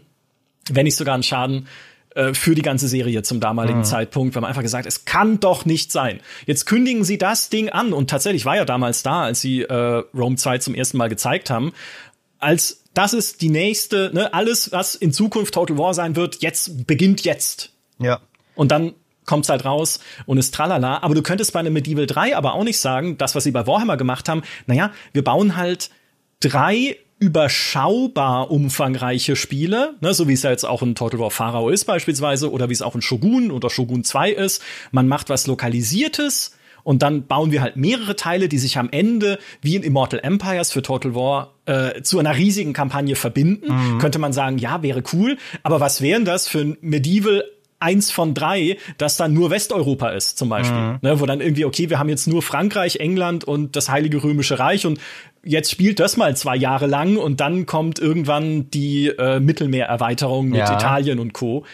wenn 0.69 0.83
nicht 0.83 0.95
sogar 0.95 1.15
ein 1.15 1.23
Schaden 1.23 1.67
äh, 2.15 2.33
für 2.33 2.53
die 2.53 2.61
ganze 2.61 2.87
Serie 2.87 3.23
zum 3.23 3.39
damaligen 3.39 3.79
mhm. 3.79 3.85
Zeitpunkt, 3.85 4.35
weil 4.35 4.41
man 4.41 4.49
einfach 4.49 4.61
gesagt, 4.61 4.85
es 4.85 5.05
kann 5.05 5.39
doch 5.39 5.65
nicht 5.65 5.91
sein. 5.91 6.19
Jetzt 6.45 6.65
kündigen 6.65 7.03
sie 7.03 7.17
das 7.17 7.49
Ding 7.49 7.69
an 7.69 7.93
und 7.93 8.09
tatsächlich 8.09 8.45
war 8.45 8.55
ja 8.55 8.65
damals 8.65 9.03
da, 9.03 9.23
als 9.23 9.41
sie 9.41 9.63
äh, 9.63 10.03
Rome 10.13 10.35
2 10.35 10.59
zum 10.59 10.75
ersten 10.75 10.97
Mal 10.97 11.09
gezeigt 11.09 11.49
haben, 11.49 11.73
als 12.39 12.83
das 12.93 13.13
ist 13.13 13.41
die 13.41 13.49
nächste, 13.49 14.11
ne, 14.13 14.33
alles, 14.33 14.71
was 14.71 14.95
in 14.95 15.11
Zukunft 15.11 15.53
Total 15.53 15.77
War 15.77 15.93
sein 15.93 16.15
wird, 16.15 16.41
jetzt 16.41 16.87
beginnt 16.87 17.25
jetzt. 17.25 17.71
Ja. 17.99 18.19
Und 18.55 18.71
dann 18.71 18.93
kommt's 19.25 19.49
halt 19.49 19.65
raus 19.65 19.99
und 20.25 20.37
ist 20.37 20.53
tralala. 20.53 20.99
Aber 21.01 21.15
du 21.15 21.21
könntest 21.21 21.53
bei 21.53 21.59
einem 21.59 21.73
Medieval 21.73 22.05
3 22.05 22.37
aber 22.37 22.53
auch 22.53 22.63
nicht 22.63 22.79
sagen, 22.79 23.17
das, 23.17 23.35
was 23.35 23.43
sie 23.43 23.51
bei 23.51 23.67
Warhammer 23.67 23.97
gemacht 23.97 24.29
haben, 24.29 24.43
naja, 24.67 24.91
wir 25.13 25.23
bauen 25.23 25.55
halt 25.57 25.89
drei 26.39 26.97
überschaubar 27.17 28.51
umfangreiche 28.51 29.35
Spiele, 29.35 29.95
ne, 30.01 30.13
so 30.13 30.27
wie 30.27 30.33
es 30.33 30.43
ja 30.43 30.51
jetzt 30.51 30.65
auch 30.65 30.81
in 30.81 30.95
Total 30.95 31.19
War 31.19 31.31
Pharaoh 31.31 31.69
ist 31.69 31.85
beispielsweise 31.85 32.51
oder 32.51 32.69
wie 32.69 32.73
es 32.73 32.81
auch 32.81 32.93
in 32.93 33.01
Shogun 33.01 33.51
oder 33.51 33.69
Shogun 33.69 34.03
2 34.03 34.31
ist. 34.31 34.61
Man 34.91 35.07
macht 35.07 35.29
was 35.29 35.47
Lokalisiertes 35.47 36.57
und 36.83 37.01
dann 37.01 37.25
bauen 37.25 37.51
wir 37.51 37.61
halt 37.61 37.77
mehrere 37.77 38.17
Teile, 38.17 38.49
die 38.49 38.57
sich 38.57 38.77
am 38.77 38.89
Ende 38.91 39.39
wie 39.61 39.75
in 39.75 39.83
Immortal 39.83 40.19
Empires 40.21 40.71
für 40.71 40.81
Total 40.81 41.15
War 41.15 41.53
äh, 41.65 42.01
zu 42.01 42.19
einer 42.19 42.35
riesigen 42.35 42.73
Kampagne 42.73 43.15
verbinden. 43.15 43.73
Mhm. 43.73 43.97
Könnte 43.99 44.19
man 44.19 44.33
sagen, 44.33 44.57
ja, 44.57 44.83
wäre 44.83 45.01
cool, 45.13 45.37
aber 45.63 45.79
was 45.79 46.01
wären 46.01 46.25
das 46.25 46.49
für 46.49 46.59
ein 46.59 46.77
Medieval 46.81 47.45
eins 47.85 48.11
von 48.11 48.33
drei, 48.33 48.77
das 48.97 49.15
dann 49.15 49.33
nur 49.33 49.51
Westeuropa 49.51 50.09
ist, 50.09 50.37
zum 50.37 50.49
Beispiel. 50.49 50.77
Mhm. 50.77 50.99
Ne, 51.01 51.19
wo 51.19 51.25
dann 51.25 51.39
irgendwie, 51.39 51.65
okay, 51.65 51.89
wir 51.89 51.99
haben 51.99 52.09
jetzt 52.09 52.27
nur 52.27 52.41
Frankreich, 52.41 52.97
England 52.97 53.43
und 53.43 53.75
das 53.75 53.89
Heilige 53.89 54.23
Römische 54.23 54.57
Reich 54.57 54.85
und 54.85 54.99
jetzt 55.43 55.71
spielt 55.71 55.99
das 55.99 56.17
mal 56.17 56.35
zwei 56.35 56.55
Jahre 56.55 56.87
lang 56.87 57.17
und 57.17 57.39
dann 57.39 57.65
kommt 57.65 57.99
irgendwann 57.99 58.69
die 58.71 59.07
äh, 59.07 59.39
Mittelmeererweiterung 59.39 60.49
mit 60.49 60.59
ja. 60.59 60.73
Italien 60.73 61.19
und 61.19 61.33
Co. 61.33 61.65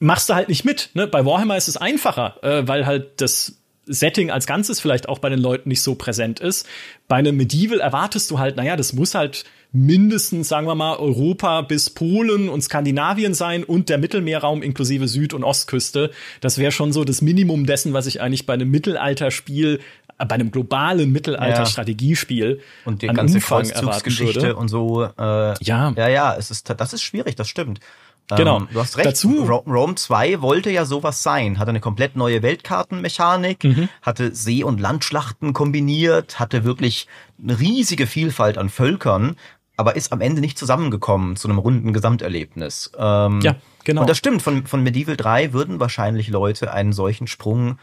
Machst 0.00 0.30
du 0.30 0.34
halt 0.34 0.48
nicht 0.48 0.64
mit. 0.64 0.90
Ne? 0.94 1.06
Bei 1.06 1.26
Warhammer 1.26 1.56
ist 1.56 1.68
es 1.68 1.76
einfacher, 1.76 2.42
äh, 2.42 2.66
weil 2.66 2.86
halt 2.86 3.20
das 3.20 3.58
Setting 3.84 4.30
als 4.30 4.46
Ganzes 4.46 4.80
vielleicht 4.80 5.08
auch 5.08 5.18
bei 5.18 5.28
den 5.28 5.40
Leuten 5.40 5.68
nicht 5.68 5.82
so 5.82 5.94
präsent 5.94 6.40
ist. 6.40 6.66
Bei 7.08 7.16
einem 7.16 7.36
Medieval 7.36 7.80
erwartest 7.80 8.30
du 8.30 8.38
halt, 8.38 8.56
naja, 8.56 8.76
das 8.76 8.92
muss 8.92 9.14
halt 9.14 9.44
mindestens, 9.72 10.48
sagen 10.48 10.66
wir 10.66 10.74
mal, 10.74 10.96
Europa 10.96 11.60
bis 11.60 11.90
Polen 11.90 12.48
und 12.48 12.62
Skandinavien 12.62 13.34
sein 13.34 13.64
und 13.64 13.88
der 13.88 13.98
Mittelmeerraum 13.98 14.62
inklusive 14.62 15.08
Süd- 15.08 15.34
und 15.34 15.44
Ostküste. 15.44 16.10
Das 16.40 16.58
wäre 16.58 16.72
schon 16.72 16.92
so 16.92 17.04
das 17.04 17.20
Minimum 17.22 17.66
dessen, 17.66 17.92
was 17.92 18.06
ich 18.06 18.20
eigentlich 18.20 18.46
bei 18.46 18.54
einem 18.54 18.70
Mittelalterspiel 18.70 19.80
äh, 20.18 20.26
bei 20.26 20.34
einem 20.34 20.50
globalen 20.50 21.12
Mittelalter-Strategiespiel 21.12 22.60
und 22.84 23.02
die 23.02 23.08
ganze 23.08 23.36
Umfang 23.36 23.62
Kreuzzugsgeschichte 23.62 24.56
und 24.56 24.68
so. 24.68 25.04
Äh, 25.04 25.62
ja, 25.62 25.92
ja, 25.96 26.08
ja, 26.08 26.36
es 26.36 26.50
ist 26.50 26.72
das 26.76 26.92
ist 26.92 27.02
schwierig, 27.02 27.36
das 27.36 27.48
stimmt. 27.48 27.80
Genau. 28.36 28.58
Ähm, 28.58 28.68
du 28.72 28.80
hast 28.80 28.96
recht. 28.98 29.06
Dazu 29.06 29.44
Rome 29.44 29.94
2 29.94 30.42
wollte 30.42 30.70
ja 30.70 30.84
sowas 30.84 31.22
sein. 31.22 31.58
Hatte 31.58 31.70
eine 31.70 31.80
komplett 31.80 32.16
neue 32.16 32.42
Weltkartenmechanik, 32.42 33.64
mhm. 33.64 33.88
hatte 34.02 34.34
See- 34.34 34.64
und 34.64 34.80
Landschlachten 34.80 35.52
kombiniert, 35.52 36.38
hatte 36.38 36.64
wirklich 36.64 37.06
eine 37.42 37.58
riesige 37.58 38.06
Vielfalt 38.06 38.58
an 38.58 38.68
Völkern, 38.68 39.36
aber 39.78 39.94
ist 39.94 40.12
am 40.12 40.20
Ende 40.20 40.40
nicht 40.40 40.58
zusammengekommen 40.58 41.36
zu 41.36 41.48
einem 41.48 41.58
runden 41.58 41.92
Gesamterlebnis. 41.92 42.90
Ähm, 42.98 43.40
ja, 43.42 43.54
genau. 43.84 44.00
Und 44.00 44.10
das 44.10 44.18
stimmt. 44.18 44.42
Von, 44.42 44.66
von 44.66 44.82
Medieval 44.82 45.16
3 45.16 45.52
würden 45.52 45.78
wahrscheinlich 45.78 46.28
Leute 46.28 46.72
einen 46.72 46.92
solchen 46.92 47.28
Sprung 47.28 47.78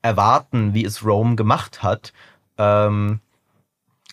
erwarten, 0.00 0.72
wie 0.72 0.86
es 0.86 1.04
Rome 1.04 1.36
gemacht 1.36 1.82
hat. 1.82 2.14
Ähm, 2.56 3.20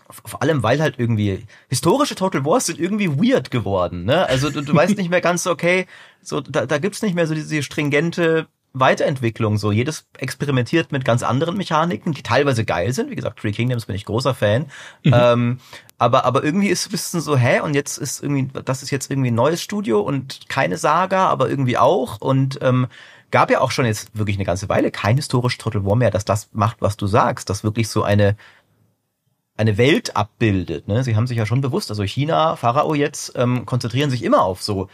vor 0.09 0.41
allem, 0.41 0.61
weil 0.61 0.81
halt 0.81 0.95
irgendwie 0.97 1.45
historische 1.69 2.15
Total 2.15 2.43
Wars 2.43 2.65
sind 2.65 2.79
irgendwie 2.79 3.09
weird 3.09 3.49
geworden. 3.49 4.03
Ne? 4.03 4.27
Also 4.27 4.49
du, 4.49 4.61
du 4.61 4.75
weißt 4.75 4.97
nicht 4.97 5.09
mehr 5.09 5.21
ganz 5.21 5.47
okay, 5.47 5.87
so 6.21 6.41
da, 6.41 6.65
da 6.65 6.79
gibt's 6.79 7.01
nicht 7.01 7.15
mehr 7.15 7.27
so 7.27 7.33
diese 7.33 7.63
stringente 7.63 8.47
Weiterentwicklung. 8.73 9.57
So 9.57 9.71
jedes 9.71 10.07
experimentiert 10.17 10.91
mit 10.91 11.03
ganz 11.03 11.23
anderen 11.23 11.57
Mechaniken, 11.57 12.13
die 12.13 12.23
teilweise 12.23 12.65
geil 12.65 12.93
sind. 12.93 13.09
Wie 13.09 13.15
gesagt, 13.15 13.39
Three 13.39 13.51
Kingdoms 13.51 13.85
bin 13.85 13.95
ich 13.95 14.05
großer 14.05 14.33
Fan. 14.33 14.67
Mhm. 15.03 15.13
Ähm, 15.13 15.59
aber 15.97 16.25
aber 16.25 16.43
irgendwie 16.43 16.69
ist 16.69 16.81
es 16.81 16.87
ein 16.87 16.91
bisschen 16.91 17.21
so, 17.21 17.37
hä? 17.37 17.59
Und 17.59 17.73
jetzt 17.73 17.97
ist 17.97 18.23
irgendwie, 18.23 18.49
das 18.63 18.83
ist 18.83 18.91
jetzt 18.91 19.11
irgendwie 19.11 19.31
ein 19.31 19.35
neues 19.35 19.61
Studio 19.61 20.01
und 20.01 20.49
keine 20.49 20.77
Saga, 20.77 21.27
aber 21.27 21.49
irgendwie 21.49 21.77
auch 21.77 22.19
und 22.21 22.59
ähm, 22.61 22.87
gab 23.29 23.49
ja 23.51 23.61
auch 23.61 23.71
schon 23.71 23.85
jetzt 23.85 24.17
wirklich 24.17 24.37
eine 24.37 24.45
ganze 24.45 24.69
Weile 24.69 24.91
kein 24.91 25.15
historisches 25.15 25.57
Total 25.57 25.85
War 25.85 25.95
mehr, 25.95 26.11
dass 26.11 26.25
das 26.25 26.49
macht, 26.53 26.77
was 26.81 26.97
du 26.97 27.07
sagst, 27.07 27.49
dass 27.49 27.63
wirklich 27.63 27.89
so 27.89 28.03
eine 28.03 28.35
eine 29.57 29.77
Welt 29.77 30.15
abbildet. 30.15 30.87
Ne? 30.87 31.03
Sie 31.03 31.15
haben 31.15 31.27
sich 31.27 31.37
ja 31.37 31.45
schon 31.45 31.61
bewusst, 31.61 31.91
also 31.91 32.03
China, 32.03 32.55
Pharao 32.55 32.95
jetzt, 32.95 33.33
ähm, 33.35 33.65
konzentrieren 33.65 34.09
sich 34.09 34.23
immer 34.23 34.41
auf 34.41 34.63
so 34.63 34.87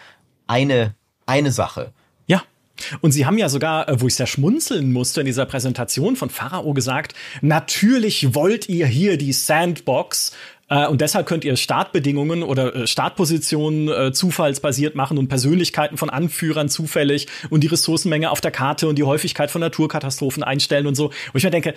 eine, 0.45 0.93
eine 1.25 1.51
Sache. 1.51 1.93
Und 3.01 3.11
sie 3.11 3.25
haben 3.25 3.37
ja 3.37 3.49
sogar, 3.49 3.89
äh, 3.89 4.01
wo 4.01 4.07
ich 4.07 4.15
sehr 4.15 4.27
schmunzeln 4.27 4.91
musste 4.91 5.21
in 5.21 5.25
dieser 5.25 5.45
Präsentation 5.45 6.15
von 6.15 6.29
Pharao 6.29 6.73
gesagt, 6.73 7.13
natürlich 7.41 8.33
wollt 8.35 8.69
ihr 8.69 8.87
hier 8.87 9.17
die 9.17 9.33
Sandbox 9.33 10.33
äh, 10.69 10.87
und 10.87 11.01
deshalb 11.01 11.25
könnt 11.27 11.45
ihr 11.45 11.55
Startbedingungen 11.55 12.43
oder 12.43 12.75
äh, 12.75 12.87
Startpositionen 12.87 13.87
äh, 13.87 14.11
zufallsbasiert 14.11 14.95
machen 14.95 15.17
und 15.17 15.27
Persönlichkeiten 15.27 15.97
von 15.97 16.09
Anführern 16.09 16.69
zufällig 16.69 17.27
und 17.49 17.61
die 17.61 17.67
Ressourcenmenge 17.67 18.29
auf 18.31 18.41
der 18.41 18.51
Karte 18.51 18.87
und 18.87 18.97
die 18.97 19.03
Häufigkeit 19.03 19.49
von 19.49 19.61
Naturkatastrophen 19.61 20.43
einstellen 20.43 20.87
und 20.87 20.95
so. 20.95 21.05
Und 21.05 21.35
ich 21.35 21.43
mir 21.43 21.51
denke, 21.51 21.73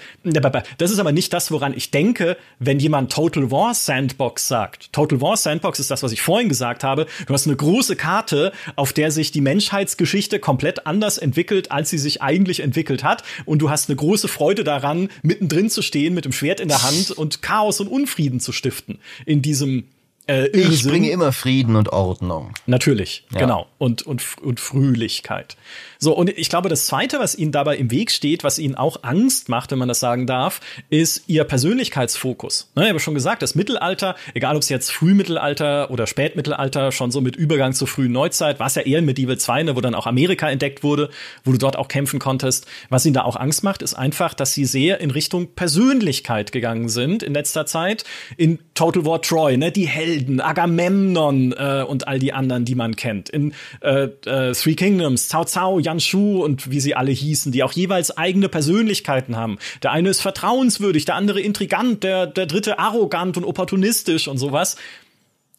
das 0.79 0.91
ist 0.91 0.99
aber 0.99 1.13
nicht 1.13 1.33
das, 1.33 1.51
woran 1.51 1.75
ich 1.77 1.91
denke, 1.91 2.37
wenn 2.59 2.81
jemand 2.81 3.13
Total 3.13 3.51
War 3.51 3.75
Sandbox 3.75 4.49
sagt. 4.49 4.93
Total 4.93 5.21
War 5.21 5.37
Sandbox 5.37 5.79
ist 5.79 5.91
das, 5.91 6.03
was 6.03 6.13
ich 6.13 6.23
vorhin 6.23 6.49
gesagt 6.49 6.83
habe. 6.85 7.07
Du 7.27 7.35
hast 7.35 7.47
eine 7.47 7.57
große 7.57 7.97
Karte, 7.97 8.53
auf 8.77 8.93
der 8.93 9.11
sich 9.11 9.31
die 9.31 9.41
Menschheitsgeschichte 9.41 10.39
komplett 10.39 10.87
anders 10.87 11.19
entwickelt, 11.19 11.71
als 11.71 11.91
sie 11.91 11.99
sich 11.99 12.23
eigentlich 12.23 12.61
entwickelt 12.61 13.05
hat. 13.05 13.23
Und 13.45 13.61
du 13.61 13.71
hast 13.71 13.89
eine 13.89 13.97
große 13.97 14.29
Freude 14.29 14.65
daran, 14.65 15.09
mittendrin 15.23 15.71
zu 15.71 15.83
stehen 15.83 16.15
mit 16.15 16.25
dem 16.25 16.33
Schwert 16.33 16.61
in 16.61 16.69
der 16.69 16.83
Hand 16.83 17.11
und 17.13 17.43
Chaos 17.43 17.81
und 17.81 17.89
Unfrieden 17.89 18.41
zu 18.41 18.53
stiften 18.53 18.80
stiften 18.81 18.99
in 19.27 19.43
diesem 19.43 19.85
äh, 20.27 20.49
Ich 20.49 20.85
bringe 20.85 21.11
immer 21.11 21.33
Frieden 21.33 21.77
und 21.77 21.91
Ordnung. 21.91 22.55
Natürlich, 22.67 23.25
ja. 23.33 23.41
genau. 23.41 23.67
Und, 23.79 24.03
und, 24.03 24.23
und 24.43 24.61
Fröhlichkeit. 24.61 25.57
So, 26.03 26.17
und 26.17 26.31
ich 26.31 26.49
glaube, 26.49 26.71
das 26.71 26.87
Zweite, 26.87 27.19
was 27.19 27.35
Ihnen 27.35 27.53
dabei 27.53 27.77
im 27.77 27.91
Weg 27.91 28.11
steht, 28.11 28.43
was 28.43 28.59
Ihnen 28.59 28.75
auch 28.75 29.03
Angst 29.03 29.51
macht, 29.51 29.71
wenn 29.71 29.79
man 29.79 29.89
das 29.89 30.01
sagen 30.01 30.27
darf, 30.27 30.61
ist 30.89 31.25
Ihr 31.27 31.45
Persönlichkeitsfokus. 31.45 32.71
Ne, 32.75 32.85
ich 32.85 32.89
habe 32.89 33.01
schon 33.01 33.13
gesagt, 33.13 33.43
das 33.43 33.55
Mittelalter, 33.55 34.17
egal 34.33 34.57
ob 34.57 34.63
es 34.63 34.71
jetzt 34.71 34.91
Frühmittelalter 34.91 35.91
oder 35.91 36.07
Spätmittelalter, 36.07 36.91
schon 36.91 37.11
so 37.11 37.21
mit 37.21 37.37
Übergang 37.37 37.75
zur 37.75 37.87
frühen 37.87 38.13
Neuzeit, 38.13 38.59
war 38.61 38.69
es 38.69 38.77
ja 38.77 38.83
eher 38.83 39.01
in 39.01 39.05
Medieval 39.05 39.37
2, 39.37 39.65
ne, 39.65 39.77
wo 39.77 39.83
dann 39.83 39.95
auch 39.95 40.07
Amerika 40.07 40.49
entdeckt 40.49 40.83
wurde, 40.83 41.11
wo 41.45 41.53
du 41.53 41.59
dort 41.59 41.77
auch 41.77 41.89
kämpfen 41.89 42.19
konntest. 42.19 42.67
Was 42.89 43.05
Ihnen 43.05 43.13
da 43.13 43.25
auch 43.25 43.37
Angst 43.37 43.63
macht, 43.63 43.83
ist 43.83 43.93
einfach, 43.93 44.33
dass 44.33 44.55
Sie 44.55 44.65
sehr 44.65 45.01
in 45.01 45.11
Richtung 45.11 45.55
Persönlichkeit 45.55 46.51
gegangen 46.51 46.89
sind 46.89 47.23
in 47.23 47.35
letzter 47.35 47.67
Zeit. 47.67 48.05
In 48.39 48.59
Total 48.73 49.05
War 49.05 49.21
Troy, 49.21 49.59
ne, 49.59 49.71
die 49.71 49.87
Helden, 49.87 50.41
Agamemnon 50.41 51.53
äh, 51.53 51.85
und 51.87 52.09
all 52.09 52.19
die 52.19 52.33
anderen, 52.33 52.65
die 52.65 52.75
man 52.75 52.97
kennt. 52.97 53.29
In 53.29 53.53
äh, 53.83 54.05
äh, 54.25 54.53
Three 54.53 54.77
Kingdoms, 54.77 55.29
Cao 55.29 55.45
Cao, 55.45 55.79
Shu 55.99 56.45
und 56.45 56.71
wie 56.71 56.81
sie 56.81 56.95
alle 56.95 57.11
hießen, 57.11 57.51
die 57.51 57.65
auch 57.65 57.73
jeweils 57.73 58.17
eigene 58.17 58.49
Persönlichkeiten 58.49 59.37
haben. 59.37 59.59
Der 59.83 59.91
eine 59.91 60.11
ist 60.11 60.21
vertrauenswürdig, 60.21 61.07
der 61.07 61.17
andere 61.17 61.41
intrigant, 61.41 62.05
der, 62.05 62.27
der 62.27 62.47
dritte 62.47 62.79
arrogant 62.79 63.37
und 63.37 63.45
opportunistisch 63.45 64.29
und 64.29 64.39
sowas. 64.39 64.77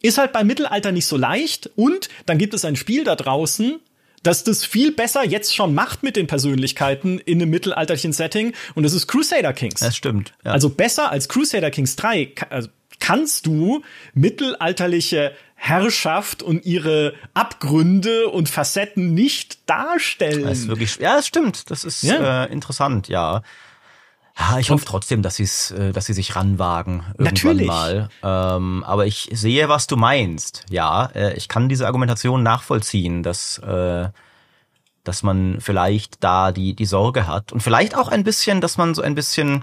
Ist 0.00 0.18
halt 0.18 0.32
beim 0.32 0.46
Mittelalter 0.46 0.92
nicht 0.92 1.06
so 1.06 1.16
leicht. 1.16 1.70
Und 1.76 2.08
dann 2.26 2.38
gibt 2.38 2.54
es 2.54 2.64
ein 2.64 2.76
Spiel 2.76 3.04
da 3.04 3.14
draußen, 3.14 3.80
das 4.22 4.44
das 4.44 4.64
viel 4.64 4.92
besser 4.92 5.24
jetzt 5.24 5.54
schon 5.54 5.74
macht 5.74 6.02
mit 6.02 6.16
den 6.16 6.26
Persönlichkeiten 6.26 7.18
in 7.18 7.40
einem 7.42 7.50
mittelalterlichen 7.50 8.12
Setting. 8.12 8.54
Und 8.74 8.84
das 8.84 8.94
ist 8.94 9.06
Crusader 9.06 9.52
Kings. 9.52 9.80
Das 9.80 9.96
stimmt. 9.96 10.32
Ja. 10.44 10.52
Also 10.52 10.70
besser 10.70 11.10
als 11.10 11.28
Crusader 11.28 11.70
Kings 11.70 11.96
3 11.96 12.32
also 12.50 12.68
kannst 13.00 13.46
du 13.46 13.82
mittelalterliche 14.14 15.32
Herrschaft 15.64 16.42
und 16.42 16.66
ihre 16.66 17.14
Abgründe 17.34 18.26
und 18.26 18.48
Facetten 18.48 19.14
nicht 19.14 19.70
darstellen. 19.70 20.42
Das 20.42 20.58
ist 20.58 20.66
wirklich, 20.66 20.96
ja, 20.96 21.14
das 21.14 21.28
stimmt. 21.28 21.70
Das 21.70 21.84
ist 21.84 22.02
ja. 22.02 22.46
äh, 22.46 22.52
interessant, 22.52 23.06
ja. 23.06 23.42
Ja, 24.36 24.58
ich 24.58 24.70
hoffe 24.70 24.84
trotzdem, 24.84 25.22
dass 25.22 25.36
sie 25.36 25.44
es, 25.44 25.70
äh, 25.70 25.92
dass 25.92 26.06
sie 26.06 26.14
sich 26.14 26.34
ranwagen 26.34 27.04
irgendwann 27.16 27.24
Natürlich. 27.24 27.66
mal. 27.68 28.08
Ähm, 28.24 28.82
aber 28.82 29.06
ich 29.06 29.28
sehe, 29.30 29.68
was 29.68 29.86
du 29.86 29.96
meinst. 29.96 30.64
Ja, 30.68 31.06
äh, 31.14 31.34
ich 31.34 31.46
kann 31.46 31.68
diese 31.68 31.86
Argumentation 31.86 32.42
nachvollziehen, 32.42 33.22
dass 33.22 33.58
äh, 33.58 34.08
dass 35.04 35.22
man 35.22 35.60
vielleicht 35.60 36.24
da 36.24 36.50
die 36.50 36.74
die 36.74 36.86
Sorge 36.86 37.28
hat 37.28 37.52
und 37.52 37.62
vielleicht 37.62 37.96
auch 37.96 38.08
ein 38.08 38.24
bisschen, 38.24 38.60
dass 38.60 38.78
man 38.78 38.94
so 38.94 39.02
ein 39.02 39.14
bisschen 39.14 39.62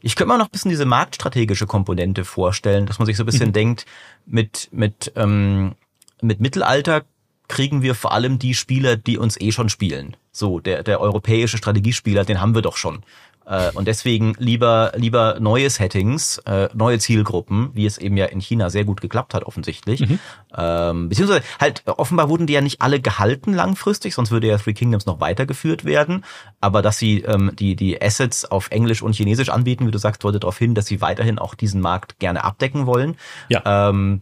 ich 0.00 0.16
könnte 0.16 0.32
mir 0.32 0.38
noch 0.38 0.46
ein 0.46 0.52
bisschen 0.52 0.70
diese 0.70 0.84
marktstrategische 0.84 1.66
Komponente 1.66 2.24
vorstellen, 2.24 2.86
dass 2.86 2.98
man 2.98 3.06
sich 3.06 3.16
so 3.16 3.24
ein 3.24 3.26
bisschen 3.26 3.48
mhm. 3.48 3.54
denkt, 3.54 3.86
mit, 4.26 4.68
mit, 4.72 5.12
ähm, 5.16 5.74
mit 6.20 6.40
Mittelalter 6.40 7.04
kriegen 7.48 7.82
wir 7.82 7.94
vor 7.94 8.12
allem 8.12 8.38
die 8.38 8.54
Spieler, 8.54 8.96
die 8.96 9.18
uns 9.18 9.40
eh 9.40 9.52
schon 9.52 9.70
spielen. 9.70 10.16
So, 10.30 10.60
der, 10.60 10.82
der 10.82 11.00
europäische 11.00 11.58
Strategiespieler, 11.58 12.24
den 12.24 12.40
haben 12.40 12.54
wir 12.54 12.62
doch 12.62 12.76
schon. 12.76 13.02
Äh, 13.48 13.70
und 13.74 13.88
deswegen 13.88 14.34
lieber, 14.38 14.92
lieber 14.94 15.38
neue 15.40 15.70
Settings, 15.70 16.38
äh, 16.38 16.68
neue 16.74 16.98
Zielgruppen, 16.98 17.70
wie 17.72 17.86
es 17.86 17.96
eben 17.96 18.16
ja 18.16 18.26
in 18.26 18.40
China 18.40 18.68
sehr 18.68 18.84
gut 18.84 19.00
geklappt 19.00 19.32
hat, 19.32 19.44
offensichtlich. 19.44 20.00
Mhm. 20.00 20.18
Ähm, 20.56 21.08
beziehungsweise 21.08 21.42
halt, 21.58 21.82
offenbar 21.86 22.28
wurden 22.28 22.46
die 22.46 22.52
ja 22.52 22.60
nicht 22.60 22.82
alle 22.82 23.00
gehalten 23.00 23.54
langfristig, 23.54 24.14
sonst 24.14 24.30
würde 24.30 24.48
ja 24.48 24.58
Three 24.58 24.74
Kingdoms 24.74 25.06
noch 25.06 25.20
weitergeführt 25.20 25.86
werden. 25.86 26.24
Aber 26.60 26.82
dass 26.82 26.98
sie 26.98 27.22
ähm, 27.22 27.52
die, 27.58 27.74
die 27.74 28.00
Assets 28.00 28.44
auf 28.44 28.70
Englisch 28.70 29.02
und 29.02 29.14
Chinesisch 29.14 29.48
anbieten, 29.48 29.86
wie 29.86 29.92
du 29.92 29.98
sagst, 29.98 30.22
deutet 30.22 30.42
darauf 30.42 30.58
hin, 30.58 30.74
dass 30.74 30.86
sie 30.86 31.00
weiterhin 31.00 31.38
auch 31.38 31.54
diesen 31.54 31.80
Markt 31.80 32.18
gerne 32.18 32.44
abdecken 32.44 32.86
wollen. 32.86 33.16
Ja. 33.48 33.88
Ähm, 33.88 34.20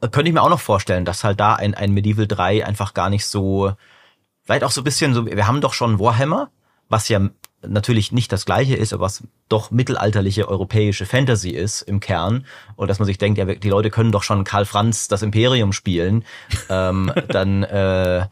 könnte 0.00 0.28
ich 0.28 0.32
mir 0.32 0.42
auch 0.42 0.50
noch 0.50 0.60
vorstellen, 0.60 1.04
dass 1.04 1.24
halt 1.24 1.38
da 1.38 1.54
ein, 1.54 1.74
ein 1.74 1.92
Medieval 1.92 2.26
3 2.26 2.66
einfach 2.66 2.94
gar 2.94 3.10
nicht 3.10 3.26
so, 3.26 3.74
vielleicht 4.42 4.64
auch 4.64 4.70
so 4.70 4.80
ein 4.80 4.84
bisschen 4.84 5.14
so, 5.14 5.26
wir 5.26 5.46
haben 5.46 5.60
doch 5.60 5.74
schon 5.74 6.00
Warhammer, 6.00 6.50
was 6.88 7.08
ja 7.08 7.20
natürlich 7.66 8.12
nicht 8.12 8.32
das 8.32 8.46
gleiche 8.46 8.74
ist, 8.74 8.92
aber 8.92 9.04
was 9.04 9.22
doch 9.48 9.70
mittelalterliche 9.70 10.48
europäische 10.48 11.06
Fantasy 11.06 11.50
ist 11.50 11.82
im 11.82 12.00
Kern 12.00 12.46
und 12.76 12.88
dass 12.88 12.98
man 12.98 13.06
sich 13.06 13.18
denkt, 13.18 13.38
ja, 13.38 13.44
die 13.44 13.68
Leute 13.68 13.90
können 13.90 14.12
doch 14.12 14.22
schon 14.22 14.44
Karl 14.44 14.64
Franz 14.64 15.08
das 15.08 15.22
Imperium 15.22 15.72
spielen, 15.72 16.24
ähm, 16.68 17.12
dann 17.28 17.62
äh, 17.64 18.26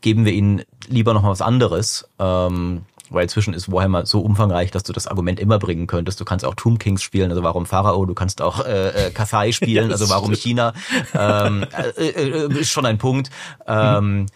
geben 0.00 0.24
wir 0.24 0.32
ihnen 0.32 0.62
lieber 0.88 1.14
noch 1.14 1.22
mal 1.22 1.30
was 1.30 1.42
anderes. 1.42 2.08
Ähm, 2.18 2.82
weil 3.10 3.24
inzwischen 3.24 3.54
ist 3.54 3.70
Warhammer 3.70 4.06
so 4.06 4.20
umfangreich, 4.20 4.70
dass 4.70 4.82
du 4.82 4.92
das 4.92 5.06
Argument 5.06 5.38
immer 5.38 5.58
bringen 5.58 5.86
könntest. 5.86 6.20
Du 6.20 6.24
kannst 6.24 6.44
auch 6.44 6.54
Tomb 6.54 6.78
Kings 6.78 7.02
spielen, 7.02 7.30
also 7.30 7.42
warum 7.42 7.66
Pharao? 7.66 8.06
Du 8.06 8.14
kannst 8.14 8.42
auch 8.42 8.64
äh, 8.64 9.06
äh, 9.06 9.10
Kathai 9.10 9.52
spielen, 9.52 9.90
also 9.92 10.08
warum 10.08 10.34
China? 10.34 10.72
Ähm, 11.14 11.66
äh, 11.96 12.08
äh, 12.08 12.58
ist 12.58 12.70
schon 12.70 12.86
ein 12.86 12.98
Punkt. 12.98 13.30
Ähm, 13.66 14.20
mhm. 14.20 14.26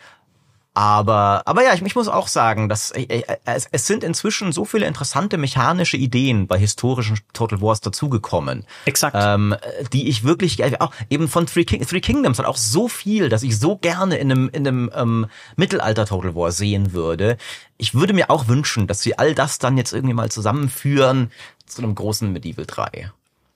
Aber, 0.79 1.43
aber 1.45 1.65
ja, 1.65 1.75
ich, 1.75 1.83
ich 1.83 1.97
muss 1.97 2.07
auch 2.07 2.29
sagen, 2.29 2.69
dass 2.69 2.93
äh, 2.93 3.03
äh, 3.03 3.37
es, 3.47 3.67
es 3.73 3.89
sind 3.89 4.05
inzwischen 4.05 4.53
so 4.53 4.65
viele 4.65 4.87
interessante 4.87 5.37
mechanische 5.37 5.97
Ideen 5.97 6.47
bei 6.47 6.57
historischen 6.57 7.19
Total 7.33 7.61
Wars 7.61 7.81
dazugekommen. 7.81 8.65
Exakt. 8.85 9.17
Ähm, 9.19 9.57
die 9.93 10.09
ich 10.09 10.23
wirklich, 10.23 10.81
auch 10.81 10.93
eben 11.11 11.27
von 11.27 11.47
Three, 11.47 11.65
King, 11.65 11.85
Three 11.85 12.01
Kingdoms 12.01 12.39
hat 12.39 12.47
auch 12.47 12.57
so 12.57 12.87
viel, 12.87 13.29
dass 13.29 13.43
ich 13.43 13.59
so 13.59 13.75
gerne 13.75 14.19
in 14.19 14.31
einem, 14.31 14.51
in 14.51 14.69
einem 14.69 14.91
ähm, 14.95 15.27
Mittelalter 15.57 16.07
Total 16.07 16.37
War 16.37 16.53
sehen 16.53 16.93
würde. 16.93 17.39
Ich 17.77 17.95
würde 17.95 18.13
mir 18.13 18.31
auch 18.31 18.47
wünschen, 18.47 18.87
dass 18.87 19.01
sie 19.01 19.19
all 19.19 19.35
das 19.35 19.59
dann 19.59 19.79
jetzt 19.79 19.93
irgendwie 19.93 20.15
mal 20.15 20.31
zusammenführen 20.31 21.33
zu 21.67 21.83
einem 21.83 21.97
großen 21.97 22.33
Medieval 22.33 22.67
3. 22.67 23.11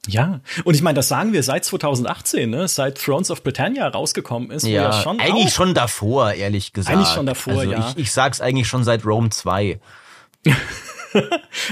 Ja, 0.08 0.40
und 0.64 0.74
ich 0.74 0.82
meine, 0.82 0.96
das 0.96 1.06
sagen 1.06 1.32
wir 1.32 1.44
seit 1.44 1.64
2018, 1.64 2.50
ne? 2.50 2.66
seit 2.66 3.00
Thrones 3.00 3.30
of 3.30 3.44
Britannia 3.44 3.86
rausgekommen 3.86 4.50
ist. 4.50 4.66
Ja, 4.66 4.90
ja 4.90 4.92
schon 4.92 5.20
eigentlich 5.20 5.54
schon 5.54 5.74
davor, 5.74 6.32
ehrlich 6.32 6.72
gesagt. 6.72 6.96
Eigentlich 6.96 7.14
schon 7.14 7.26
davor, 7.26 7.52
also 7.52 7.70
ja. 7.70 7.88
Ich, 7.90 8.02
ich 8.02 8.12
sag's 8.12 8.40
eigentlich 8.40 8.66
schon 8.66 8.82
seit 8.82 9.04
Rome 9.04 9.30
2. 9.30 9.78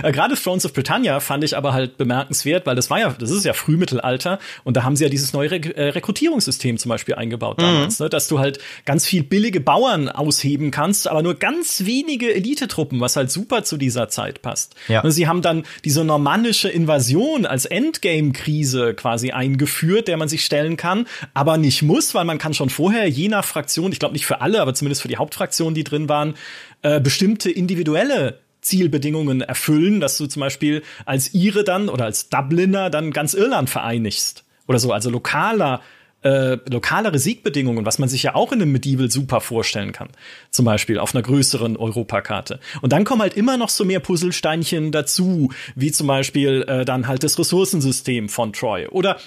Äh, 0.02 0.12
gerade 0.12 0.34
Thrones 0.34 0.64
of 0.66 0.72
Britannia 0.72 1.20
fand 1.20 1.44
ich 1.44 1.56
aber 1.56 1.72
halt 1.72 1.96
bemerkenswert, 1.96 2.66
weil 2.66 2.76
das 2.76 2.90
war 2.90 2.98
ja, 3.00 3.14
das 3.18 3.30
ist 3.30 3.44
ja 3.44 3.52
Frühmittelalter 3.52 4.38
und 4.64 4.76
da 4.76 4.82
haben 4.82 4.96
sie 4.96 5.04
ja 5.04 5.10
dieses 5.10 5.32
neue 5.32 5.50
Re 5.50 5.74
äh, 5.74 5.88
Rekrutierungssystem 5.90 6.78
zum 6.78 6.90
Beispiel 6.90 7.14
eingebaut 7.14 7.58
mhm. 7.58 7.62
damals, 7.62 7.98
mhm. 7.98 8.04
ne, 8.04 8.10
dass 8.10 8.28
du 8.28 8.38
halt 8.38 8.58
ganz 8.84 9.06
viel 9.06 9.22
billige 9.22 9.60
Bauern 9.60 10.08
ausheben 10.08 10.70
kannst, 10.70 11.08
aber 11.08 11.22
nur 11.22 11.34
ganz 11.34 11.84
wenige 11.86 12.34
Elitetruppen, 12.34 13.00
was 13.00 13.16
halt 13.16 13.30
super 13.30 13.64
zu 13.64 13.76
dieser 13.76 14.08
Zeit 14.08 14.42
passt. 14.42 14.74
Ja. 14.88 15.00
Und 15.00 15.10
sie 15.10 15.26
haben 15.26 15.42
dann 15.42 15.64
diese 15.84 16.04
normannische 16.04 16.68
Invasion 16.68 17.46
als 17.46 17.64
Endgame-Krise 17.64 18.94
quasi 18.94 19.30
eingeführt, 19.30 20.08
der 20.08 20.16
man 20.16 20.28
sich 20.28 20.44
stellen 20.44 20.76
kann, 20.76 21.06
aber 21.34 21.56
nicht 21.56 21.82
muss, 21.82 22.14
weil 22.14 22.24
man 22.24 22.38
kann 22.38 22.54
schon 22.54 22.70
vorher 22.70 23.08
je 23.08 23.28
nach 23.28 23.44
Fraktion, 23.44 23.92
ich 23.92 23.98
glaube 23.98 24.14
nicht 24.14 24.26
für 24.26 24.40
alle, 24.40 24.60
aber 24.60 24.74
zumindest 24.74 25.02
für 25.02 25.08
die 25.08 25.16
Hauptfraktionen, 25.16 25.74
die 25.74 25.84
drin 25.84 26.08
waren, 26.08 26.34
äh, 26.82 27.00
bestimmte 27.00 27.50
individuelle 27.50 28.38
Zielbedingungen 28.61 29.40
erfüllen, 29.40 30.00
dass 30.00 30.18
du 30.18 30.26
zum 30.26 30.40
Beispiel 30.40 30.82
als 31.06 31.34
Ire 31.34 31.64
dann 31.64 31.88
oder 31.88 32.04
als 32.04 32.28
Dubliner 32.28 32.90
dann 32.90 33.11
ganz 33.12 33.34
Irland 33.34 33.70
vereinigst 33.70 34.44
oder 34.66 34.78
so, 34.78 34.92
also 34.92 35.11
lokaler 35.11 35.80
äh, 36.22 36.58
lokalere 36.68 37.18
Siegbedingungen, 37.18 37.86
was 37.86 37.98
man 37.98 38.08
sich 38.08 38.22
ja 38.22 38.34
auch 38.34 38.52
in 38.52 38.61
einem 38.61 38.72
Medieval 38.72 39.11
super 39.11 39.40
vorstellen 39.40 39.92
kann. 39.92 40.08
Zum 40.50 40.64
Beispiel 40.64 40.98
auf 40.98 41.14
einer 41.14 41.22
größeren 41.22 41.76
Europakarte. 41.76 42.61
Und 42.82 42.92
dann 42.92 43.04
kommen 43.04 43.22
halt 43.22 43.36
immer 43.36 43.56
noch 43.56 43.70
so 43.70 43.84
mehr 43.84 44.00
Puzzlesteinchen 44.00 44.92
dazu, 44.92 45.50
wie 45.74 45.92
zum 45.92 46.06
Beispiel 46.06 46.64
äh, 46.68 46.84
dann 46.84 47.08
halt 47.08 47.24
das 47.24 47.38
Ressourcensystem 47.38 48.28
von 48.28 48.52
Troy. 48.52 48.86
Oder 48.88 49.18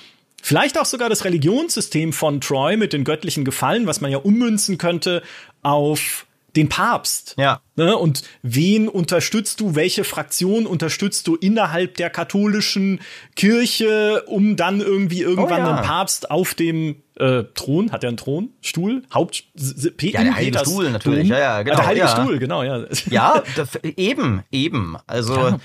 vielleicht 0.41 0.77
auch 0.77 0.85
sogar 0.85 1.09
das 1.09 1.25
Religionssystem 1.25 2.13
von 2.13 2.41
Troy 2.41 2.77
mit 2.77 2.93
den 2.93 3.03
göttlichen 3.03 3.43
Gefallen, 3.43 3.87
was 3.87 4.01
man 4.01 4.11
ja 4.11 4.19
ummünzen 4.19 4.77
könnte 4.77 5.23
auf 5.63 6.27
den 6.55 6.69
Papst. 6.69 7.35
Ja. 7.37 7.61
Ne? 7.75 7.97
Und 7.97 8.23
wen 8.43 8.87
unterstützt 8.87 9.59
du? 9.59 9.75
Welche 9.75 10.03
Fraktion 10.03 10.67
unterstützt 10.67 11.27
du 11.27 11.35
innerhalb 11.35 11.95
der 11.95 12.09
katholischen 12.09 13.01
Kirche, 13.35 14.23
um 14.27 14.55
dann 14.55 14.79
irgendwie 14.79 15.21
irgendwann 15.21 15.63
oh, 15.63 15.67
ja. 15.67 15.75
einen 15.75 15.85
Papst 15.85 16.29
auf 16.29 16.53
dem 16.53 16.97
äh, 17.15 17.43
Thron, 17.55 17.91
hat 17.91 18.03
er 18.03 18.09
einen 18.09 18.17
Thron? 18.17 18.49
Stuhl? 18.61 19.03
Haupt 19.13 19.43
P 19.97 20.11
Ja, 20.11 20.23
der 20.23 20.35
Heilige 20.35 20.59
Stuhl 20.59 20.91
natürlich. 20.91 21.27
Ja, 21.27 21.39
ja, 21.39 21.63
genau. 21.63 21.77
Der 21.77 21.85
Heilige 21.85 22.05
ja. 22.05 22.11
Stuhl, 22.11 22.39
genau, 22.39 22.63
ja. 22.63 22.85
Ja, 23.09 23.43
das, 23.55 23.75
eben, 23.83 24.43
eben. 24.51 24.97
Also 25.07 25.35
ja. 25.35 25.59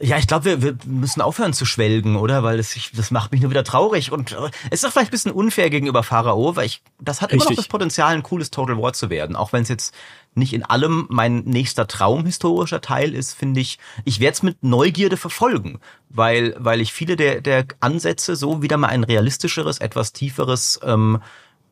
Ja, 0.00 0.18
ich 0.18 0.26
glaube, 0.26 0.44
wir, 0.44 0.62
wir 0.62 0.76
müssen 0.84 1.22
aufhören 1.22 1.54
zu 1.54 1.64
schwelgen, 1.64 2.16
oder? 2.16 2.42
Weil 2.42 2.58
das, 2.58 2.76
ich, 2.76 2.92
das 2.92 3.10
macht 3.10 3.32
mich 3.32 3.40
nur 3.40 3.50
wieder 3.50 3.64
traurig. 3.64 4.12
Und 4.12 4.32
äh, 4.32 4.50
es 4.70 4.80
ist 4.80 4.84
auch 4.84 4.92
vielleicht 4.92 5.08
ein 5.08 5.12
bisschen 5.12 5.32
unfair 5.32 5.70
gegenüber 5.70 6.02
Pharao, 6.02 6.54
weil 6.54 6.66
ich, 6.66 6.82
das 7.00 7.22
hat 7.22 7.32
Richtig. 7.32 7.46
immer 7.46 7.50
noch 7.50 7.56
das 7.56 7.68
Potenzial, 7.68 8.14
ein 8.14 8.22
cooles 8.22 8.50
Total 8.50 8.76
War 8.76 8.92
zu 8.92 9.08
werden. 9.08 9.36
Auch 9.36 9.52
wenn 9.52 9.62
es 9.62 9.68
jetzt 9.68 9.94
nicht 10.34 10.52
in 10.52 10.64
allem 10.64 11.06
mein 11.08 11.38
nächster 11.44 11.86
Traum 11.86 12.26
historischer 12.26 12.82
Teil 12.82 13.14
ist, 13.14 13.32
finde 13.32 13.60
ich, 13.60 13.78
ich 14.04 14.20
werde 14.20 14.34
es 14.34 14.42
mit 14.42 14.62
Neugierde 14.62 15.16
verfolgen, 15.16 15.80
weil, 16.10 16.54
weil 16.58 16.82
ich 16.82 16.92
viele 16.92 17.16
der, 17.16 17.40
der 17.40 17.64
Ansätze 17.80 18.36
so 18.36 18.60
wieder 18.60 18.76
mal 18.76 18.88
ein 18.88 19.04
realistischeres, 19.04 19.78
etwas 19.78 20.12
tieferes 20.12 20.78
ähm, 20.84 21.22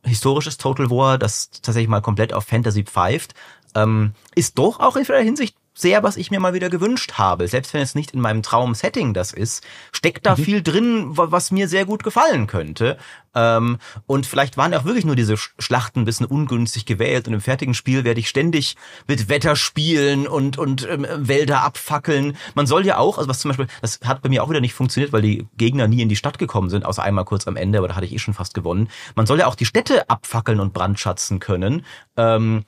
historisches 0.02 0.56
Total 0.56 0.88
War, 0.88 1.18
das 1.18 1.50
tatsächlich 1.50 1.88
mal 1.88 2.00
komplett 2.00 2.32
auf 2.32 2.44
Fantasy 2.44 2.84
pfeift, 2.84 3.34
ähm, 3.74 4.12
ist 4.34 4.58
doch 4.58 4.80
auch 4.80 4.96
in 4.96 5.04
vieler 5.04 5.20
Hinsicht 5.20 5.56
sehr, 5.74 6.02
was 6.02 6.16
ich 6.16 6.30
mir 6.30 6.40
mal 6.40 6.54
wieder 6.54 6.70
gewünscht 6.70 7.14
habe. 7.14 7.48
Selbst 7.48 7.74
wenn 7.74 7.82
es 7.82 7.94
nicht 7.94 8.12
in 8.12 8.20
meinem 8.20 8.42
Traum-Setting 8.42 9.12
das 9.12 9.32
ist, 9.32 9.64
steckt 9.92 10.24
da 10.24 10.36
mhm. 10.36 10.42
viel 10.42 10.62
drin, 10.62 11.06
was 11.10 11.50
mir 11.50 11.68
sehr 11.68 11.84
gut 11.84 12.04
gefallen 12.04 12.46
könnte. 12.46 12.96
Ähm, 13.34 13.78
und 14.06 14.26
vielleicht 14.26 14.56
waren 14.56 14.72
auch 14.74 14.84
wirklich 14.84 15.04
nur 15.04 15.16
diese 15.16 15.36
Schlachten 15.36 16.00
ein 16.00 16.04
bisschen 16.04 16.26
ungünstig 16.26 16.86
gewählt 16.86 17.26
und 17.26 17.34
im 17.34 17.40
fertigen 17.40 17.74
Spiel 17.74 18.04
werde 18.04 18.20
ich 18.20 18.28
ständig 18.28 18.76
mit 19.08 19.28
Wetter 19.28 19.56
spielen 19.56 20.28
und, 20.28 20.56
und 20.56 20.88
ähm, 20.88 21.06
Wälder 21.16 21.62
abfackeln. 21.62 22.36
Man 22.54 22.66
soll 22.66 22.86
ja 22.86 22.98
auch, 22.98 23.18
also 23.18 23.28
was 23.28 23.40
zum 23.40 23.50
Beispiel, 23.50 23.66
das 23.82 24.00
hat 24.04 24.22
bei 24.22 24.28
mir 24.28 24.44
auch 24.44 24.50
wieder 24.50 24.60
nicht 24.60 24.74
funktioniert, 24.74 25.12
weil 25.12 25.22
die 25.22 25.48
Gegner 25.56 25.88
nie 25.88 26.02
in 26.02 26.08
die 26.08 26.16
Stadt 26.16 26.38
gekommen 26.38 26.70
sind, 26.70 26.86
außer 26.86 27.02
einmal 27.02 27.24
kurz 27.24 27.48
am 27.48 27.56
Ende, 27.56 27.78
aber 27.78 27.88
da 27.88 27.96
hatte 27.96 28.06
ich 28.06 28.12
eh 28.12 28.18
schon 28.18 28.34
fast 28.34 28.54
gewonnen. 28.54 28.88
Man 29.16 29.26
soll 29.26 29.40
ja 29.40 29.46
auch 29.46 29.56
die 29.56 29.66
Städte 29.66 30.08
abfackeln 30.08 30.60
und 30.60 30.72
brandschatzen 30.72 31.40
können. 31.40 31.84
Ähm, 32.16 32.64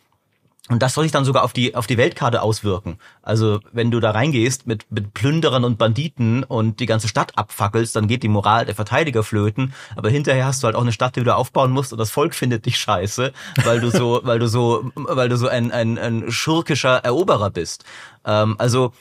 und 0.68 0.82
das 0.82 0.94
soll 0.94 1.04
sich 1.04 1.12
dann 1.12 1.24
sogar 1.24 1.44
auf 1.44 1.52
die, 1.52 1.76
auf 1.76 1.86
die 1.86 1.96
Weltkarte 1.96 2.42
auswirken. 2.42 2.98
Also, 3.22 3.60
wenn 3.72 3.92
du 3.92 4.00
da 4.00 4.10
reingehst 4.10 4.66
mit, 4.66 4.90
mit 4.90 5.14
Plünderern 5.14 5.62
und 5.62 5.78
Banditen 5.78 6.42
und 6.42 6.80
die 6.80 6.86
ganze 6.86 7.06
Stadt 7.06 7.38
abfackelst, 7.38 7.94
dann 7.94 8.08
geht 8.08 8.24
die 8.24 8.28
Moral 8.28 8.66
der 8.66 8.74
Verteidiger 8.74 9.22
flöten. 9.22 9.74
Aber 9.94 10.10
hinterher 10.10 10.46
hast 10.46 10.62
du 10.62 10.66
halt 10.66 10.74
auch 10.74 10.82
eine 10.82 10.92
Stadt, 10.92 11.14
die 11.14 11.22
du 11.22 11.34
aufbauen 11.34 11.70
musst 11.70 11.92
und 11.92 11.98
das 11.98 12.10
Volk 12.10 12.34
findet 12.34 12.66
dich 12.66 12.78
scheiße, 12.78 13.32
weil 13.64 13.80
du 13.80 13.90
so, 13.90 14.20
weil 14.24 14.40
du 14.40 14.48
so, 14.48 14.90
weil 14.94 15.28
du 15.28 15.36
so 15.36 15.46
ein, 15.46 15.70
ein, 15.70 15.98
ein 15.98 16.32
schurkischer 16.32 16.96
Eroberer 16.96 17.50
bist. 17.50 17.84
Ähm, 18.24 18.56
also, 18.58 18.92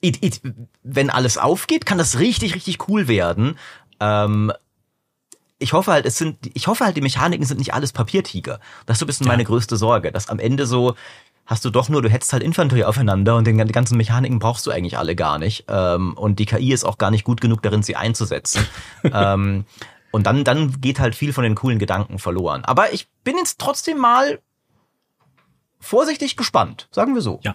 it, 0.00 0.24
it, 0.24 0.40
wenn 0.84 1.10
alles 1.10 1.38
aufgeht, 1.38 1.86
kann 1.86 1.98
das 1.98 2.20
richtig, 2.20 2.54
richtig 2.54 2.88
cool 2.88 3.08
werden. 3.08 3.58
Ähm, 3.98 4.52
ich 5.58 5.72
hoffe 5.72 5.92
halt, 5.92 6.06
es 6.06 6.18
sind, 6.18 6.38
ich 6.54 6.66
hoffe 6.66 6.84
halt, 6.84 6.96
die 6.96 7.00
Mechaniken 7.00 7.46
sind 7.46 7.58
nicht 7.58 7.74
alles 7.74 7.92
Papiertiger. 7.92 8.60
Das 8.84 8.96
ist 8.96 9.00
so 9.00 9.04
ein 9.04 9.08
bisschen 9.08 9.26
ja. 9.26 9.32
meine 9.32 9.44
größte 9.44 9.76
Sorge, 9.76 10.12
dass 10.12 10.28
am 10.28 10.38
Ende 10.38 10.66
so 10.66 10.94
hast 11.46 11.64
du 11.64 11.70
doch 11.70 11.88
nur, 11.88 12.02
du 12.02 12.10
hetzt 12.10 12.32
halt 12.32 12.42
Infanterie 12.42 12.84
aufeinander 12.84 13.36
und 13.36 13.46
den, 13.46 13.56
die 13.56 13.72
ganzen 13.72 13.96
Mechaniken 13.96 14.38
brauchst 14.38 14.66
du 14.66 14.70
eigentlich 14.70 14.98
alle 14.98 15.14
gar 15.14 15.38
nicht. 15.38 15.64
Ähm, 15.68 16.14
und 16.14 16.38
die 16.38 16.46
KI 16.46 16.72
ist 16.72 16.84
auch 16.84 16.98
gar 16.98 17.10
nicht 17.10 17.24
gut 17.24 17.40
genug 17.40 17.62
darin, 17.62 17.82
sie 17.82 17.96
einzusetzen. 17.96 18.66
ähm, 19.04 19.64
und 20.10 20.26
dann, 20.26 20.44
dann 20.44 20.80
geht 20.80 20.98
halt 20.98 21.14
viel 21.14 21.32
von 21.32 21.44
den 21.44 21.54
coolen 21.54 21.78
Gedanken 21.78 22.18
verloren. 22.18 22.64
Aber 22.64 22.92
ich 22.92 23.08
bin 23.22 23.36
jetzt 23.36 23.60
trotzdem 23.60 23.98
mal 23.98 24.40
vorsichtig 25.78 26.36
gespannt, 26.36 26.88
sagen 26.90 27.14
wir 27.14 27.22
so. 27.22 27.40
Ja. 27.42 27.54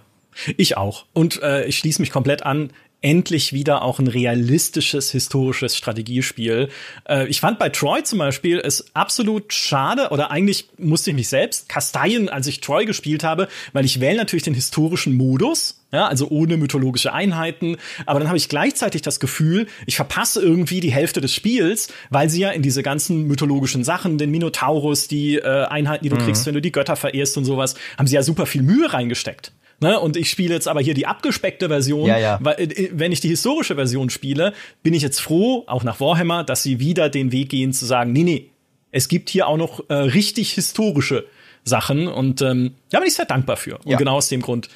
Ich 0.57 0.77
auch. 0.77 1.05
Und 1.11 1.41
äh, 1.43 1.65
ich 1.65 1.77
schließe 1.77 2.01
mich 2.01 2.11
komplett 2.11 2.43
an 2.43 2.71
endlich 3.01 3.51
wieder 3.51 3.81
auch 3.81 3.99
ein 3.99 4.07
realistisches 4.07 5.11
historisches 5.11 5.75
Strategiespiel. 5.75 6.69
Äh, 7.09 7.27
ich 7.27 7.41
fand 7.41 7.57
bei 7.57 7.69
Troy 7.69 8.03
zum 8.03 8.19
Beispiel 8.19 8.59
es 8.59 8.95
absolut 8.95 9.53
schade 9.53 10.09
oder 10.11 10.29
eigentlich 10.29 10.69
musste 10.77 11.09
ich 11.09 11.15
mich 11.15 11.27
selbst 11.27 11.67
kasteien, 11.67 12.29
als 12.29 12.45
ich 12.47 12.61
Troy 12.61 12.85
gespielt 12.85 13.23
habe, 13.23 13.47
weil 13.73 13.85
ich 13.85 13.99
wähle 13.99 14.17
natürlich 14.17 14.43
den 14.43 14.53
historischen 14.53 15.15
Modus. 15.15 15.77
Ja, 15.93 16.07
also 16.07 16.29
ohne 16.29 16.55
mythologische 16.55 17.11
Einheiten. 17.11 17.75
Aber 18.05 18.19
dann 18.19 18.29
habe 18.29 18.37
ich 18.37 18.47
gleichzeitig 18.47 19.01
das 19.01 19.19
Gefühl, 19.19 19.67
ich 19.85 19.97
verpasse 19.97 20.41
irgendwie 20.41 20.79
die 20.79 20.93
Hälfte 20.93 21.19
des 21.19 21.33
Spiels, 21.33 21.89
weil 22.09 22.29
sie 22.29 22.39
ja 22.39 22.51
in 22.51 22.61
diese 22.61 22.81
ganzen 22.81 23.27
mythologischen 23.27 23.83
Sachen, 23.83 24.17
den 24.17 24.31
Minotaurus, 24.31 25.09
die 25.09 25.35
äh, 25.35 25.65
Einheiten, 25.65 26.05
die 26.05 26.09
du 26.09 26.15
mhm. 26.15 26.21
kriegst, 26.21 26.45
wenn 26.45 26.53
du 26.53 26.61
die 26.61 26.71
Götter 26.71 26.95
verehrst 26.95 27.35
und 27.35 27.43
sowas, 27.43 27.75
haben 27.97 28.07
sie 28.07 28.15
ja 28.15 28.23
super 28.23 28.45
viel 28.45 28.61
Mühe 28.61 28.93
reingesteckt. 28.93 29.51
Ne? 29.81 29.99
Und 29.99 30.15
ich 30.15 30.29
spiele 30.29 30.53
jetzt 30.53 30.67
aber 30.67 30.79
hier 30.79 30.93
die 30.93 31.07
abgespeckte 31.07 31.67
Version. 31.67 32.07
Ja, 32.07 32.17
ja. 32.17 32.39
Weil, 32.41 32.55
äh, 32.59 32.89
wenn 32.93 33.11
ich 33.11 33.19
die 33.19 33.29
historische 33.29 33.75
Version 33.75 34.09
spiele, 34.09 34.53
bin 34.83 34.93
ich 34.93 35.01
jetzt 35.01 35.19
froh, 35.19 35.63
auch 35.67 35.83
nach 35.83 35.99
Warhammer, 35.99 36.43
dass 36.43 36.63
sie 36.63 36.79
wieder 36.79 37.09
den 37.09 37.31
Weg 37.31 37.49
gehen 37.49 37.73
zu 37.73 37.85
sagen, 37.85 38.13
nee, 38.13 38.23
nee, 38.23 38.51
es 38.91 39.07
gibt 39.07 39.29
hier 39.29 39.47
auch 39.47 39.57
noch 39.57 39.89
äh, 39.89 39.93
richtig 39.93 40.53
historische 40.53 41.25
Sachen. 41.63 42.07
Und 42.07 42.41
ähm, 42.41 42.75
da 42.91 42.99
bin 42.99 43.07
ich 43.07 43.15
sehr 43.15 43.25
dankbar 43.25 43.57
für. 43.57 43.79
Und 43.79 43.91
ja. 43.91 43.97
genau 43.97 44.17
aus 44.17 44.29
dem 44.29 44.41
Grund. 44.41 44.69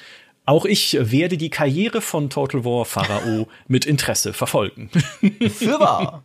Auch 0.44 0.64
ich 0.64 0.96
werde 1.00 1.36
die 1.36 1.50
Karriere 1.50 2.00
von 2.00 2.28
Total 2.28 2.64
War 2.64 2.84
Pharao 2.84 3.48
mit 3.68 3.84
Interesse 3.84 4.32
verfolgen. 4.32 4.90
Für 5.50 5.80
wahr. 5.80 6.24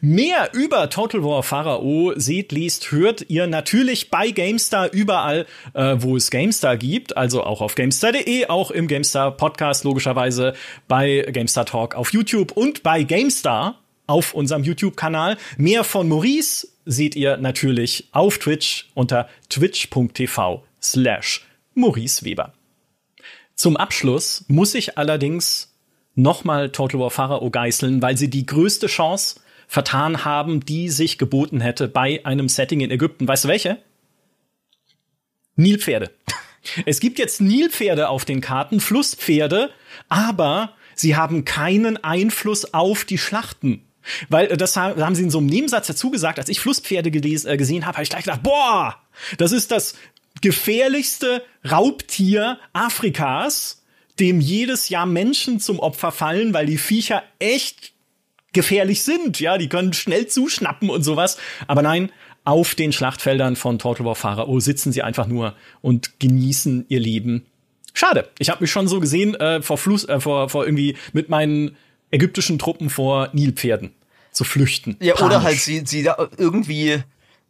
Mehr 0.00 0.50
über 0.52 0.90
Total 0.90 1.22
War 1.24 1.42
Pharao 1.42 2.12
seht, 2.16 2.52
liest, 2.52 2.92
hört 2.92 3.24
ihr 3.28 3.46
natürlich 3.46 4.10
bei 4.10 4.30
GameStar 4.30 4.92
überall, 4.92 5.46
äh, 5.72 5.96
wo 5.98 6.16
es 6.16 6.30
GameStar 6.30 6.76
gibt, 6.76 7.16
also 7.16 7.42
auch 7.42 7.62
auf 7.62 7.74
GameStar.de, 7.74 8.46
auch 8.46 8.70
im 8.70 8.86
GameStar 8.86 9.30
Podcast 9.30 9.84
logischerweise, 9.84 10.52
bei 10.88 11.26
GameStar 11.32 11.64
Talk 11.64 11.94
auf 11.94 12.12
YouTube 12.12 12.52
und 12.52 12.82
bei 12.82 13.02
GameStar 13.02 13.78
auf 14.06 14.34
unserem 14.34 14.62
YouTube-Kanal. 14.62 15.38
Mehr 15.56 15.84
von 15.84 16.08
Maurice 16.08 16.68
seht 16.84 17.16
ihr 17.16 17.38
natürlich 17.38 18.08
auf 18.12 18.38
Twitch 18.38 18.90
unter 18.94 19.28
twitch.tv 19.48 20.64
slash 20.82 21.46
Maurice 21.74 22.24
Weber. 22.24 22.52
Zum 23.54 23.78
Abschluss 23.78 24.44
muss 24.48 24.74
ich 24.74 24.98
allerdings 24.98 25.72
nochmal 26.14 26.70
Total 26.70 27.00
War 27.00 27.10
Pharao 27.10 27.50
geißeln, 27.50 28.02
weil 28.02 28.18
sie 28.18 28.28
die 28.28 28.44
größte 28.44 28.86
Chance 28.86 29.40
vertan 29.66 30.24
haben, 30.24 30.60
die 30.60 30.88
sich 30.88 31.18
geboten 31.18 31.60
hätte 31.60 31.88
bei 31.88 32.24
einem 32.24 32.48
Setting 32.48 32.80
in 32.80 32.90
Ägypten. 32.90 33.26
Weißt 33.26 33.44
du 33.44 33.48
welche? 33.48 33.78
Nilpferde. 35.56 36.10
Es 36.84 36.98
gibt 36.98 37.20
jetzt 37.20 37.40
Nilpferde 37.40 38.08
auf 38.08 38.24
den 38.24 38.40
Karten, 38.40 38.80
Flusspferde, 38.80 39.70
aber 40.08 40.72
sie 40.96 41.14
haben 41.14 41.44
keinen 41.44 41.96
Einfluss 42.02 42.74
auf 42.74 43.04
die 43.04 43.18
Schlachten. 43.18 43.84
Weil 44.28 44.46
äh, 44.46 44.56
das 44.56 44.76
haben 44.76 45.14
sie 45.14 45.22
in 45.22 45.30
so 45.30 45.38
einem 45.38 45.46
Nebensatz 45.46 45.86
dazu 45.86 46.10
gesagt, 46.10 46.40
als 46.40 46.48
ich 46.48 46.58
Flusspferde 46.58 47.10
äh, 47.10 47.56
gesehen 47.56 47.86
habe, 47.86 47.96
habe 47.96 48.02
ich 48.02 48.10
gleich 48.10 48.24
gedacht, 48.24 48.42
boah, 48.42 48.96
das 49.38 49.52
ist 49.52 49.70
das 49.70 49.94
gefährlichste 50.42 51.44
Raubtier 51.70 52.58
Afrikas, 52.72 53.82
dem 54.18 54.40
jedes 54.40 54.88
Jahr 54.88 55.06
Menschen 55.06 55.60
zum 55.60 55.78
Opfer 55.78 56.12
fallen, 56.12 56.54
weil 56.54 56.66
die 56.66 56.78
Viecher 56.78 57.22
echt 57.38 57.92
gefährlich 58.56 59.04
sind. 59.04 59.38
Ja, 59.38 59.58
die 59.58 59.68
können 59.68 59.92
schnell 59.92 60.26
zuschnappen 60.26 60.90
und 60.90 61.02
sowas. 61.02 61.38
Aber 61.68 61.82
nein, 61.82 62.10
auf 62.44 62.74
den 62.74 62.92
Schlachtfeldern 62.92 63.54
von 63.54 63.78
Total 63.78 64.04
War 64.04 64.16
Pharao 64.16 64.58
sitzen 64.58 64.90
sie 64.90 65.02
einfach 65.02 65.28
nur 65.28 65.54
und 65.82 66.18
genießen 66.18 66.86
ihr 66.88 66.98
Leben. 66.98 67.46
Schade. 67.92 68.28
Ich 68.38 68.50
habe 68.50 68.62
mich 68.62 68.70
schon 68.70 68.88
so 68.88 68.98
gesehen 68.98 69.34
äh, 69.36 69.62
vor 69.62 69.78
Fluss, 69.78 70.08
äh, 70.08 70.20
vor, 70.20 70.48
vor 70.48 70.66
irgendwie 70.66 70.96
mit 71.12 71.28
meinen 71.28 71.76
ägyptischen 72.10 72.58
Truppen 72.58 72.90
vor 72.90 73.30
Nilpferden 73.32 73.92
zu 74.32 74.44
flüchten. 74.44 74.96
Ja, 75.00 75.14
Panisch. 75.14 75.26
oder 75.34 75.42
halt 75.42 75.58
sie, 75.58 75.82
sie 75.86 76.02
da 76.02 76.28
irgendwie 76.36 77.02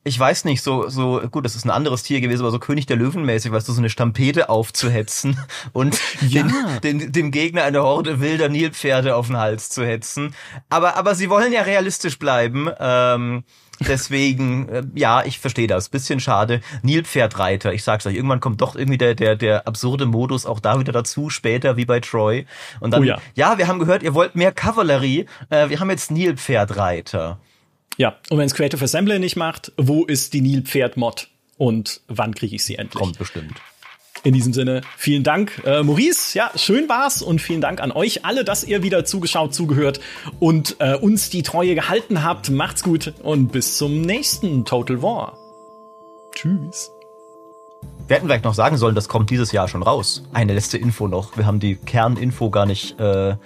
ich 0.07 0.19
weiß 0.19 0.45
nicht, 0.45 0.63
so, 0.63 0.89
so, 0.89 1.21
gut, 1.31 1.45
das 1.45 1.57
ist 1.57 1.65
ein 1.65 1.71
anderes 1.71 2.05
Tier 2.05 2.21
gewesen, 2.21 2.43
aber 2.43 2.53
so 2.53 2.61
König 2.61 2.87
der 2.87 2.97
Löwen 2.97 3.25
mäßig, 3.25 3.51
weißt 3.51 3.67
du, 3.67 3.73
so 3.73 3.81
eine 3.81 3.91
Stampede 3.91 4.49
aufzuhetzen 4.49 5.37
und 5.73 5.99
ja. 6.21 6.45
den, 6.83 6.99
den, 7.01 7.13
dem 7.13 7.31
Gegner 7.33 7.65
eine 7.65 7.83
Horde 7.83 8.21
wilder 8.21 8.49
Nilpferde 8.49 9.17
auf 9.17 9.27
den 9.27 9.37
Hals 9.37 9.69
zu 9.69 9.85
hetzen. 9.85 10.33
Aber, 10.69 10.97
aber 10.97 11.17
sie 11.17 11.29
wollen 11.29 11.53
ja 11.53 11.63
realistisch 11.63 12.21
bleiben. 12.21 12.71
Ähm, 12.79 13.43
deswegen, 13.81 14.69
äh, 14.69 14.85
ja, 14.95 15.25
ich 15.25 15.41
verstehe 15.41 15.67
das. 15.67 15.89
Bisschen 15.89 16.21
schade. 16.21 16.61
Nilpferdreiter, 16.83 17.73
ich 17.73 17.83
sag's 17.83 18.07
euch, 18.07 18.15
irgendwann 18.15 18.41
kommt 18.41 18.61
doch 18.61 18.77
irgendwie 18.77 18.99
der, 18.99 19.17
der, 19.17 19.35
der 19.35 19.67
absurde 19.67 20.07
Modus 20.07 20.47
auch 20.47 20.61
da 20.61 20.79
wieder 20.79 20.93
dazu, 20.93 21.31
später 21.31 21.77
wie 21.77 21.85
bei 21.85 21.99
Troy. 21.99 22.47
Und 22.79 22.93
dann, 22.93 23.03
oh 23.03 23.05
ja. 23.05 23.19
ja, 23.35 23.59
wir 23.59 23.67
haben 23.67 23.81
gehört, 23.81 24.05
ihr 24.05 24.15
wollt 24.15 24.37
mehr 24.37 24.53
Kavallerie, 24.53 25.27
äh, 25.51 25.69
wir 25.69 25.81
haben 25.81 25.91
jetzt 25.91 26.13
Nilpferdreiter. 26.13 27.41
Ja, 27.99 28.17
und 28.31 28.39
wenn 28.39 28.47
es 28.47 28.55
Creative 28.55 28.83
Assembly 28.83 29.19
nicht 29.19 29.37
macht, 29.37 29.73
wo 29.77 30.05
ist 30.05 30.35
die 30.35 30.41
Nilpferd-Mod 30.43 31.29
und 31.57 32.01
wann 32.09 32.35
kriege 32.35 32.55
ich 32.57 32.65
sie 32.65 32.77
endlich? 32.77 33.03
Kommt 33.03 33.19
bestimmt. 33.19 33.55
In 34.23 34.35
diesem 34.35 34.53
Sinne, 34.53 34.81
vielen 34.97 35.23
Dank, 35.23 35.63
äh, 35.65 35.83
Maurice. 35.83 36.37
Ja, 36.37 36.51
schön 36.57 36.89
war's 36.89 37.23
und 37.23 37.41
vielen 37.41 37.61
Dank 37.61 37.81
an 37.81 37.93
euch 37.93 38.25
alle, 38.25 38.45
dass 38.45 38.65
ihr 38.65 38.83
wieder 38.83 39.05
zugeschaut, 39.05 39.55
zugehört 39.55 40.01
und 40.41 40.77
äh, 40.81 40.97
uns 40.97 41.31
die 41.31 41.43
Treue 41.43 41.75
gehalten 41.75 42.25
habt. 42.25 42.51
Macht's 42.51 42.83
gut 42.83 43.15
und 43.23 43.53
bis 43.53 43.77
zum 43.77 44.01
nächsten 44.01 44.65
Total 44.65 45.01
War. 45.01 45.39
Tschüss. 46.35 46.91
Wir 48.09 48.17
hätten 48.17 48.27
vielleicht 48.27 48.45
noch 48.45 48.55
sagen 48.55 48.77
sollen, 48.77 48.95
das 48.95 49.09
kommt 49.09 49.31
dieses 49.31 49.53
Jahr 49.53 49.69
schon 49.69 49.83
raus. 49.83 50.25
Eine 50.33 50.55
letzte 50.55 50.79
Info 50.79 51.09
noch. 51.09 51.37
Wir 51.37 51.47
haben 51.47 51.61
die 51.61 51.77
Kerninfo 51.77 52.51
gar 52.51 52.67
nicht 52.67 52.99
äh, 52.99 53.37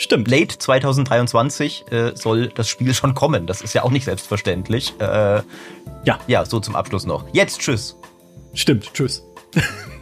Stimmt. 0.00 0.28
Late 0.28 0.56
2023 0.56 1.92
äh, 1.92 2.12
soll 2.14 2.48
das 2.48 2.70
Spiel 2.70 2.94
schon 2.94 3.14
kommen. 3.14 3.46
Das 3.46 3.60
ist 3.60 3.74
ja 3.74 3.82
auch 3.82 3.90
nicht 3.90 4.06
selbstverständlich. 4.06 4.94
Äh, 4.98 5.42
ja. 6.04 6.18
Ja, 6.26 6.46
so 6.46 6.58
zum 6.58 6.74
Abschluss 6.74 7.04
noch. 7.04 7.26
Jetzt 7.34 7.60
tschüss. 7.60 7.96
Stimmt, 8.54 8.90
tschüss. 8.94 9.22